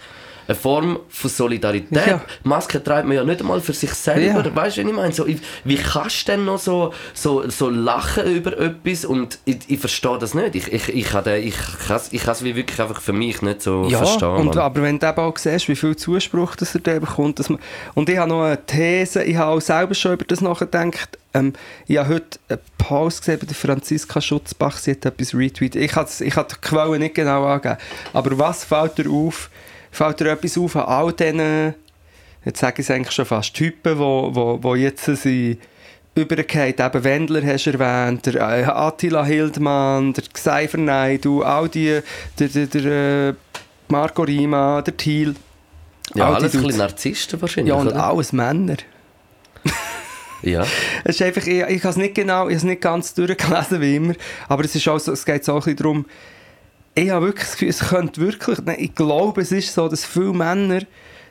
eine 0.47 0.55
Form 0.55 0.99
von 1.09 1.29
Solidarität. 1.29 2.07
Ja. 2.07 2.21
Masken 2.43 2.83
trägt 2.83 3.05
man 3.05 3.15
ja 3.17 3.23
nicht 3.23 3.41
einmal 3.41 3.59
für 3.61 3.73
sich 3.73 3.91
selber. 3.91 4.45
Ja. 4.47 4.55
Weißt 4.55 4.77
du, 4.77 4.81
was 4.83 4.89
ich 4.89 4.95
meine? 4.95 5.13
So, 5.13 5.25
ich, 5.27 5.37
wie 5.63 5.75
kannst 5.77 6.27
du 6.27 6.31
denn 6.31 6.45
noch 6.45 6.57
so, 6.59 6.93
so, 7.13 7.49
so 7.49 7.69
lachen 7.69 8.25
über 8.35 8.57
etwas? 8.57 9.05
Und 9.05 9.39
ich, 9.45 9.57
ich 9.67 9.79
verstehe 9.79 10.17
das 10.17 10.33
nicht. 10.33 10.55
Ich, 10.55 10.71
ich, 10.71 10.89
ich, 10.89 11.13
habe- 11.13 11.37
ich, 11.37 11.55
kann 11.87 11.97
es 11.97 12.11
ich 12.11 12.25
wie 12.43 12.55
wirklich 12.55 12.79
einfach 12.79 13.01
für 13.01 13.13
mich 13.13 13.41
nicht 13.41 13.61
so 13.61 13.87
Ja, 13.89 13.99
verstehen. 13.99 14.29
und, 14.29 14.45
Mann. 14.47 14.57
aber 14.59 14.81
wenn 14.81 14.99
du 14.99 15.07
eben 15.07 15.17
auch 15.19 15.37
siehst, 15.37 15.67
wie 15.67 15.75
viel 15.75 15.95
Zuspruch 15.95 16.55
das 16.55 16.73
er 16.75 16.81
da 16.81 16.99
bekommt, 16.99 17.39
dass 17.39 17.49
man, 17.49 17.59
und 17.95 18.09
ich 18.09 18.17
habe 18.17 18.29
noch 18.29 18.43
eine 18.43 18.65
These, 18.65 19.23
ich 19.23 19.35
habe 19.35 19.51
auch 19.51 19.59
selber 19.61 19.93
schon 19.95 20.13
über 20.13 20.25
das 20.25 20.41
nachgedacht, 20.41 21.17
ähm, 21.33 21.53
ich 21.87 21.97
habe 21.97 22.09
heute 22.15 22.39
einen 22.49 22.59
Post 22.77 23.21
gesehen 23.21 23.39
bei 23.45 23.53
Franziska 23.53 24.21
Schutzbach, 24.21 24.77
sie 24.77 24.91
hat 24.91 25.05
etwas 25.05 25.33
retweetet, 25.33 25.81
ich 25.81 25.95
habe 25.95 26.09
ich 26.19 26.35
habe 26.35 26.47
die 26.53 26.61
Quelle 26.61 26.99
nicht 26.99 27.15
genau 27.15 27.45
angegeben, 27.45 27.77
aber 28.13 28.37
was 28.39 28.63
fällt 28.63 28.97
dir 28.97 29.09
auf, 29.09 29.49
fällt 29.91 30.19
dir 30.19 30.31
etwas 30.31 30.57
auf 30.57 30.75
an 30.75 30.83
all 30.83 31.13
diesen, 31.13 31.73
jetzt 32.45 32.59
sage 32.59 32.81
ich 32.81 32.87
es 32.87 32.91
eigentlich 32.91 33.13
schon 33.13 33.25
fast, 33.25 33.53
Typen, 33.53 33.97
wo, 33.99 34.29
wo, 34.33 34.59
wo 34.61 34.75
jetzt 34.75 35.05
sind, 35.05 35.57
übergeht, 36.15 36.79
eben 36.79 37.03
Wendler 37.03 37.43
hast 37.45 37.65
du 37.65 37.71
erwähnt, 37.71 38.25
der 38.25 38.35
äh, 38.35 38.63
Attila 38.65 39.23
Hildmann, 39.25 40.13
der 40.13 40.23
Xaver 40.33 40.77
Naidu, 40.77 41.43
all 41.43 41.69
die, 41.69 41.99
der, 42.39 42.47
der, 42.47 42.65
der 42.67 43.29
äh, 43.29 43.33
Marco 43.87 44.23
Rima, 44.23 44.81
der 44.81 44.97
Thiel. 44.97 45.35
ja, 46.15 46.33
alles 46.33 46.55
ein 46.55 46.61
bisschen 46.63 46.79
Narzissten 46.79 47.41
wahrscheinlich, 47.41 47.73
Ja, 47.73 47.79
und 47.79 47.87
oder? 47.87 48.03
alles 48.07 48.33
Männer. 48.33 48.77
Ja. 50.43 50.65
Es 51.03 51.15
ist 51.15 51.21
einfach, 51.23 51.45
ich, 51.47 51.61
ich 51.61 51.83
habe 51.83 51.89
es 51.89 51.97
nicht 51.97 52.13
genau, 52.15 52.47
ich 52.47 52.53
habe 52.53 52.55
es 52.55 52.63
nicht 52.63 52.81
ganz 52.81 53.13
durchgelesen 53.13 53.81
wie 53.81 53.95
immer, 53.95 54.13
aber 54.47 54.63
es, 54.65 54.75
ist 54.75 54.87
auch 54.87 54.99
so, 54.99 55.11
es 55.11 55.25
geht 55.25 55.43
so 55.43 55.53
ein 55.53 55.59
bisschen 55.59 55.75
darum, 55.77 56.05
ich 56.97 57.11
habe 57.11 57.27
wirklich 57.27 57.45
das 57.45 57.53
Gefühl, 57.53 57.69
es 57.69 57.79
könnte 57.79 58.21
wirklich, 58.21 58.79
ich 58.79 58.95
glaube, 58.95 59.41
es 59.41 59.51
ist 59.51 59.73
so, 59.73 59.87
dass 59.87 60.03
viele 60.03 60.33
Männer 60.33 60.81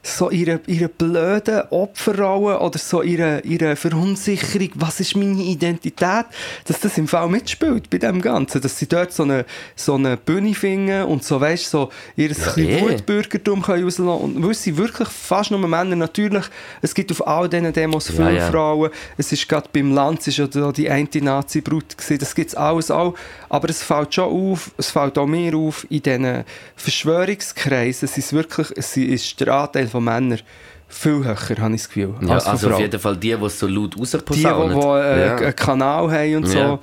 so 0.06 0.30
ihre, 0.30 0.60
ihre 0.66 0.88
blöden 0.88 1.62
Opferrolle 1.70 2.60
oder 2.60 2.78
so 2.78 3.02
ihre, 3.02 3.40
ihre 3.40 3.76
Verunsicherung, 3.76 4.70
was 4.76 5.00
ist 5.00 5.16
meine 5.16 5.42
Identität, 5.42 6.26
dass 6.64 6.80
das 6.80 6.96
im 6.96 7.08
Fall 7.08 7.28
mitspielt 7.28 7.90
bei 7.90 7.98
dem 7.98 8.22
Ganzen, 8.22 8.60
dass 8.60 8.78
sie 8.78 8.86
dort 8.86 9.12
so 9.12 9.24
eine, 9.24 9.44
so 9.74 9.94
eine 9.94 10.16
Bühne 10.16 10.54
finden 10.54 11.04
und 11.04 11.24
so, 11.24 11.40
weißt 11.40 11.70
so 11.70 11.90
ihr 12.16 12.30
ja, 12.30 12.56
eh. 12.56 12.80
Wutbürgertum 12.82 13.62
können 13.62 13.84
rauslassen. 13.84 14.36
Und 14.36 14.46
weil 14.46 14.54
sie 14.54 14.76
wirklich 14.76 15.08
fast 15.08 15.50
nur 15.50 15.60
Männer, 15.60 15.96
natürlich, 15.96 16.44
es 16.82 16.94
gibt 16.94 17.10
auf 17.10 17.26
all 17.26 17.48
diesen 17.48 17.72
Demos 17.72 18.08
viele 18.08 18.36
ja. 18.36 18.50
Frauen, 18.50 18.90
es 19.16 19.32
ist 19.32 19.48
gerade 19.48 19.68
beim 19.72 19.92
Lanz 19.92 20.26
ist 20.28 20.38
ja 20.38 20.46
die 20.46 20.90
Anti-Nazi-Brut 20.90 21.98
gewesen, 21.98 22.18
das 22.18 22.34
gibt 22.34 22.50
es 22.50 22.54
alles 22.54 22.90
auch, 22.90 23.14
aber 23.48 23.68
es 23.70 23.82
fällt 23.82 24.14
schon 24.14 24.52
auf, 24.52 24.70
es 24.76 24.90
fällt 24.90 25.18
auch 25.18 25.26
mir 25.26 25.54
auf, 25.56 25.86
in 25.90 26.02
diesen 26.02 26.44
Verschwörungskreisen, 26.76 28.08
es 28.08 28.18
ist 28.18 28.32
wirklich, 28.32 28.72
es 28.76 28.96
ist 28.96 29.40
der 29.40 29.54
Anteil 29.54 29.88
von 29.96 30.04
Männern 30.04 30.40
viel 30.88 31.24
höher, 31.24 31.36
habe 31.36 31.74
ich 31.74 31.82
das 31.82 31.88
Gefühl, 31.88 32.14
ja 32.22 32.34
als 32.34 32.46
also 32.46 32.70
auf 32.70 32.78
jeden 32.80 33.00
Fall 33.00 33.16
die, 33.16 33.34
die 33.36 33.48
so 33.48 33.66
laut 33.66 33.94
Die, 33.94 33.96
die, 33.96 34.00
rausposaunen. 34.44 34.80
die 34.80 34.86
äh, 34.86 35.26
ja. 35.26 35.36
einen 35.36 35.56
Kanal 35.56 36.10
haben 36.12 36.36
und 36.36 36.46
so, 36.46 36.78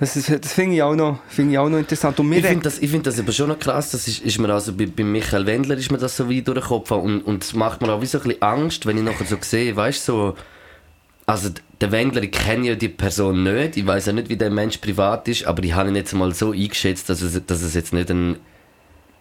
das, 0.00 0.16
ist- 0.16 0.30
das 0.44 0.52
finde 0.52 0.76
ich, 0.76 0.82
auch 0.82 0.94
noch- 0.94 1.18
finde 1.28 1.52
ich 1.52 1.58
auch 1.58 1.68
noch 1.68 1.78
interessant. 1.78 2.18
Und 2.20 2.32
Ich 2.32 2.44
finde 2.44 2.64
das, 2.64 2.78
ich 2.78 2.90
find 2.90 3.06
das 3.06 3.18
aber 3.18 3.32
schon 3.32 3.48
noch 3.48 3.58
krass, 3.58 3.90
das 3.90 4.08
ist, 4.08 4.20
ist 4.22 4.38
mir 4.38 4.48
also 4.52 4.72
bei, 4.72 4.86
bei 4.86 5.04
Michael 5.04 5.44
Wendler 5.46 5.76
ist 5.76 5.90
mir 5.90 5.98
das 5.98 6.16
so 6.16 6.28
wie 6.28 6.40
durch 6.42 6.58
den 6.60 6.66
Kopf 6.66 6.90
und, 6.90 7.20
und 7.22 7.44
es 7.44 7.54
macht 7.54 7.80
mir 7.82 7.92
auch 7.92 8.00
wie 8.00 8.06
so 8.06 8.18
ein 8.18 8.24
bisschen 8.24 8.42
Angst, 8.42 8.86
wenn 8.86 8.96
ich 8.98 9.04
nachher 9.04 9.24
so 9.26 9.36
sehe, 9.40 9.74
weißt 9.76 10.08
du, 10.08 10.12
so, 10.12 10.36
also 11.26 11.50
der 11.80 11.92
Wendler, 11.92 12.22
ich 12.22 12.30
kenne 12.32 12.68
ja 12.68 12.74
die 12.74 12.88
Person 12.88 13.42
nicht, 13.42 13.76
ich 13.76 13.86
weiß 13.86 14.06
ja 14.06 14.12
nicht, 14.12 14.28
wie 14.28 14.36
der 14.36 14.50
Mensch 14.50 14.78
privat 14.78 15.28
ist, 15.28 15.46
aber 15.46 15.62
ich 15.62 15.74
habe 15.74 15.88
ihn 15.90 15.96
jetzt 15.96 16.14
mal 16.14 16.32
so 16.34 16.52
eingeschätzt, 16.52 17.08
dass 17.10 17.20
es, 17.20 17.38
dass 17.46 17.60
es 17.62 17.74
jetzt 17.74 17.92
nicht 17.92 18.10
ein, 18.10 18.36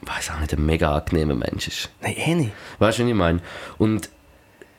weiß 0.01 0.31
auch 0.31 0.39
nicht, 0.39 0.53
ein 0.53 0.65
mega 0.65 0.95
angenehmer 0.95 1.35
Mensch 1.35 1.67
ist. 1.67 1.89
Nein, 2.01 2.15
eh 2.17 2.35
nicht. 2.35 2.51
Weißt 2.79 2.99
du, 2.99 3.03
was 3.03 3.09
ich 3.09 3.15
meine? 3.15 3.39
Und 3.77 4.09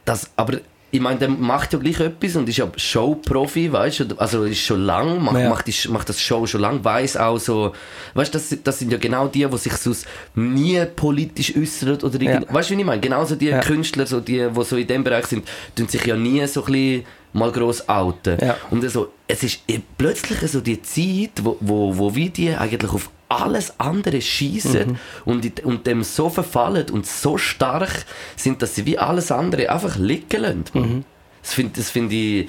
das, 0.05 0.31
aber 0.37 0.59
ich 0.93 1.01
meine, 1.01 1.19
der 1.19 1.29
macht 1.29 1.73
ja 1.73 1.79
gleich 1.81 1.99
etwas 2.01 2.37
und 2.37 2.49
ist 2.49 2.59
ja 2.59 2.69
Showprofi, 2.77 3.73
weißt 3.73 4.01
du? 4.01 4.17
Also 4.19 4.45
ist 4.45 4.61
schon 4.61 4.83
lang, 4.83 5.21
macht, 5.23 5.37
Ja. 5.39 5.49
macht, 5.51 5.67
die, 5.67 5.89
macht 5.89 6.09
das 6.09 6.21
Show 6.21 6.47
schon 6.47 6.61
lang, 6.61 6.83
weiß 6.85 7.17
auch 7.17 7.39
so, 7.39 7.73
weißt 8.15 8.33
du, 8.33 8.39
das, 8.39 8.57
das 8.63 8.79
sind 8.79 8.93
ja 8.93 8.99
genau 8.99 9.27
die, 9.27 9.45
die 9.45 9.59
sich 9.59 9.73
sonst 9.75 10.07
nie 10.35 10.83
politisch 10.95 11.55
äußern 11.57 11.97
oder 12.03 12.23
Ja. 12.23 12.41
weißt 12.49 12.71
du, 12.71 12.77
wie 12.77 12.81
ich 12.81 12.87
meine? 12.87 13.01
Genauso 13.01 13.35
die 13.35 13.47
Ja. 13.47 13.61
Künstler, 13.61 14.07
so 14.07 14.21
die, 14.21 14.47
die 14.49 14.65
so 14.65 14.77
in 14.77 14.87
dem 14.87 15.03
Bereich 15.03 15.27
sind, 15.27 15.47
tun 15.75 15.89
sich 15.89 16.05
ja 16.07 16.17
nie 16.17 16.47
so 16.47 16.65
ein 16.65 16.73
bisschen 16.73 17.05
mal 17.33 17.51
gross 17.53 17.87
outen. 17.89 18.39
Ja. 18.41 18.57
Und 18.71 18.83
also, 18.85 19.13
es 19.27 19.43
ist 19.43 19.61
eh 19.69 19.81
plötzlich 19.99 20.39
so 20.51 20.61
die 20.61 20.81
Zeit, 20.83 21.33
wo, 21.45 21.57
wo, 21.61 21.99
wo 21.99 22.15
wie 22.15 22.31
die 22.31 22.55
eigentlich 22.55 22.93
auf 22.93 23.11
alles 23.29 23.79
andere 23.81 24.21
schießen 24.21 24.87
Mhm. 24.89 24.97
und, 25.25 25.65
und 25.65 25.87
dem 25.87 26.03
so 26.05 26.29
verfallen 26.29 26.91
und 26.91 27.07
so 27.07 27.39
stark 27.39 28.05
sind, 28.37 28.63
dass 28.63 28.75
sie 28.75 28.87
wie 28.87 28.99
alles 28.99 29.33
andere 29.33 29.71
einfach 29.71 29.97
liegen 29.97 30.41
lassen. 30.43 30.65
Mhm. 30.75 31.05
Das 31.43 31.55
finde 31.55 31.83
find 31.83 32.13
ich, 32.13 32.49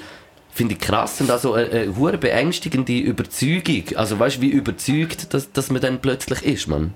find 0.52 0.72
ich 0.72 0.80
krass 0.80 1.20
und 1.22 1.30
also 1.32 1.54
eine, 1.54 1.70
eine 1.70 1.96
hure 1.96 2.18
beängstigende 2.18 2.98
Überzeugung. 3.00 3.84
Also 3.96 4.20
weißt 4.20 4.38
du, 4.38 4.42
wie 4.42 4.50
überzeugt, 4.50 5.34
dass, 5.34 5.52
dass 5.52 5.70
man 5.72 5.82
dann 5.82 6.00
plötzlich 6.02 6.44
ist, 6.46 6.68
man. 6.68 6.96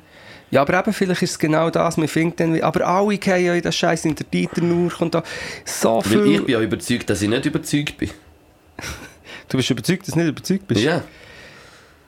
Ja, 0.51 0.61
aber 0.61 0.77
eben, 0.79 0.91
vielleicht 0.93 1.21
ist 1.21 1.31
es 1.31 1.39
genau 1.39 1.69
das, 1.69 1.95
man 1.97 2.07
findet 2.09 2.41
dann, 2.41 2.53
wie- 2.53 2.61
aber 2.61 2.85
alle 2.85 3.17
gehen 3.17 3.45
ja 3.45 3.53
in 3.55 3.61
das 3.61 3.75
Scheiß 3.75 4.03
in 4.05 4.15
der 4.15 4.25
Dieter 4.25 4.61
nur 4.61 4.91
und 4.99 5.15
da 5.15 5.23
so 5.63 6.01
Weil 6.03 6.23
viel... 6.23 6.31
ich 6.35 6.43
bin 6.45 6.53
ja 6.53 6.61
überzeugt, 6.61 7.09
dass 7.09 7.21
ich 7.21 7.29
nicht 7.29 7.45
überzeugt 7.45 7.97
bin. 7.97 8.09
Du 9.49 9.57
bist 9.57 9.69
überzeugt, 9.69 10.07
dass 10.07 10.13
du 10.13 10.19
nicht 10.19 10.29
überzeugt 10.29 10.67
bist? 10.67 10.81
Ja, 10.81 11.03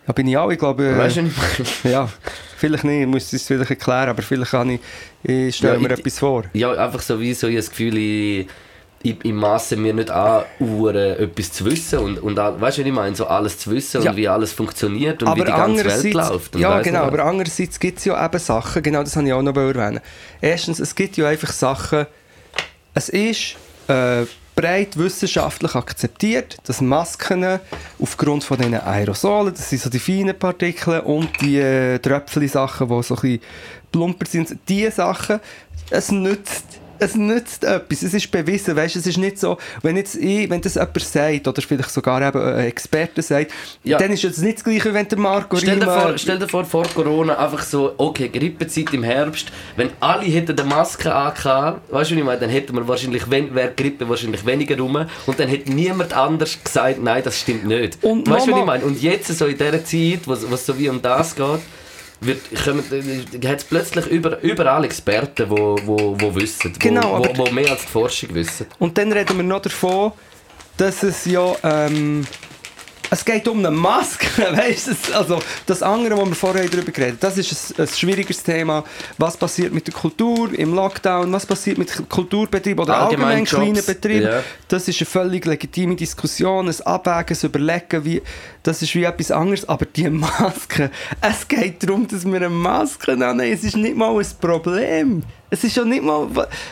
Ja, 0.08 0.14
bin 0.14 0.28
ich 0.28 0.38
auch, 0.38 0.49
ich 0.51 0.60
glaube... 0.60 0.86
Äh, 0.86 0.97
weißt 0.97 1.18
du, 1.18 1.26
was 1.26 1.34
meine? 1.84 1.93
Ja, 1.93 2.10
vielleicht 2.58 2.84
nicht, 2.84 3.01
ich 3.01 3.08
muss 3.08 3.32
es 3.32 3.47
vielleicht 3.47 3.70
erklären, 3.70 4.10
aber 4.10 4.22
vielleicht 4.22 4.51
kann 4.51 4.70
ich, 4.70 4.82
ich 5.24 5.56
stelle 5.56 5.76
Ja, 5.76 5.80
mir 5.80 5.91
ich- 5.93 5.99
etwas 5.99 6.20
vor. 6.20 6.43
Ja, 6.54 6.72
einfach 6.74 7.01
so 7.01 7.20
wie 7.20 7.34
so, 7.34 7.47
ich 7.47 7.56
das 7.56 7.70
Gefühl, 7.70 7.97
ich, 7.97 8.47
ich, 9.01 9.18
ich 9.24 9.34
masse 9.34 9.76
mir 9.78 9.93
nicht 9.93 10.10
an, 10.10 10.43
Uhren 10.60 10.95
etwas 11.20 11.51
zu 11.54 11.66
wissen 11.66 11.99
und, 11.99 12.20
und 12.20 12.36
weißt 12.38 12.58
du, 12.78 12.82
was 12.82 12.88
ich 12.88 12.91
meine? 12.93 13.16
So 13.16 13.28
alles 13.28 13.58
zu 13.60 13.72
wissen 13.72 14.01
Ja. 14.01 14.12
und 14.12 14.18
wie 14.18 14.28
alles 14.28 14.51
funktioniert 14.54 15.24
und 15.24 15.36
wie 15.36 15.41
die 15.41 15.45
ganze 15.51 15.86
Welt 15.86 16.14
läuft. 16.14 16.56
Ja 16.58 16.82
genau, 16.82 17.04
aber 17.04 17.24
andererseits 17.26 17.80
gibt 17.80 17.99
es 17.99 18.06
ja 18.06 18.26
eben 18.26 18.39
Sachen, 18.39 18.82
genau 18.84 19.04
das 19.04 19.16
habe 19.16 19.28
ich 19.28 19.34
auch 19.34 19.41
noch 19.41 19.56
erwähnen. 19.56 19.99
Erstens, 20.41 20.80
es 20.80 20.93
gibt 20.95 21.16
ja 21.18 21.28
einfach 21.28 21.51
Sachen, 21.51 22.06
es 22.93 23.10
ist 23.10 23.56
äh, 23.88 24.24
breit 24.56 24.97
wissenschaftlich 24.97 25.76
akzeptiert, 25.76 26.58
dass 26.66 26.82
Masken 26.82 27.60
aufgrund 27.99 28.43
von 28.43 28.58
diesen 28.58 28.76
Aerosolen, 28.76 29.54
das 29.54 29.70
sind 29.70 29.82
so 29.82 29.89
die 29.89 29.99
feinen 29.99 30.38
Partikel 30.38 30.99
und 31.01 31.30
die 31.41 31.58
äh, 31.58 31.99
Tröpfchen-Sachen, 31.99 32.88
die 32.88 33.04
so 33.04 33.16
ein 33.16 33.22
bisschen 33.22 33.41
plumper 33.91 34.26
sind, 34.26 34.58
diese 34.68 34.91
Sachen, 34.91 35.39
es 35.89 36.12
nützt 36.12 36.80
es 36.99 37.15
nützt 37.15 37.63
etwas, 37.63 38.03
es 38.03 38.13
ist 38.13 38.31
bewiesen, 38.31 38.75
weißt, 38.75 38.95
es 38.95 39.07
ist 39.07 39.17
nicht 39.17 39.39
so, 39.39 39.57
wenn 39.81 39.97
jetzt 39.97 40.15
ich, 40.15 40.49
wenn 40.49 40.61
das 40.61 40.75
jemand 40.75 41.01
sagt, 41.01 41.47
oder 41.47 41.61
vielleicht 41.61 41.89
sogar 41.91 42.21
eben 42.27 42.41
ein 42.41 42.65
Experte 42.65 43.21
sagt, 43.21 43.51
Ja. 43.83 43.97
dann 43.97 44.11
ist 44.11 44.23
es 44.23 44.37
nicht 44.39 44.57
das 44.57 44.63
Gleiche, 44.63 44.93
wenn 44.93 45.07
der 45.07 45.17
Marco 45.17 45.57
Stell 45.57 45.79
dir, 45.79 45.85
vor, 45.85 46.13
stell 46.17 46.39
dir 46.39 46.47
vor, 46.47 46.65
vor 46.65 46.85
Corona 46.93 47.37
einfach 47.37 47.63
so, 47.63 47.93
okay, 47.97 48.29
Grippezeit 48.29 48.93
im 48.93 49.03
Herbst, 49.03 49.47
wenn 49.75 49.89
alle 49.99 50.25
hätten 50.25 50.57
eine 50.59 50.69
Maske 50.69 51.13
angehabt, 51.13 51.91
weißt 51.91 52.11
du, 52.11 52.15
was 52.15 52.19
ich 52.19 52.25
meine, 52.25 52.39
dann 52.39 52.49
hätten 52.49 52.75
wir 52.75 52.87
wahrscheinlich, 52.87 53.29
wenn, 53.29 53.53
wäre 53.53 53.73
Grippe 53.75 54.07
wahrscheinlich 54.07 54.45
weniger 54.45 54.77
rum 54.77 55.05
und 55.25 55.39
dann 55.39 55.47
hätte 55.47 55.71
niemand 55.71 56.13
anders 56.13 56.57
gesagt, 56.63 57.01
nein, 57.01 57.21
das 57.23 57.39
stimmt 57.39 57.65
nicht. 57.65 57.97
Und 58.01 58.29
weißt 58.29 58.47
du, 58.47 58.51
was 58.51 58.59
ich 58.59 58.65
meine? 58.65 58.85
Und 58.85 59.01
jetzt, 59.01 59.27
so 59.35 59.45
in 59.45 59.57
dieser 59.57 59.83
Zeit, 59.83 60.19
wo 60.25 60.33
es 60.33 60.65
so 60.65 60.77
wie 60.77 60.89
um 60.89 61.01
das 61.01 61.35
geht, 61.35 61.59
wird, 62.26 62.41
kommen, 62.63 62.84
äh, 62.91 63.47
hat 63.47 63.59
es 63.59 63.63
plötzlich 63.63 64.05
über, 64.07 64.39
überall 64.41 64.84
Experten, 64.86 65.49
die 65.49 65.49
wo, 65.49 65.78
wo, 65.86 66.15
wo 66.19 66.36
wissen, 66.36 66.74
wo, 66.74 66.80
Genau, 66.80 67.15
aber- 67.17 67.38
wo, 67.38 67.47
wo 67.47 67.51
mehr 67.51 67.71
als 67.71 67.82
die 67.82 67.88
Forschung 67.91 68.34
wissen. 68.34 68.65
Und 68.80 68.97
dann 68.97 69.11
reden 69.11 69.38
wir 69.38 69.43
noch 69.43 69.61
davon, 69.61 70.11
dass 70.78 71.03
es 71.03 71.26
ja. 71.26 71.55
Ähm, 71.63 72.26
es 73.14 73.24
geht 73.24 73.47
um 73.47 73.59
eine 73.59 73.70
Maske, 73.70 74.28
weißt 74.57 74.88
du? 74.88 75.16
Also 75.16 75.39
das 75.68 75.84
andere, 75.84 76.18
wo 76.18 76.26
wir 76.26 76.34
vorher 76.36 76.68
darüber 76.68 76.91
geredet 76.91 77.24
das 77.24 77.38
ist 77.38 77.78
ein, 77.78 77.84
ein 77.84 77.88
schwieriges 77.88 78.41
Thema. 78.41 78.84
Was 79.20 79.38
passiert 79.38 79.72
mit 79.72 79.86
der 79.86 79.93
Kultur 79.93 80.51
im 80.57 80.74
Lockdown? 80.74 81.32
Was 81.32 81.45
passiert 81.45 81.78
mit 81.78 82.09
Kulturbetrieben 82.09 82.84
oder 82.84 82.97
Allgemein 82.97 83.39
allgemein 83.39 83.45
kleinen 83.45 83.86
Betrieben? 83.86 84.26
ja. 84.26 84.43
Das 84.68 84.88
ist 84.88 84.99
eine 84.99 85.05
völlig 85.05 85.45
legitime 85.45 85.95
Diskussion, 85.95 86.68
ein 86.68 86.82
Abwägen, 86.82 87.38
ein 87.39 87.45
Überlegen, 87.45 88.03
wie, 88.03 88.22
das 88.64 88.82
ist 88.82 88.95
wie 88.95 89.03
etwas 89.03 89.30
anderes. 89.30 89.70
Aber 89.70 89.86
die 89.86 90.09
Maske, 90.09 90.89
es 91.22 91.47
geht 91.47 91.84
darum, 91.84 92.07
dass 92.07 92.26
wir 92.26 92.36
eine 92.36 92.49
Maske 92.49 93.11
haben. 93.11 93.39
Es 93.41 93.64
ist 93.64 93.76
nicht 93.76 93.95
mal 93.95 94.18
ein 94.18 94.28
Problem. 94.41 95.22
Es 95.51 95.64
ist 95.64 95.78
ja 95.78 95.86
nicht 95.86 96.01
mal, 96.01 96.28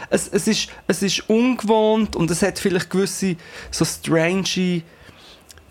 es, 0.09 0.27
es, 0.27 0.47
ist, 0.47 0.69
es 0.87 1.03
ist 1.03 1.29
ungewohnt 1.29 2.15
und 2.15 2.31
es 2.31 2.41
hat 2.41 2.57
vielleicht 2.57 2.89
gewisse 2.89 3.35
so 3.69 3.85
strange 3.85 4.81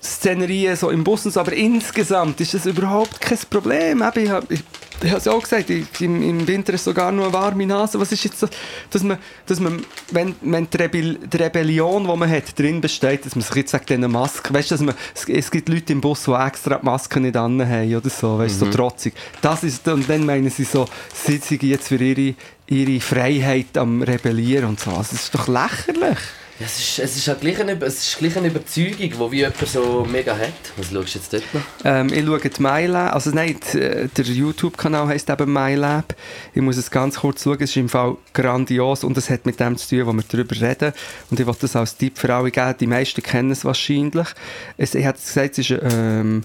Szenerien 0.03 0.77
so 0.77 0.91
im 0.91 1.05
Bus 1.05 1.27
und 1.27 1.33
so, 1.33 1.41
aber 1.41 1.53
insgesamt 1.53 2.41
ist 2.41 2.55
das 2.55 2.67
überhaupt 2.67 3.21
kein 3.21 3.39
Problem. 3.51 4.03
Eben, 4.03 4.25
ich 4.25 4.31
habe 4.31 4.47
ich, 4.55 4.63
es 5.03 5.25
ja 5.25 5.33
auch 5.33 5.43
gesagt, 5.43 5.71
ich, 5.71 5.87
im, 6.01 6.23
im 6.23 6.47
Winter 6.47 6.75
ist 6.75 6.85
sogar 6.85 7.13
nur 7.13 7.27
eine 7.27 7.33
warme 7.33 7.67
Nase. 7.67 7.99
Was 8.01 8.13
ist 8.13 8.25
jetzt 8.25 8.41
so, 8.41 8.49
dass 8.91 9.03
man, 9.03 9.19
dass 9.47 9.61
man 9.61 9.85
wenn, 10.11 10.35
wenn 10.41 10.69
die, 10.69 10.77
Rebell, 10.77 11.15
die 11.15 11.37
Rebellion, 11.37 12.07
die 12.07 12.17
man 12.17 12.31
hat, 12.31 12.59
drin 12.59 12.81
besteht, 12.81 13.25
dass 13.27 13.35
man 13.35 13.43
sich 13.43 13.55
jetzt 13.57 13.73
wegen 13.73 13.85
dieser 13.87 14.09
Maske, 14.09 14.53
weißt 14.53 14.71
du, 14.71 14.75
dass 14.75 14.83
man, 14.83 14.95
es, 15.15 15.29
es 15.29 15.51
gibt 15.51 15.69
Leute 15.69 15.93
im 15.93 16.01
Bus, 16.01 16.25
die 16.25 16.33
extra 16.33 16.77
die 16.77 16.85
Maske 16.85 17.21
nicht 17.21 17.37
anhaben 17.37 17.95
oder 17.95 18.11
so, 18.11 18.39
weißt 18.39 18.61
du, 18.61 18.67
so 18.67 18.71
trotzig. 18.71 19.15
Das 19.43 19.65
ist, 19.65 19.87
und 19.89 20.09
dann 20.09 20.25
meinen 20.25 20.51
sie 20.51 20.65
so, 20.65 20.87
sie 21.13 21.39
sind 21.39 21.63
jetzt 21.63 21.89
für 21.89 21.97
ihre, 21.97 22.35
ihre 22.67 23.01
Freiheit 23.01 23.77
am 23.77 24.03
Rebellieren 24.03 24.71
und 24.71 24.81
so. 24.81 24.91
Also, 24.91 25.13
das 25.13 25.25
ist 25.25 25.35
doch 25.35 25.49
lächerlich. 25.49 26.19
Es, 26.63 26.79
ist, 26.79 26.99
es, 26.99 27.17
ist 27.17 27.27
halt 27.27 27.41
gleich 27.41 27.59
eine, 27.59 27.73
es 27.73 28.07
ist 28.07 28.19
gleich 28.19 28.37
eine 28.37 28.49
Überzeugung, 28.49 28.99
die 28.99 29.33
wie 29.33 29.37
jemand 29.39 29.67
so 29.67 30.07
mega 30.11 30.37
hat. 30.37 30.53
Was 30.77 30.91
schaust 30.91 31.15
du 31.15 31.19
jetzt 31.19 31.33
dort 31.33 31.55
noch? 31.55 31.63
Ähm, 31.85 32.13
ich 32.13 32.23
schaue 32.23 32.39
die 32.39 32.63
MyLab, 32.63 33.15
also 33.15 33.31
nein, 33.31 33.59
die, 33.73 33.79
äh, 33.79 34.09
der 34.09 34.25
YouTube-Kanal 34.27 35.09
heisst 35.09 35.31
eben 35.31 35.51
MyLab. 35.51 36.15
Ich 36.53 36.61
muss 36.61 36.77
es 36.77 36.91
ganz 36.91 37.21
kurz 37.21 37.45
schauen, 37.45 37.63
es 37.63 37.71
ist 37.71 37.77
im 37.77 37.89
Fall 37.89 38.19
grandios 38.35 39.05
und 39.05 39.17
es 39.17 39.31
hat 39.31 39.47
mit 39.47 39.59
dem 39.59 39.79
zu 39.79 39.89
tun, 39.89 40.07
wo 40.07 40.13
wir 40.13 40.25
darüber 40.29 40.61
reden. 40.61 40.93
Und 41.31 41.41
ich 41.41 41.47
wollte 41.47 41.63
das 41.63 41.77
als 41.77 41.97
Tipp 41.97 42.19
für 42.19 42.35
alle 42.35 42.51
geben, 42.51 42.75
die 42.79 42.87
meisten 42.87 43.23
kennen 43.23 43.53
es 43.53 43.65
wahrscheinlich. 43.65 44.29
Es, 44.77 44.95
ich 44.95 45.07
habe 45.07 45.19
gesagt, 45.19 45.59
es 45.59 45.71
ist 45.71 45.81
ähm, 45.83 46.43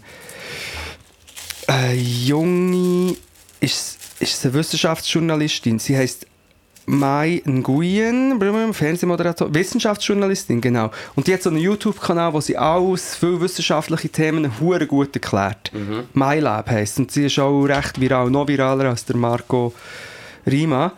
eine 1.68 1.94
junge, 1.94 3.18
ist, 3.60 3.98
ist 4.22 4.46
eine 4.46 4.54
Wissenschaftsjournalistin, 4.54 5.80
sie 5.80 5.98
heißt 5.98 6.26
Mai 6.86 7.42
Nguyen, 7.46 8.40
Fernsehmoderator, 8.74 9.54
Wissenschaftsjournalistin, 9.54 10.62
genau. 10.62 10.92
Und 11.16 11.28
die 11.28 11.34
hat 11.34 11.42
so 11.44 11.50
einen 11.50 11.60
YouTube-Kanal, 11.60 12.34
wo 12.34 12.42
sie 12.42 12.58
alles, 12.58 13.16
viele 13.16 13.42
wissenschaftliche 13.42 14.10
Themen 14.10 14.60
hure 14.60 14.86
gut 14.86 15.16
erklärt. 15.16 15.72
MyLab 16.14 16.70
heisst. 16.70 17.00
Und 17.00 17.12
sie 17.12 17.26
ist 17.26 17.40
auch 17.40 17.64
recht 17.64 18.00
viral, 18.00 18.30
noch 18.30 18.48
viraler 18.48 18.90
als 18.90 19.06
der 19.06 19.18
Marco 19.18 19.74
Rima. 20.46 20.94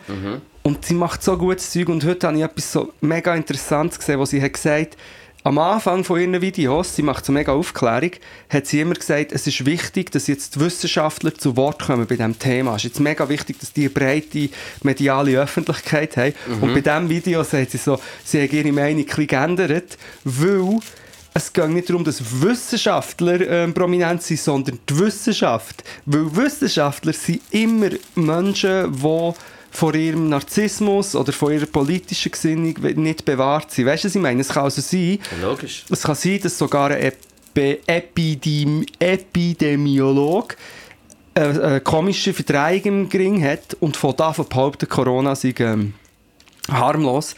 Und 0.62 0.84
sie 0.84 0.94
macht 0.94 1.22
so 1.22 1.36
gutes 1.38 1.70
Zeug. 1.70 1.88
Und 1.88 2.04
heute 2.04 2.26
habe 2.26 2.36
ich 2.36 2.44
etwas 2.44 2.72
so 2.72 2.92
mega 3.00 3.34
Interessantes 3.34 3.98
gesehen, 3.98 4.18
wo 4.18 4.26
sie 4.26 4.42
hat 4.42 4.52
gesagt 4.52 4.96
am 5.48 5.56
Anfang 5.56 6.04
von 6.04 6.20
ihren 6.20 6.42
Videos, 6.42 6.94
sie 6.94 7.02
macht 7.02 7.24
so 7.24 7.32
mega 7.32 7.52
Aufklärung, 7.52 8.10
hat 8.50 8.66
sie 8.66 8.80
immer 8.80 8.92
gesagt, 8.92 9.32
es 9.32 9.46
ist 9.46 9.64
wichtig, 9.64 10.10
dass 10.10 10.26
jetzt 10.26 10.56
die 10.56 10.60
Wissenschaftler 10.60 11.34
zu 11.34 11.56
Wort 11.56 11.86
kommen 11.86 12.06
bei 12.06 12.16
diesem 12.16 12.38
Thema. 12.38 12.72
Es 12.72 12.84
ist 12.84 12.90
jetzt 12.90 13.00
mega 13.00 13.26
wichtig, 13.30 13.58
dass 13.58 13.72
die 13.72 13.84
eine 13.86 13.90
breite 13.90 14.50
mediale 14.82 15.40
Öffentlichkeit 15.40 16.18
haben. 16.18 16.34
Und 16.60 16.74
bei 16.74 16.82
diesem 16.82 17.08
Video 17.08 17.42
sagt 17.44 17.70
sie 17.70 17.78
so, 17.78 17.98
sie 18.24 18.42
hat 18.42 18.52
ihre 18.52 18.70
Meinung 18.72 19.00
ein 19.00 19.06
bisschen 19.06 19.26
geändert, 19.26 19.96
weil 20.22 20.80
es 21.32 21.50
geht 21.50 21.70
nicht 21.70 21.88
darum, 21.88 22.04
dass 22.04 22.42
Wissenschaftler 22.42 23.40
ähm, 23.48 23.72
prominent 23.72 24.22
sind, 24.22 24.40
sondern 24.40 24.78
die 24.86 24.98
Wissenschaft. 24.98 25.82
Weil 26.04 26.36
Wissenschaftler 26.36 27.14
sind 27.14 27.40
immer 27.52 27.88
Menschen, 28.14 28.92
die 28.92 29.32
vor 29.70 29.94
ihrem 29.94 30.28
Narzissmus 30.28 31.14
oder 31.14 31.32
von 31.32 31.52
ihrer 31.52 31.66
politischen 31.66 32.32
Gesinnung 32.32 32.74
nicht 32.96 33.24
bewahrt 33.24 33.70
sind. 33.70 33.86
Weißt 33.86 34.04
du, 34.04 34.08
was 34.08 34.14
ich 34.14 34.22
meine? 34.22 34.40
Es 34.40 34.48
kann 34.48 34.64
also 34.64 34.80
sein, 34.80 35.18
Logisch. 35.42 35.84
es 35.88 36.02
kann 36.02 36.14
sein, 36.14 36.40
dass 36.42 36.58
sogar 36.58 36.90
ein 36.90 37.12
Epi 37.54 37.78
Epidem 37.86 38.86
Epidemiolog 38.98 40.56
äh, 41.34 41.40
eine, 41.40 41.62
eine 41.62 41.80
komische 41.80 42.32
Verdrehung 42.32 42.82
im 42.84 43.08
Gring 43.08 43.42
hat 43.42 43.76
und 43.80 43.96
von 43.96 44.14
da 44.16 44.30
behauptet, 44.30 44.88
Corona 44.88 45.34
sei 45.34 45.54
ähm, 45.58 45.94
harmlos. 46.70 47.34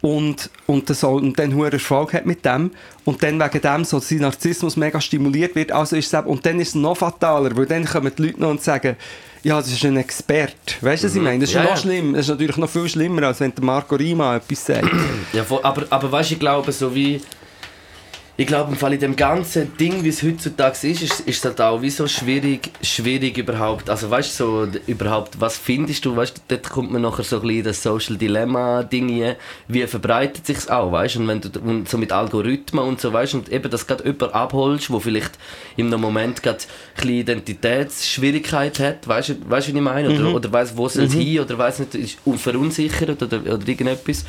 Und, 0.00 0.48
und, 0.66 0.88
das 0.88 1.02
und 1.02 1.36
dann 1.38 1.54
hohen 1.56 1.72
Erfolg 1.72 2.12
hat 2.12 2.24
mit 2.24 2.44
dem. 2.44 2.70
Und 3.04 3.20
dann 3.22 3.40
wegen 3.40 3.60
dem 3.60 3.84
so 3.84 3.98
sein 3.98 4.18
Narzissmus 4.18 4.76
mega 4.76 5.00
stimuliert 5.00 5.54
wird. 5.56 5.72
Also 5.72 5.96
ist 5.96 6.14
es, 6.14 6.24
und 6.24 6.46
dann 6.46 6.60
ist 6.60 6.68
es 6.68 6.74
noch 6.76 6.96
fataler 6.96 7.56
weil 7.56 7.66
dann 7.66 7.84
kommen 7.84 8.12
die 8.16 8.22
Leute 8.26 8.40
noch 8.40 8.50
und 8.50 8.62
sagen 8.62 8.96
ja 9.42 9.56
das 9.56 9.70
ist 9.70 9.84
ein 9.84 9.96
Experte 9.96 10.52
weißt 10.80 11.04
du 11.04 11.06
was 11.08 11.16
ich 11.16 11.22
meine? 11.22 11.38
Das 11.40 11.48
ist 11.48 11.54
Ja, 11.54 11.62
noch 11.62 11.70
ja. 11.70 11.76
schlimm. 11.76 12.12
Das 12.12 12.22
ist 12.22 12.28
natürlich 12.28 12.56
noch 12.56 12.68
viel 12.68 12.88
schlimmer 12.88 13.22
als 13.24 13.40
wenn 13.40 13.54
der 13.54 13.64
Marco 13.64 13.94
Rima 13.96 14.36
etwas 14.36 14.66
sagt. 14.66 14.88
Ja, 15.32 15.44
aber, 15.62 15.84
aber 15.90 16.12
weißt 16.12 16.30
du, 16.30 16.34
ich 16.34 16.40
glaube, 16.40 16.70
so 16.72 16.94
wie. 16.94 17.20
Ich 18.40 18.46
glaube, 18.46 18.70
im 18.70 18.76
Fall 18.76 18.92
in 18.92 19.00
dem 19.00 19.16
ganzen 19.16 19.76
Ding, 19.78 20.04
wie 20.04 20.10
es 20.10 20.22
heutzutage 20.22 20.86
ist, 20.86 21.02
ist, 21.02 21.20
ist 21.22 21.44
halt 21.44 21.60
auch 21.60 21.82
wie 21.82 21.90
so 21.90 22.06
schwierig, 22.06 22.70
schwierig 22.82 23.36
überhaupt. 23.36 23.90
Also, 23.90 24.08
weißt 24.08 24.38
du, 24.38 24.44
so, 24.44 24.78
überhaupt, 24.86 25.40
was 25.40 25.56
findest 25.56 26.04
du? 26.04 26.14
Weißt 26.14 26.36
du, 26.36 26.40
dort 26.46 26.70
kommt 26.70 26.92
man 26.92 27.02
nachher 27.02 27.24
so 27.24 27.40
ein 27.40 27.42
bisschen 27.42 27.64
das 27.64 27.82
Social 27.82 28.16
Dilemma-Ding 28.16 29.24
rein. 29.24 29.34
Wie 29.66 29.84
verbreitet 29.88 30.46
sich 30.46 30.70
auch, 30.70 30.92
weißt 30.92 31.16
du? 31.16 31.18
Und 31.18 31.26
wenn 31.26 31.40
du 31.40 31.48
und 31.58 31.88
so 31.88 31.98
mit 31.98 32.12
Algorithmen 32.12 32.84
und 32.84 33.00
so, 33.00 33.12
weißt 33.12 33.32
du, 33.32 33.38
und 33.38 33.48
eben, 33.48 33.68
dass 33.72 33.88
gerade 33.88 34.04
jemand 34.04 34.32
abholst, 34.32 34.88
wo 34.88 35.00
vielleicht 35.00 35.32
in 35.76 35.88
einem 35.88 36.00
Moment 36.00 36.40
gerade 36.40 36.58
ein 36.58 36.94
bisschen 36.94 37.16
Identitätsschwierigkeit 37.16 38.78
hat, 38.78 39.08
weißt 39.08 39.30
du, 39.30 39.32
weißt 39.50 39.66
du, 39.66 39.72
was 39.72 39.76
ich 39.78 39.82
meine? 39.82 40.10
Oder, 40.10 40.32
oder 40.32 40.52
weiss, 40.52 40.76
wo 40.76 40.86
es 40.86 40.94
hin, 40.94 41.40
oder 41.40 41.58
weiss 41.58 41.80
nicht, 41.80 41.96
ist 41.96 42.18
verunsichert 42.36 43.20
oder, 43.20 43.40
oder 43.40 43.66
irgendetwas. 43.66 44.24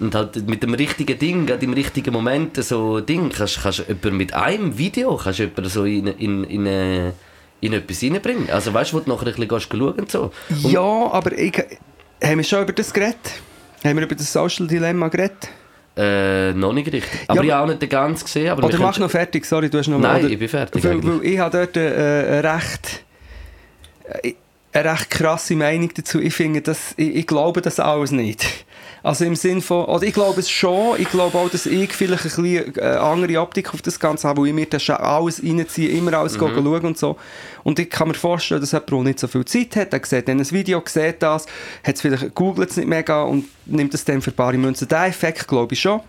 Und 0.00 0.14
halt 0.14 0.48
mit 0.48 0.62
dem 0.62 0.74
richtigen 0.74 1.18
Ding, 1.18 1.46
gerade 1.46 1.64
im 1.64 1.72
richtigen 1.72 2.12
Moment, 2.12 2.62
so 2.62 3.00
Ding, 3.00 3.30
kannst, 3.30 3.62
kannst 3.62 3.80
du 3.80 3.82
jemanden 3.84 4.16
mit 4.16 4.32
einem 4.32 4.78
Video 4.78 5.16
kannst 5.16 5.40
du 5.40 5.44
jemanden 5.44 5.68
so 5.68 5.84
in, 5.84 6.06
in, 6.06 6.44
in, 6.44 6.66
äh, 6.66 7.12
in 7.60 7.72
etwas 7.72 8.02
reinbringen. 8.02 8.48
Also 8.50 8.72
weißt 8.72 8.92
du, 8.92 8.96
wo 8.96 9.00
du 9.00 9.10
nachher 9.10 9.26
ein 9.26 9.34
bisschen 9.48 9.60
schauen 9.60 9.94
und 9.98 10.10
so. 10.10 10.30
Und, 10.50 10.70
ja 10.72 10.80
aber 10.80 11.32
ich, 11.36 11.52
haben 12.22 12.36
wir 12.38 12.44
schon 12.44 12.62
über 12.62 12.72
das 12.72 12.92
geredet 12.92 13.16
haben 13.84 13.96
wir 13.96 14.04
über 14.04 14.14
das 14.14 14.32
Social 14.32 14.66
Dilemma 14.66 15.08
geredet 15.08 15.48
Äh, 15.96 16.52
noch 16.52 16.72
nicht 16.72 16.92
richtig. 16.92 17.10
Aber 17.26 17.40
Ja, 17.40 17.42
ich 17.44 17.52
habe 17.52 17.64
auch 17.64 17.68
nicht 17.68 17.82
den 17.82 17.88
ganz 17.88 18.24
gesehen. 18.24 18.50
Aber 18.50 18.62
Oder 18.64 18.72
wir 18.78 18.84
mach 18.84 18.92
können- 18.94 19.04
noch 19.06 19.10
fertig, 19.10 19.44
sorry, 19.44 19.68
du 19.68 19.78
hast 19.78 19.88
noch 19.88 19.98
Nein, 19.98 20.24
oder, 20.24 20.32
ich 20.32 20.38
bin 20.38 20.48
fertig 20.48 20.84
Weil, 20.84 21.02
weil 21.02 21.24
ich 21.24 21.38
habe 21.40 21.58
dort 21.58 21.76
äh, 21.76 21.80
eine 22.38 22.54
recht, 22.54 23.04
äh, 24.22 24.34
eine 24.72 24.92
recht 24.92 25.10
krasse 25.10 25.56
Meinung 25.56 25.90
dazu. 25.94 26.20
Ich 26.20 26.34
finde, 26.34 26.60
das, 26.60 26.94
ich, 26.96 27.16
ich 27.16 27.26
glaube 27.26 27.62
das 27.62 27.80
alles 27.80 28.12
nicht. 28.12 28.64
Also 29.02 29.24
im 29.24 29.36
Sinn 29.36 29.62
von, 29.62 29.84
oder 29.84 30.02
ich 30.04 30.12
glaube 30.14 30.40
es 30.40 30.50
schon, 30.50 31.00
ich 31.00 31.08
glaube 31.08 31.38
auch, 31.38 31.48
dass 31.48 31.66
ich 31.66 31.92
vielleicht 31.92 32.24
ein 32.24 32.30
bisschen 32.30 32.76
äh, 32.76 32.80
andere 32.80 33.40
Optik 33.40 33.72
auf 33.72 33.82
das 33.82 34.00
Ganze 34.00 34.28
habe, 34.28 34.40
weil 34.42 34.48
ich 34.48 34.54
mir 34.54 34.66
das 34.66 34.82
schon 34.82 34.96
alles 34.96 35.42
reinziehe, 35.42 35.90
immer 35.90 36.14
alles 36.14 36.36
Mhm. 36.36 36.54
schauen 36.54 36.84
und 36.84 36.98
so. 36.98 37.16
Und 37.62 37.78
ich 37.78 37.88
kann 37.90 38.08
mir 38.08 38.14
vorstellen, 38.14 38.60
dass 38.60 38.72
jemand, 38.72 38.90
der 38.90 38.98
nicht 39.00 39.20
so 39.20 39.28
viel 39.28 39.44
Zeit 39.44 39.76
hat, 39.76 39.92
der 39.92 40.00
sieht 40.04 40.28
dann 40.28 40.38
ein 40.38 40.50
Video, 40.50 40.82
sieht 40.86 41.22
das, 41.22 41.46
hat 41.84 41.94
es 41.94 42.00
vielleicht, 42.00 42.34
googelt 42.34 42.70
es 42.70 42.76
nicht 42.76 42.88
mega 42.88 43.22
und 43.22 43.44
nimmt 43.66 43.94
es 43.94 44.04
dann 44.04 44.20
für 44.22 44.32
bare 44.32 44.56
Münzen. 44.56 44.88
Den 44.88 45.02
Effekt 45.04 45.46
glaube 45.46 45.74
ich 45.74 45.80
schon. 45.80 46.00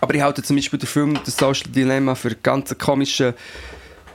Aber 0.00 0.14
ich 0.14 0.22
halte 0.22 0.42
zum 0.42 0.56
Beispiel 0.56 0.78
den 0.78 0.88
Film 0.88 1.18
«Das 1.24 1.36
Social 1.36 1.70
Dilemma» 1.70 2.14
für 2.14 2.34
ganz 2.34 2.76
komischen 2.76 3.34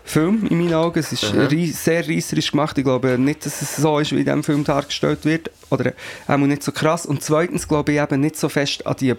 Film 0.07 0.47
in 0.49 0.57
meinen 0.59 0.73
Augen. 0.73 0.99
Es 0.99 1.11
ist 1.11 1.23
rie- 1.33 1.71
sehr 1.71 2.07
reisserisch 2.07 2.51
gemacht. 2.51 2.77
Ich 2.77 2.83
glaube 2.83 3.17
nicht, 3.17 3.45
dass 3.45 3.61
es 3.61 3.75
so 3.75 3.99
ist, 3.99 4.11
wie 4.11 4.19
in 4.19 4.25
diesem 4.25 4.43
Film 4.43 4.63
dargestellt 4.63 5.25
wird. 5.25 5.51
Oder 5.69 5.93
auch 6.27 6.37
nicht 6.37 6.63
so 6.63 6.71
krass. 6.71 7.05
Und 7.05 7.23
zweitens 7.23 7.67
glaube 7.67 7.93
ich 7.93 7.99
eben 7.99 8.21
nicht 8.21 8.37
so 8.37 8.49
fest 8.49 8.85
an 8.85 8.95
die 8.99 9.13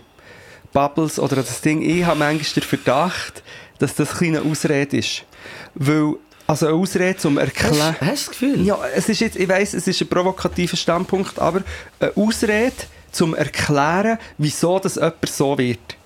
Bubbles 0.73 1.19
oder 1.19 1.39
an 1.39 1.45
das 1.45 1.61
Ding. 1.61 1.83
Ich 1.83 2.05
habe 2.05 2.19
manchmal 2.19 2.53
den 2.55 2.63
Verdacht, 2.63 3.43
dass 3.79 3.95
das 3.95 4.13
ein 4.13 4.19
kleine 4.19 4.43
Ausrede 4.43 4.97
ist. 4.97 5.25
Weil, 5.75 6.15
also 6.47 6.67
eine 6.67 6.75
Ausrede 6.77 7.17
zum 7.19 7.39
Erklären... 7.39 7.97
Hast, 8.01 8.01
hast 8.01 8.01
du 8.01 8.07
das 8.11 8.31
Gefühl? 8.31 8.67
Ja, 8.67 8.79
es 8.95 9.09
ist 9.09 9.21
jetzt, 9.21 9.37
ich 9.37 9.49
weiss, 9.49 9.75
es 9.75 9.87
ist 9.87 10.01
ein 10.01 10.09
provokativer 10.09 10.77
Standpunkt, 10.77 11.39
aber 11.39 11.63
eine 12.01 12.13
Ausrede 12.17 12.73
zum 13.13 13.35
erklären, 13.35 14.19
wieso 14.37 14.79
das 14.79 14.97
jemand 14.97 15.29
so 15.29 15.57
wird. 15.57 15.98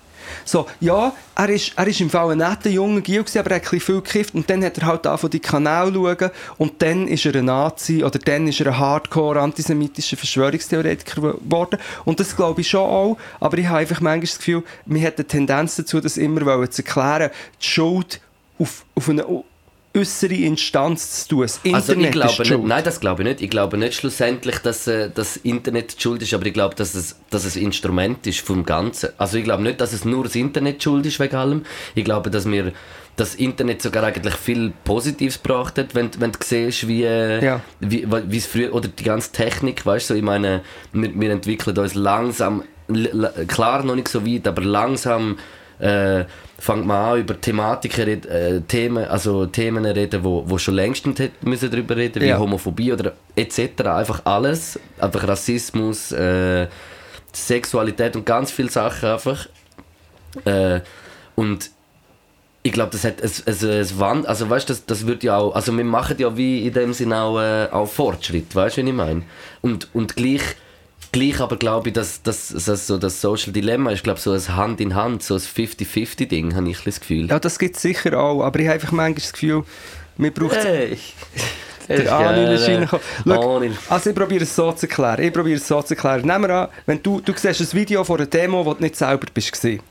So, 0.45 0.67
ja, 0.79 1.13
er 1.35 1.49
ist, 1.49 1.73
er 1.75 1.87
ist 1.87 2.01
im 2.01 2.09
Fall 2.09 2.31
ein 2.31 2.37
netter 2.37 2.69
junger 2.69 3.01
Gil, 3.01 3.23
gewesen, 3.23 3.39
aber 3.39 3.51
er 3.51 3.55
hat 3.57 3.73
ein 3.73 3.79
viel 3.79 4.01
gekifft 4.01 4.35
und 4.35 4.49
dann 4.49 4.63
hat 4.63 4.77
er 4.77 4.85
halt 4.85 5.07
angefangen, 5.07 5.31
die 5.31 5.39
Kanäle 5.39 5.93
zu 5.93 6.03
schauen 6.03 6.31
und 6.57 6.81
dann 6.81 7.07
ist 7.07 7.25
er 7.25 7.35
ein 7.35 7.45
Nazi 7.45 8.03
oder 8.03 8.19
dann 8.19 8.47
ist 8.47 8.59
er 8.59 8.67
ein 8.67 8.77
Hardcore-antisemitischer 8.77 10.17
Verschwörungstheoretiker 10.17 11.33
geworden. 11.33 11.79
Und 12.05 12.19
das 12.19 12.35
glaube 12.35 12.61
ich 12.61 12.69
schon 12.69 12.81
auch, 12.81 13.17
aber 13.39 13.57
ich 13.57 13.67
habe 13.67 13.79
einfach 13.79 14.01
manchmal 14.01 14.21
das 14.21 14.37
Gefühl, 14.37 14.63
wir 14.85 15.07
hat 15.07 15.17
eine 15.17 15.27
Tendenz 15.27 15.75
dazu, 15.75 15.99
das 15.99 16.17
immer 16.17 16.69
zu 16.69 16.83
erklären, 16.83 17.31
die 17.61 17.65
Schuld 17.65 18.21
auf, 18.59 18.85
auf 18.95 19.09
eine 19.09 19.25
äußere 19.95 20.33
Instanz 20.33 21.23
zu 21.23 21.29
tun. 21.29 21.41
Das 21.43 21.57
Internet 21.63 21.75
Also 21.75 21.93
ich 21.93 22.11
glaube 22.11 22.43
ist 22.43 22.49
nicht, 22.49 22.63
nein, 22.63 22.83
das 22.83 22.99
glaube 22.99 23.21
ich 23.21 23.27
nicht. 23.29 23.41
Ich 23.41 23.49
glaube 23.49 23.77
nicht 23.77 23.93
schlussendlich, 23.93 24.57
dass 24.59 24.87
äh, 24.87 25.09
das 25.13 25.37
Internet 25.37 25.95
die 25.97 26.01
schuld 26.01 26.21
ist, 26.21 26.33
aber 26.33 26.45
ich 26.45 26.53
glaube, 26.53 26.75
dass 26.75 26.95
es, 26.95 27.15
dass 27.29 27.45
es 27.45 27.55
Instrument 27.55 28.25
ist 28.25 28.39
vom 28.39 28.65
Ganzen. 28.65 29.09
Also 29.17 29.37
ich 29.37 29.43
glaube 29.43 29.63
nicht, 29.63 29.79
dass 29.81 29.93
es 29.93 30.03
nur 30.05 30.23
das 30.23 30.35
Internet 30.35 30.81
schuld 30.81 31.05
ist 31.05 31.19
wegen 31.19 31.35
allem. 31.35 31.65
Ich 31.95 32.03
glaube, 32.03 32.31
dass 32.31 32.49
wir 32.49 32.71
das 33.15 33.35
Internet 33.35 33.81
sogar 33.83 34.03
eigentlich 34.03 34.33
viel 34.33 34.73
Positives 34.83 35.41
gebracht 35.41 35.77
hat, 35.77 35.93
wenn, 35.93 36.09
wenn 36.19 36.31
du 36.31 36.39
siehst, 36.43 36.87
wie, 36.87 37.03
äh, 37.03 37.43
Ja. 37.45 37.61
wie, 37.79 38.07
wie 38.09 38.37
es 38.37 38.47
früher, 38.47 38.73
oder 38.73 38.87
die 38.87 39.03
ganze 39.03 39.31
Technik, 39.31 39.85
weißt 39.85 40.09
du, 40.09 40.13
so, 40.15 40.17
ich 40.17 40.23
meine, 40.23 40.61
wir, 40.93 41.11
wir 41.19 41.29
entwickeln 41.31 41.77
uns 41.77 41.93
langsam, 41.93 42.63
klar 43.47 43.83
noch 43.83 43.95
nicht 43.95 44.07
so 44.07 44.25
weit, 44.25 44.47
aber 44.47 44.63
langsam 44.63 45.37
äh, 45.79 46.25
fängt 46.63 46.85
man 46.85 47.13
an 47.13 47.19
über 47.19 47.39
Thematiken, 47.39 48.23
äh, 48.23 48.61
Themen, 48.61 49.03
also 49.03 49.45
Themen 49.47 49.85
reden, 49.85 50.23
wo, 50.23 50.45
wo 50.47 50.57
schon 50.57 50.75
längst 50.75 51.05
müssen 51.41 51.69
darüber 51.69 51.97
reden, 51.97 52.21
wie 52.21 52.27
Ja. 52.27 52.39
Homophobie 52.39 52.93
oder 52.93 53.11
etc. 53.35 53.81
Einfach 53.81 54.21
alles, 54.23 54.79
einfach 54.97 55.27
Rassismus, 55.27 56.13
äh, 56.13 56.67
Sexualität 57.33 58.15
und 58.15 58.25
ganz 58.25 58.49
viele 58.49 58.69
Sachen 58.69 59.09
einfach. 59.09 59.49
Äh, 60.45 60.79
und 61.35 61.69
ich 62.61 62.71
glaube, 62.71 62.91
das 62.93 63.03
hat 63.03 63.19
es, 63.19 63.41
es, 63.45 63.61
es 63.61 63.99
Wand, 63.99 64.25
also 64.25 64.49
weißt 64.49 64.69
das, 64.69 64.85
das 64.85 65.05
wird 65.05 65.21
ja 65.23 65.35
auch, 65.35 65.53
also 65.53 65.75
wir 65.75 65.83
machen 65.83 66.15
ja 66.17 66.37
wie 66.37 66.65
in 66.65 66.73
dem 66.73 66.93
Sinne 66.93 67.19
auch, 67.23 67.41
äh, 67.41 67.67
auch 67.73 67.87
Fortschritt, 67.87 68.55
weißt 68.55 68.77
du, 68.77 68.81
was 68.83 68.87
ich 68.87 68.95
meine? 68.95 69.23
Und, 69.61 69.89
und 69.93 70.15
gleich, 70.15 70.55
gleich 71.13 71.39
aber 71.39 71.55
glaube 71.55 71.89
ich, 71.89 71.93
dass, 71.93 72.21
dass, 72.21 72.49
dass 72.49 72.87
so 72.87 72.97
das 72.97 73.21
Social 73.21 73.53
Dilemma 73.53 73.91
ist, 73.91 74.03
glaube 74.03 74.19
so 74.19 74.31
ein 74.33 74.55
Hand 74.55 74.81
in 74.81 74.95
Hand, 74.95 75.23
so 75.23 75.35
ein 75.35 75.39
50-50-Ding, 75.39 76.55
habe 76.55 76.69
ich 76.69 76.83
das 76.83 76.99
Gefühl. 76.99 77.27
Ja, 77.27 77.39
das 77.39 77.57
gibt 77.57 77.77
es 77.77 77.81
sicher 77.81 78.19
auch, 78.19 78.43
aber 78.43 78.59
ich 78.59 78.65
habe 78.65 78.75
einfach 78.75 78.91
manchmal 78.91 79.21
das 79.21 79.31
Gefühl, 79.31 79.63
wir 80.17 80.31
brauchen 80.33 80.57
Hey. 80.59 80.97
Der 81.89 82.15
Anil 82.15 82.53
ist 82.53 82.67
reingekommen. 82.67 83.77
Also 83.89 84.09
ich 84.09 84.15
probiere 84.15 84.43
es 84.43 84.55
so 84.55 84.71
zu 84.71 84.87
erklären. 84.87 85.21
Ich 85.21 85.33
probiere 85.33 85.57
es 85.57 85.67
so 85.67 85.81
zu 85.81 85.95
erklären. 85.95 86.21
Nehmen 86.21 86.43
wir 86.43 86.55
an, 86.55 86.67
wenn 86.85 87.03
du, 87.03 87.19
du 87.19 87.33
siehst 87.35 87.59
ein 87.59 87.73
Video 87.73 88.05
von 88.05 88.17
einer 88.17 88.25
Demo, 88.25 88.65
wo 88.65 88.73
du 88.73 88.81
nicht 88.81 88.95
selber 88.95 89.27
bist 89.33 89.51
gewesen. 89.51 89.81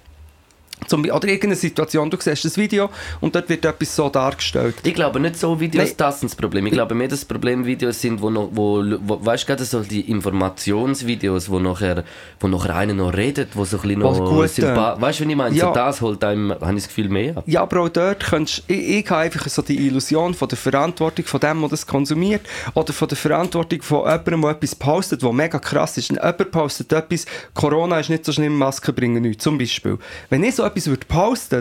Zum, 0.86 1.02
oder 1.04 1.28
irgendeine 1.28 1.56
Situation, 1.56 2.10
du 2.10 2.16
siehst 2.20 2.44
ein 2.44 2.56
Video 2.56 2.90
und 3.20 3.34
dort 3.34 3.48
wird 3.48 3.64
etwas 3.64 3.94
so 3.94 4.08
dargestellt. 4.08 4.76
Ich 4.82 4.94
glaube 4.94 5.20
nicht 5.20 5.36
so 5.38 5.58
Videos, 5.58 5.88
Nein. 5.88 5.94
das 5.96 6.20
sind 6.20 6.30
das 6.30 6.36
Problem. 6.36 6.66
Ich 6.66 6.72
glaube 6.72 6.94
mehr, 6.94 7.08
dass 7.08 7.20
das 7.20 7.28
Problem 7.28 7.64
Videos 7.64 8.00
sind, 8.00 8.20
wo 8.20 8.30
noch, 8.30 8.50
wo, 8.52 8.82
wo 9.04 9.24
weißt 9.24 9.48
du, 9.48 9.64
so 9.64 9.80
die 9.80 10.10
Informationsvideos, 10.10 11.50
wo 11.50 11.58
nachher, 11.58 12.04
wo 12.40 12.48
nachher 12.48 12.76
einer 12.76 12.94
noch 12.94 13.14
redet, 13.14 13.50
wo 13.54 13.64
so 13.64 13.76
ein 13.78 13.82
bisschen 13.82 14.00
noch 14.00 14.18
gut, 14.18 14.58
äh, 14.58 14.76
Weißt 14.76 15.20
du, 15.20 15.24
was 15.24 15.30
ich 15.30 15.36
meine? 15.36 15.54
ja. 15.54 15.66
So 15.66 15.74
das 15.74 16.00
holt 16.00 16.24
einem, 16.24 16.50
habe 16.50 16.70
ich 16.72 16.84
das 16.84 16.88
Gefühl, 16.88 17.08
mehr. 17.08 17.42
Ja, 17.46 17.62
aber 17.62 17.80
auch 17.80 17.88
dort 17.88 18.24
könntest 18.24 18.64
ich, 18.66 18.88
ich 18.98 19.10
habe 19.10 19.22
einfach 19.22 19.48
so 19.48 19.62
die 19.62 19.86
Illusion 19.86 20.34
von 20.34 20.48
der 20.48 20.58
Verantwortung 20.58 21.24
von 21.24 21.40
dem, 21.40 21.60
der 21.60 21.68
das 21.68 21.86
konsumiert 21.86 22.42
oder 22.74 22.92
von 22.92 23.08
der 23.08 23.16
Verantwortung 23.16 23.82
von 23.82 24.00
jemandem, 24.00 24.42
der 24.42 24.50
etwas 24.50 24.74
postet, 24.74 25.22
was 25.22 25.32
mega 25.32 25.58
krass 25.58 25.96
ist. 25.98 26.10
Und 26.10 26.16
jemand 26.16 26.50
postet 26.50 26.92
etwas, 26.92 27.26
Corona 27.54 28.00
ist 28.00 28.10
nicht 28.10 28.24
so 28.24 28.32
schlimm, 28.32 28.56
Masken 28.56 28.94
bringen 28.94 29.22
nichts, 29.22 29.44
zum 29.44 29.58
Beispiel. 29.58 29.98
Wenn 30.30 30.42
ich 30.44 30.54
so 30.54 30.64
etwas 30.76 30.86
würde 30.86 31.06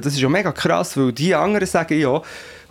das 0.02 0.14
ist 0.14 0.20
ja 0.20 0.30
mega 0.30 0.52
krass, 0.52 0.98
weil 0.98 1.12
die 1.12 1.34
anderen 1.36 1.68
sagen 1.68 2.00
ja, 2.00 2.22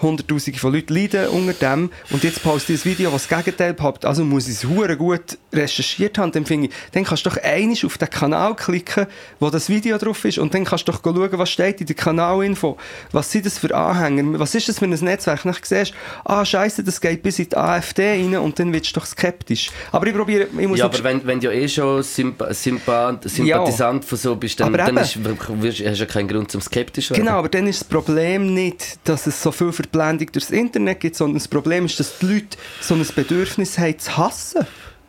Hunderttausende 0.02 0.58
von 0.58 0.72
Leuten 0.72 0.94
leiden 0.94 1.28
unter 1.28 1.52
dem 1.52 1.90
und 2.10 2.24
jetzt 2.24 2.42
poste 2.42 2.72
ich 2.72 2.84
ein 2.84 2.90
Video, 2.92 3.12
was 3.12 3.26
das 3.26 3.38
Gegenteil 3.38 3.74
behauptet. 3.74 4.06
Also 4.06 4.24
muss 4.24 4.48
ich 4.48 4.54
es 4.54 4.64
hure 4.64 4.96
gut 4.96 5.38
recherchiert 5.52 6.18
haben. 6.18 6.32
Dann, 6.32 6.46
finde 6.46 6.68
ich, 6.68 6.74
dann 6.92 7.04
kannst 7.04 7.26
du 7.26 7.30
doch 7.30 7.36
einmal 7.42 7.76
auf 7.84 7.98
den 7.98 8.10
Kanal 8.10 8.54
klicken, 8.54 9.06
wo 9.38 9.50
das 9.50 9.68
Video 9.68 9.98
drauf 9.98 10.24
ist 10.24 10.38
und 10.38 10.54
dann 10.54 10.64
kannst 10.64 10.88
du 10.88 10.92
doch 10.92 11.02
schauen, 11.02 11.30
was 11.32 11.50
steht 11.50 11.80
in 11.80 11.86
der 11.86 11.96
Kanalinfo. 11.96 12.76
Was 13.12 13.30
sind 13.30 13.46
das 13.46 13.58
für 13.58 13.74
Anhänger? 13.74 14.38
Was 14.38 14.54
ist 14.54 14.68
das 14.68 14.78
für 14.78 14.86
ein 14.86 14.90
Netzwerk? 14.90 15.42
Dann 15.42 15.56
siehst 15.62 15.94
ah 16.24 16.44
scheiße, 16.44 16.84
das 16.84 17.00
geht 17.00 17.22
bis 17.22 17.38
in 17.38 17.48
die 17.48 17.56
AfD 17.56 18.10
rein 18.10 18.36
und 18.36 18.58
dann 18.58 18.72
wirst 18.72 18.94
du 18.94 19.00
doch 19.00 19.06
skeptisch. 19.06 19.70
Aber 19.92 20.06
ich 20.06 20.14
probiere, 20.14 20.46
ich 20.58 20.68
muss 20.68 20.78
Ja, 20.78 20.86
aber 20.86 21.02
wenn, 21.04 21.26
wenn 21.26 21.40
du 21.40 21.52
ja 21.52 21.52
eh 21.52 21.68
schon 21.68 22.02
Sympa 22.02 22.52
Sympa 22.54 23.18
Sympathisant 23.24 24.04
von 24.04 24.18
so 24.18 24.36
bist, 24.36 24.60
dann, 24.60 24.68
Aber 24.68 24.78
dann 24.78 24.96
ist, 24.96 25.18
wirst, 25.24 25.80
hast 25.80 25.98
du 25.98 26.04
ja 26.04 26.06
keinen 26.06 26.28
Grund 26.28 26.50
zum 26.50 26.60
skeptisch 26.60 27.10
werden. 27.10 27.24
Genau, 27.24 27.38
aber 27.38 27.48
dann 27.48 27.66
ist 27.66 27.80
das 27.80 27.88
Problem 27.88 28.54
nicht, 28.54 28.98
dass 29.04 29.26
es 29.26 29.42
so 29.42 29.52
viel 29.52 29.72
Verblendung 29.90 30.30
durchs 30.32 30.50
Internet 30.50 31.00
gibt, 31.00 31.16
sondern 31.16 31.38
das 31.38 31.48
Problem 31.48 31.86
ist, 31.86 31.98
dass 31.98 32.18
die 32.18 32.26
Leute 32.26 32.58
so 32.80 32.94
ein 32.94 33.06
Bedürfnis 33.14 33.78
haben, 33.78 33.98
zu 33.98 34.16
hassen. 34.16 34.66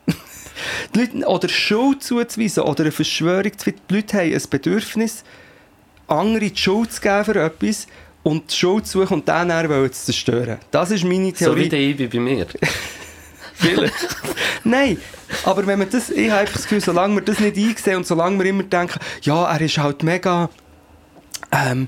die 0.95 0.99
Leute, 0.99 1.27
oder 1.27 1.49
Schuld 1.49 2.03
zuzuweisen 2.03 2.63
oder 2.63 2.84
eine 2.84 2.91
Verschwörung 2.91 3.57
zu 3.57 3.63
finden. 3.65 3.82
Die 3.89 3.95
Leute 3.95 4.17
haben 4.17 4.34
ein 4.34 4.43
Bedürfnis, 4.49 5.23
andere 6.07 6.49
die 6.49 6.57
Schuld 6.57 6.91
zu 6.91 7.01
geben 7.01 7.25
für 7.25 7.36
etwas 7.43 7.88
und 8.23 8.51
die 8.51 8.55
Schuld 8.55 8.88
zu 8.88 9.01
suchen 9.01 9.15
und 9.15 9.27
dann 9.27 9.49
wollen 9.69 9.93
zu 9.93 10.05
zerstören. 10.05 10.57
Das 10.71 10.91
ist 10.91 11.03
meine 11.03 11.29
So 11.29 11.45
Theorie. 11.45 11.65
wie 11.65 11.69
der 11.69 11.79
Ibi 11.79 12.07
bei 12.07 12.19
mir. 12.19 12.47
Vielleicht. 13.53 14.17
Nein, 14.63 14.97
aber 15.43 15.65
wenn 15.67 15.77
man 15.79 15.89
das, 15.89 16.09
ich 16.09 16.32
habe 16.32 16.45
das 16.51 16.63
Gefühl, 16.63 16.82
solange 16.82 17.15
wir 17.15 17.21
das 17.21 17.39
nicht 17.39 17.57
einsehen 17.57 17.97
und 17.97 18.07
solange 18.07 18.39
wir 18.39 18.45
immer 18.47 18.63
denken, 18.63 18.99
ja, 19.21 19.51
er 19.51 19.61
ist 19.61 19.77
halt 19.77 20.01
mega, 20.01 20.49
ähm, 21.51 21.88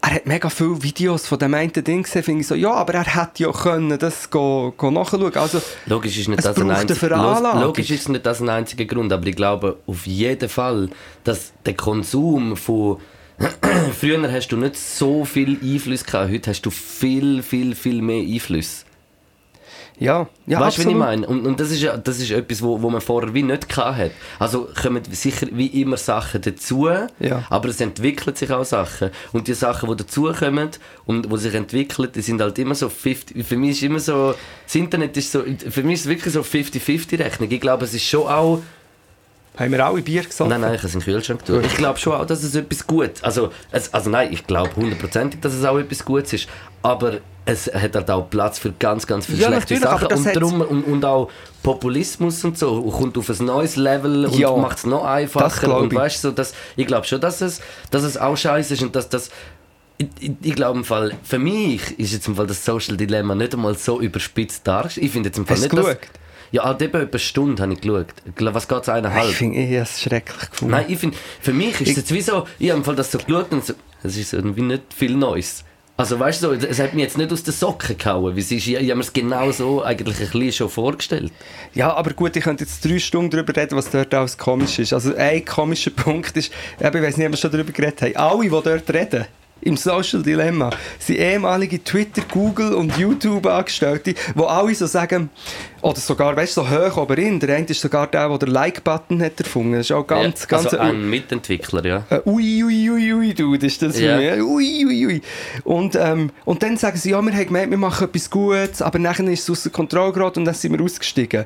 er 0.00 0.14
hat 0.14 0.26
mega 0.26 0.48
viele 0.48 0.82
Videos 0.82 1.26
von 1.26 1.38
dem 1.38 1.54
einen 1.54 1.72
Ding 1.72 2.04
gesehen, 2.04 2.22
finde 2.22 2.40
ich 2.42 2.46
so, 2.46 2.54
ja, 2.54 2.72
aber 2.72 2.94
er 2.94 3.04
hätte 3.04 3.42
ja 3.42 3.52
können 3.52 3.98
das 3.98 4.30
go, 4.30 4.72
go 4.76 4.90
nachschauen. 4.90 5.34
Also, 5.34 5.60
Logisch 5.86 6.18
ist 6.18 6.28
nicht 6.28 6.38
Es 6.38 6.44
das 6.44 6.56
ein 6.58 6.70
einziger. 6.70 7.54
Logisch 7.60 7.90
ist 7.90 8.08
nicht 8.08 8.24
das 8.24 8.40
ein 8.40 8.48
einziger 8.48 8.84
Grund, 8.84 9.12
aber 9.12 9.26
ich 9.26 9.36
glaube 9.36 9.78
auf 9.86 10.06
jeden 10.06 10.48
Fall, 10.48 10.88
dass 11.24 11.52
der 11.66 11.74
Konsum 11.74 12.56
von 12.56 12.98
Früher 14.00 14.32
hast 14.32 14.48
du 14.48 14.56
nicht 14.56 14.76
so 14.76 15.24
viel 15.24 15.58
Einfluss 15.62 16.04
gehabt, 16.04 16.32
heute 16.32 16.50
hast 16.50 16.62
du 16.62 16.70
viel, 16.70 17.42
viel, 17.42 17.76
viel 17.76 18.02
mehr 18.02 18.22
Einfluss. 18.22 18.84
Ja, 20.00 20.28
ja, 20.46 20.60
weißt 20.60 20.78
du, 20.78 20.82
was 20.82 20.90
ich 20.90 20.94
meine? 20.96 21.26
Und, 21.26 21.46
und 21.46 21.58
das, 21.58 21.70
ist, 21.70 21.80
ja- 21.82 21.96
das 21.96 22.18
ist 22.20 22.30
etwas, 22.30 22.62
wo, 22.62 22.80
wo 22.80 22.88
man 22.90 23.00
vorher 23.00 23.34
wie 23.34 23.42
nicht 23.42 23.68
gehabt 23.68 23.98
hat. 23.98 24.10
Also 24.38 24.68
kommen 24.80 25.02
sicher 25.10 25.46
wie 25.52 25.66
immer 25.80 25.96
Sachen 25.96 26.40
dazu, 26.40 26.88
Ja. 27.18 27.44
aber 27.50 27.68
es 27.68 27.80
entwickeln 27.80 28.36
sich 28.36 28.50
auch 28.50 28.64
Sachen. 28.64 29.10
Und 29.32 29.48
die 29.48 29.54
Sachen, 29.54 29.88
die 29.90 29.96
dazukommen 29.96 30.70
und 31.06 31.32
die 31.32 31.36
sich 31.38 31.54
entwickeln, 31.54 32.10
die 32.14 32.22
sind 32.22 32.40
halt 32.40 32.58
immer 32.58 32.74
so 32.74 32.88
50... 32.88 33.44
Für 33.46 33.56
mich 33.56 33.70
ist 33.70 33.82
immer 33.82 34.00
so... 34.00 34.34
Das 34.64 34.74
Internet 34.74 35.16
ist 35.16 35.32
so... 35.32 35.42
Für 35.68 35.82
mich 35.82 35.94
ist 35.94 36.00
es 36.02 36.06
wirklich 36.08 36.32
so 36.34 36.40
50-50-Rechnung. 36.42 37.50
Ich 37.50 37.60
glaube, 37.60 37.84
es 37.84 37.94
ist 37.94 38.04
schon 38.04 38.26
auch... 38.28 38.60
Haben 39.56 39.72
wir 39.72 39.84
alle 39.84 40.00
Bier 40.02 40.22
gesoffen? 40.22 40.50
Nein, 40.50 40.60
nein, 40.60 40.74
ich 40.74 40.78
habe 40.78 40.86
es 40.86 40.94
in 40.94 41.00
den 41.00 41.04
Kühlschrank 41.12 41.44
getan. 41.44 41.64
Ich 41.64 41.74
glaube 41.74 41.98
schon 41.98 42.12
auch, 42.12 42.24
dass 42.24 42.44
es 42.44 42.54
etwas 42.54 42.86
Gutes 42.86 43.24
also, 43.24 43.50
es, 43.72 43.92
also 43.92 44.08
nein, 44.08 44.32
ich 44.32 44.46
glaube 44.46 44.70
hundertprozentig, 44.76 45.40
dass 45.40 45.52
es 45.52 45.64
auch 45.64 45.78
etwas 45.78 46.04
Gutes 46.04 46.32
ist. 46.32 46.48
Aber 46.80 47.14
es 47.48 47.66
hat 47.72 47.96
halt 47.96 48.10
auch 48.10 48.28
Platz 48.28 48.58
für 48.58 48.72
ganz, 48.72 49.06
ganz 49.06 49.24
viele 49.24 49.38
Ja, 49.38 49.48
schlechte 49.48 49.78
Sachen. 49.78 50.08
Und, 50.08 50.36
darum, 50.36 50.60
und, 50.60 50.82
und 50.84 51.04
auch 51.04 51.30
Populismus 51.62 52.44
und 52.44 52.58
so 52.58 52.82
kommt 52.82 53.16
auf 53.16 53.30
ein 53.30 53.46
neues 53.46 53.76
Level 53.76 54.26
und 54.26 54.36
Ja, 54.36 54.54
macht 54.54 54.78
es 54.78 54.84
noch 54.86 55.04
einfacher. 55.04 55.78
Und 55.78 55.92
ich. 55.92 55.98
weißt, 55.98 56.20
so, 56.20 56.30
dass, 56.30 56.52
ich 56.76 56.86
glaube 56.86 57.06
schon, 57.06 57.22
dass 57.22 57.40
es, 57.40 57.62
dass 57.90 58.02
es 58.02 58.18
auch 58.18 58.36
scheiße 58.36 58.74
ist 58.74 58.82
und 58.82 58.94
dass 58.94 59.08
das 59.08 59.30
ich, 59.96 60.08
ich, 60.20 60.32
ich 60.42 60.54
glaube 60.54 60.78
im 60.78 60.84
Fall, 60.84 61.14
für 61.24 61.38
mich 61.38 61.98
ist 61.98 62.12
jetzt 62.12 62.28
im 62.28 62.36
Fall 62.36 62.46
das 62.46 62.64
Social 62.64 62.96
Dilemma 62.98 63.34
nicht 63.34 63.54
einmal 63.54 63.74
so 63.76 63.98
überspitzt 64.00 64.66
dargestellt. 64.66 65.06
Ich 65.06 65.12
finde 65.12 65.30
jetzt 65.30 65.38
im 65.38 65.46
Fall 65.46 65.56
Hast 65.56 65.62
nicht, 65.62 65.72
du 65.72 65.76
dass... 65.78 65.86
geschaut? 65.86 66.00
Ja, 66.50 66.64
halt 66.64 66.82
eben 66.82 67.00
etwa 67.00 67.10
eine 67.10 67.18
Stunde 67.18 67.62
habe 67.62 67.72
ich 67.72 67.80
geschaut. 67.80 68.06
Was 68.54 68.68
geht 68.68 68.82
es 68.82 68.88
eineinhalb? 68.88 69.28
Ich 69.28 69.36
finde 69.36 69.58
ich 69.58 69.70
es 69.72 70.00
schrecklich 70.00 70.50
gefunden. 70.50 70.72
Nein, 70.72 70.84
ich 70.88 70.98
finde, 70.98 71.16
für 71.40 71.52
mich 71.52 71.80
ist 71.80 71.90
es 71.90 71.96
jetzt 71.96 72.12
wie 72.12 72.20
so, 72.20 72.46
ich 72.58 72.70
habe 72.70 72.78
im 72.78 72.84
Fall 72.84 72.94
das 72.94 73.10
so 73.10 73.18
geschaut 73.18 73.50
und 73.52 73.64
so, 73.64 73.74
es 74.02 74.16
ist 74.16 74.34
irgendwie 74.34 74.62
nicht 74.62 74.94
viel 74.94 75.14
Neues. 75.16 75.64
Also 75.98 76.16
weißt 76.20 76.44
du, 76.44 76.46
so, 76.46 76.52
es 76.52 76.78
hat 76.78 76.94
mich 76.94 77.02
jetzt 77.02 77.18
nicht 77.18 77.32
aus 77.32 77.42
den 77.42 77.52
Socken 77.52 77.98
gehauen, 77.98 78.36
ist, 78.36 78.52
ich, 78.52 78.68
ich 78.68 78.76
habe 78.76 78.94
mir 78.94 79.00
es 79.00 79.12
genau 79.12 79.50
so 79.50 79.82
eigentlich 79.82 80.20
ein 80.20 80.30
bisschen 80.30 80.52
schon 80.52 80.68
vorgestellt. 80.68 81.32
Ja, 81.74 81.92
aber 81.92 82.12
gut, 82.12 82.36
ich 82.36 82.44
könnte 82.44 82.62
jetzt 82.62 82.84
drei 82.84 83.00
Stunden 83.00 83.30
darüber 83.30 83.56
reden, 83.56 83.76
was 83.76 83.90
dort 83.90 84.14
alles 84.14 84.38
komisch 84.38 84.78
ist. 84.78 84.92
Also 84.92 85.16
ein 85.16 85.44
komischer 85.44 85.90
Punkt 85.96 86.36
ist, 86.36 86.52
ich 86.78 86.84
weiß 86.84 87.16
nicht, 87.16 87.26
ob 87.26 87.32
wir 87.32 87.36
schon 87.36 87.50
darüber 87.50 87.72
geredet 87.72 88.00
haben, 88.02 88.16
alle, 88.16 88.42
die 88.44 88.48
dort 88.48 88.90
reden, 88.90 89.26
im 89.60 89.76
Social 89.76 90.22
Dilemma, 90.22 90.70
sind 90.98 91.18
ehemalige 91.18 91.82
Twitter, 91.82 92.22
Google 92.30 92.74
und 92.74 92.96
YouTube-Angestellte, 92.96 94.14
die 94.14 94.42
alle 94.44 94.74
so 94.74 94.86
sagen, 94.86 95.30
oder 95.80 95.98
sogar, 96.00 96.36
weißt 96.36 96.56
du, 96.56 96.62
so 96.62 96.70
hoch 96.70 96.96
oben 96.96 97.38
der 97.40 97.56
eine 97.56 97.66
ist 97.66 97.80
sogar 97.80 98.06
der, 98.08 98.28
der 98.28 98.38
den 98.38 98.48
Like-Button 98.50 99.22
hat 99.22 99.38
erfunden. 99.38 99.72
Das 99.72 99.86
ist 99.86 99.92
auch 99.92 100.06
ganz, 100.06 100.40
ja, 100.42 100.46
ganz... 100.48 100.66
also 100.66 100.78
ein 100.78 101.08
Mitentwickler, 101.08 101.84
ja. 101.84 102.04
Äh, 102.10 102.20
ui, 102.26 102.64
ui, 102.64 102.90
ui, 102.90 103.12
ui, 103.12 103.34
du, 103.34 103.56
das 103.56 103.72
ist 103.72 103.82
das 103.82 103.96
für 103.96 104.04
Ja. 104.04 104.16
mich. 104.36 104.42
Ui, 104.42 104.86
ui, 104.86 105.06
ui. 105.06 105.22
Und, 105.64 105.94
ähm, 105.96 106.30
und 106.44 106.62
dann 106.62 106.76
sagen 106.76 106.96
sie, 106.96 107.10
ja, 107.10 107.20
wir 107.22 107.32
haben 107.32 107.46
gemeint, 107.46 107.70
wir 107.70 107.78
machen 107.78 108.08
etwas 108.08 108.30
Gutes, 108.30 108.82
aber 108.82 108.98
nachher 108.98 109.26
ist 109.28 109.42
es 109.42 109.50
außer 109.50 109.70
Kontrolle 109.70 110.12
geraten 110.12 110.40
und 110.40 110.44
dann 110.46 110.54
sind 110.54 110.76
wir 110.76 110.84
ausgestiegen. 110.84 111.44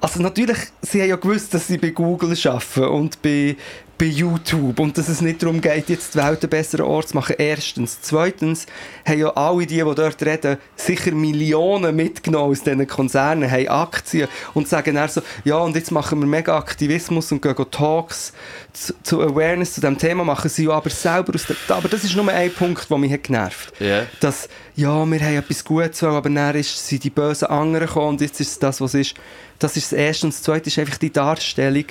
Also 0.00 0.22
natürlich, 0.22 0.58
sie 0.80 1.00
haben 1.02 1.08
ja 1.08 1.16
gewusst, 1.16 1.52
dass 1.54 1.66
sie 1.66 1.76
bei 1.78 1.90
Google 1.90 2.36
arbeiten 2.44 2.84
und 2.84 3.20
bei, 3.20 3.56
bei 3.98 4.06
YouTube 4.06 4.78
und 4.78 4.96
dass 4.96 5.08
es 5.08 5.20
nicht 5.20 5.42
darum 5.42 5.60
geht, 5.60 5.88
jetzt 5.88 6.14
die 6.14 6.18
Welt 6.18 6.42
einen 6.42 6.50
besseren 6.50 6.86
Ort 6.86 7.08
zu 7.08 7.16
machen. 7.16 7.34
Erstens. 7.36 8.00
Zweitens 8.00 8.66
haben 9.04 9.18
ja 9.18 9.28
alle 9.30 9.66
die, 9.66 9.76
die 9.76 9.82
dort 9.82 10.22
reden, 10.22 10.56
sicher 10.76 11.10
Millionen 11.10 11.96
mitgenommen 11.96 12.52
aus 12.52 12.62
diesen 12.62 12.86
Konzernen, 12.86 13.50
haben 13.50 13.68
Aktien 13.68 14.28
und 14.54 14.68
sagen 14.68 14.94
dann 14.94 15.08
so, 15.08 15.20
ja 15.44 15.56
und 15.58 15.74
jetzt 15.74 15.90
machen 15.90 16.20
wir 16.20 16.26
mega 16.26 16.56
Aktivismus 16.56 17.32
und 17.32 17.42
gehen 17.42 17.56
Talks 17.70 18.32
zu, 18.72 18.94
zu 19.02 19.20
Awareness 19.20 19.74
zu 19.74 19.80
diesem 19.80 19.98
Thema, 19.98 20.24
machen 20.24 20.48
sie 20.48 20.66
ja 20.66 20.70
aber 20.70 20.90
selber 20.90 21.34
aus 21.34 21.46
der... 21.46 21.56
Aber 21.68 21.88
das 21.88 22.04
ist 22.04 22.14
nur 22.14 22.28
ein 22.28 22.52
Punkt, 22.52 22.88
der 22.88 22.98
mich 22.98 23.12
hat 23.12 23.24
genervt 23.24 23.72
hat. 23.72 23.80
Ja. 23.80 24.06
Dass, 24.20 24.48
ja, 24.76 25.04
wir 25.04 25.20
haben 25.20 25.36
etwas 25.36 25.64
Gutes, 25.64 26.02
aber 26.04 26.30
dann 26.30 26.54
ist, 26.54 26.86
sind 26.86 27.02
die 27.02 27.10
bösen 27.10 27.48
anderen 27.48 27.86
gekommen 27.86 28.08
und 28.10 28.20
jetzt 28.20 28.40
ist 28.40 28.52
es 28.52 28.58
das, 28.58 28.80
was 28.80 28.94
ist. 28.94 29.14
Das 29.58 29.76
ist 29.76 29.90
das 29.92 29.98
Erste. 29.98 30.26
Und 30.26 30.34
das 30.34 30.42
Zweite 30.42 30.68
ist 30.68 30.78
einfach 30.78 30.98
die 30.98 31.12
Darstellung. 31.12 31.86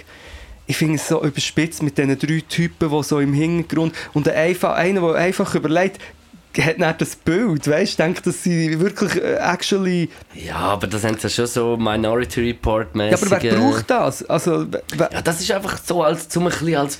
Ich 0.67 0.77
finde 0.77 0.95
es 0.95 1.07
so 1.07 1.23
überspitzt 1.23 1.81
mit 1.81 1.97
diesen 1.97 2.17
drei 2.19 2.43
Typen, 2.47 2.89
die 2.89 3.03
so 3.03 3.19
im 3.19 3.33
Hintergrund 3.33 3.95
und 4.13 4.25
der 4.27 4.35
einfach, 4.37 4.75
einer, 4.75 5.01
der 5.01 5.15
einfach 5.15 5.55
überlegt, 5.55 5.99
hat 6.57 6.79
nicht 6.79 7.01
das 7.01 7.15
Bild, 7.15 7.67
weißt 7.67 7.99
du, 7.99 8.03
denkt, 8.03 8.25
dass 8.25 8.43
sie 8.43 8.79
wirklich 8.79 9.15
äh, 9.15 9.35
actually... 9.35 10.09
Ja, 10.33 10.55
aber 10.55 10.87
das 10.87 11.03
haben 11.03 11.15
sie 11.15 11.23
ja 11.23 11.29
schon 11.29 11.47
so 11.47 11.77
Minority 11.77 12.41
Report 12.49 12.87
Ja, 12.95 13.03
mäßig 13.03 13.31
aber 13.31 13.43
wer 13.43 13.55
braucht 13.55 13.89
das? 13.89 14.23
Also, 14.27 14.65
Ja, 14.97 15.21
das 15.21 15.39
ist 15.39 15.51
einfach 15.51 15.77
so 15.83 16.03
als, 16.03 16.29
zum 16.29 16.47
ein 16.47 16.49
bisschen 16.49 16.75
als 16.75 16.99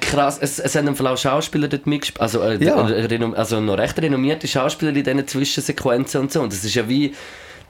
krass, 0.00 0.38
es, 0.40 0.58
es 0.58 0.76
haben 0.76 0.88
auch 1.06 1.16
Schauspieler 1.18 1.68
dort 1.68 1.86
mitgespielt, 1.86 2.20
also, 2.20 2.42
äh, 2.42 2.62
Ja. 2.62 2.76
also 2.76 3.60
noch 3.60 3.78
recht 3.78 3.98
renommierte 4.00 4.46
Schauspieler 4.46 4.94
in 4.94 5.02
diesen 5.02 5.26
Zwischensequenzen 5.26 6.20
und 6.20 6.32
so. 6.32 6.42
Und 6.42 6.52
das 6.52 6.62
ist 6.64 6.74
ja 6.74 6.88
wie, 6.88 7.14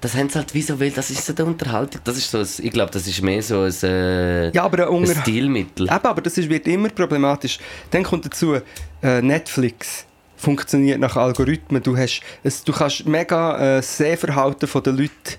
das 0.01 0.15
haben 0.15 0.29
sie 0.31 0.39
halt 0.39 0.55
wie 0.55 0.63
so 0.63 0.81
will, 0.81 0.91
das 0.91 1.11
ist 1.11 1.27
so 1.27 1.33
der 1.33 1.47
Unterhaltung. 1.47 2.01
Das 2.05 2.17
ist 2.17 2.31
so, 2.31 2.39
ein, 2.39 2.47
ich 2.67 2.71
glaube, 2.71 2.91
das 2.91 3.07
ist 3.07 3.21
mehr 3.23 3.43
so 3.43 3.63
ein, 3.63 3.75
äh, 3.83 4.51
ja, 4.51 4.65
aber 4.65 4.91
ein 4.91 5.07
Stilmittel. 5.07 5.87
Eben, 5.87 6.07
aber 6.07 6.23
das 6.23 6.39
ist, 6.39 6.49
wird 6.49 6.67
immer 6.67 6.89
problematisch. 6.89 7.59
Dann 7.91 8.03
kommt 8.03 8.25
dazu, 8.25 8.57
äh, 9.03 9.23
Netflix 9.23 10.07
funktioniert 10.37 10.99
nach 10.99 11.17
Algorithmen. 11.17 11.83
Du, 11.83 11.97
hast, 11.97 12.23
es, 12.43 12.65
du 12.65 12.73
kannst 12.73 13.07
mega 13.07 13.79
äh, 13.79 13.83
Sehverhalten 13.83 14.67
von 14.67 14.83
den 14.83 14.97
Leuten 14.97 15.37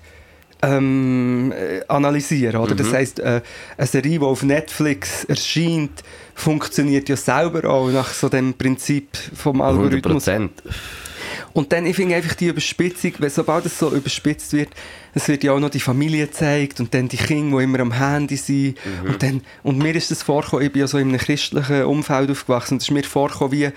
ähm, 0.62 1.52
äh, 1.52 1.80
analysieren. 1.88 2.60
Oder? 2.60 2.76
Das 2.76 2.92
heisst, 2.92 3.18
äh, 3.18 3.42
eine 3.76 3.86
Serie, 3.86 4.20
die 4.20 4.24
auf 4.24 4.44
Netflix 4.44 5.24
erscheint, 5.24 6.02
funktioniert 6.34 7.08
ja 7.08 7.16
selber 7.16 7.68
auch 7.68 7.90
nach 7.90 8.12
so 8.12 8.28
dem 8.28 8.54
Prinzip 8.54 9.16
vom 9.34 9.60
100 9.60 9.82
Algorithmus. 9.82 10.24
Prozent. 10.24 10.62
Und 11.52 11.72
dann, 11.72 11.86
ich 11.86 11.96
finde 11.96 12.16
einfach 12.16 12.34
die 12.34 12.48
Überspitzung, 12.48 13.12
weil 13.18 13.30
sobald 13.30 13.66
es 13.66 13.78
so 13.78 13.90
überspitzt 13.90 14.52
wird, 14.52 14.70
es 15.14 15.28
wird 15.28 15.44
ja 15.44 15.52
auch 15.52 15.60
noch 15.60 15.70
die 15.70 15.80
Familie 15.80 16.26
gezeigt 16.26 16.80
und 16.80 16.94
dann 16.94 17.08
die 17.08 17.16
Kinder, 17.16 17.58
die 17.58 17.64
immer 17.64 17.80
am 17.80 17.92
Handy 17.92 18.36
sind. 18.36 18.78
Und, 19.06 19.22
dann, 19.22 19.42
und 19.62 19.78
mir 19.78 19.94
ist 19.94 20.10
das 20.10 20.22
vorgekommen, 20.22 20.64
ich 20.64 20.72
bin 20.72 20.80
ja 20.80 20.86
so 20.86 20.98
in 20.98 21.08
einem 21.08 21.18
christlichen 21.18 21.84
Umfeld 21.84 22.30
aufgewachsen, 22.30 22.74
und 22.74 22.82
es 22.82 22.88
ist 22.88 22.90
mir 22.92 23.04
vorgekommen 23.04 23.52
wie 23.52 23.70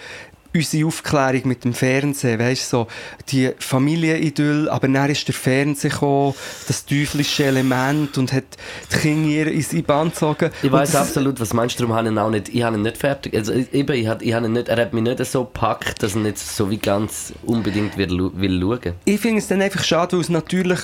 unsere 0.56 0.88
Aufklärung 0.88 1.42
mit 1.46 1.64
dem 1.64 1.74
Fernsehen, 1.74 2.40
weißt 2.40 2.70
so 2.70 2.88
die 3.30 3.52
Familienidyll, 3.60 4.70
aber 4.70 4.88
dann 4.88 5.10
ist 5.10 5.28
der 5.28 5.36
Fernseher 5.36 5.92
gekommen, 5.92 6.34
das 6.68 6.86
teuflische 6.86 7.46
Element 7.46 8.18
und 8.18 8.34
hat 8.34 8.46
die 8.92 8.98
Kinder 8.98 9.52
in 9.52 9.62
seine 9.62 9.84
Band 9.84 10.14
gezogen. 10.14 10.52
Ich 10.64 10.72
weiß 10.72 10.96
absolut, 10.96 11.40
was 11.40 11.54
meinst 11.54 11.80
du, 11.80 11.84
darum 11.84 11.96
habe 11.96 12.08
ich 12.08 12.14
ihn 12.14 12.18
auch 12.18 12.30
nicht, 12.30 12.50
ich 12.50 12.64
habe 12.64 12.78
ihn 12.78 12.84
nicht 12.84 12.98
fertig, 12.98 13.36
also 13.36 13.54
eben, 13.54 13.94
ich, 13.94 14.08
ich 14.22 14.34
habe 14.34 14.46
ihn 14.46 14.54
nicht, 14.54 14.70
er 14.70 14.82
hat 14.82 14.94
mich 14.94 15.04
nicht 15.04 15.24
so 15.26 15.44
gepackt, 15.44 16.02
dass 16.02 16.16
er 16.16 16.22
nicht 16.22 16.40
so 16.40 16.70
wie 16.70 16.78
ganz 16.78 17.34
unbedingt 17.44 17.98
will, 17.98 18.32
will 18.34 18.62
schauen. 18.62 18.94
ich 19.06 19.20
finde 19.20 19.40
es 19.40 19.48
dann 19.48 19.62
einfach 19.62 19.84
schade, 19.84 20.14
weil 20.14 20.22
es 20.22 20.30
natürlich 20.30 20.80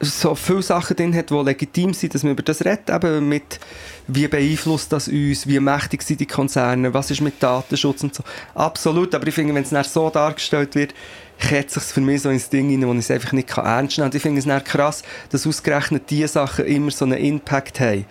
so 0.00 0.34
viele 0.34 0.62
Sachen 0.62 0.96
drin 0.96 1.14
hat, 1.14 1.28
die 1.30 1.34
legitim 1.34 1.92
sind, 1.92 2.14
dass 2.14 2.22
man 2.22 2.32
über 2.32 2.42
das 2.42 2.64
redet, 2.64 2.88
eben 2.88 3.28
mit 3.28 3.60
wie 4.06 4.26
beeinflusst 4.26 4.90
das 4.92 5.08
uns, 5.08 5.46
wie 5.46 5.60
mächtig 5.60 6.02
sind 6.02 6.20
die 6.20 6.26
Konzerne, 6.26 6.92
was 6.94 7.10
ist 7.10 7.20
mit 7.20 7.40
Datenschutz 7.42 8.02
und 8.02 8.14
so. 8.14 8.22
Absolut, 8.54 9.14
aber 9.14 9.26
ich 9.26 9.34
finde, 9.34 9.54
wenn 9.54 9.62
es 9.62 9.70
dann 9.70 9.84
so 9.84 10.08
dargestellt 10.10 10.74
wird, 10.74 10.94
kehrt 11.38 11.70
sich 11.70 11.82
für 11.82 12.00
mich 12.00 12.22
so 12.22 12.30
ins 12.30 12.48
Ding 12.48 12.70
rein, 12.70 12.86
wo 12.88 12.92
ich 12.92 12.98
es 13.00 13.10
einfach 13.10 13.32
nicht 13.32 13.48
kann 13.48 13.64
ernst 13.66 13.98
nehmen 13.98 14.10
kann. 14.10 14.16
Ich 14.16 14.22
finde 14.22 14.38
es 14.38 14.46
dann 14.46 14.64
krass, 14.64 15.02
dass 15.30 15.46
ausgerechnet 15.46 16.04
diese 16.08 16.28
Sachen 16.28 16.64
immer 16.64 16.90
so 16.90 17.04
einen 17.04 17.18
Impact 17.18 17.78
haben 17.80 18.06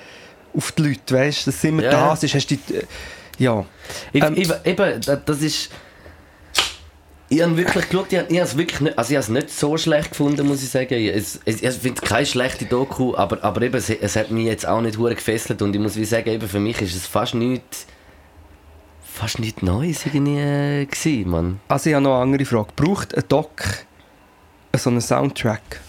auf 0.55 0.71
die 0.71 0.83
Leute, 0.83 1.15
weißt 1.15 1.41
du, 1.47 1.51
dass 1.51 1.57
es 1.57 1.63
immer 1.63 1.83
Ja. 1.83 1.91
das 1.91 2.23
ist, 2.23 2.33
hast 2.35 2.47
du 2.47 2.55
die, 2.55 3.43
ja. 3.43 3.65
Ich, 4.13 4.23
Ähm, 4.23 4.35
eben, 4.63 5.01
da- 5.01 5.15
das 5.15 5.41
ist. 5.41 5.69
Ich 7.31 7.41
habe 7.43 7.55
wirklich 7.57 7.87
geschaut, 7.89 8.07
ich, 8.11 8.17
habe- 8.17 8.37
es 8.37 8.57
wirklich 8.57 8.81
nicht, 8.81 8.97
also 8.97 9.11
ich 9.11 9.15
habe 9.17 9.23
es 9.23 9.29
nicht 9.29 9.49
so 9.51 9.77
schlecht 9.77 10.11
gefunden, 10.11 10.47
muss 10.47 10.63
ich 10.63 10.69
sagen. 10.69 10.93
Ich, 10.95 11.09
es, 11.15 11.39
es, 11.45 11.61
ich 11.61 11.71
finde 11.81 12.01
keine 12.01 12.25
schlechte 12.25 12.65
Doku, 12.65 13.15
aber, 13.15 13.43
aber 13.43 13.61
eben, 13.61 13.75
es, 13.75 13.89
es 13.89 14.15
hat 14.15 14.31
mich 14.31 14.45
jetzt 14.45 14.67
auch 14.67 14.81
nicht 14.81 14.97
hure 14.97 15.13
gefesselt 15.13 15.61
und 15.61 15.75
ich 15.75 15.79
muss 15.81 15.95
wie 15.95 16.05
sagen, 16.05 16.29
eben 16.29 16.47
für 16.47 16.59
mich 16.59 16.81
ist 16.81 16.95
es 16.95 17.05
fast 17.05 17.35
nichts, 17.35 17.85
fast 19.03 19.37
nichts 19.39 19.61
Neues 19.61 20.05
irgendwie 20.07 20.39
äh, 20.39 20.85
gewesen, 20.85 21.29
Mann. 21.29 21.59
Also 21.67 21.89
ich 21.89 21.93
habe 21.95 22.03
noch 22.03 22.13
eine 22.15 22.23
andere 22.23 22.45
Frage. 22.45 22.69
Braucht 22.75 23.15
ein 23.15 23.23
Doc 23.27 23.63
so 24.75 24.89
einen 24.89 25.01
Soundtrack? 25.01 25.81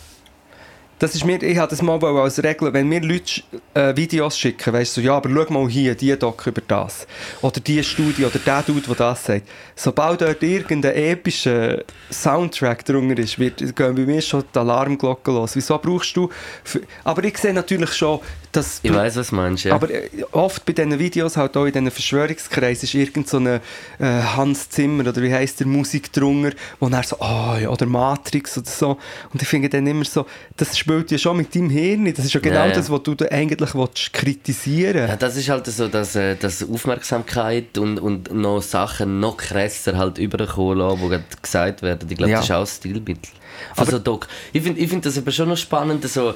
Das 1.01 1.15
ist 1.15 1.25
mir, 1.25 1.43
ich 1.43 1.57
habe 1.57 1.71
das 1.71 1.81
mal 1.81 1.99
als 2.05 2.43
Regel, 2.43 2.75
wenn 2.75 2.87
mir 2.87 3.01
Leute 3.01 3.41
äh, 3.73 3.97
Videos 3.97 4.37
schicken, 4.37 4.75
weißt 4.75 4.99
du, 4.99 5.01
so, 5.01 5.07
ja, 5.07 5.17
aber 5.17 5.31
schau 5.31 5.51
mal 5.51 5.67
hier, 5.67 5.95
die 5.95 6.15
Doc 6.15 6.47
über 6.47 6.61
das. 6.69 7.07
Oder 7.41 7.59
die 7.59 7.83
Studie, 7.83 8.27
oder 8.27 8.39
der 8.39 8.63
Dude, 8.63 8.83
der 8.83 8.95
das 8.97 9.25
sagt. 9.25 9.49
Sobald 9.75 10.21
dort 10.21 10.43
irgendein 10.43 10.95
epischer 10.95 11.85
Soundtrack 12.13 12.85
drunter 12.85 13.19
ist, 13.19 13.39
wird, 13.39 13.61
gehen 13.75 13.95
bei 13.95 14.03
mir 14.03 14.21
schon 14.21 14.45
die 14.55 14.59
Alarmglocken 14.59 15.33
los. 15.33 15.57
Wieso 15.57 15.79
brauchst 15.79 16.15
du... 16.15 16.29
Für, 16.65 16.83
aber 17.03 17.25
ich 17.25 17.39
sehe 17.39 17.55
natürlich 17.55 17.95
schon, 17.95 18.21
dass... 18.53 18.81
Ich 18.83 18.93
weiß, 18.93 19.17
was 19.17 19.33
meinst, 19.33 19.65
ja. 19.65 19.75
Aber 19.75 19.91
äh, 19.91 20.09
oft 20.33 20.65
bei 20.65 20.73
diesen 20.73 20.99
Videos, 20.99 21.37
halt 21.37 21.57
auch 21.57 21.67
in 21.67 21.73
diesen 21.73 21.91
Verschwörungskreisen, 21.91 22.85
ist 22.85 22.95
irgend 22.95 23.29
so 23.29 23.39
ein 23.39 23.47
äh, 23.47 23.61
Hans 23.99 24.69
Zimmer 24.71 25.09
oder 25.09 25.23
wie 25.23 25.33
heisst 25.33 25.61
der 25.61 25.67
Musik 25.67 26.13
drunter, 26.13 26.57
wo 26.79 26.89
er 26.89 27.03
so, 27.03 27.21
ah 27.21 27.59
ja, 27.61 27.69
oder 27.69 27.87
Matrix 27.87 28.59
oder 28.59 28.71
so. 28.71 28.99
Und 29.33 29.43
ich 29.43 29.49
finde 29.49 29.69
dann 29.69 29.87
immer 29.87 30.05
so, 30.05 30.27
das 30.57 30.77
spielt 30.77 31.11
ja 31.11 31.19
schon 31.19 31.37
mit 31.37 31.55
deinem 31.55 31.71
Hirn. 31.71 32.13
Das 32.15 32.25
ist 32.25 32.33
ja 32.33 32.41
genau 32.41 32.57
Ja, 32.57 32.67
ja. 32.67 32.75
das, 32.75 32.91
was 32.91 33.03
du 33.03 33.15
da 33.15 33.27
eigentlich 33.27 33.75
willst 33.75 34.13
kritisieren 34.13 35.09
Ja, 35.09 35.17
das 35.17 35.37
ist 35.37 35.49
halt 35.49 35.67
so, 35.67 35.89
dass, 35.89 36.17
äh, 36.17 36.37
dass 36.37 36.69
Aufmerksamkeit 36.69 37.79
und, 37.79 37.99
und 37.99 38.35
noch 38.35 38.61
Sachen 38.63 39.21
noch 39.21 39.37
krasser 39.37 39.97
halt 39.97 40.19
überkommen 40.19 40.79
lassen, 40.79 41.11
die 41.11 41.43
gesagt 41.43 41.83
werden. 41.83 42.09
Ich 42.11 42.17
glaube, 42.17 42.33
das 42.33 42.45
ist 42.45 42.51
auch 42.51 42.61
ein 42.61 42.67
Stilmittel. 42.67 43.33
Also 43.77 43.99
Doc, 43.99 44.27
ich 44.53 44.63
finde 44.63 44.81
ich 44.81 44.89
find 44.89 45.05
das 45.05 45.19
aber 45.19 45.31
schon 45.31 45.49
noch 45.49 45.57
spannend, 45.57 46.09
so... 46.09 46.27
weil 46.27 46.35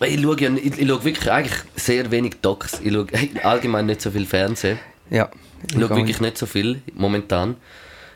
Ich 0.00 0.20
schaue, 0.22 0.40
ja, 0.40 0.50
ich, 0.54 0.78
ich 0.78 0.88
schaue 0.88 1.04
wirklich 1.04 1.30
eigentlich 1.30 1.58
sehr 1.76 2.10
wenig 2.10 2.34
Docs. 2.40 2.80
Ich 2.84 2.92
schaue 2.92 3.06
allgemein 3.42 3.86
nicht 3.86 4.00
so 4.00 4.10
viel 4.10 4.26
Fernsehen. 4.26 4.78
Ja. 5.10 5.28
Ich 5.66 5.72
schaue 5.74 5.88
wirklich 5.96 6.20
nicht 6.20 6.38
so 6.38 6.46
viel 6.46 6.82
momentan. 6.94 7.56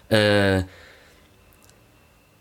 Äh, 0.08 0.62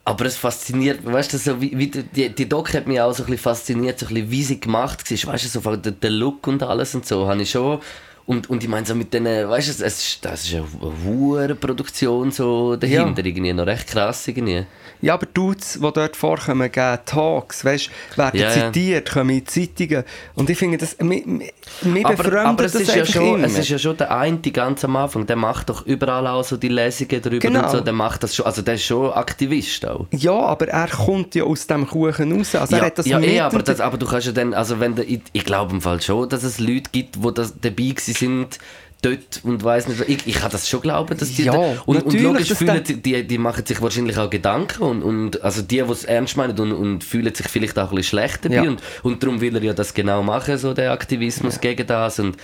aber 0.03 0.25
es 0.25 0.35
fasziniert, 0.37 0.99
weißt 1.05 1.33
du, 1.33 1.37
so 1.37 1.61
wie, 1.61 1.77
wie 1.77 1.87
die- 1.87 2.29
die, 2.29 2.49
Doc 2.49 2.73
hat 2.73 2.87
mich 2.87 2.99
auch 2.99 3.13
so 3.13 3.23
ein 3.23 3.27
bisschen 3.27 3.43
fasziniert, 3.43 3.99
so 3.99 4.07
ein 4.07 4.13
bisschen, 4.13 4.31
wie 4.31 4.43
sie 4.43 4.59
gemacht 4.59 5.09
war, 5.09 5.33
weißt 5.33 5.55
du, 5.55 5.59
so 5.61 5.75
der, 5.75 5.91
der 5.91 6.09
Look 6.09 6.47
und 6.47 6.61
alles 6.63 6.95
und 6.95 7.05
so, 7.05 7.27
habe 7.27 7.41
ich 7.41 7.51
schon. 7.51 7.79
Und, 8.25 8.49
und 8.49 8.63
ich 8.63 8.69
meine, 8.69 8.85
so 8.85 8.95
mit 8.95 9.13
denen, 9.13 9.47
weißt 9.49 9.67
du, 9.67 9.71
es 9.71 9.79
ist, 9.81 10.25
das 10.25 10.43
ist 10.45 10.53
eine 10.55 10.65
hohe 11.05 11.53
Produktion 11.55 12.31
so 12.31 12.75
dahinter, 12.75 13.23
irgendwie, 13.25 13.53
noch 13.53 13.65
recht 13.65 13.87
krass 13.87 14.27
irgendwie. 14.27 14.65
Ja, 15.01 15.15
aber 15.15 15.25
Dudes, 15.25 15.73
die 15.73 15.79
dort 15.79 16.15
vorkommen, 16.15 16.71
geben 16.71 16.99
Talks, 17.05 17.65
weißt, 17.65 17.89
werden 18.15 18.39
ja. 18.39 18.51
zitiert, 18.51 19.11
kommen 19.11 19.31
in 19.31 19.45
Zeitungen. 19.45 20.03
Und 20.35 20.49
ich 20.49 20.57
finde, 20.57 20.77
das, 20.77 20.97
mich 20.99 21.25
mich 21.25 22.05
Aber, 22.05 22.15
befremdet 22.15 22.45
aber 22.45 22.65
es, 22.65 22.71
das 22.73 22.81
ist 22.83 22.95
ja 22.95 23.05
schon, 23.05 23.35
immer. 23.35 23.47
es 23.47 23.57
ist 23.57 23.69
ja 23.69 23.79
schon 23.79 23.97
der 23.97 24.15
eine 24.15 24.37
die 24.37 24.53
ganz 24.53 24.83
am 24.85 24.95
Anfang, 24.95 25.25
der 25.25 25.35
macht 25.35 25.69
doch 25.69 25.85
überall 25.85 26.27
auch 26.27 26.43
so 26.43 26.57
die 26.57 26.67
Lesungen 26.67 27.21
drüber 27.21 27.39
Genau. 27.39 27.63
und 27.63 27.71
so, 27.71 27.81
der 27.81 27.93
macht 27.93 28.23
das 28.23 28.35
schon, 28.35 28.45
also 28.45 28.61
der 28.61 28.75
ist 28.75 28.85
schon 28.85 29.11
Aktivist 29.11 29.85
auch. 29.87 30.05
Ja, 30.11 30.33
aber 30.33 30.67
er 30.67 30.87
kommt 30.87 31.35
ja 31.35 31.43
aus 31.43 31.67
dem 31.67 31.87
Kuchen 31.87 32.37
raus. 32.37 32.55
Also 32.55 32.75
er 32.75 32.79
ja, 32.81 32.85
hat 32.85 32.97
das 32.97 33.05
ja 33.07 33.19
eh, 33.19 33.39
aber, 33.39 33.63
das, 33.63 33.79
aber 33.79 33.97
du 33.97 34.05
kannst 34.05 34.27
ja 34.27 34.33
dann, 34.33 34.53
also 34.53 34.79
wenn 34.79 34.95
der, 34.95 35.07
ich, 35.07 35.21
ich 35.33 35.45
glaube 35.45 35.73
im 35.73 35.81
Fall 35.81 36.01
schon, 36.01 36.29
dass 36.29 36.43
es 36.43 36.59
Leute 36.59 36.89
gibt, 36.91 37.15
die 37.15 37.33
das 37.33 37.59
dabei 37.59 37.93
sind, 37.97 38.59
dort 39.01 39.41
und 39.43 39.63
weiß 39.63 39.87
nicht, 39.87 40.01
ich, 40.07 40.27
ich 40.27 40.35
kann 40.35 40.51
das 40.51 40.69
schon 40.69 40.81
glauben, 40.81 41.17
dass 41.17 41.33
die 41.33 41.43
Ja, 41.43 41.53
da, 41.53 41.81
und, 41.85 42.03
und 42.03 42.21
logisch 42.21 42.53
fühlen 42.53 42.83
die, 42.85 43.27
die 43.27 43.37
machen 43.37 43.65
sich 43.65 43.81
wahrscheinlich 43.81 44.17
auch 44.17 44.29
Gedanken 44.29 44.83
und, 44.83 45.01
und 45.03 45.41
also 45.43 45.61
die, 45.61 45.81
die 45.81 45.91
es 45.91 46.03
ernst 46.05 46.37
meinen 46.37 46.57
und, 46.59 46.71
und 46.71 47.03
fühlen 47.03 47.33
sich 47.33 47.47
vielleicht 47.47 47.77
auch 47.79 47.89
ein 47.89 47.95
bisschen 47.95 48.19
schlecht 48.19 48.45
dabei 48.45 48.55
Ja. 48.55 48.61
und, 48.63 48.81
und 49.03 49.23
darum 49.23 49.41
will 49.41 49.55
er 49.55 49.63
ja 49.63 49.73
das 49.73 49.93
genau 49.93 50.21
machen, 50.23 50.57
so 50.57 50.73
der 50.73 50.91
Aktivismus 50.91 51.59
gegen 51.59 51.87
das 51.87 52.19
und 52.19 52.37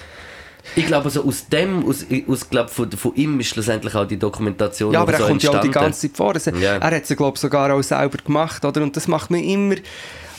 ich 0.76 0.86
glaube, 0.86 1.06
also 1.06 1.24
aus 1.24 1.48
dem, 1.48 1.88
aus, 1.88 2.06
aus 2.28 2.50
glaub, 2.50 2.70
von, 2.70 2.92
von 2.92 3.16
ihm 3.16 3.40
ist 3.40 3.48
schlussendlich 3.48 3.96
auch 3.96 4.06
die 4.06 4.18
Dokumentation 4.20 4.92
Ja, 4.94 5.02
aber 5.02 5.14
er 5.14 5.20
so 5.20 5.28
kommt 5.28 5.42
ja 5.42 5.50
auch 5.52 5.54
die 5.62 5.68
entstanden. 5.68 5.86
ganze 5.86 6.02
Zeit 6.10 6.18
vor. 6.18 6.34
Also, 6.34 6.52
Ja. 6.52 6.76
Er 6.76 6.96
hat 6.98 7.10
es, 7.10 7.16
glaube 7.16 7.40
sogar 7.40 7.74
auch 7.74 7.82
selber 7.82 8.18
gemacht. 8.18 8.66
Oder? 8.66 8.82
Und 8.84 8.98
das 8.98 9.08
macht 9.08 9.32
mich 9.32 9.46
immer... 9.48 9.76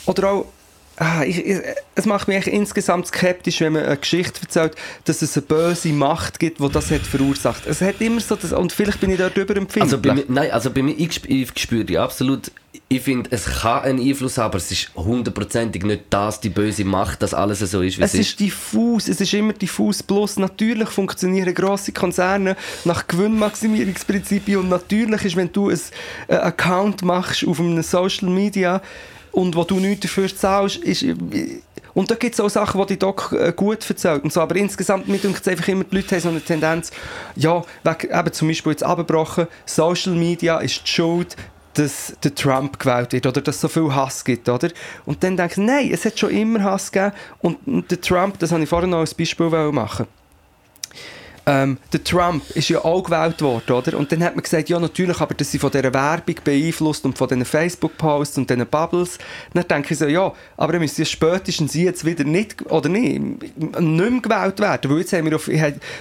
Oder 0.05 0.29
auch... 0.31 0.45
Ah, 1.01 1.23
ich, 1.23 1.45
ich, 1.45 1.57
es 1.95 2.05
macht 2.05 2.27
mich 2.27 2.45
insgesamt 2.45 3.07
skeptisch, 3.07 3.61
wenn 3.61 3.71
man 3.71 3.85
eine 3.85 3.95
Geschichte 3.95 4.41
erzählt, 4.41 4.75
dass 5.05 5.21
es 5.21 5.37
eine 5.37 5.45
böse 5.45 5.93
Macht 5.93 6.39
gibt, 6.39 6.59
die 6.59 6.69
das 6.69 6.91
hat 6.91 7.01
verursacht. 7.01 7.65
Es 7.67 7.79
hat 7.79 8.01
immer 8.01 8.19
so... 8.19 8.35
Das, 8.35 8.51
und 8.51 8.73
vielleicht 8.73 8.99
bin 8.99 9.09
ich 9.09 9.17
dort 9.17 9.37
überempfindlich. 9.37 9.83
Also 9.83 9.97
bei 9.97 10.13
mir, 10.13 10.25
nein, 10.27 10.51
also 10.51 10.69
bei 10.71 10.83
mir, 10.83 10.91
ich, 10.91 11.23
ich 11.29 11.57
spüre 11.57 11.85
die 11.85 11.97
absolut, 11.97 12.51
ich 12.89 13.01
finde, 13.01 13.29
es 13.31 13.45
kann 13.45 13.83
einen 13.83 13.99
Einfluss 14.05 14.37
haben, 14.37 14.47
aber 14.47 14.57
es 14.57 14.71
ist 14.71 14.91
hundertprozentig 14.93 15.83
nicht 15.83 16.03
das, 16.09 16.41
die 16.41 16.49
böse 16.49 16.83
Macht, 16.83 17.21
dass 17.21 17.33
alles 17.33 17.59
so 17.59 17.81
ist, 17.81 17.97
wie 17.97 18.03
Es 18.03 18.13
ist 18.13 18.37
diffus, 18.37 19.07
es 19.07 19.21
ist 19.21 19.33
immer 19.33 19.53
diffus. 19.53 20.03
Plus 20.03 20.37
natürlich 20.37 20.89
funktionieren 20.89 21.53
grosse 21.53 21.93
Konzerne 21.93 22.57
nach 22.83 23.07
Gewinnmaximierungsprinzipien 23.07 24.59
und 24.59 24.69
natürlich 24.69 25.23
ist, 25.23 25.35
wenn 25.37 25.51
du 25.51 25.69
einen 25.69 25.79
äh, 26.27 26.35
Account 26.35 27.03
machst 27.03 27.47
auf 27.47 27.59
einem 27.59 27.81
Social 27.83 28.29
Media 28.29 28.81
und 29.31 29.55
wo 29.55 29.63
du 29.63 29.79
nichts 29.79 30.01
dafür 30.01 30.33
zahlst, 30.35 30.77
ist, 30.77 31.05
und 31.93 32.11
da 32.11 32.15
gibt 32.15 32.33
es 32.33 32.39
auch 32.39 32.49
Sachen, 32.49 32.79
die 32.81 32.93
die 32.93 32.99
Doc 32.99 33.35
äh, 33.37 33.51
gut 33.55 33.87
erzählt 33.89 34.23
und 34.23 34.31
so, 34.31 34.41
aber 34.41 34.55
insgesamt, 34.55 35.07
mir 35.07 35.17
denkt 35.17 35.47
einfach 35.47 35.67
immer, 35.67 35.83
die 35.83 35.95
Leute 35.95 36.15
haben 36.15 36.21
so 36.21 36.29
eine 36.29 36.41
Tendenz, 36.41 36.91
ja, 37.35 37.63
wegen, 37.83 38.19
eben 38.19 38.33
zum 38.33 38.47
Beispiel 38.47 38.71
jetzt 38.71 38.83
abgebrochen, 38.83 39.47
Social 39.65 40.13
Media 40.13 40.59
ist 40.59 40.81
die 40.85 40.89
Schuld, 40.89 41.35
dass 41.73 42.13
der 42.23 42.35
Trump 42.35 42.79
gewählt 42.79 43.13
wird 43.13 43.25
oder 43.25 43.41
dass 43.41 43.55
es 43.55 43.61
so 43.61 43.67
viel 43.67 43.93
Hass 43.93 44.25
gibt, 44.25 44.49
oder? 44.49 44.69
Und 45.05 45.23
dann 45.23 45.37
denke 45.37 45.53
ich, 45.53 45.67
nein, 45.67 45.89
es 45.91 46.03
hat 46.05 46.19
schon 46.19 46.31
immer 46.31 46.63
Hass 46.63 46.91
gegeben 46.91 47.13
und 47.41 47.57
der 47.91 48.01
Trump, 48.01 48.39
das 48.39 48.51
habe 48.51 48.63
ich 48.63 48.69
vorhin 48.69 48.89
noch 48.89 48.99
als 48.99 49.13
Beispiel 49.13 49.49
machen 49.71 50.07
ähm, 51.49 51.77
der 51.91 52.03
Trump 52.03 52.43
ist 52.51 52.69
ja 52.69 52.83
auch 52.85 53.03
gewählt 53.03 53.41
worden, 53.41 53.71
oder? 53.71 53.97
Und 53.97 54.11
dann 54.11 54.23
hat 54.23 54.35
man 54.35 54.43
gesagt, 54.43 54.69
ja 54.69 54.79
natürlich, 54.79 55.19
aber 55.19 55.33
dass 55.33 55.51
sie 55.51 55.57
von 55.57 55.71
dieser 55.71 55.91
Werbung 55.91 56.35
beeinflusst 56.43 57.05
und 57.05 57.17
von 57.17 57.27
diesen 57.27 57.43
Facebook-Posts 57.43 58.37
und 58.37 58.49
diesen 58.49 58.67
Bubbles. 58.67 59.17
Dann 59.53 59.67
denke 59.67 59.93
ich 59.93 59.99
so, 59.99 60.05
ja, 60.05 60.31
aber 60.57 60.73
dann 60.73 60.81
müsste 60.81 61.05
spätestens 61.05 61.73
jetzt 61.73 62.05
wieder 62.05 62.23
nicht, 62.23 62.69
oder 62.71 62.87
nicht, 62.87 63.19
nicht 63.19 63.79
mehr 63.79 64.21
gewählt 64.21 64.59
werden, 64.59 64.91
weil 64.91 64.99
jetzt 64.99 65.13
haben 65.13 65.25
wir 65.25 65.35
auf 65.35 65.49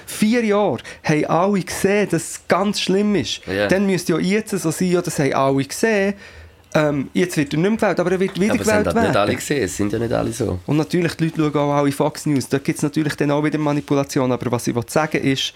vier 0.06 0.44
Jahre 0.44 0.78
haben 1.02 1.24
alle 1.26 1.60
gesehen, 1.60 2.08
dass 2.10 2.22
es 2.22 2.40
ganz 2.48 2.80
schlimm 2.80 3.14
ist. 3.14 3.40
Ja. 3.46 3.68
Dann 3.68 3.86
müsste 3.86 4.12
ja 4.12 4.18
jetzt 4.18 4.50
so 4.50 4.70
sein, 4.70 4.90
ja, 4.90 5.00
das 5.00 5.18
haben 5.18 5.32
alle 5.32 5.64
gesehen, 5.64 6.14
ähm, 6.74 7.08
jetzt 7.14 7.36
wird 7.36 7.54
er 7.54 7.58
nicht 7.58 7.70
mehr 7.70 7.78
gewählt, 7.78 8.00
aber 8.00 8.12
er 8.12 8.20
wird 8.20 8.38
wieder 8.38 8.54
aber 8.54 8.62
gewählt 8.62 8.84
werden. 8.84 8.94
werden. 8.94 9.08
nicht 9.08 9.16
alle 9.16 9.34
gesehen, 9.34 9.64
es 9.64 9.76
sind 9.76 9.92
ja 9.92 9.98
nicht 9.98 10.12
alle 10.12 10.32
so. 10.32 10.58
Und 10.66 10.76
natürlich, 10.76 11.14
die 11.14 11.24
Leute 11.24 11.40
schauen 11.40 11.56
auch 11.56 11.74
alle 11.74 11.92
Fox 11.92 12.26
News. 12.26 12.48
Da 12.48 12.58
gibt 12.58 12.76
es 12.76 12.82
natürlich 12.82 13.14
dann 13.14 13.30
auch 13.30 13.42
wieder 13.42 13.58
Manipulation. 13.58 14.30
Aber 14.30 14.52
was 14.52 14.66
ich 14.66 14.76
sagen 14.88 15.22
will, 15.22 15.32
ist, 15.32 15.54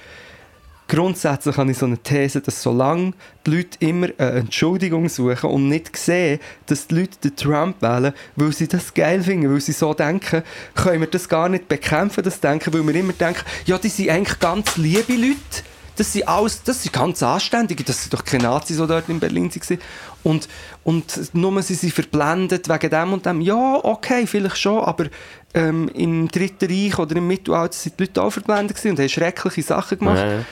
grundsätzlich 0.88 1.56
habe 1.56 1.70
ich 1.70 1.78
so 1.78 1.86
eine 1.86 1.98
These, 1.98 2.40
dass 2.40 2.62
solange 2.62 3.12
die 3.46 3.56
Leute 3.56 3.78
immer 3.80 4.08
eine 4.18 4.30
Entschuldigung 4.40 5.08
suchen 5.08 5.50
und 5.50 5.68
nicht 5.68 5.96
sehen, 5.96 6.40
dass 6.66 6.86
die 6.86 6.94
Leute 6.96 7.18
den 7.24 7.36
Trump 7.36 7.80
wählen, 7.82 8.12
weil 8.36 8.52
sie 8.52 8.68
das 8.68 8.92
geil 8.92 9.22
finden, 9.22 9.52
weil 9.52 9.60
sie 9.60 9.72
so 9.72 9.94
denken, 9.94 10.42
können 10.74 11.00
wir 11.00 11.08
das 11.08 11.28
gar 11.28 11.48
nicht 11.48 11.68
bekämpfen, 11.68 12.24
das 12.24 12.40
Denken, 12.40 12.72
weil 12.72 12.86
wir 12.86 12.94
immer 12.94 13.12
denken, 13.12 13.42
ja, 13.66 13.78
die 13.78 13.88
sind 13.88 14.10
eigentlich 14.10 14.38
ganz 14.38 14.76
liebe 14.76 15.14
Leute. 15.14 15.62
Das 15.96 16.12
sind, 16.12 16.26
alles, 16.26 16.62
das 16.62 16.82
sind 16.82 16.92
ganz 16.92 17.22
Anständige, 17.22 17.84
das 17.84 18.02
sind 18.02 18.14
doch 18.14 18.24
keine 18.24 18.44
Nazis, 18.44 18.78
die 18.78 18.86
dort 18.86 19.08
in 19.08 19.20
Berlin 19.20 19.50
waren. 19.50 19.78
Und, 20.22 20.48
und 20.84 21.34
nur 21.34 21.62
sie 21.62 21.74
sind 21.74 21.92
verblendet 21.92 22.68
wegen 22.68 22.90
dem 22.90 23.12
und 23.12 23.26
dem. 23.26 23.40
Ja, 23.40 23.80
okay, 23.82 24.26
vielleicht 24.26 24.58
schon, 24.58 24.82
aber 24.82 25.06
ähm, 25.54 25.88
im 25.94 26.28
Dritten 26.28 26.70
Reich 26.70 26.98
oder 26.98 27.16
im 27.16 27.26
Mittelalter 27.26 27.74
sind 27.74 27.98
die 27.98 28.04
Leute 28.04 28.22
auch 28.22 28.30
verblendet 28.30 28.82
und 28.84 28.98
haben 28.98 29.08
schreckliche 29.08 29.62
Sachen 29.62 29.98
gemacht. 29.98 30.18
Ja, 30.18 30.32
ja. 30.32 30.44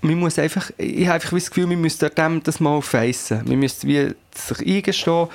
Man 0.00 0.18
muss 0.18 0.38
einfach, 0.38 0.70
ich 0.78 1.06
habe 1.06 1.14
einfach 1.14 1.30
das 1.30 1.50
Gefühl, 1.50 1.70
wir 1.70 1.76
müssen 1.76 2.10
dem 2.16 2.42
das 2.42 2.58
mal 2.58 2.82
facen. 2.82 3.42
Wir 3.48 3.56
müssen 3.56 3.88
wie 3.88 4.14
sich 4.34 4.76
eingestehen, 4.76 5.28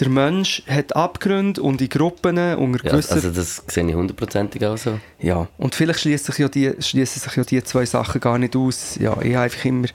der 0.00 0.08
Mensch 0.08 0.62
hat 0.68 0.94
Abgründe 0.94 1.60
und 1.62 1.80
in 1.80 1.88
Gruppen 1.88 2.38
unter 2.56 2.84
Ja, 2.84 2.92
gewissen... 2.92 3.14
also 3.14 3.30
das 3.30 3.62
sehe 3.66 3.86
ich 3.88 3.94
hundertprozentig 3.94 4.64
auch 4.64 4.78
so. 4.78 5.00
Ja, 5.18 5.48
und 5.58 5.74
vielleicht 5.74 6.00
schließen 6.00 6.32
sich, 6.32 6.38
ja 6.38 6.48
die, 6.48 6.72
sich 6.78 7.36
ja 7.36 7.44
die 7.44 7.62
zwei 7.64 7.84
Sachen 7.84 8.20
gar 8.20 8.38
nicht 8.38 8.54
aus. 8.54 8.96
Ja, 9.00 9.20
ich 9.20 9.34
habe 9.34 9.44
einfach 9.44 9.64
immer, 9.64 9.88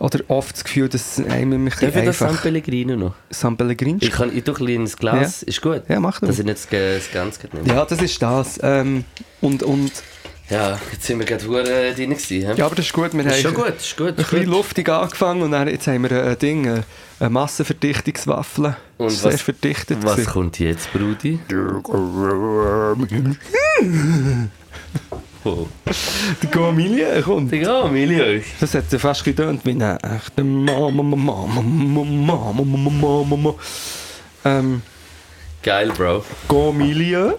oder 0.00 0.18
oft 0.28 0.56
das 0.56 0.64
Gefühl, 0.64 0.88
dass 0.88 1.18
einem 1.20 1.66
ein 1.66 1.66
Darf 1.66 1.82
ich 1.82 1.88
bisschen 1.88 2.06
das 2.06 2.18
San. 2.18 2.36
Pellegrino 2.36 2.96
noch? 2.96 3.14
San 3.30 3.56
Pellegrino? 3.56 3.98
Ich, 4.00 4.10
kann, 4.10 4.36
ich 4.36 4.42
tue 4.42 4.54
ein 4.54 4.64
kleines 4.64 4.96
Glas, 4.96 5.44
ist 5.44 5.62
gut? 5.62 5.82
Ja, 5.88 6.00
mach 6.00 6.18
das. 6.18 6.30
Dass 6.30 6.38
ich 6.40 6.44
nicht 6.44 6.72
das 6.72 7.10
Ganze 7.12 7.48
nehme. 7.52 7.68
Ja, 7.68 7.84
das 7.84 8.02
ist 8.02 8.20
das. 8.20 8.58
Ähm, 8.62 9.04
und, 9.40 9.62
und, 9.62 9.92
Ja, 10.52 10.78
jetzt 10.92 11.04
sind 11.04 11.18
wir 11.18 11.24
gerade 11.24 11.46
hure 11.48 11.62
drin 11.94 12.10
gewesen. 12.10 12.46
hä? 12.46 12.52
ja, 12.56 12.66
aber 12.66 12.74
das 12.74 12.84
ist 12.86 12.92
gut. 12.92 13.14
Wir 13.14 13.24
das 13.24 13.38
ist 13.38 13.44
haben 13.46 13.54
schon 13.54 13.64
gut, 13.64 13.76
ist 13.76 13.96
gut. 13.96 14.08
ein 14.08 14.14
bisschen 14.16 14.44
luftig 14.46 14.88
angefangen 14.88 15.42
und 15.42 15.52
dann, 15.52 15.66
jetzt 15.68 15.86
haben 15.86 16.02
wir 16.02 16.24
ein 16.24 16.38
Ding, 16.38 16.66
eine- 16.68 16.84
eine 17.20 17.30
Massenverdichtungswaffe. 17.30 18.76
Und 18.98 19.10
Sehr 19.10 19.32
was- 19.32 19.40
verdichtet. 19.42 19.98
Was 20.02 20.12
gewesen. 20.16 20.30
kommt 20.32 20.58
jetzt, 20.58 20.92
Brudi? 20.92 21.38
Oh. 25.44 25.66
Der 26.40 26.50
Gomilie 26.50 27.20
kommt. 27.22 27.52
Ja, 27.52 27.86
Milli 27.88 28.44
Das 28.60 28.74
hat 28.74 28.84
ja 28.92 28.98
fast 28.98 29.24
getönt 29.24 29.64
wie 29.64 29.70
eine 29.72 29.98
echte 30.02 30.44
Mama, 30.44 30.90
Mama, 31.02 31.16
Mama, 31.16 31.60
Mama, 31.62 32.52
Mama, 32.52 32.90
Mama, 32.90 33.24
Mama. 33.24 33.54
Ähm, 34.44 34.82
Geil, 35.62 35.90
Bro. 35.96 36.24
Go-Milieu. 36.48 37.34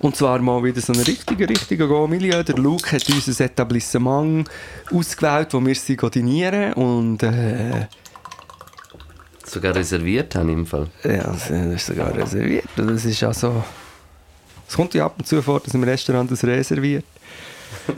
Und 0.00 0.14
zwar 0.14 0.38
mal 0.40 0.62
wieder 0.62 0.80
so 0.80 0.92
ein 0.92 1.00
richtiger, 1.00 1.48
richtiger 1.48 1.86
Go-Milieu. 1.86 2.42
Der 2.42 2.56
Luke 2.56 2.92
hat 2.92 3.08
uns 3.08 3.28
ein 3.40 3.46
Etablissement 3.46 4.48
ausgewählt, 4.92 5.54
wo 5.54 5.64
wir 5.64 5.74
sie 5.74 5.96
dinieren. 5.96 6.74
Und 6.74 7.22
äh, 7.22 7.86
Sogar 9.44 9.74
reserviert 9.74 10.34
habe 10.34 10.50
ich 10.50 10.56
im 10.56 10.66
Fall. 10.66 10.88
ja, 11.04 11.24
das 11.24 11.50
ist 11.50 11.86
sogar 11.86 12.14
reserviert. 12.14 12.66
Das 12.76 13.04
ist 13.04 13.22
also... 13.22 13.64
Es 14.68 14.74
kommt 14.74 14.94
ja 14.94 15.06
ab 15.06 15.14
und 15.18 15.26
zu 15.26 15.40
vor, 15.40 15.60
dass 15.60 15.72
im 15.74 15.84
Restaurant 15.84 16.30
das 16.30 16.42
reserviert. 16.44 17.04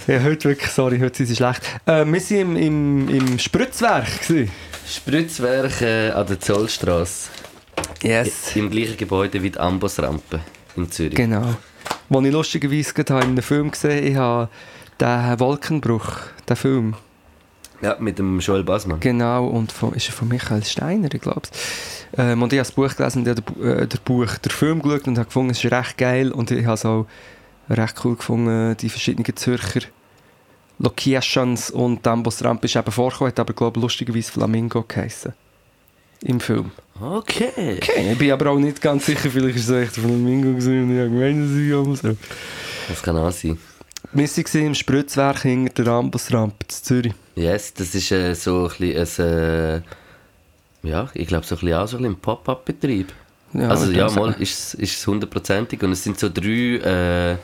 Ja, 0.06 0.22
heute 0.22 0.50
wirklich, 0.50 0.70
sorry, 0.70 0.98
heute 0.98 1.16
sind 1.16 1.26
sie 1.26 1.36
schlecht. 1.36 1.62
Äh, 1.86 2.04
wir 2.04 2.12
waren 2.12 2.56
im, 2.56 2.56
im, 2.56 3.08
im 3.08 3.38
Spritzwerk. 3.38 4.20
gewesen. 4.26 4.50
Spritzwerk 4.86 5.80
äh, 5.80 6.10
an 6.10 6.26
der 6.26 6.38
Zollstrasse. 6.40 7.30
Yes. 8.02 8.54
Im 8.54 8.70
gleichen 8.70 8.96
Gebäude 8.96 9.42
wie 9.42 9.50
die 9.50 9.58
Ambosrampe 9.58 10.40
in 10.76 10.90
Zürich. 10.90 11.14
Genau. 11.14 11.56
Wo 12.08 12.20
ich 12.20 12.32
lustigerweise 12.32 12.94
gerade 12.94 13.14
habe 13.14 13.24
in 13.24 13.30
einem 13.32 13.42
Film 13.42 13.70
gesehen 13.70 14.06
ich 14.06 14.16
habe 14.16 14.48
den 15.00 15.40
Wolkenbruch, 15.40 16.16
den 16.48 16.56
Film. 16.56 16.94
Ja, 17.80 17.96
mit 18.00 18.18
dem 18.18 18.40
Joel 18.40 18.64
Basman. 18.64 18.98
Genau, 18.98 19.46
und 19.46 19.70
von, 19.70 19.92
ist 19.94 20.08
er 20.08 20.12
von 20.12 20.26
Michael 20.26 20.64
Steiner, 20.64 21.12
ich 21.12 21.20
glaube 21.20 21.42
ähm, 22.16 22.42
Und 22.42 22.52
ich 22.52 22.58
habe 22.58 22.66
das 22.66 22.72
Buch 22.72 22.96
gelesen 22.96 23.20
und 23.20 23.28
ich 23.28 23.36
habe 23.36 23.42
den, 23.42 23.78
äh, 23.78 23.86
den 23.86 24.00
Buch, 24.04 24.36
den 24.38 24.50
Film 24.50 24.82
geschaut 24.82 25.06
und 25.06 25.16
habe 25.16 25.26
gefunden, 25.26 25.50
es 25.50 25.62
ist 25.62 25.70
recht 25.70 25.96
geil 25.96 26.32
und 26.32 26.50
ich 26.50 26.64
habe 26.64 26.74
es 26.74 26.84
auch 26.84 27.06
recht 27.70 28.04
cool 28.04 28.16
gefunden, 28.16 28.76
die 28.78 28.88
verschiedenen 28.88 29.36
Zürcher 29.36 29.82
Locations 30.80 31.70
und 31.70 32.04
die 32.04 32.08
Ambosrampe 32.08 32.66
ist 32.66 32.76
eben 32.76 32.90
vorgekommen, 32.90 33.30
hat 33.30 33.40
aber 33.40 33.52
glaube 33.52 33.78
ich 33.78 33.82
lustigerweise 33.82 34.32
Flamingo 34.32 34.84
geheissen. 34.86 35.34
Im 36.22 36.40
Film. 36.40 36.72
Okay. 37.00 37.78
Okay, 37.80 38.12
ich 38.12 38.18
bin 38.18 38.32
aber 38.32 38.50
auch 38.50 38.58
nicht 38.58 38.80
ganz 38.80 39.06
sicher, 39.06 39.30
vielleicht 39.30 39.56
ist 39.56 39.68
es 39.68 39.82
echt 39.82 39.94
Flamingo 39.94 40.50
gewesen 40.50 40.84
und 40.84 40.94
ich 40.94 41.00
habe 41.00 41.10
gemeint, 41.10 41.74
aber 41.74 41.96
so. 41.96 42.16
Das 42.88 43.02
kann 43.02 43.16
auch 43.16 43.30
sein. 43.30 43.58
Wir 44.12 44.26
waren 44.26 44.66
im 44.66 44.74
Spritzwerk 44.74 45.42
hinter 45.42 45.84
der 45.84 45.92
Ambusrampe 45.92 46.56
in 46.64 46.70
Zürich. 46.70 47.14
Yes, 47.36 47.74
das 47.74 47.94
ist 47.94 48.10
äh, 48.10 48.34
so 48.34 48.68
ein 48.68 48.94
bisschen 48.94 49.26
ein, 49.26 49.82
äh, 50.82 50.88
ja, 50.88 51.08
ich 51.14 51.28
glaube 51.28 51.46
so 51.46 51.54
ein 51.56 51.60
bisschen 51.60 51.74
auch 51.74 51.86
so 51.86 51.96
ein, 51.96 52.02
bisschen 52.02 52.16
ein 52.16 52.20
Pop-Up-Betrieb. 52.20 53.12
Ja, 53.52 53.68
also 53.68 53.90
ich 53.90 53.96
ja, 53.96 54.10
mal 54.10 54.34
ist 54.38 54.74
es 54.74 55.06
hundertprozentig 55.06 55.82
und 55.82 55.92
es 55.92 56.04
sind 56.04 56.18
so 56.18 56.28
drei 56.28 57.32
äh, 57.32 57.36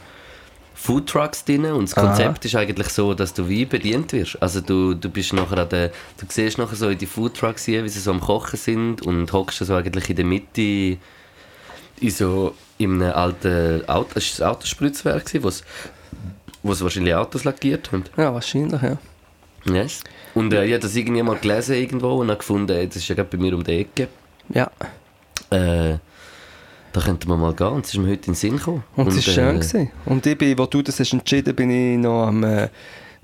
Foodtrucks 0.75 1.45
drin 1.45 1.65
und 1.67 1.89
das 1.89 1.97
Aha. 1.97 2.09
Konzept 2.09 2.45
ist 2.45 2.55
eigentlich 2.57 2.89
so, 2.89 3.15
dass 3.15 3.33
du 3.33 3.49
wie 3.49 3.65
bedient 3.65 4.13
wirst. 4.13 4.43
Also 4.43 4.61
du, 4.61 4.95
du 4.95 5.09
bist 5.09 5.33
nachher 5.33 5.59
an 5.59 5.69
der, 5.69 5.89
du 5.89 6.27
siehst 6.29 6.59
nachher 6.59 6.77
so 6.77 6.89
in 6.89 6.99
die 6.99 7.07
Foodtrucks 7.07 7.65
hier, 7.65 7.85
wie 7.85 7.89
sie 7.89 8.01
so 8.01 8.11
am 8.11 8.21
Kochen 8.21 8.59
sind 8.59 9.03
und 9.03 9.33
hockst 9.33 9.59
so 9.59 9.75
eigentlich 9.75 10.11
in 10.11 10.17
der 10.17 10.25
Mitte 10.25 10.99
in 12.01 12.11
so 12.11 12.55
in 12.77 13.01
einem 13.01 13.15
alten 13.15 13.89
Auto, 13.89 14.11
es 14.17 14.41
war 14.41 14.49
ein 14.49 14.55
Autospritzwerk, 14.57 15.27
gewesen, 15.27 15.45
wo's 15.45 15.63
wo 16.65 16.73
sie 16.75 16.83
wahrscheinlich 16.83 17.15
Autos 17.15 17.45
lackiert 17.45 17.93
haben. 17.93 18.05
Ja, 18.17 18.33
wahrscheinlich, 18.33 18.81
ja. 18.83 18.97
Yes. 19.67 20.01
Und 20.35 20.53
äh, 20.53 20.65
ich 20.65 20.73
habe 20.73 20.81
das 20.81 20.97
irgendwie 20.97 21.23
mal 21.23 21.37
gelesen 21.37 21.77
irgendwo 21.77 22.15
und 22.15 22.29
habe 22.29 22.39
gefunden, 22.39 22.73
ey, 22.73 22.87
das 22.87 22.97
ist 22.97 23.09
ja 23.09 23.15
gerade 23.15 23.29
bei 23.29 23.39
mir 23.43 23.55
um 23.55 23.63
die 23.63 23.81
Ecke. 23.81 24.09
Ja, 24.49 24.71
Äh, 25.51 25.99
da 26.95 27.01
könnten 27.01 27.29
wir 27.29 27.37
mal 27.37 27.53
gehen. 27.53 27.67
Und 27.67 27.85
es 27.85 27.93
ist 27.93 27.99
mir 27.99 28.07
heute 28.09 28.29
in 28.29 28.33
den 28.33 28.35
Sinn 28.35 28.57
gekommen. 28.57 28.85
und 28.95 29.09
es 29.09 29.17
war 29.17 29.35
schön. 29.35 29.57
äh, 29.57 29.59
gewesen. 29.59 29.91
Und 30.07 30.25
ich 30.25 30.39
bin, 30.39 30.57
wo 30.57 30.67
du 30.67 30.81
das 30.81 31.01
hast 31.01 31.13
entschieden 31.13 31.55
bin 31.55 31.71
ich 31.71 31.99
noch 31.99 32.29
am 32.29 32.45
äh, 32.45 32.69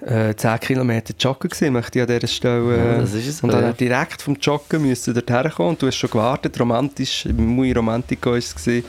äh, 0.05 0.35
10 0.35 0.59
Kilometer 0.61 1.15
joggen 1.19 1.49
gewesen, 1.51 1.73
möchte 1.73 1.99
ich 1.99 2.03
an 2.03 2.09
dieser 2.09 2.27
Stelle. 2.27 2.75
Äh, 2.75 2.95
Ja, 2.95 2.99
das 2.99 3.15
ist 3.15 3.29
es, 3.29 3.41
und 3.43 3.53
dann 3.53 3.63
ja. 3.63 3.73
direkt 3.73 4.23
vom 4.23 4.35
Joggen 4.35 4.83
müssen 4.83 5.15
dort 5.15 5.31
herkommen 5.31 5.71
und 5.71 5.83
du 5.83 5.87
hast 5.87 5.97
schon 5.97 6.11
gewartet, 6.11 6.59
romantisch, 6.59 7.27
muy 7.27 7.71
romantico 7.71 8.31
war 8.31 8.39
es. 8.39 8.55
gewesen. 8.55 8.85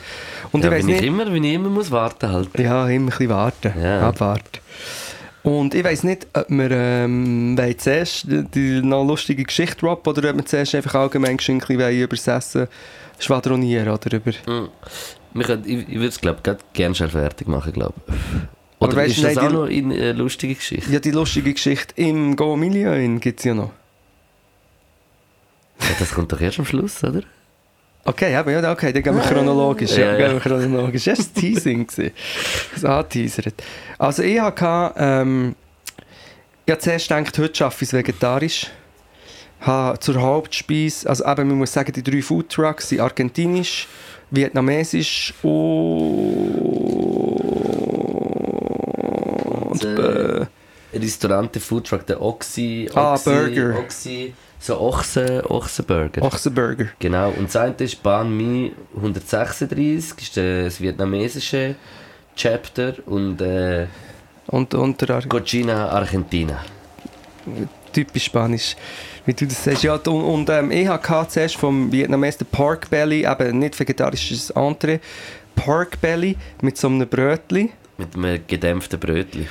Und 0.51 0.63
ja, 0.63 0.71
ich 0.71 0.77
wenn 0.77 0.89
ich 0.89 0.95
nicht... 0.95 1.03
immer, 1.03 1.31
wenn 1.31 1.43
ich 1.43 1.53
immer 1.53 1.69
muss 1.69 1.91
warten 1.91 2.29
halt. 2.31 2.49
Ja, 2.57 2.87
immer 2.87 3.05
ein 3.05 3.09
bisschen 3.09 3.29
warten. 3.29 3.73
Ja. 3.79 4.07
Abwarten. 4.09 4.61
Und 5.43 5.73
ich 5.73 5.83
weiss 5.83 6.03
nicht, 6.03 6.27
ob 6.33 6.49
wir 6.49 6.71
ähm, 6.71 7.57
zuerst 7.77 8.25
die, 8.27 8.81
noch 8.81 9.03
lustige 9.03 9.43
Geschichte 9.43 9.77
droppen 9.77 10.13
oder 10.13 10.29
ob 10.29 10.37
wir 10.37 10.45
zuerst 10.45 10.75
einfach 10.75 10.95
allgemein 10.95 11.31
ein 11.31 11.37
bisschen 11.37 11.59
über 11.59 12.15
das 12.15 12.27
Essen 12.27 12.67
schwadronieren 13.23 13.89
oder 13.89 14.17
über... 14.17 14.31
Können, 15.43 15.63
ich 15.65 15.87
ich 15.87 15.95
würde 15.95 16.07
es 16.07 16.19
glaube 16.19 16.39
ich 16.45 16.73
gerne 16.73 16.93
schnell 16.95 17.09
fertig 17.09 17.47
machen, 17.47 17.71
glaube 17.73 17.93
Oder 18.79 18.95
weisst 18.97 19.11
ist 19.17 19.23
du, 19.23 19.27
das 19.27 19.35
nein, 19.35 19.55
auch 19.55 19.65
die- 19.67 19.81
noch 19.81 19.87
eine 19.93 19.97
äh, 19.97 20.11
lustige 20.11 20.55
Geschichte? 20.55 20.91
Ja, 20.91 20.99
die 20.99 21.11
lustige 21.11 21.53
Geschichte 21.53 21.93
im 21.95 22.35
Go 22.35 22.55
Milieu 22.57 23.17
gibt 23.19 23.39
es 23.39 23.45
ja 23.45 23.53
noch. 23.53 23.71
Ja, 25.79 25.87
das 25.99 26.11
kommt 26.13 26.31
doch 26.31 26.39
erst 26.41 26.59
am 26.59 26.65
Schluss, 26.65 27.03
oder? 27.03 27.21
Okay, 28.03 28.35
aber 28.35 28.51
ja, 28.51 28.71
okay, 28.71 28.91
dann 28.91 29.03
gehen 29.03 29.15
wir 29.15 29.21
chronologisch. 29.21 29.91
Ja, 29.95 30.11
Ja, 30.13 30.17
gehen 30.17 30.33
wir 30.33 30.39
chronologisch. 30.39 31.03
Das 31.05 31.19
war 31.19 31.25
ein 31.25 31.33
Teasing. 31.35 31.87
Das 32.73 32.83
anteasert. 32.85 33.53
Also 33.99 34.23
ich 34.23 34.39
hatte, 34.39 34.93
ähm, 34.97 35.55
ich 36.65 36.71
habe 36.71 36.81
zuerst 36.81 37.07
gedacht, 37.09 37.37
heute 37.37 37.65
arbeite 37.65 37.83
ich 37.83 37.89
es 37.89 37.93
vegetarisch. 37.93 38.67
Habe 39.61 39.99
zur 39.99 40.19
Hauptspeise, 40.21 41.07
also 41.09 41.23
eben, 41.25 41.47
man 41.49 41.57
muss 41.59 41.71
sagen, 41.73 41.91
die 41.93 42.03
drei 42.03 42.21
Foodtrucks 42.21 42.89
sind 42.89 42.99
argentinisch, 42.99 43.87
vietnamesisch 44.31 45.33
und... 49.71 49.83
äh, 49.83 50.41
äh, 50.41 50.45
Restaurant, 50.93 51.53
der 51.55 51.61
Foodtruck, 51.61 52.05
der 52.05 52.21
Oxy, 52.21 52.89
Ah, 52.93 53.13
Oxy, 53.13 53.29
Burger. 53.29 53.79
Oxy, 53.79 54.33
so 54.59 54.79
Ochsen, 54.79 55.41
Ochsenburger. 55.45 56.21
Ochsenburger. 56.21 56.87
Genau, 56.99 57.29
und 57.29 57.45
das 57.47 57.55
eine 57.55 57.75
ist 57.79 58.01
Banh 58.03 58.35
Mi 58.35 58.73
136, 58.95 60.21
ist 60.21 60.37
das 60.37 60.81
vietnamesische 60.81 61.75
Chapter 62.35 62.95
und 63.05 63.41
äh, 63.41 63.87
Und 64.47 64.73
unter 64.73 65.15
Ar 65.15 65.21
Cochina 65.27 65.87
Argentina. 65.89 66.59
typisch 67.93 68.25
Spanisch, 68.25 68.75
wie 69.25 69.33
du 69.33 69.45
das 69.45 69.63
sagst. 69.63 69.83
Ja, 69.83 69.95
und, 69.95 70.07
und 70.07 70.49
ähm, 70.49 70.71
ich 70.71 70.87
hatte 70.87 71.27
zuerst 71.29 71.55
vom 71.55 71.91
Vietnames 71.91 72.37
den 72.37 72.47
Pork 72.47 72.89
Belly, 72.89 73.25
eben 73.25 73.59
nicht 73.59 73.79
vegetarisches 73.79 74.51
Entree, 74.51 74.99
Pork 75.55 75.99
Belly 76.01 76.37
mit 76.61 76.77
so 76.77 76.87
einem 76.87 77.07
Brötchen. 77.07 77.69
Mit 77.97 78.15
einem 78.15 78.39
gedämpften 78.47 78.99
Brötchen. 78.99 79.47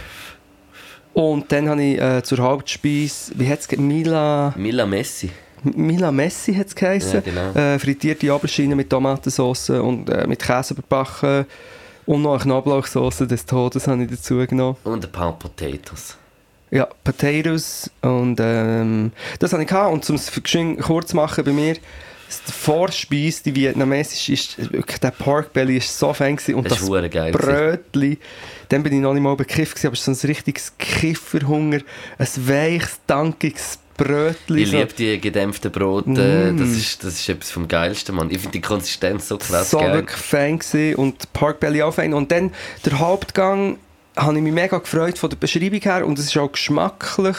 Und 1.13 1.51
dann 1.51 1.69
habe 1.69 1.83
ich 1.83 2.01
äh, 2.01 2.23
zur 2.23 2.39
Hauptspeise, 2.39 3.33
wie 3.35 3.49
hat 3.49 3.61
es 3.61 3.77
Mila, 3.77 4.55
Mila 4.57 4.87
Messi. 4.87 5.31
Mila 5.63 6.11
Messi 6.11 6.55
hat 6.55 6.69
es 6.69 6.75
geheißen. 6.75 7.15
Ja, 7.15 7.21
genau. 7.21 7.53
äh, 7.53 7.79
frittierte 7.79 8.33
Aubergine 8.33 8.75
mit 8.75 8.89
Tomatensauce 8.89 9.71
und 9.71 10.09
äh, 10.09 10.27
mit 10.27 10.41
Käse 10.41 10.75
überbacken. 10.75 11.47
Und 12.07 12.23
noch 12.23 12.35
eine 12.35 12.43
Knoblauchsauce 12.43 13.19
des 13.19 13.45
Todes 13.45 13.87
habe 13.87 14.05
ich 14.05 14.11
dazu 14.11 14.45
genommen. 14.47 14.77
Und 14.85 15.05
ein 15.05 15.13
paar 15.13 15.39
Potatoes. 15.39 16.17
Ja, 16.71 16.89
Potatoes 17.05 17.91
und 18.01 18.39
ähm, 18.41 19.13
das 19.39 19.53
habe 19.53 19.63
ich 19.63 19.69
gehabt. 19.69 19.93
Und 19.93 20.09
um 20.09 20.17
es 20.17 20.31
kurz 20.81 21.09
zu 21.09 21.17
machen 21.17 21.45
bei 21.45 21.53
mir, 21.53 21.75
die 21.75 22.53
Vorspeise, 22.53 23.43
die 23.45 23.55
vietnamesische, 23.57 24.33
ist 24.33 24.73
wirklich, 24.73 25.01
der 25.01 25.11
Pork 25.11 25.53
Belly 25.53 25.79
ist 25.79 25.99
so 25.99 26.13
fein 26.13 26.37
gewesen. 26.37 26.55
und 26.55 26.71
Das 26.71 26.79
das, 26.81 27.11
geil. 27.11 27.33
Brötli, 27.33 28.19
dann 28.69 28.85
bin 28.85 28.93
ich 28.93 29.01
noch 29.01 29.13
nicht 29.15 29.23
mal 29.23 29.35
bekifft 29.35 29.73
gewesen, 29.75 29.89
aber 29.89 29.95
es 29.95 30.07
ist 30.07 30.21
so 30.21 30.27
ein 30.27 30.31
richtiges 30.31 30.73
Kifferhunger, 30.79 31.81
ein 32.19 32.29
weiches, 32.47 33.01
dankiges 33.09 33.79
Brötli. 33.97 34.63
Ich 34.63 34.71
so- 34.71 34.79
liebe 34.79 34.93
die 34.95 35.21
gedämpften 35.21 35.73
Brote. 35.73 36.53
Mm. 36.53 36.57
Das, 36.57 36.69
ist, 36.69 37.03
das 37.05 37.15
ist 37.15 37.29
etwas 37.29 37.51
vom 37.51 37.67
Geilsten, 37.67 38.15
Mann. 38.15 38.31
Ich 38.31 38.39
finde 38.39 38.53
die 38.53 38.61
Konsistenz 38.61 39.29
so 39.29 39.37
krass 39.37 39.71
so 39.71 39.79
geil. 39.79 39.93
wirklich 39.95 40.21
fein 40.21 40.59
gewesen 40.59 40.95
und 40.97 41.33
Pork 41.33 41.59
Belly 41.61 41.83
auch 41.83 41.95
fein. 41.95 42.15
Und 42.15 42.31
dann 42.31 42.53
der 42.85 42.99
Hauptgang 43.01 43.79
habe 44.23 44.37
ich 44.37 44.43
mich 44.43 44.53
mega 44.53 44.79
gefreut 44.79 45.19
von 45.19 45.31
der 45.31 45.37
Beschreibung 45.37 45.81
her 45.81 46.07
und 46.07 46.19
es 46.19 46.27
ist 46.27 46.37
auch 46.37 46.53
geschmacklich. 46.53 47.37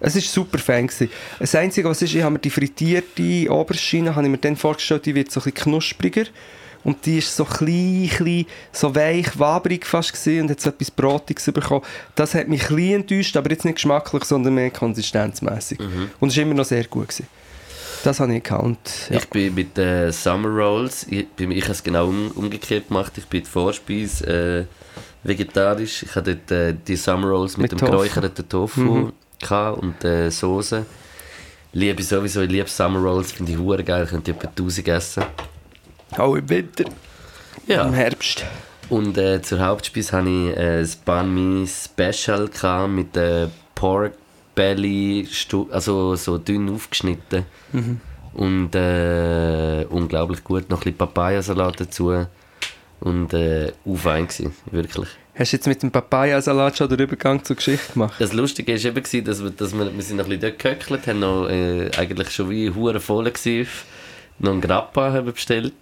Es 0.00 0.16
ist 0.16 0.32
super 0.32 0.58
gewesen. 0.58 1.10
Das 1.38 1.54
Einzige, 1.54 1.88
was 1.88 2.00
ist, 2.00 2.14
ich 2.14 2.22
habe 2.22 2.32
mir 2.32 2.38
die 2.38 2.50
frittierte 2.50 3.52
Oberschiene, 3.52 4.14
habe 4.14 4.26
ich 4.26 4.30
mir 4.30 4.38
dann 4.38 4.56
vorgestellt, 4.56 5.04
die 5.04 5.14
wird 5.14 5.30
so 5.30 5.40
ein 5.40 5.44
bisschen 5.44 5.64
knuspriger. 5.64 6.24
Und 6.82 7.04
die 7.04 7.18
ist 7.18 7.36
so 7.36 7.44
klein, 7.44 8.08
klein, 8.08 8.46
so 8.72 8.94
weich, 8.94 9.38
wabrig 9.38 9.84
fast 9.84 10.14
gewesen 10.14 10.42
und 10.42 10.50
hat 10.50 10.60
so 10.62 10.70
etwas 10.70 10.90
Brotiges 10.90 11.44
bekommen. 11.52 11.84
Das 12.14 12.34
hat 12.34 12.48
mich 12.48 12.70
ein 12.70 12.76
bisschen 12.76 12.94
enttäuscht, 12.94 13.36
aber 13.36 13.50
jetzt 13.50 13.66
nicht 13.66 13.74
geschmacklich, 13.74 14.24
sondern 14.24 14.54
mehr 14.54 14.70
konsistenzmäßig. 14.70 15.78
Und 16.20 16.28
es 16.28 16.36
war 16.36 16.42
immer 16.42 16.54
noch 16.54 16.64
sehr 16.64 16.84
gut. 16.84 17.08
Gewesen. 17.08 17.26
Das 18.02 18.20
habe 18.20 18.34
ich 18.34 18.42
gehabt. 18.42 18.64
Und, 18.64 18.78
ja. 19.10 19.18
Ich 19.18 19.28
bin 19.28 19.54
mit 19.54 19.76
den 19.76 20.10
Summer 20.10 20.48
Rolls, 20.48 21.06
ich, 21.08 21.26
ich 21.36 21.62
habe 21.64 21.72
es 21.72 21.82
genau 21.82 22.06
um, 22.08 22.30
umgekehrt 22.30 22.88
gemacht. 22.88 23.12
Ich 23.18 23.26
bin 23.26 23.42
die 23.42 23.48
Vorspeise 23.48 24.26
äh, 24.26 24.64
vegetarisch. 25.22 26.02
Ich 26.04 26.14
hatte 26.14 26.36
dort 26.36 26.50
äh, 26.50 26.74
die 26.86 26.96
Summer 26.96 27.28
Rolls 27.28 27.56
mit, 27.56 27.70
Mit 27.70 27.72
dem 27.72 27.78
Tofu. 27.78 27.90
geräucherten 27.92 28.48
Tofu 28.48 28.80
Mhm. 28.80 29.12
und 29.80 30.04
äh, 30.04 30.30
Soße. 30.30 30.84
Liebe 31.72 32.02
sowieso, 32.02 32.40
ich 32.42 32.50
liebe 32.50 32.68
Summer 32.68 32.98
Rolls, 33.00 33.32
finde 33.32 33.52
ich 33.52 33.58
hure 33.58 33.84
geil. 33.84 34.04
Ich 34.04 34.10
könnte 34.10 34.32
etwa 34.32 34.48
1000 34.48 34.88
essen. 34.88 35.22
Auch 36.16 36.34
im 36.34 36.48
Winter, 36.48 36.84
im 36.86 36.92
Ja. 37.66 37.88
Herbst. 37.90 38.44
Und 38.88 39.16
äh, 39.18 39.40
zur 39.40 39.60
Hauptspeise 39.60 40.16
hatte 40.16 40.28
ich 40.28 40.56
äh, 40.56 40.80
das 40.80 40.96
Banh 40.96 41.32
Mi 41.32 41.66
Special 41.68 42.48
gehabt 42.48 42.90
mit 42.90 43.16
äh, 43.16 43.46
Pork 43.76 44.14
Belly, 44.56 45.28
also 45.70 46.16
so 46.16 46.38
dünn 46.38 46.68
aufgeschnitten. 46.74 47.44
Und 48.34 48.74
äh, 48.74 49.86
unglaublich 49.88 50.42
gut. 50.42 50.68
Noch 50.70 50.78
ein 50.78 50.82
bisschen 50.82 50.98
Papayasalat 50.98 51.80
dazu. 51.80 52.26
Und 53.00 53.32
äh, 53.32 53.72
auch 53.86 53.96
fein 53.96 54.26
gewesen, 54.26 54.52
wirklich. 54.70 55.08
Hast 55.34 55.52
du 55.52 55.56
jetzt 55.56 55.66
mit 55.66 55.82
dem 55.82 55.90
Papayasalat 55.90 56.76
schon 56.76 56.88
den 56.90 56.98
Übergang 56.98 57.42
zur 57.42 57.56
Geschichte 57.56 57.92
gemacht? 57.94 58.14
Das 58.18 58.32
Lustige 58.34 58.72
war 58.74 58.84
eben, 58.84 59.24
dass 59.24 59.42
wir, 59.42 59.50
dass 59.50 59.72
wir, 59.72 59.94
wir 59.96 60.02
sind 60.02 60.16
noch 60.18 60.24
ein 60.24 60.28
bisschen 60.38 60.40
dort 60.40 60.58
gehöckelt, 60.58 61.06
haben 61.06 61.20
noch 61.20 61.48
äh, 61.48 61.90
eigentlich 61.96 62.30
schon 62.30 62.50
wie 62.50 62.70
hure 62.70 63.00
voll 63.00 63.24
gewesen, 63.30 63.66
noch 64.38 64.52
einen 64.52 64.60
Grappa 64.60 65.12
haben 65.12 65.32
bestellt. 65.32 65.72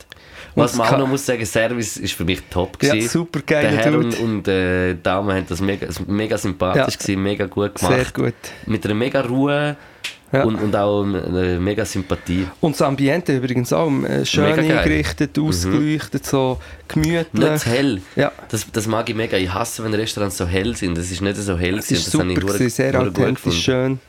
Was 0.54 0.76
man 0.76 0.88
auch 0.88 0.98
noch 0.98 1.06
muss 1.08 1.24
sagen, 1.26 1.44
Service 1.44 1.96
ist 1.96 2.14
für 2.14 2.24
mich 2.24 2.40
top 2.50 2.82
Ja, 2.82 2.92
gewesen. 2.92 3.08
super 3.08 3.40
Der 3.40 3.62
geiler 3.62 3.76
Herr 3.76 3.96
und, 3.98 4.18
und 4.18 4.48
äh, 4.48 4.94
die 4.94 5.02
Dame 5.02 5.34
haben 5.34 5.46
das 5.48 5.60
mega, 5.60 5.86
mega 6.06 6.38
sympathisch 6.38 6.94
Ja. 6.94 7.00
gewesen, 7.00 7.22
mega 7.22 7.46
gut 7.46 7.78
Sehr 7.78 7.88
gemacht. 7.90 8.14
gut. 8.14 8.34
Mit 8.66 8.84
einer 8.84 8.94
mega 8.94 9.20
Ruhe 9.20 9.76
Ja. 10.30 10.44
und, 10.44 10.56
und 10.56 10.76
auch 10.76 11.04
einer 11.04 11.58
mega 11.58 11.86
Sympathie. 11.86 12.46
Und 12.60 12.72
das 12.72 12.82
Ambiente 12.82 13.36
übrigens 13.36 13.72
auch 13.72 13.90
äh, 14.02 14.26
schön 14.26 14.54
geil. 14.56 14.64
Mhm. 14.64 14.70
eingerichtet, 14.78 15.38
ausgeleuchtet, 15.38 16.26
so 16.26 16.58
gemütlich. 16.86 17.26
Nicht 17.32 17.58
zu 17.60 17.70
hell. 17.70 18.02
Ja, 18.14 18.30
Das, 18.50 18.66
das 18.70 18.86
mag 18.86 19.08
ich 19.08 19.16
mega. 19.16 19.38
Ich 19.38 19.52
hasse, 19.52 19.82
wenn 19.84 19.94
Restaurants 19.94 20.36
so 20.36 20.46
hell 20.46 20.76
sind. 20.76 20.98
Das 20.98 21.10
ist 21.10 21.22
nicht 21.22 21.36
so 21.36 21.58
hell. 21.58 21.78
es 21.78 21.90
war 21.90 21.96
gewesen. 21.96 22.10
super, 22.10 22.24
das 22.24 22.30
habe 22.30 22.32
ich 22.32 22.40
gewesen, 22.40 22.70
sehr 22.70 22.92
gut 22.92 23.18
authentisch, 23.18 23.62
schön. 23.62 24.00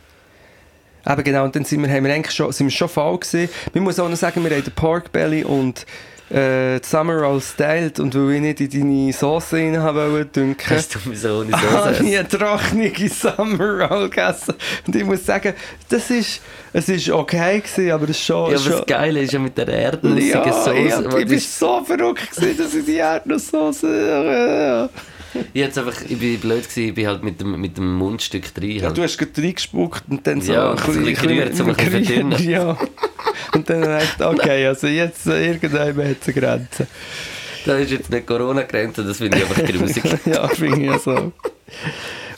Eben 1.07 1.23
genau, 1.23 1.45
und 1.45 1.55
dann 1.55 1.63
sind 1.63 1.81
wir, 1.81 1.89
haben 1.89 2.03
wir 2.03 2.13
eigentlich 2.13 2.35
schon, 2.35 2.51
sind 2.51 2.67
wir 2.67 2.71
schon 2.71 2.89
voll 2.89 3.17
gewesen. 3.17 3.49
Man 3.73 3.83
muss 3.83 3.99
auch 3.99 4.09
noch 4.09 4.17
sagen, 4.17 4.43
wir 4.43 4.51
haben 4.51 4.63
den 4.63 4.73
Pork 4.73 5.11
Belly 5.11 5.43
und 5.43 5.85
äh, 6.29 6.79
die 6.79 6.87
Summer 6.87 7.17
Roll 7.21 7.41
styled 7.41 7.99
und 7.99 8.15
weil 8.15 8.35
ich 8.35 8.41
nicht 8.41 8.61
in 8.61 8.69
deine 8.69 9.13
Sauce 9.13 9.53
rein 9.53 9.81
wollte, 9.81 10.39
dünken, 10.39 10.75
Hast 10.75 10.95
du 10.95 11.09
mich 11.09 11.19
so 11.21 11.39
ohne 11.39 11.51
habe 11.51 11.93
Soße 11.93 12.03
ich 12.03 12.17
eine 12.17 12.27
trockene 12.27 13.09
Summer 13.09 13.87
Roll 13.87 14.09
gegessen. 14.09 14.55
Und 14.85 14.95
ich 14.95 15.03
muss 15.03 15.25
sagen, 15.25 15.53
das 15.89 16.09
ist, 16.11 16.41
es 16.73 16.89
ist 16.89 17.09
okay 17.09 17.59
gewesen, 17.59 17.91
aber 17.91 18.03
es 18.05 18.11
ist 18.11 18.23
schon... 18.25 18.51
Ja, 18.51 18.57
aber 18.57 18.63
schon 18.63 18.71
das 18.73 18.85
Geile 18.85 19.21
ist 19.21 19.33
ja 19.33 19.39
mit 19.39 19.57
der 19.57 19.67
erdnussigen 19.67 20.29
ja, 20.29 20.53
Soße. 20.53 20.75
ich, 20.75 21.11
weil 21.11 21.31
ich 21.31 21.43
das- 21.43 21.59
so 21.59 21.83
verrückt 21.83 22.31
gewesen, 22.35 22.57
dass 22.57 22.73
ich 22.73 22.85
die 22.85 22.95
Erdnusssoße... 22.95 24.89
Äh, 24.91 24.99
Ich, 25.33 25.41
jetzt 25.53 25.77
einfach, 25.77 26.01
ich 26.07 26.17
bin 26.17 26.39
blöd 26.39 26.63
gewesen, 26.63 26.89
ich 26.89 26.93
bin 26.95 27.07
halt 27.07 27.23
mit 27.23 27.39
dem, 27.39 27.59
mit 27.59 27.77
dem 27.77 27.95
Mundstück 27.95 28.53
drin. 28.53 28.71
ja, 28.71 28.87
halt. 28.87 28.97
du 28.97 29.03
hast 29.03 29.17
gerade 29.17 29.41
reingespuckt 29.41 30.03
und 30.09 30.25
dann 30.25 30.41
so 30.41 30.53
Ja, 30.53 30.71
ein 30.71 30.75
bisschen 30.75 31.13
gerührt, 31.13 31.59
um 31.59 31.69
ein 31.69 31.75
bisschen 31.75 31.91
gerührt, 31.91 32.07
verdünnen. 32.07 32.39
Ja. 32.49 32.77
Und 33.53 33.69
dann 33.69 33.87
habe 33.87 34.03
ich 34.03 34.11
gedacht, 34.11 34.39
okay, 34.39 34.67
also 34.67 34.87
jetzt 34.87 35.27
äh, 35.27 35.47
irgendwann 35.47 36.09
hat 36.09 36.17
es 36.21 36.27
eine 36.27 36.33
Grenze. 36.33 36.87
Das 37.65 37.81
ist 37.81 37.91
jetzt 37.91 38.09
nicht 38.09 38.25
Corona-Grenze, 38.25 39.03
das 39.03 39.17
finde 39.17 39.37
ich 39.37 39.43
einfach 39.43 39.63
grusig. 39.63 40.03
ja, 40.25 40.47
finde 40.47 40.79
ich 40.81 40.85
ja 40.85 40.99
so. 40.99 41.31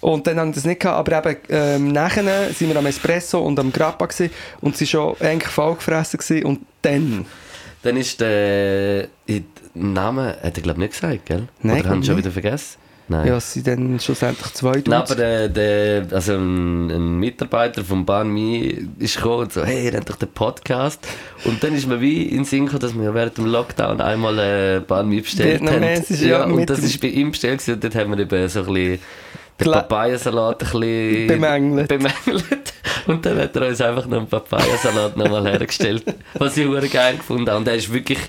Und 0.02 0.26
dann 0.26 0.40
haben 0.40 0.50
wir 0.50 0.56
das 0.56 0.66
nicht 0.66 0.80
gehabt, 0.80 1.08
aber 1.08 1.30
eben 1.30 1.40
ähm, 1.50 1.88
nachher 1.92 2.52
sind 2.54 2.70
wir 2.70 2.76
am 2.76 2.88
Espresso 2.88 3.40
und 3.40 3.60
am 3.60 3.72
Grappa 3.72 4.08
gewesen, 4.08 4.32
und 4.62 4.76
sie 4.76 4.88
schon 4.88 5.16
eigentlich 5.20 5.52
vollgefressen 5.52 6.20
gewesen 6.20 6.46
und 6.46 6.60
dann... 6.82 7.26
Dann 7.84 7.98
ist 7.98 8.20
der 8.20 9.08
der 9.76 9.84
Name, 9.84 10.38
hat 10.44 10.58
er 10.58 10.64
glaube 10.64 10.72
ich 10.84 10.90
nicht 10.90 10.94
gesagt, 11.02 11.26
gell? 11.26 11.48
Nein, 11.62 11.82
Oder 11.82 11.90
haben 11.90 12.04
schon 12.04 12.18
wieder 12.18 12.32
vergessen? 12.32 12.78
Nein. 13.08 13.28
Ja, 13.28 13.38
es 13.38 13.52
sind 13.52 13.68
dann 13.68 14.00
schlussendlich 14.00 14.54
zwei 14.54 14.72
Nein, 14.72 14.84
Dudes. 14.84 15.12
aber 15.12 15.16
der, 15.16 15.50
der, 15.50 16.06
also 16.12 16.34
ein, 16.36 16.90
ein 16.90 17.16
Mitarbeiter 17.20 17.84
von 17.84 18.06
Banh 18.06 18.32
Mi 18.32 18.88
ist 19.00 19.18
gekommen 19.18 19.42
und 19.44 19.52
so, 19.54 19.66
hey, 19.66 19.86
ihr 19.86 19.94
habt 19.98 20.10
doch 20.10 20.16
den 20.16 20.30
Podcast. 20.32 21.06
Und 21.44 21.62
dann 21.62 21.76
ist 21.76 21.88
mir 21.88 22.00
wie 22.00 22.24
in 22.24 22.46
Sinn 22.46 22.66
gekommen, 22.66 22.80
dass 22.82 22.96
wir 22.96 23.04
ja 23.04 23.14
während 23.14 23.38
dem 23.38 23.48
Lockdown 23.48 24.00
einmal 24.00 24.40
äh, 24.40 24.80
Banh 24.80 25.10
Mi 25.10 25.20
bestellt 25.20 25.60
haben. 25.62 25.68
Vietnamesisch, 25.72 26.22
ja, 26.22 26.46
und 26.46 26.70
das 26.70 26.80
ist 26.80 27.02
bei 27.02 27.08
ihm 27.10 27.32
bestellt 27.32 27.60
gewesen. 27.60 27.74
und 27.74 27.84
dort 27.84 27.96
haben 27.96 28.12
wir 28.12 28.20
eben 28.20 28.48
so 28.48 28.60
ein 28.62 28.66
bisschen 28.74 29.00
den 29.60 29.72
Papayasalat 29.72 30.64
ein 30.64 30.80
bisschen 30.80 31.28
Bemängelt. 31.28 31.88
bemängelt. 31.90 32.74
Und 33.08 33.26
dann 33.26 33.38
hat 33.40 33.56
er 33.56 33.68
uns 33.68 33.82
einfach 33.82 34.06
noch 34.08 34.20
einen 34.20 34.28
Papayasalat 34.28 35.18
nochmal 35.18 35.44
hergestellt, 35.48 36.06
was 36.36 36.56
ich 36.56 36.92
geil 36.92 37.18
gefunden 37.18 37.50
habe. 37.50 37.58
Und 37.60 37.68
er 37.68 37.76
ist 37.76 37.92
wirklich, 37.92 38.20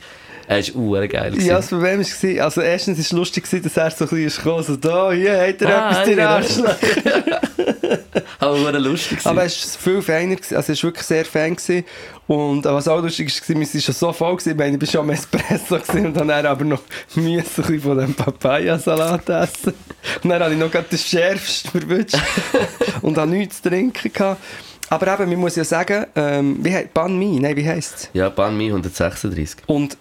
er 0.47 0.59
ist 0.59 0.75
hure 0.75 1.09
geil. 1.09 1.41
Ja, 1.43 1.57
das 1.57 1.69
Problem 1.69 2.01
war, 2.01 2.45
also 2.45 2.61
erstens 2.61 2.99
war 2.99 3.03
es 3.03 3.13
lustig, 3.13 3.45
gewesen, 3.45 3.63
dass 3.65 3.77
er 3.77 3.91
so 3.91 4.05
ein 4.05 4.09
bisschen 4.11 4.27
ist 4.27 4.37
gekommen, 4.39 4.63
so, 4.65 4.77
da, 4.77 5.13
hier, 5.13 5.41
hat 5.41 5.63
er 5.63 5.69
Ah, 5.69 5.91
etwas, 5.91 6.05
dir 6.05 6.17
genau. 6.17 6.29
Arschloch. 6.29 6.75
Aber 8.39 8.59
hure 8.59 8.79
lustig. 8.79 9.19
Aber 9.25 9.45
es 9.45 9.75
war 9.75 9.81
viel 9.93 10.03
feiner, 10.03 10.37
also 10.37 10.73
es 10.73 10.83
war 10.83 10.89
wirklich 10.91 11.07
sehr. 11.07 11.25
Gewesen. 11.25 11.85
Und 12.27 12.65
was 12.65 12.89
auch 12.89 13.01
lustig 13.01 13.29
war, 13.49 13.57
wir 13.57 13.67
waren 13.67 13.81
schon 13.81 13.95
so 13.95 14.13
voll, 14.13 14.37
gewesen, 14.37 14.51
ich 14.51 14.57
meine, 14.57 14.77
ich 14.77 14.81
war 14.81 14.89
schon 14.89 15.01
am 15.03 15.11
Espresso 15.11 15.79
gewesen, 15.79 16.07
und 16.07 16.17
dann 16.17 16.31
aber 16.47 16.65
noch 16.65 16.83
bisschen 17.15 17.81
von 17.81 17.99
dem 17.99 18.15
Papayasalat 18.15 19.29
essen. 19.29 19.75
Und 20.23 20.31
dann 20.31 20.43
habe 20.43 20.55
ich 20.55 20.59
noch 20.61 20.71
gerade 20.71 20.89
den 20.89 20.99
schärfsten 20.99 21.71
verwünscht 21.71 22.17
und 23.03 23.19
habe 23.19 23.31
nichts 23.31 23.61
zu 23.63 23.69
trinken 23.69 24.13
gehabt. 24.13 24.41
Aber 24.89 25.15
eben, 25.15 25.31
man 25.31 25.41
muss 25.41 25.57
ja 25.57 25.65
sagen, 25.65 26.07
ähm, 26.15 26.59
wie 26.61 26.73
heißt 26.75 26.93
Ban 26.93 27.19
Mi? 27.19 27.39
Nein, 27.41 27.57
wie 27.57 27.67
heisst 27.67 27.95
es? 27.95 28.11
Ja, 28.13 28.29
Ban 28.29 28.57
Mi 28.57 28.67
136. 28.67 29.63
Und 29.67 29.97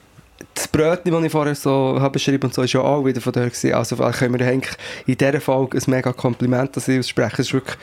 das 0.53 0.67
Brötchen, 0.67 1.11
das 1.11 1.23
ich 1.23 1.31
vorher 1.31 1.55
so 1.55 1.97
habe 1.99 2.11
beschrieben 2.11 2.45
und 2.45 2.53
so, 2.53 2.61
ist 2.61 2.73
ja 2.73 2.81
auch 2.81 3.05
wieder 3.05 3.21
von 3.21 3.33
der 3.33 3.45
gewesen. 3.49 3.73
Also 3.73 3.95
können 3.97 4.39
wir 4.39 4.45
eigentlich 4.47 4.75
in 5.05 5.17
dieser 5.17 5.41
Folge 5.41 5.77
ein 5.77 5.83
mega 5.87 6.13
Kompliment 6.13 6.75
an 6.75 6.81
sie 6.83 6.99
aussprechen. 6.99 7.41
Es 7.41 7.53
war 7.53 7.59
wirklich 7.61 7.77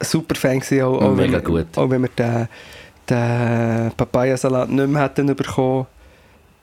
ein 0.00 0.06
super 0.06 0.34
Fan 0.34 0.60
gewesen, 0.60 0.82
auch, 0.82 1.00
auch, 1.02 1.14
Mega 1.14 1.22
wenn, 1.22 1.32
wir- 1.32 1.40
gut. 1.64 1.78
auch 1.78 1.90
wenn 1.90 2.02
wir 2.02 2.08
den, 2.16 2.48
den 3.08 3.92
Papayasalat 3.96 4.70
nicht 4.70 4.88
mehr 4.88 5.02
hätten 5.02 5.26
bekommen, 5.34 5.86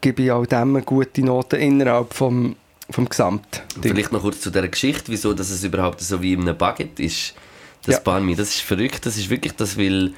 gebe 0.02 0.24
ich 0.24 0.32
auch 0.32 0.46
dem 0.46 0.76
eine 0.76 0.84
gute 0.86 1.22
Note 1.22 1.58
innerhalb 1.58 2.14
vom, 2.14 2.56
vom 2.90 3.08
Gesamt. 3.10 3.64
Vielleicht 3.82 4.12
noch 4.12 4.22
kurz 4.22 4.42
zu 4.42 4.50
dieser 4.50 4.68
Geschichte, 4.68 5.12
wieso 5.12 5.34
dass 5.34 5.50
es 5.50 5.64
überhaupt 5.64 6.00
so 6.02 6.22
wie 6.22 6.34
in 6.34 6.42
einem 6.42 6.58
Baguette 6.58 7.04
ist. 7.04 7.34
Das 7.86 7.96
Ja. 7.96 8.02
Banh 8.02 8.26
Mi, 8.26 8.36
das 8.36 8.50
ist 8.50 8.62
verrückt. 8.62 9.06
Das 9.06 9.18
ist 9.18 9.30
wirklich 9.30 9.54
das, 9.54 9.78
weil, 9.78 10.14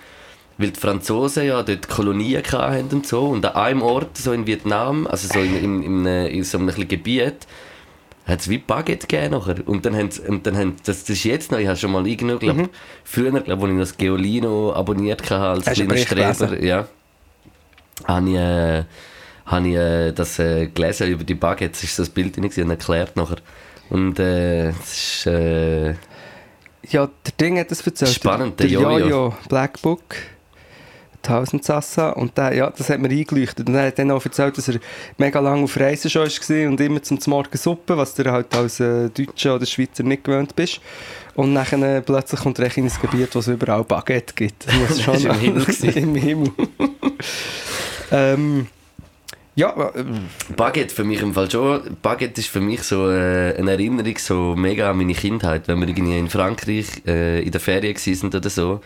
weil 0.58 0.72
die 0.72 0.80
Franzosen 0.80 1.46
ja 1.46 1.64
dort 1.64 1.88
Kolonien 1.90 2.44
hatten 2.44 2.88
und 2.92 3.08
so. 3.08 3.26
Und 3.28 3.46
an 3.46 3.56
einem 3.56 3.82
Ort, 3.82 4.18
so 4.18 4.32
in 4.32 4.46
Vietnam, 4.48 5.08
also 5.08 5.28
so 5.28 5.40
in, 5.40 5.56
in, 5.58 5.84
in, 5.84 6.08
einem- 6.08 6.28
in 6.28 6.44
so 6.44 6.58
einem 6.58 6.70
kleinen 6.70 6.88
Gebiet, 6.88 7.48
hat 8.28 8.40
es 8.42 8.50
wie 8.50 8.60
Baguette 8.60 9.08
gegeben 9.08 9.32
nachher. 9.32 9.56
Und 9.68 9.86
dann 9.86 9.96
haben 9.96 10.10
und 10.28 10.46
dann 10.46 10.56
haben, 10.56 10.76
das, 10.86 11.02
das 11.02 11.10
ist 11.18 11.24
jetzt 11.24 11.52
noch, 11.52 11.58
ich 11.60 11.66
habe 11.68 11.78
schon 11.78 11.92
mal 11.92 12.06
irgendwo, 12.06 12.38
glaub, 12.38 12.58
Mhm. 12.58 12.70
früher, 13.04 13.32
glaube 13.42 13.64
als 13.64 13.72
ich 13.72 13.80
das 13.80 13.98
Geolino 13.98 14.74
abonniert 14.74 15.24
hatte, 15.24 15.38
als 15.40 15.66
Hast 15.68 15.78
kleiner 15.88 16.34
Streber, 16.36 16.64
ja, 16.64 16.88
habe 18.06 18.30
ich, 18.30 18.36
äh, 18.36 18.84
habe 19.46 19.68
ich 19.68 19.76
äh, 19.76 20.12
das 20.12 20.38
äh, 20.40 20.68
gelesen 20.68 21.08
über 21.10 21.24
die 21.24 21.34
Baguettes, 21.34 21.84
ist 21.84 21.96
so 21.96 22.04
ein 22.04 22.10
Bild 22.12 22.36
drin 22.38 22.44
und 22.46 22.70
erklärt 22.70 23.16
nachher. 23.18 23.38
Und 23.90 24.20
äh, 24.20 24.70
es 24.70 24.94
ist, 24.94 25.26
äh, 25.28 25.90
Ja, 26.90 27.10
der 27.26 27.34
Ding 27.40 27.60
hat 27.60 27.72
das 27.72 27.86
erzählt. 27.86 28.12
Spannend, 28.12 28.60
der 28.60 28.68
der 28.68 28.80
Jojo. 28.80 28.98
Jojo 29.00 29.36
Black 29.50 29.82
Book. 29.82 30.16
Tausend 31.22 31.64
Sassa 31.64 32.12
und 32.12 32.38
der, 32.38 32.54
ja, 32.56 32.70
das 32.70 32.90
hat 32.90 33.00
mir 33.00 33.10
eingeleuchtet 33.10 33.68
und 33.68 33.76
er 33.76 33.88
hat 33.88 34.00
dann 34.00 34.12
auch 34.12 34.24
erzählt, 34.24 34.58
dass 34.58 34.68
er 34.68 34.80
mega 35.18 35.40
lange 35.40 35.64
auf 35.64 35.80
Reisen 35.80 36.10
schon 36.10 36.24
war 36.24 36.70
und 36.70 36.82
immer 36.82 37.02
zum 37.04 37.20
Morgen 37.28 37.58
Suppe, 37.58 37.98
was 37.98 38.14
du 38.16 38.32
halt 38.32 38.54
als 38.56 38.80
äh, 38.80 39.10
Deutscher 39.10 39.56
oder 39.56 39.66
Schweizer 39.66 40.04
nicht 40.04 40.24
gewöhnt 40.24 40.56
bist 40.56 40.82
und 41.36 41.56
dann 41.56 41.84
äh, 41.84 42.02
plötzlich 42.02 42.40
kommt 42.40 42.60
er 42.60 42.76
in 42.78 42.86
ein 42.86 42.92
Gebiet, 43.02 43.34
wo 43.34 43.40
es 43.40 43.48
überall 43.48 43.84
Baguette 43.84 44.34
gibt. 44.34 44.68
Das 44.68 44.76
muss 44.76 45.02
schon 45.04 45.26
im 45.26 45.40
Himmel. 45.40 45.66
Im 45.96 46.16
Himmel. 46.16 46.52
ähm, 48.12 48.68
ja, 49.56 49.92
äh, 49.94 50.04
Baguette 50.56 50.94
für 50.94 51.04
mich 51.04 51.22
im 51.22 51.34
Fall 51.34 51.52
schon. 51.52 51.98
Baguette 52.02 52.40
ist 52.40 52.50
für 52.50 52.62
mich 52.62 52.84
so 52.84 53.10
äh, 53.10 53.56
eine 53.58 53.72
Erinnerung 53.72 54.18
so 54.18 54.56
mega 54.56 54.90
an 54.90 54.98
meine 54.98 55.14
Kindheit, 55.14 55.68
wenn 55.68 55.80
wir 55.80 55.90
irgendwie 55.90 56.18
in 56.18 56.30
Frankreich 56.30 56.88
äh, 57.06 57.42
in 57.42 57.52
der 57.52 57.60
Ferien 57.60 57.98
sind 57.98 58.34
oder 58.34 58.50
so. 58.50 58.82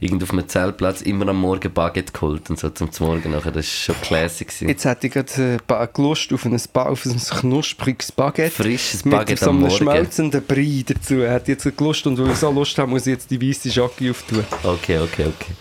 Irgendwo 0.00 0.24
auf 0.24 0.32
einem 0.32 0.48
Zeltplatz 0.48 1.02
immer 1.02 1.28
am 1.28 1.40
Morgen 1.40 1.72
Baguette 1.72 2.12
geholt 2.12 2.48
und 2.48 2.58
so 2.58 2.70
zum 2.70 2.88
Morgen 3.00 3.30
nachher. 3.30 3.52
Das 3.52 3.66
war 3.66 3.94
schon 3.94 3.94
classic. 4.00 4.48
gewesen. 4.48 4.68
jetzt 4.68 4.84
hätte 4.84 5.06
ich 5.06 5.12
gerade 5.12 5.60
äh, 5.68 6.00
Lust 6.00 6.32
auf 6.32 6.44
ein, 6.46 6.60
ba 6.72 6.84
auf 6.84 7.04
ein 7.04 7.18
knuspriges 7.18 8.10
Baguette. 8.12 8.50
Frisches 8.50 9.04
Mit 9.04 9.12
Baguette 9.12 9.44
so 9.44 9.50
am 9.50 9.58
einem 9.58 9.70
schmelzenden 9.70 10.42
Brei 10.42 10.84
dazu. 10.86 11.16
Er 11.16 11.34
hat 11.34 11.48
jetzt 11.48 11.66
Lust 11.78 12.06
und 12.06 12.18
weil 12.18 12.30
ich 12.30 12.38
so 12.38 12.50
Lust 12.50 12.78
habe, 12.78 12.90
muss 12.90 13.06
ich 13.06 13.12
jetzt 13.12 13.30
die 13.30 13.40
weiße 13.40 13.70
Schocke 13.70 14.10
auftun. 14.10 14.44
Okay, 14.62 14.98
okay, 14.98 15.26
okay. 15.26 15.52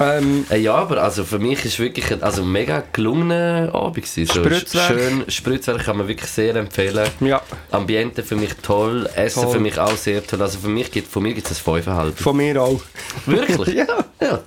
Ähm, 0.00 0.46
Äh, 0.50 0.58
ja, 0.58 0.74
aber 0.74 1.02
also 1.02 1.24
für 1.24 1.38
mich 1.38 1.64
ist 1.64 1.78
wirklich 1.78 2.12
ein 2.12 2.22
also 2.22 2.44
mega 2.44 2.82
gelungener 2.92 3.70
Abend. 3.74 4.06
So 4.06 4.24
Spritzwerk. 4.24 4.86
Schön, 4.98 5.24
Spritzwerk 5.28 5.84
kann 5.84 5.96
man 5.96 6.06
wirklich 6.08 6.30
sehr 6.30 6.54
empfehlen. 6.56 7.08
ja, 7.20 7.40
Ambiente 7.70 8.22
für 8.22 8.36
mich 8.36 8.54
toll, 8.62 9.08
Essen 9.16 9.42
Toll. 9.42 9.52
für 9.54 9.60
mich 9.60 9.78
auch 9.78 9.96
sehr 9.96 10.24
toll. 10.26 10.40
Also 10.42 10.58
für 10.58 10.68
mich 10.68 10.90
gibt, 10.92 11.10
von 11.10 11.22
mir 11.22 11.34
gibt 11.34 11.50
es 11.50 11.66
ein 11.66 11.82
5,5. 11.82 12.12
von 12.22 12.36
mir 12.36 12.62
auch. 12.62 12.80
Wirklich? 13.26 13.74
ja. 13.74 13.86
Ja, 14.20 14.40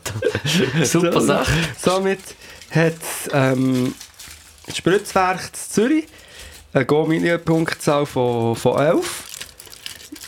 super 0.86 1.14
So- 1.14 1.28
Sache. 1.28 1.52
Somit 1.82 2.20
hat 2.72 2.94
ähm, 3.34 3.94
das 4.66 4.78
Spritzwerk 4.78 5.40
in 5.42 5.54
Zürich 5.54 6.06
eine 6.74 6.86
Go-Million-Punktzahl 6.86 8.06
von, 8.06 8.56
von 8.56 8.80
11. 8.80 9.24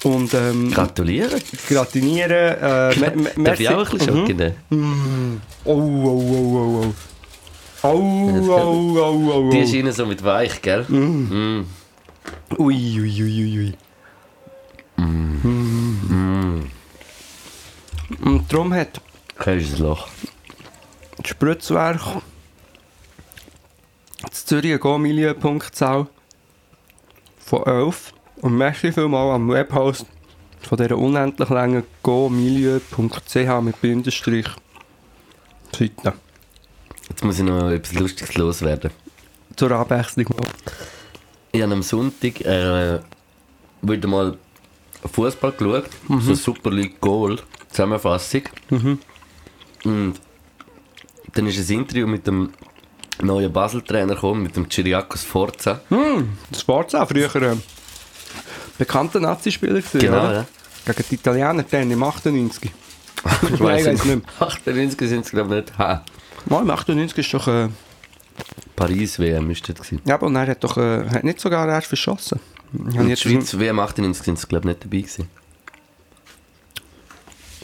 Und 0.04 0.34
ähm, 0.34 0.72
Gratulieren. 0.72 1.41
gratulieren. 1.70 2.32
Äh, 2.32 2.93
Darf 3.43 3.60
ich 3.60 3.70
auch 3.70 3.89
ein 3.89 3.97
bisschen 3.97 4.14
Mhm. 4.16 4.28
Schock 4.28 4.38
nehmen? 4.38 5.41
Oh, 5.66 5.72
oh, 5.72 6.06
oh, 6.06 6.58
oh, 6.58 6.86
oh. 6.86 6.93
Oh, 7.86 7.89
oh, 7.89 8.49
oh, 8.49 8.99
oh, 8.99 9.32
oh. 9.47 9.49
Die 9.51 9.60
ist 9.60 9.74
innen 9.74 9.91
so 9.93 10.06
mit 10.06 10.24
weich, 10.24 10.62
gell? 10.62 10.84
Mm. 10.88 11.66
Ui, 12.58 12.76
ui, 12.99 13.24
ui, 13.24 13.43
ui, 13.43 13.60
ui. 13.60 13.74
Und 18.22 18.45
darum 18.51 18.74
hat 18.74 19.01
Kennst 19.38 19.68
du 19.68 19.72
das 19.72 19.80
Loch? 19.80 20.08
das 21.18 21.28
Spritzwerk 21.30 22.01
in 24.22 24.32
Zürich 24.32 24.72
eine 24.72 24.80
Go-Million-Punktzahl 24.80 26.08
von 27.39 27.64
11. 27.66 28.14
Und 28.43 28.57
merci 28.57 28.91
vielmal 28.91 29.31
am 29.31 29.47
Webhost 29.47 30.05
von 30.63 30.77
dieser 30.77 30.97
unendlich 30.97 31.47
langen 31.47 31.85
go-milieu.ch 32.03 33.61
mit 33.61 33.79
Bindestrich 33.79 34.47
Seite. 35.71 36.13
Jetzt 37.07 37.23
muss 37.23 37.39
ich 37.39 37.45
noch 37.45 37.69
etwas 37.69 37.93
Lustiges 37.93 38.35
loswerden. 38.35 38.91
Zur 39.55 39.71
Abwechslung 39.71 40.25
mal. 40.35 40.45
Ich 41.53 41.61
habe 41.61 41.71
am 41.71 41.81
Sonntag 41.83 42.41
äh, 42.41 42.99
wieder 43.81 44.07
mal 44.09 44.37
Fußball 45.09 45.53
geschaut, 45.53 45.89
so 46.19 46.33
Super 46.33 46.71
League 46.71 46.99
Goal, 46.99 47.39
Zusammenfassung. 47.69 48.41
Und 49.85 50.19
dann 51.33 51.47
ist 51.47 51.69
ein 51.69 51.77
Interview 51.77 52.07
mit 52.07 52.27
dem 52.27 52.51
neuen 53.21 53.53
Basel-Trainer 53.53 54.15
gekommen, 54.15 54.43
mit 54.43 54.57
dem 54.57 54.67
Chiriakos 54.67 55.23
Forza. 55.23 55.79
Das 56.51 56.67
war 56.67 56.85
auch 56.85 57.07
früher 57.07 57.33
ein 57.37 57.63
bekannter 58.77 59.19
Nazi-Spieler 59.19 59.81
gewesen, 59.81 59.99
Genau, 59.99 60.17
oder? 60.25 60.34
ja. 60.34 60.93
Gegen 60.93 61.03
die 61.09 61.15
Italiener 61.15 61.63
dann 61.69 61.91
im 61.91 62.03
98. 62.03 62.71
Ich 63.53 63.59
weiss 63.61 63.86
weiss 63.86 64.03
nicht. 64.03 64.15
nicht 64.17 64.41
98 64.41 65.09
sind 65.09 65.25
es 65.25 65.31
glaube 65.31 65.55
ich 65.57 65.61
nicht. 65.65 65.77
Ha. 65.77 66.03
Mal 66.47 66.61
im 66.61 66.69
98 66.71 67.17
ist 67.19 67.34
doch... 67.34 67.47
Äh, 67.47 67.69
Paris-WM 68.75 69.49
ist 69.51 69.69
das 69.69 69.75
gewesen. 69.77 70.01
ja, 70.05 70.15
aber 70.15 70.29
er 70.31 70.47
hat 70.47 70.63
doch 70.63 70.75
äh, 70.77 71.07
hat 71.07 71.23
nicht 71.23 71.39
sogar 71.39 71.67
erst 71.69 71.88
verschossen. 71.88 72.39
Die 72.73 72.97
jetzt 73.07 73.21
Schweiz 73.21 73.57
WM 73.57 73.79
98 73.79 74.25
sind 74.25 74.38
es 74.39 74.47
glaube 74.47 74.67
ich 74.69 74.75
nicht 74.75 74.84
dabei 74.84 74.97
gewesen. 74.97 75.29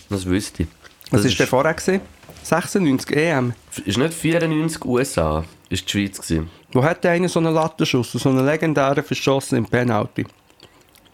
Das 0.09 0.25
wüsste 0.25 0.63
ich. 0.63 0.69
Was 1.11 1.25
ist 1.25 1.39
der 1.39 1.47
vorher 1.47 1.73
gesehen? 1.73 2.01
96 2.43 3.15
EM. 3.15 3.53
Ist 3.85 3.97
nicht 3.97 4.13
94 4.13 4.85
USA, 4.85 5.43
ist 5.69 5.85
die 5.85 5.89
Schweiz 5.91 6.21
gewesen. 6.21 6.49
Wo 6.71 6.83
hat 6.83 7.03
der 7.03 7.11
eine 7.11 7.27
so 7.27 7.39
einen 7.39 7.53
Lattenschuss, 7.53 8.11
so 8.11 8.29
einen 8.29 8.45
legendären 8.45 9.03
verschossen 9.03 9.57
im 9.57 9.65
Penalty? 9.65 10.25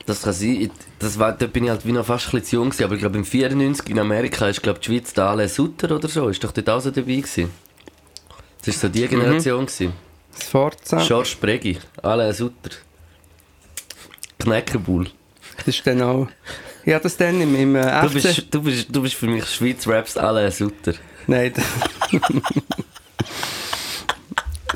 Das 0.06 0.22
kann 0.22 0.34
sein. 0.34 0.70
Das 1.00 1.18
war, 1.18 1.32
da 1.32 1.48
bin 1.48 1.64
ich 1.64 1.70
halt 1.70 1.86
wie 1.86 1.92
noch 1.92 2.06
fast 2.06 2.28
ein 2.28 2.32
bisschen 2.32 2.46
zu 2.46 2.56
jung 2.58 2.70
gewesen, 2.70 2.84
aber 2.84 2.94
ich 2.94 3.00
glaube 3.00 3.18
im 3.18 3.26
94 3.26 3.90
in 3.90 4.00
Amerika 4.00 4.48
ist 4.48 4.62
glaube 4.62 4.80
die 4.80 4.86
Schweiz 4.86 5.14
der 5.14 5.26
Alain 5.26 5.50
Sutter 5.50 5.96
oder 5.96 6.08
so, 6.08 6.30
ist 6.30 6.44
doch 6.44 6.52
dort 6.52 6.70
auch 6.70 6.80
so 6.80 6.92
dabei 6.92 7.16
gewesen. 7.16 7.50
Das 8.64 8.76
war 8.76 8.82
so 8.82 8.90
die 8.90 9.08
Generation. 9.08 9.66
gewesen. 9.66 9.94
Das 10.32 10.48
Forza. 10.48 10.98
George 11.06 11.36
Preggi, 11.40 11.78
Alain 12.04 12.34
Sutter. 12.34 12.72
Kneckenbull. 14.40 15.08
Das 15.58 15.68
ist 15.70 15.88
dann 15.88 16.02
auch... 16.02 16.28
Ja, 16.86 17.00
das 17.00 17.18
dann 17.18 17.42
im, 17.42 17.56
im 17.56 17.76
äh, 17.76 18.02
Du 18.02 18.10
bist, 18.12 18.46
du, 18.52 18.62
bist, 18.62 18.88
du 18.92 19.02
bist 19.02 19.16
für 19.16 19.26
mich 19.26 19.46
Schweiz 19.46 19.88
Raps 19.88 20.18
Alain 20.18 20.52
Sutter. 20.52 20.94
Nein. 21.26 21.54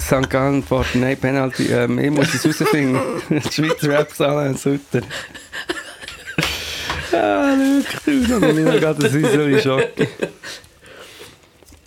St. 0.10 0.28
Gallen, 0.28 0.64
Nein, 0.96 1.18
Penalty. 1.18 1.68
Ähm, 1.68 2.00
ich 2.00 2.10
muss 2.10 2.34
es 2.34 2.44
herausfinden. 2.44 3.00
Die 3.30 3.54
Schweizer 3.54 3.94
Raps 3.94 4.20
alle 4.20 4.58
Sutter. 4.58 5.02
Ah, 7.12 7.56
schau 7.84 8.12
du, 8.12 8.28
da 8.28 8.40
bin 8.40 8.68
ich 8.68 8.80
gerade 8.80 9.06
ein 9.06 9.12
süßere 9.12 9.62
Schocke. 9.62 10.08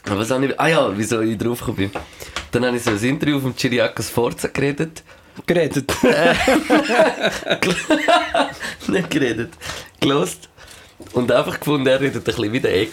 Aber 0.04 0.20
was 0.20 0.30
habe 0.30 0.46
ich... 0.46 0.60
Ah 0.60 0.68
ja, 0.68 0.96
wieso 0.96 1.20
ich 1.20 1.36
drauf 1.36 1.58
gekommen 1.58 1.78
bin. 1.78 1.90
Dann 2.52 2.64
habe 2.64 2.76
ich 2.76 2.84
so 2.84 2.90
ein 2.90 3.02
Interview 3.02 3.40
vom 3.40 3.56
Chiriakos 3.56 4.08
Forza 4.08 4.46
geredet. 4.46 5.02
Geredet. 5.44 5.92
Nicht 8.86 9.10
geredet. 9.10 9.50
Gelost. 9.98 10.48
Und 11.12 11.32
einfach 11.32 11.58
gefunden, 11.58 11.88
er 11.88 12.00
redet 12.00 12.18
ein 12.18 12.22
bisschen 12.22 12.52
wie 12.52 12.60
der 12.60 12.82
Eck. 12.82 12.92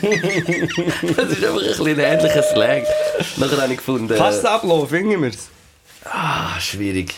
das 1.16 1.30
ist 1.32 1.44
einfach 1.44 1.60
ein 1.60 1.66
bisschen 1.66 1.98
ähnlicher 1.98 2.42
Slang. 2.42 2.82
Nachher 3.36 3.62
habe 3.62 3.72
ich 3.72 3.78
gefunden... 3.78 4.16
Passt 4.16 4.44
Ablauf, 4.46 4.90
finden 4.90 5.20
wir 5.22 5.30
es. 5.30 5.48
Ah, 6.04 6.58
schwierig. 6.60 7.14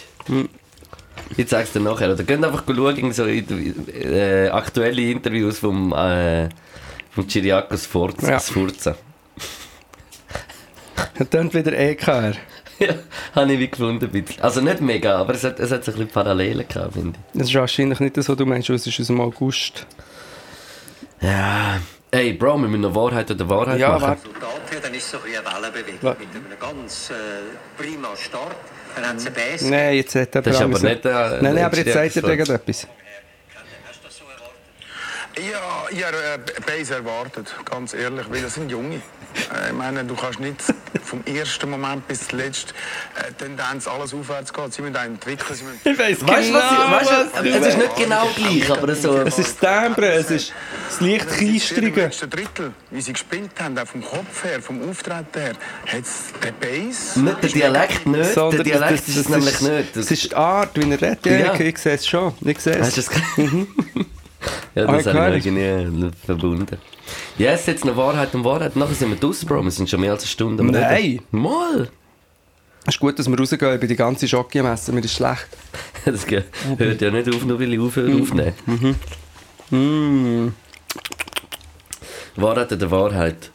Ich 1.36 1.48
zeig's 1.48 1.72
dir 1.72 1.80
nachher. 1.80 2.12
Oder 2.12 2.24
könnt 2.24 2.44
einfach 2.44 2.64
schauen, 2.66 3.12
so 3.12 3.24
in- 3.24 3.88
äh, 3.88 4.48
aktuelle 4.48 5.02
Interviews 5.02 5.58
vom, 5.58 5.92
äh, 5.92 6.48
vom 7.14 7.26
Chiriakos 7.26 7.86
Forza. 7.86 8.30
Ja. 8.30 8.40
Sforza. 8.40 8.96
Er 11.16 11.30
tönt 11.30 11.54
wieder 11.54 11.72
EKR. 11.72 12.34
ja, 12.80 12.94
habe 13.34 13.52
ich 13.52 13.58
wie 13.58 13.68
gefunden. 13.70 14.10
bisschen. 14.10 14.40
Also 14.42 14.60
nicht 14.60 14.80
mega, 14.80 15.16
aber 15.16 15.34
es 15.34 15.44
hat, 15.44 15.60
es 15.60 15.70
hat 15.70 15.84
so 15.84 15.92
ein 15.92 15.98
bisschen 15.98 16.12
Parallelen 16.12 16.66
gehabt, 16.66 16.94
finde 16.94 17.18
Das 17.32 17.48
ist 17.48 17.54
wahrscheinlich 17.54 18.00
nicht 18.00 18.16
was 18.28 18.36
du 18.36 18.44
meinst, 18.46 18.68
es 18.70 18.86
ist 18.86 19.00
aus 19.00 19.06
dem 19.06 19.20
August. 19.20 19.86
ich. 21.20 21.28
Ja, 21.28 21.78
Ey, 22.14 22.32
Bro, 22.32 22.58
wir 22.58 22.68
müssen 22.68 22.82
noch 22.82 22.94
Wahrheit 22.94 23.28
oder 23.30 23.48
Wahrheit 23.48 23.80
Ja, 23.80 23.98
machen. 23.98 24.12
Resultat 24.12 24.70
her, 24.70 24.80
dann 24.82 24.94
ist 24.94 25.04
es 25.04 25.10
so 25.10 25.16
ein 25.18 25.22
bisschen 25.24 25.46
eine 25.46 25.62
Wellenbewegung 25.62 26.16
mit 26.20 26.28
einem 26.34 26.58
ganz 26.60 27.10
äh, 27.10 27.14
prima 27.76 28.08
Start. 28.16 28.54
Dann 28.94 29.08
hat 29.08 29.16
es 29.16 29.26
eine 29.26 29.34
Bass. 29.34 29.62
Nein, 29.62 29.94
jetzt 29.96 30.14
hat 30.14 30.34
er 30.36 30.42
Das 30.42 30.54
ist 30.54 30.62
aber 30.62 30.78
nicht, 30.78 31.04
äh, 31.04 31.08
Nein, 31.10 31.38
nein, 31.54 31.58
aber 31.64 31.76
jetzt 31.76 31.92
sagt 31.92 32.16
er 32.16 32.22
irgendetwas. 32.24 32.84
etwas. 32.84 32.86
Hast 32.86 33.98
du 34.00 34.06
das 34.06 34.16
so 34.18 34.24
erwartet? 34.24 34.54
Ja, 35.36 35.86
ich 35.90 36.04
habe 36.04 36.16
äh, 36.16 36.60
Bass 36.64 36.90
erwartet, 36.90 37.54
ganz 37.68 37.92
ehrlich, 37.92 38.24
weil 38.30 38.42
das 38.42 38.54
sind 38.54 38.70
Junge. 38.70 38.96
Äh, 38.96 39.68
ich 39.68 39.72
meine, 39.72 40.04
du 40.04 40.14
kannst 40.14 40.38
nicht 40.38 40.56
vom 41.02 41.24
ersten 41.24 41.70
Moment 41.70 42.06
bis 42.06 42.28
zum 42.28 42.38
letzten 42.38 42.70
äh, 42.70 43.32
Tendenz 43.36 43.88
alles 43.88 44.14
aufwärts 44.14 44.52
gehen. 44.52 44.70
Sie 44.70 44.82
müssen 44.82 44.94
entwickeln, 44.94 45.54
sie 45.56 45.64
müssen... 45.64 45.80
Ich 45.82 45.98
weiss 45.98 46.24
Weißt 46.24 46.50
du, 46.50 46.54
was 46.54 46.72
ich, 46.72 47.10
weißt, 47.10 47.10
du, 47.36 47.42
du 47.42 47.48
es 47.48 47.66
ist 47.66 47.78
nicht 47.78 47.96
genau 47.96 48.28
gleich, 48.36 48.70
aber 48.70 48.94
so. 48.94 49.18
Es 49.22 49.38
ist 49.40 49.60
das 49.60 49.82
Timbre, 49.82 50.12
es 50.12 50.30
ist 50.30 50.52
das 50.88 51.00
leicht 51.00 51.26
Im 51.40 51.52
Keistrige. 51.52 52.00
letzten 52.02 52.30
Drittel, 52.30 52.72
wie 52.92 53.00
sie 53.00 53.12
gespielt 53.12 53.50
haben, 53.60 53.76
auch 53.76 53.88
vom 53.88 54.04
Kopf 54.04 54.44
her, 54.44 54.62
vom 54.62 54.88
Auftreten 54.88 55.40
her, 55.40 55.52
hat 55.86 56.02
es 56.02 56.32
den 56.44 56.54
Bass... 56.60 57.16
Nicht 57.16 57.42
der 57.42 57.50
Dialekt 57.50 58.06
nicht, 58.06 58.36
der 58.36 58.50
Dialekt 58.62 58.92
das, 59.00 59.08
ist 59.08 59.16
es 59.16 59.28
nämlich 59.28 59.60
nicht. 59.60 59.96
Es 59.96 60.10
ist 60.12 60.30
die 60.30 60.36
Art, 60.36 60.70
wie 60.76 60.88
er 60.88 61.02
redet. 61.02 61.26
Ja, 61.26 61.32
Ja. 61.38 61.54
ich, 61.54 61.78
sehe 61.78 61.94
es 61.94 62.06
schon. 62.06 62.34
Ich 62.42 62.60
sehe 62.60 62.78
Hast 62.78 62.96
du 62.96 63.00
es. 63.00 63.10
Ja, 64.74 64.86
das 64.86 65.06
Ah, 65.06 65.14
habe 65.14 65.36
ich 65.36 65.46
irgendwie 65.46 66.10
verbunden. 66.24 66.78
Ja, 67.38 67.52
es 67.52 67.60
ist 67.60 67.66
jetzt 67.68 67.82
eine 67.84 67.96
Wahrheit 67.96 68.34
und 68.34 68.44
Wahrheit. 68.44 68.74
Nachher 68.76 68.94
sind 68.94 69.10
wir 69.10 69.16
draussen, 69.16 69.46
Bro. 69.46 69.62
Wir 69.64 69.70
sind 69.70 69.88
schon 69.88 70.00
mehr 70.00 70.12
als 70.12 70.22
eine 70.22 70.28
Stunde 70.28 70.62
am 70.62 70.68
Nein. 70.70 70.84
Reden. 70.84 71.24
Mal! 71.30 71.88
Es 72.86 72.94
ist 72.94 73.00
gut, 73.00 73.18
dass 73.18 73.28
wir 73.28 73.38
rausgehen. 73.38 73.74
Ich 73.74 73.80
bin 73.80 73.88
die 73.88 73.96
ganze 73.96 74.28
Schocke 74.28 74.60
am 74.60 74.66
Essen. 74.66 74.94
Mir 74.94 75.02
ist 75.04 75.14
schlecht. 75.14 75.46
Das 76.04 76.26
hört 76.78 77.00
ja 77.00 77.10
nicht 77.10 77.28
auf, 77.34 77.44
nur 77.46 77.58
weil 77.58 77.72
ich 77.72 77.80
aufhöre 77.80 78.20
aufnehmen. 78.20 78.52
Wahrheit 82.36 82.72
oder 82.72 82.90
Wahrheit? 82.90 83.50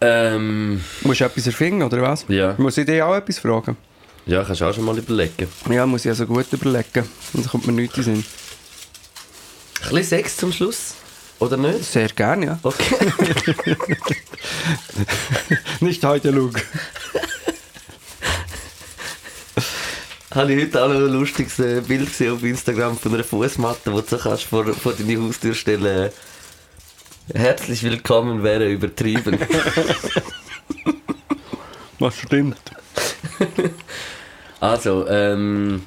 Ähm, 0.00 0.80
Musst 1.02 1.20
du 1.20 1.24
etwas 1.24 1.46
erfinden, 1.46 1.82
oder 1.82 2.00
was? 2.02 2.24
Ja. 2.28 2.54
Muss 2.58 2.78
ich 2.78 2.86
dich 2.86 3.02
auch 3.02 3.14
etwas 3.14 3.38
fragen? 3.38 3.76
ja, 4.26 4.42
kannst 4.44 4.60
du 4.60 4.64
auch 4.64 4.74
schon 4.74 4.84
mal 4.84 4.96
überlegen. 4.96 5.46
Ja, 5.70 5.86
muss 5.86 6.04
ich 6.04 6.10
also 6.10 6.26
gut 6.26 6.46
überlegen. 6.52 7.04
Sonst 7.32 7.48
kommt 7.50 7.66
mir 7.66 7.72
nichts 7.74 7.96
in 7.98 8.04
den 8.04 8.14
Sinn. 8.16 8.24
Ein 9.82 9.90
bisschen 9.90 10.04
Sex 10.04 10.36
zum 10.36 10.52
Schluss? 10.52 10.94
Oder 11.40 11.56
nicht? 11.56 11.84
Sehr 11.84 12.08
gerne, 12.08 12.46
ja. 12.46 12.58
Okay. 12.62 12.84
Nicht 15.80 16.04
heute, 16.04 16.30
Luke. 16.30 16.62
Habe 20.34 20.52
ich 20.52 20.66
heute 20.66 20.84
auch 20.84 20.88
noch 20.88 20.96
ein 20.96 21.06
lustiges 21.06 21.58
äh, 21.58 21.80
Bild 21.80 22.06
gesehen 22.06 22.34
auf 22.34 22.44
Instagram 22.44 22.98
von 22.98 23.14
einer 23.14 23.24
Fußmatte, 23.24 23.92
wo 23.92 24.00
du 24.00 24.06
so 24.06 24.18
kannst 24.18 24.44
vor, 24.44 24.64
vor 24.74 24.92
deine 24.92 25.20
Haustür 25.20 25.54
stellen 25.54 26.10
Herzlich 27.32 27.82
willkommen 27.82 28.42
wäre 28.42 28.70
übertrieben. 28.70 29.38
Was 31.98 32.18
stimmt? 32.18 32.60
Also, 34.60 35.08
ähm. 35.08 35.86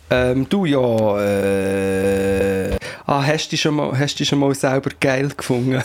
Ähm, 0.09 0.49
du 0.49 0.65
ja, 0.65 1.21
äh, 1.21 2.75
ah, 3.05 3.23
hast 3.23 3.45
du 3.45 3.49
dich 3.51 3.61
schon 3.61 3.75
mal, 3.75 3.91
hast 3.99 4.15
du 4.15 4.17
dich 4.17 4.29
schon 4.29 4.39
mal 4.39 4.55
selber 4.55 4.89
geil 4.99 5.29
gefunden? 5.37 5.83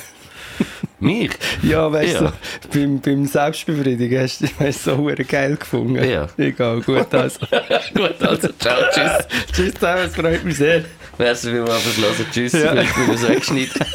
Mich? 1.01 1.31
Ja, 1.63 1.93
weißt 1.93 2.21
du, 2.21 2.25
Ja. 2.25 2.33
so, 2.63 2.69
beim, 2.73 3.01
beim 3.01 3.27
Selbstbefriedigen 3.27 4.23
hast 4.23 4.41
du 4.41 4.47
dich 4.47 4.77
so 4.79 5.11
geil 5.29 5.57
gefunden. 5.57 6.03
Ja. 6.03 6.27
Egal, 6.39 6.81
gut, 6.81 7.13
also. 7.15 7.41
Gut, 7.95 8.23
also 8.23 8.49
ciao, 8.59 8.77
tschüss. 8.93 9.27
Tschüss 9.53 9.75
zusammen, 9.75 10.03
es 10.07 10.15
freut 10.17 10.45
mich 10.45 10.57
sehr. 10.57 10.85
Merci 11.19 11.51
vielmals 11.51 11.83
fürs 11.83 11.97
Hören. 11.99 12.27
Tschüss. 12.33 12.53
Ja. 12.53 12.71
Vielleicht 12.71 12.97
müssen 12.97 13.09
wir 13.09 13.15
es 13.15 13.29
wegschneiden. 13.29 13.87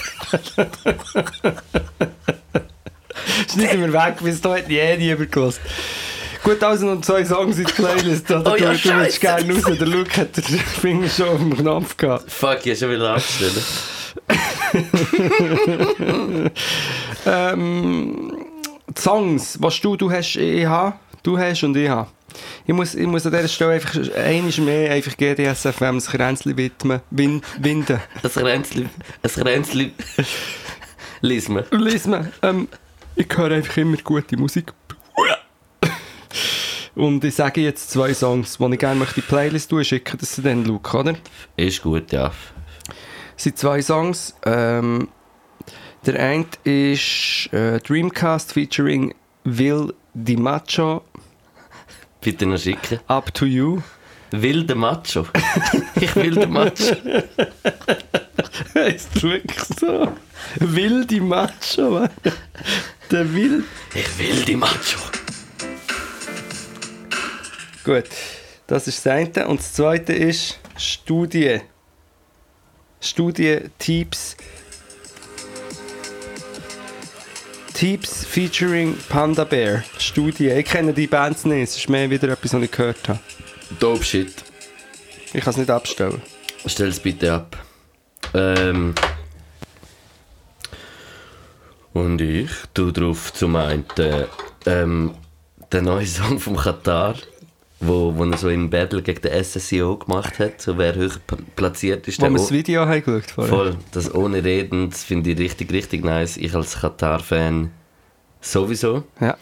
Schneiden 3.52 3.82
wir 3.82 3.94
weg, 3.94 4.16
bis 4.22 4.42
hat 4.44 4.68
nie 4.68 4.98
niemand 4.98 5.32
gelassen. 5.32 5.60
Gut, 6.44 6.64
also 6.64 6.86
noch 6.88 7.02
zwei 7.02 7.24
Songs 7.24 7.58
in 7.60 7.66
die 7.66 7.74
Playlist. 7.74 8.32
Oder? 8.32 8.52
Oh 8.52 8.56
ja, 8.56 8.74
du, 8.74 8.80
du 8.80 9.00
willst 9.00 9.22
gerne 9.22 9.54
raus. 9.54 9.78
Der 9.78 9.88
Luke 9.88 10.18
hat 10.18 10.36
den 10.38 10.44
Finger 10.44 11.10
schon 11.10 11.30
auf 11.30 11.38
dem 11.38 11.56
Knopf 11.56 11.98
gehabt. 11.98 12.32
Fuck, 12.32 12.66
ich 12.66 12.72
habe 12.72 12.76
schon 12.76 12.92
wieder 12.92 13.14
abgestellt. 13.14 13.64
Ähm, 17.26 18.46
die 18.88 19.02
Songs, 19.02 19.58
was 19.62 19.80
du, 19.82 19.96
du 19.96 20.12
hast, 20.12 20.36
ich 20.36 20.66
habe, 20.66 20.96
du 21.24 21.38
hast 21.38 21.64
und 21.64 21.76
ich 21.78 21.90
habe. 21.90 22.10
Ich 22.66 22.74
muss, 22.74 22.96
ich 22.96 23.06
muss 23.06 23.26
an 23.26 23.34
dieser 23.34 23.48
Stelle 23.48 23.74
einfach 23.74 24.00
einiges 24.16 24.58
mehr 24.58 24.92
einfach 24.92 25.16
GDSFM 25.18 25.96
das 25.96 26.08
Kränzchen 26.08 26.58
widmen, 26.58 27.02
win, 27.10 27.42
winden. 27.60 28.00
Ein 28.24 28.44
Ränzli. 28.44 28.88
Ein 29.22 29.44
Ränzli. 29.44 29.94
Lies 31.22 31.50
mir. 31.50 31.66
Lies 31.72 32.06
mir, 32.06 32.32
ähm, 32.42 32.68
ich 33.16 33.28
höre 33.36 33.52
einfach 33.52 33.78
immer 33.78 33.98
gute 33.98 34.38
Musik. 34.38 34.74
Und 36.96 37.24
ich 37.24 37.36
sage 37.36 37.62
jetzt 37.62 37.90
zwei 37.90 38.14
Songs, 38.14 38.58
die 38.58 38.74
ich 38.74 38.80
gerne 38.80 39.00
möchte 39.00 39.20
in 39.20 39.24
die 39.24 39.28
Playlist 39.28 39.70
tun, 39.70 39.84
schicke 39.84 40.18
das 40.18 40.36
den 40.36 40.66
Luke, 40.66 40.98
oder? 40.98 41.16
Ist 41.58 41.82
gut, 41.82 42.12
ja. 42.12 42.32
Es 43.38 43.44
sind 43.44 43.58
zwei 43.58 43.82
Songs. 43.82 44.36
Ähm, 44.46 45.08
der 46.06 46.20
eine 46.20 46.46
ist 46.64 47.50
äh, 47.54 47.80
Dreamcast 47.80 48.54
featuring 48.54 49.14
Will 49.44 49.94
Di 50.14 50.36
Macho, 50.36 51.04
Bitte 52.22 52.46
noch 52.46 52.60
schicken. 52.60 53.00
Up 53.08 53.34
to 53.34 53.46
You. 53.46 53.82
Wilde 54.30 54.76
Macho. 54.76 55.26
ich 55.96 56.16
will 56.16 56.36
den 56.36 56.52
Macho. 56.52 56.96
Heißt 58.76 59.24
wirklich 59.24 59.64
so? 59.80 60.14
Will 60.60 61.06
Di 61.06 61.20
Macho, 61.20 61.90
Mann. 61.90 62.10
Der 63.10 63.34
Will. 63.34 63.64
Ich 63.96 64.20
will 64.20 64.46
die 64.46 64.56
Macho. 64.56 65.00
Gut, 67.84 68.06
das 68.68 68.88
ist 68.88 69.06
das 69.06 69.12
eine. 69.12 69.48
Und 69.48 69.60
das 69.60 69.74
zweite 69.74 70.14
ist 70.14 70.60
Studie. 70.78 71.62
Studie 73.00 73.60
Tips. 73.80 74.38
Tips 77.74 78.26
featuring 78.26 78.96
Panda 79.10 79.44
Bear. 79.44 79.84
Studie. 79.98 80.50
Ich 80.50 80.66
kenne 80.66 80.94
die 80.94 81.08
Bands 81.08 81.46
nicht. 81.46 81.64
Es 81.64 81.78
ist 81.78 81.90
mehr 81.90 82.10
wieder 82.10 82.30
etwas, 82.30 82.54
was 82.54 82.62
ich 82.62 82.72
gehört 82.72 83.10
habe. 83.10 83.20
Dope 83.80 84.04
Shit. 84.04 84.44
Ich 85.34 85.44
kann 85.44 85.52
es 85.52 85.58
nicht 85.58 85.72
abstellen. 85.72 86.22
Stell 86.68 86.90
es 86.90 87.00
bitte 87.00 87.34
ab. 87.34 87.58
Ähm. 88.36 88.94
Und 91.94 92.22
ich 92.22 92.50
tu 92.74 92.92
drauf 92.92 93.34
zum 93.34 93.56
einen 93.56 93.86
ähm, 94.66 95.16
den 95.74 95.86
neuen 95.86 96.06
Song 96.06 96.40
vom 96.40 96.56
Katar, 96.56 97.16
wo, 97.82 98.14
wo 98.16 98.24
er 98.26 98.38
so 98.38 98.50
im 98.50 98.70
Battle 98.70 99.02
gegen 99.02 99.22
den 99.22 99.44
SSEO 99.44 99.98
gemacht 99.98 100.40
hat, 100.40 100.62
so 100.62 100.78
wer 100.78 100.96
höher 100.96 101.12
platziert 101.56 102.08
ist. 102.08 102.22
Wo 102.22 102.30
wir 102.30 102.38
das 102.38 102.52
Video 102.52 102.86
haben 102.86 103.04
geschaut 103.04 103.32
vorher. 103.32 103.54
Voll, 103.54 103.76
das 103.92 104.14
ohne 104.14 104.44
Reden, 104.44 104.90
das 104.90 105.04
finde 105.04 105.32
ich 105.32 105.40
richtig, 105.40 105.72
richtig 105.72 106.06
nice. 106.06 106.38
Ich 106.38 106.56
als 106.56 106.80
Katar-Fan 106.80 107.72
Sowieso. 108.42 109.04
Ja. 109.20 109.38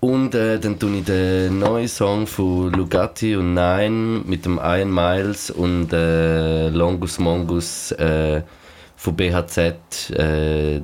Und 0.00 0.34
äh, 0.34 0.58
dann 0.58 0.78
tue 0.78 0.98
ich 0.98 1.04
den 1.04 1.60
neuen 1.60 1.88
Song 1.88 2.26
von 2.26 2.72
Lugatti 2.72 3.36
und 3.36 3.54
Nine 3.54 4.22
mit 4.24 4.44
dem 4.44 4.58
Ian 4.58 4.92
Miles 4.92 5.50
und 5.50 5.92
äh, 5.92 6.68
Longus 6.68 7.18
Mongus 7.18 7.92
äh, 7.92 8.42
von 8.96 9.16
BHZ 9.16 10.10
äh, 10.10 10.82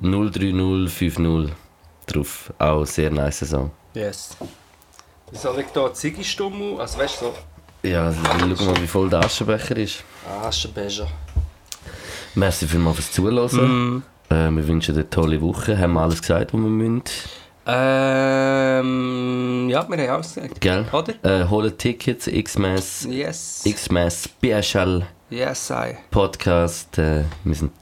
03050 0.00 1.52
drauf. 2.06 2.52
Auch 2.58 2.84
sehr 2.84 3.10
nice 3.10 3.48
Song. 3.48 3.70
Yes. 3.94 4.36
Soll 5.34 5.58
ich 5.60 5.66
hier 5.72 5.92
Ziggy-Stummel, 5.92 6.80
also 6.80 6.98
weißt 6.98 7.20
du, 7.22 7.26
so 7.26 7.34
Ja, 7.88 8.06
also, 8.06 8.20
schau 8.56 8.64
mal, 8.72 8.80
wie 8.82 8.86
voll 8.86 9.10
der 9.10 9.20
Aschenbecher 9.20 9.76
ist. 9.76 10.04
Aschenbecher. 10.42 11.06
Merci 12.34 12.66
vielmals 12.66 12.96
fürs 12.96 13.12
Zuhören. 13.12 14.02
Äh, 14.30 14.50
wir 14.50 14.66
wünschen 14.68 14.94
dir 14.94 15.00
eine 15.02 15.10
tolle 15.10 15.40
Woche. 15.40 15.76
Haben 15.78 15.92
wir 15.94 16.00
alles 16.00 16.20
gesagt, 16.20 16.52
was 16.54 16.60
wir 16.60 16.68
müssen? 16.68 17.02
Ähm, 18.76 19.68
ja, 19.70 19.88
wir 19.88 19.96
haben 19.98 20.10
alles 20.10 20.34
gesagt. 20.34 20.60
Gell? 20.60 20.86
Oder? 20.92 21.14
Äh, 21.22 21.48
holen 21.48 21.76
Tickets, 21.76 22.26
X-Mass, 22.26 23.06
Yes. 23.10 23.62
X-Mass 23.64 24.24
Special 24.24 25.06
Yes, 25.30 25.70
I. 25.70 25.96
Podcast. 26.10 26.98
Äh, 26.98 27.24
wir 27.44 27.54
sind 27.54 27.72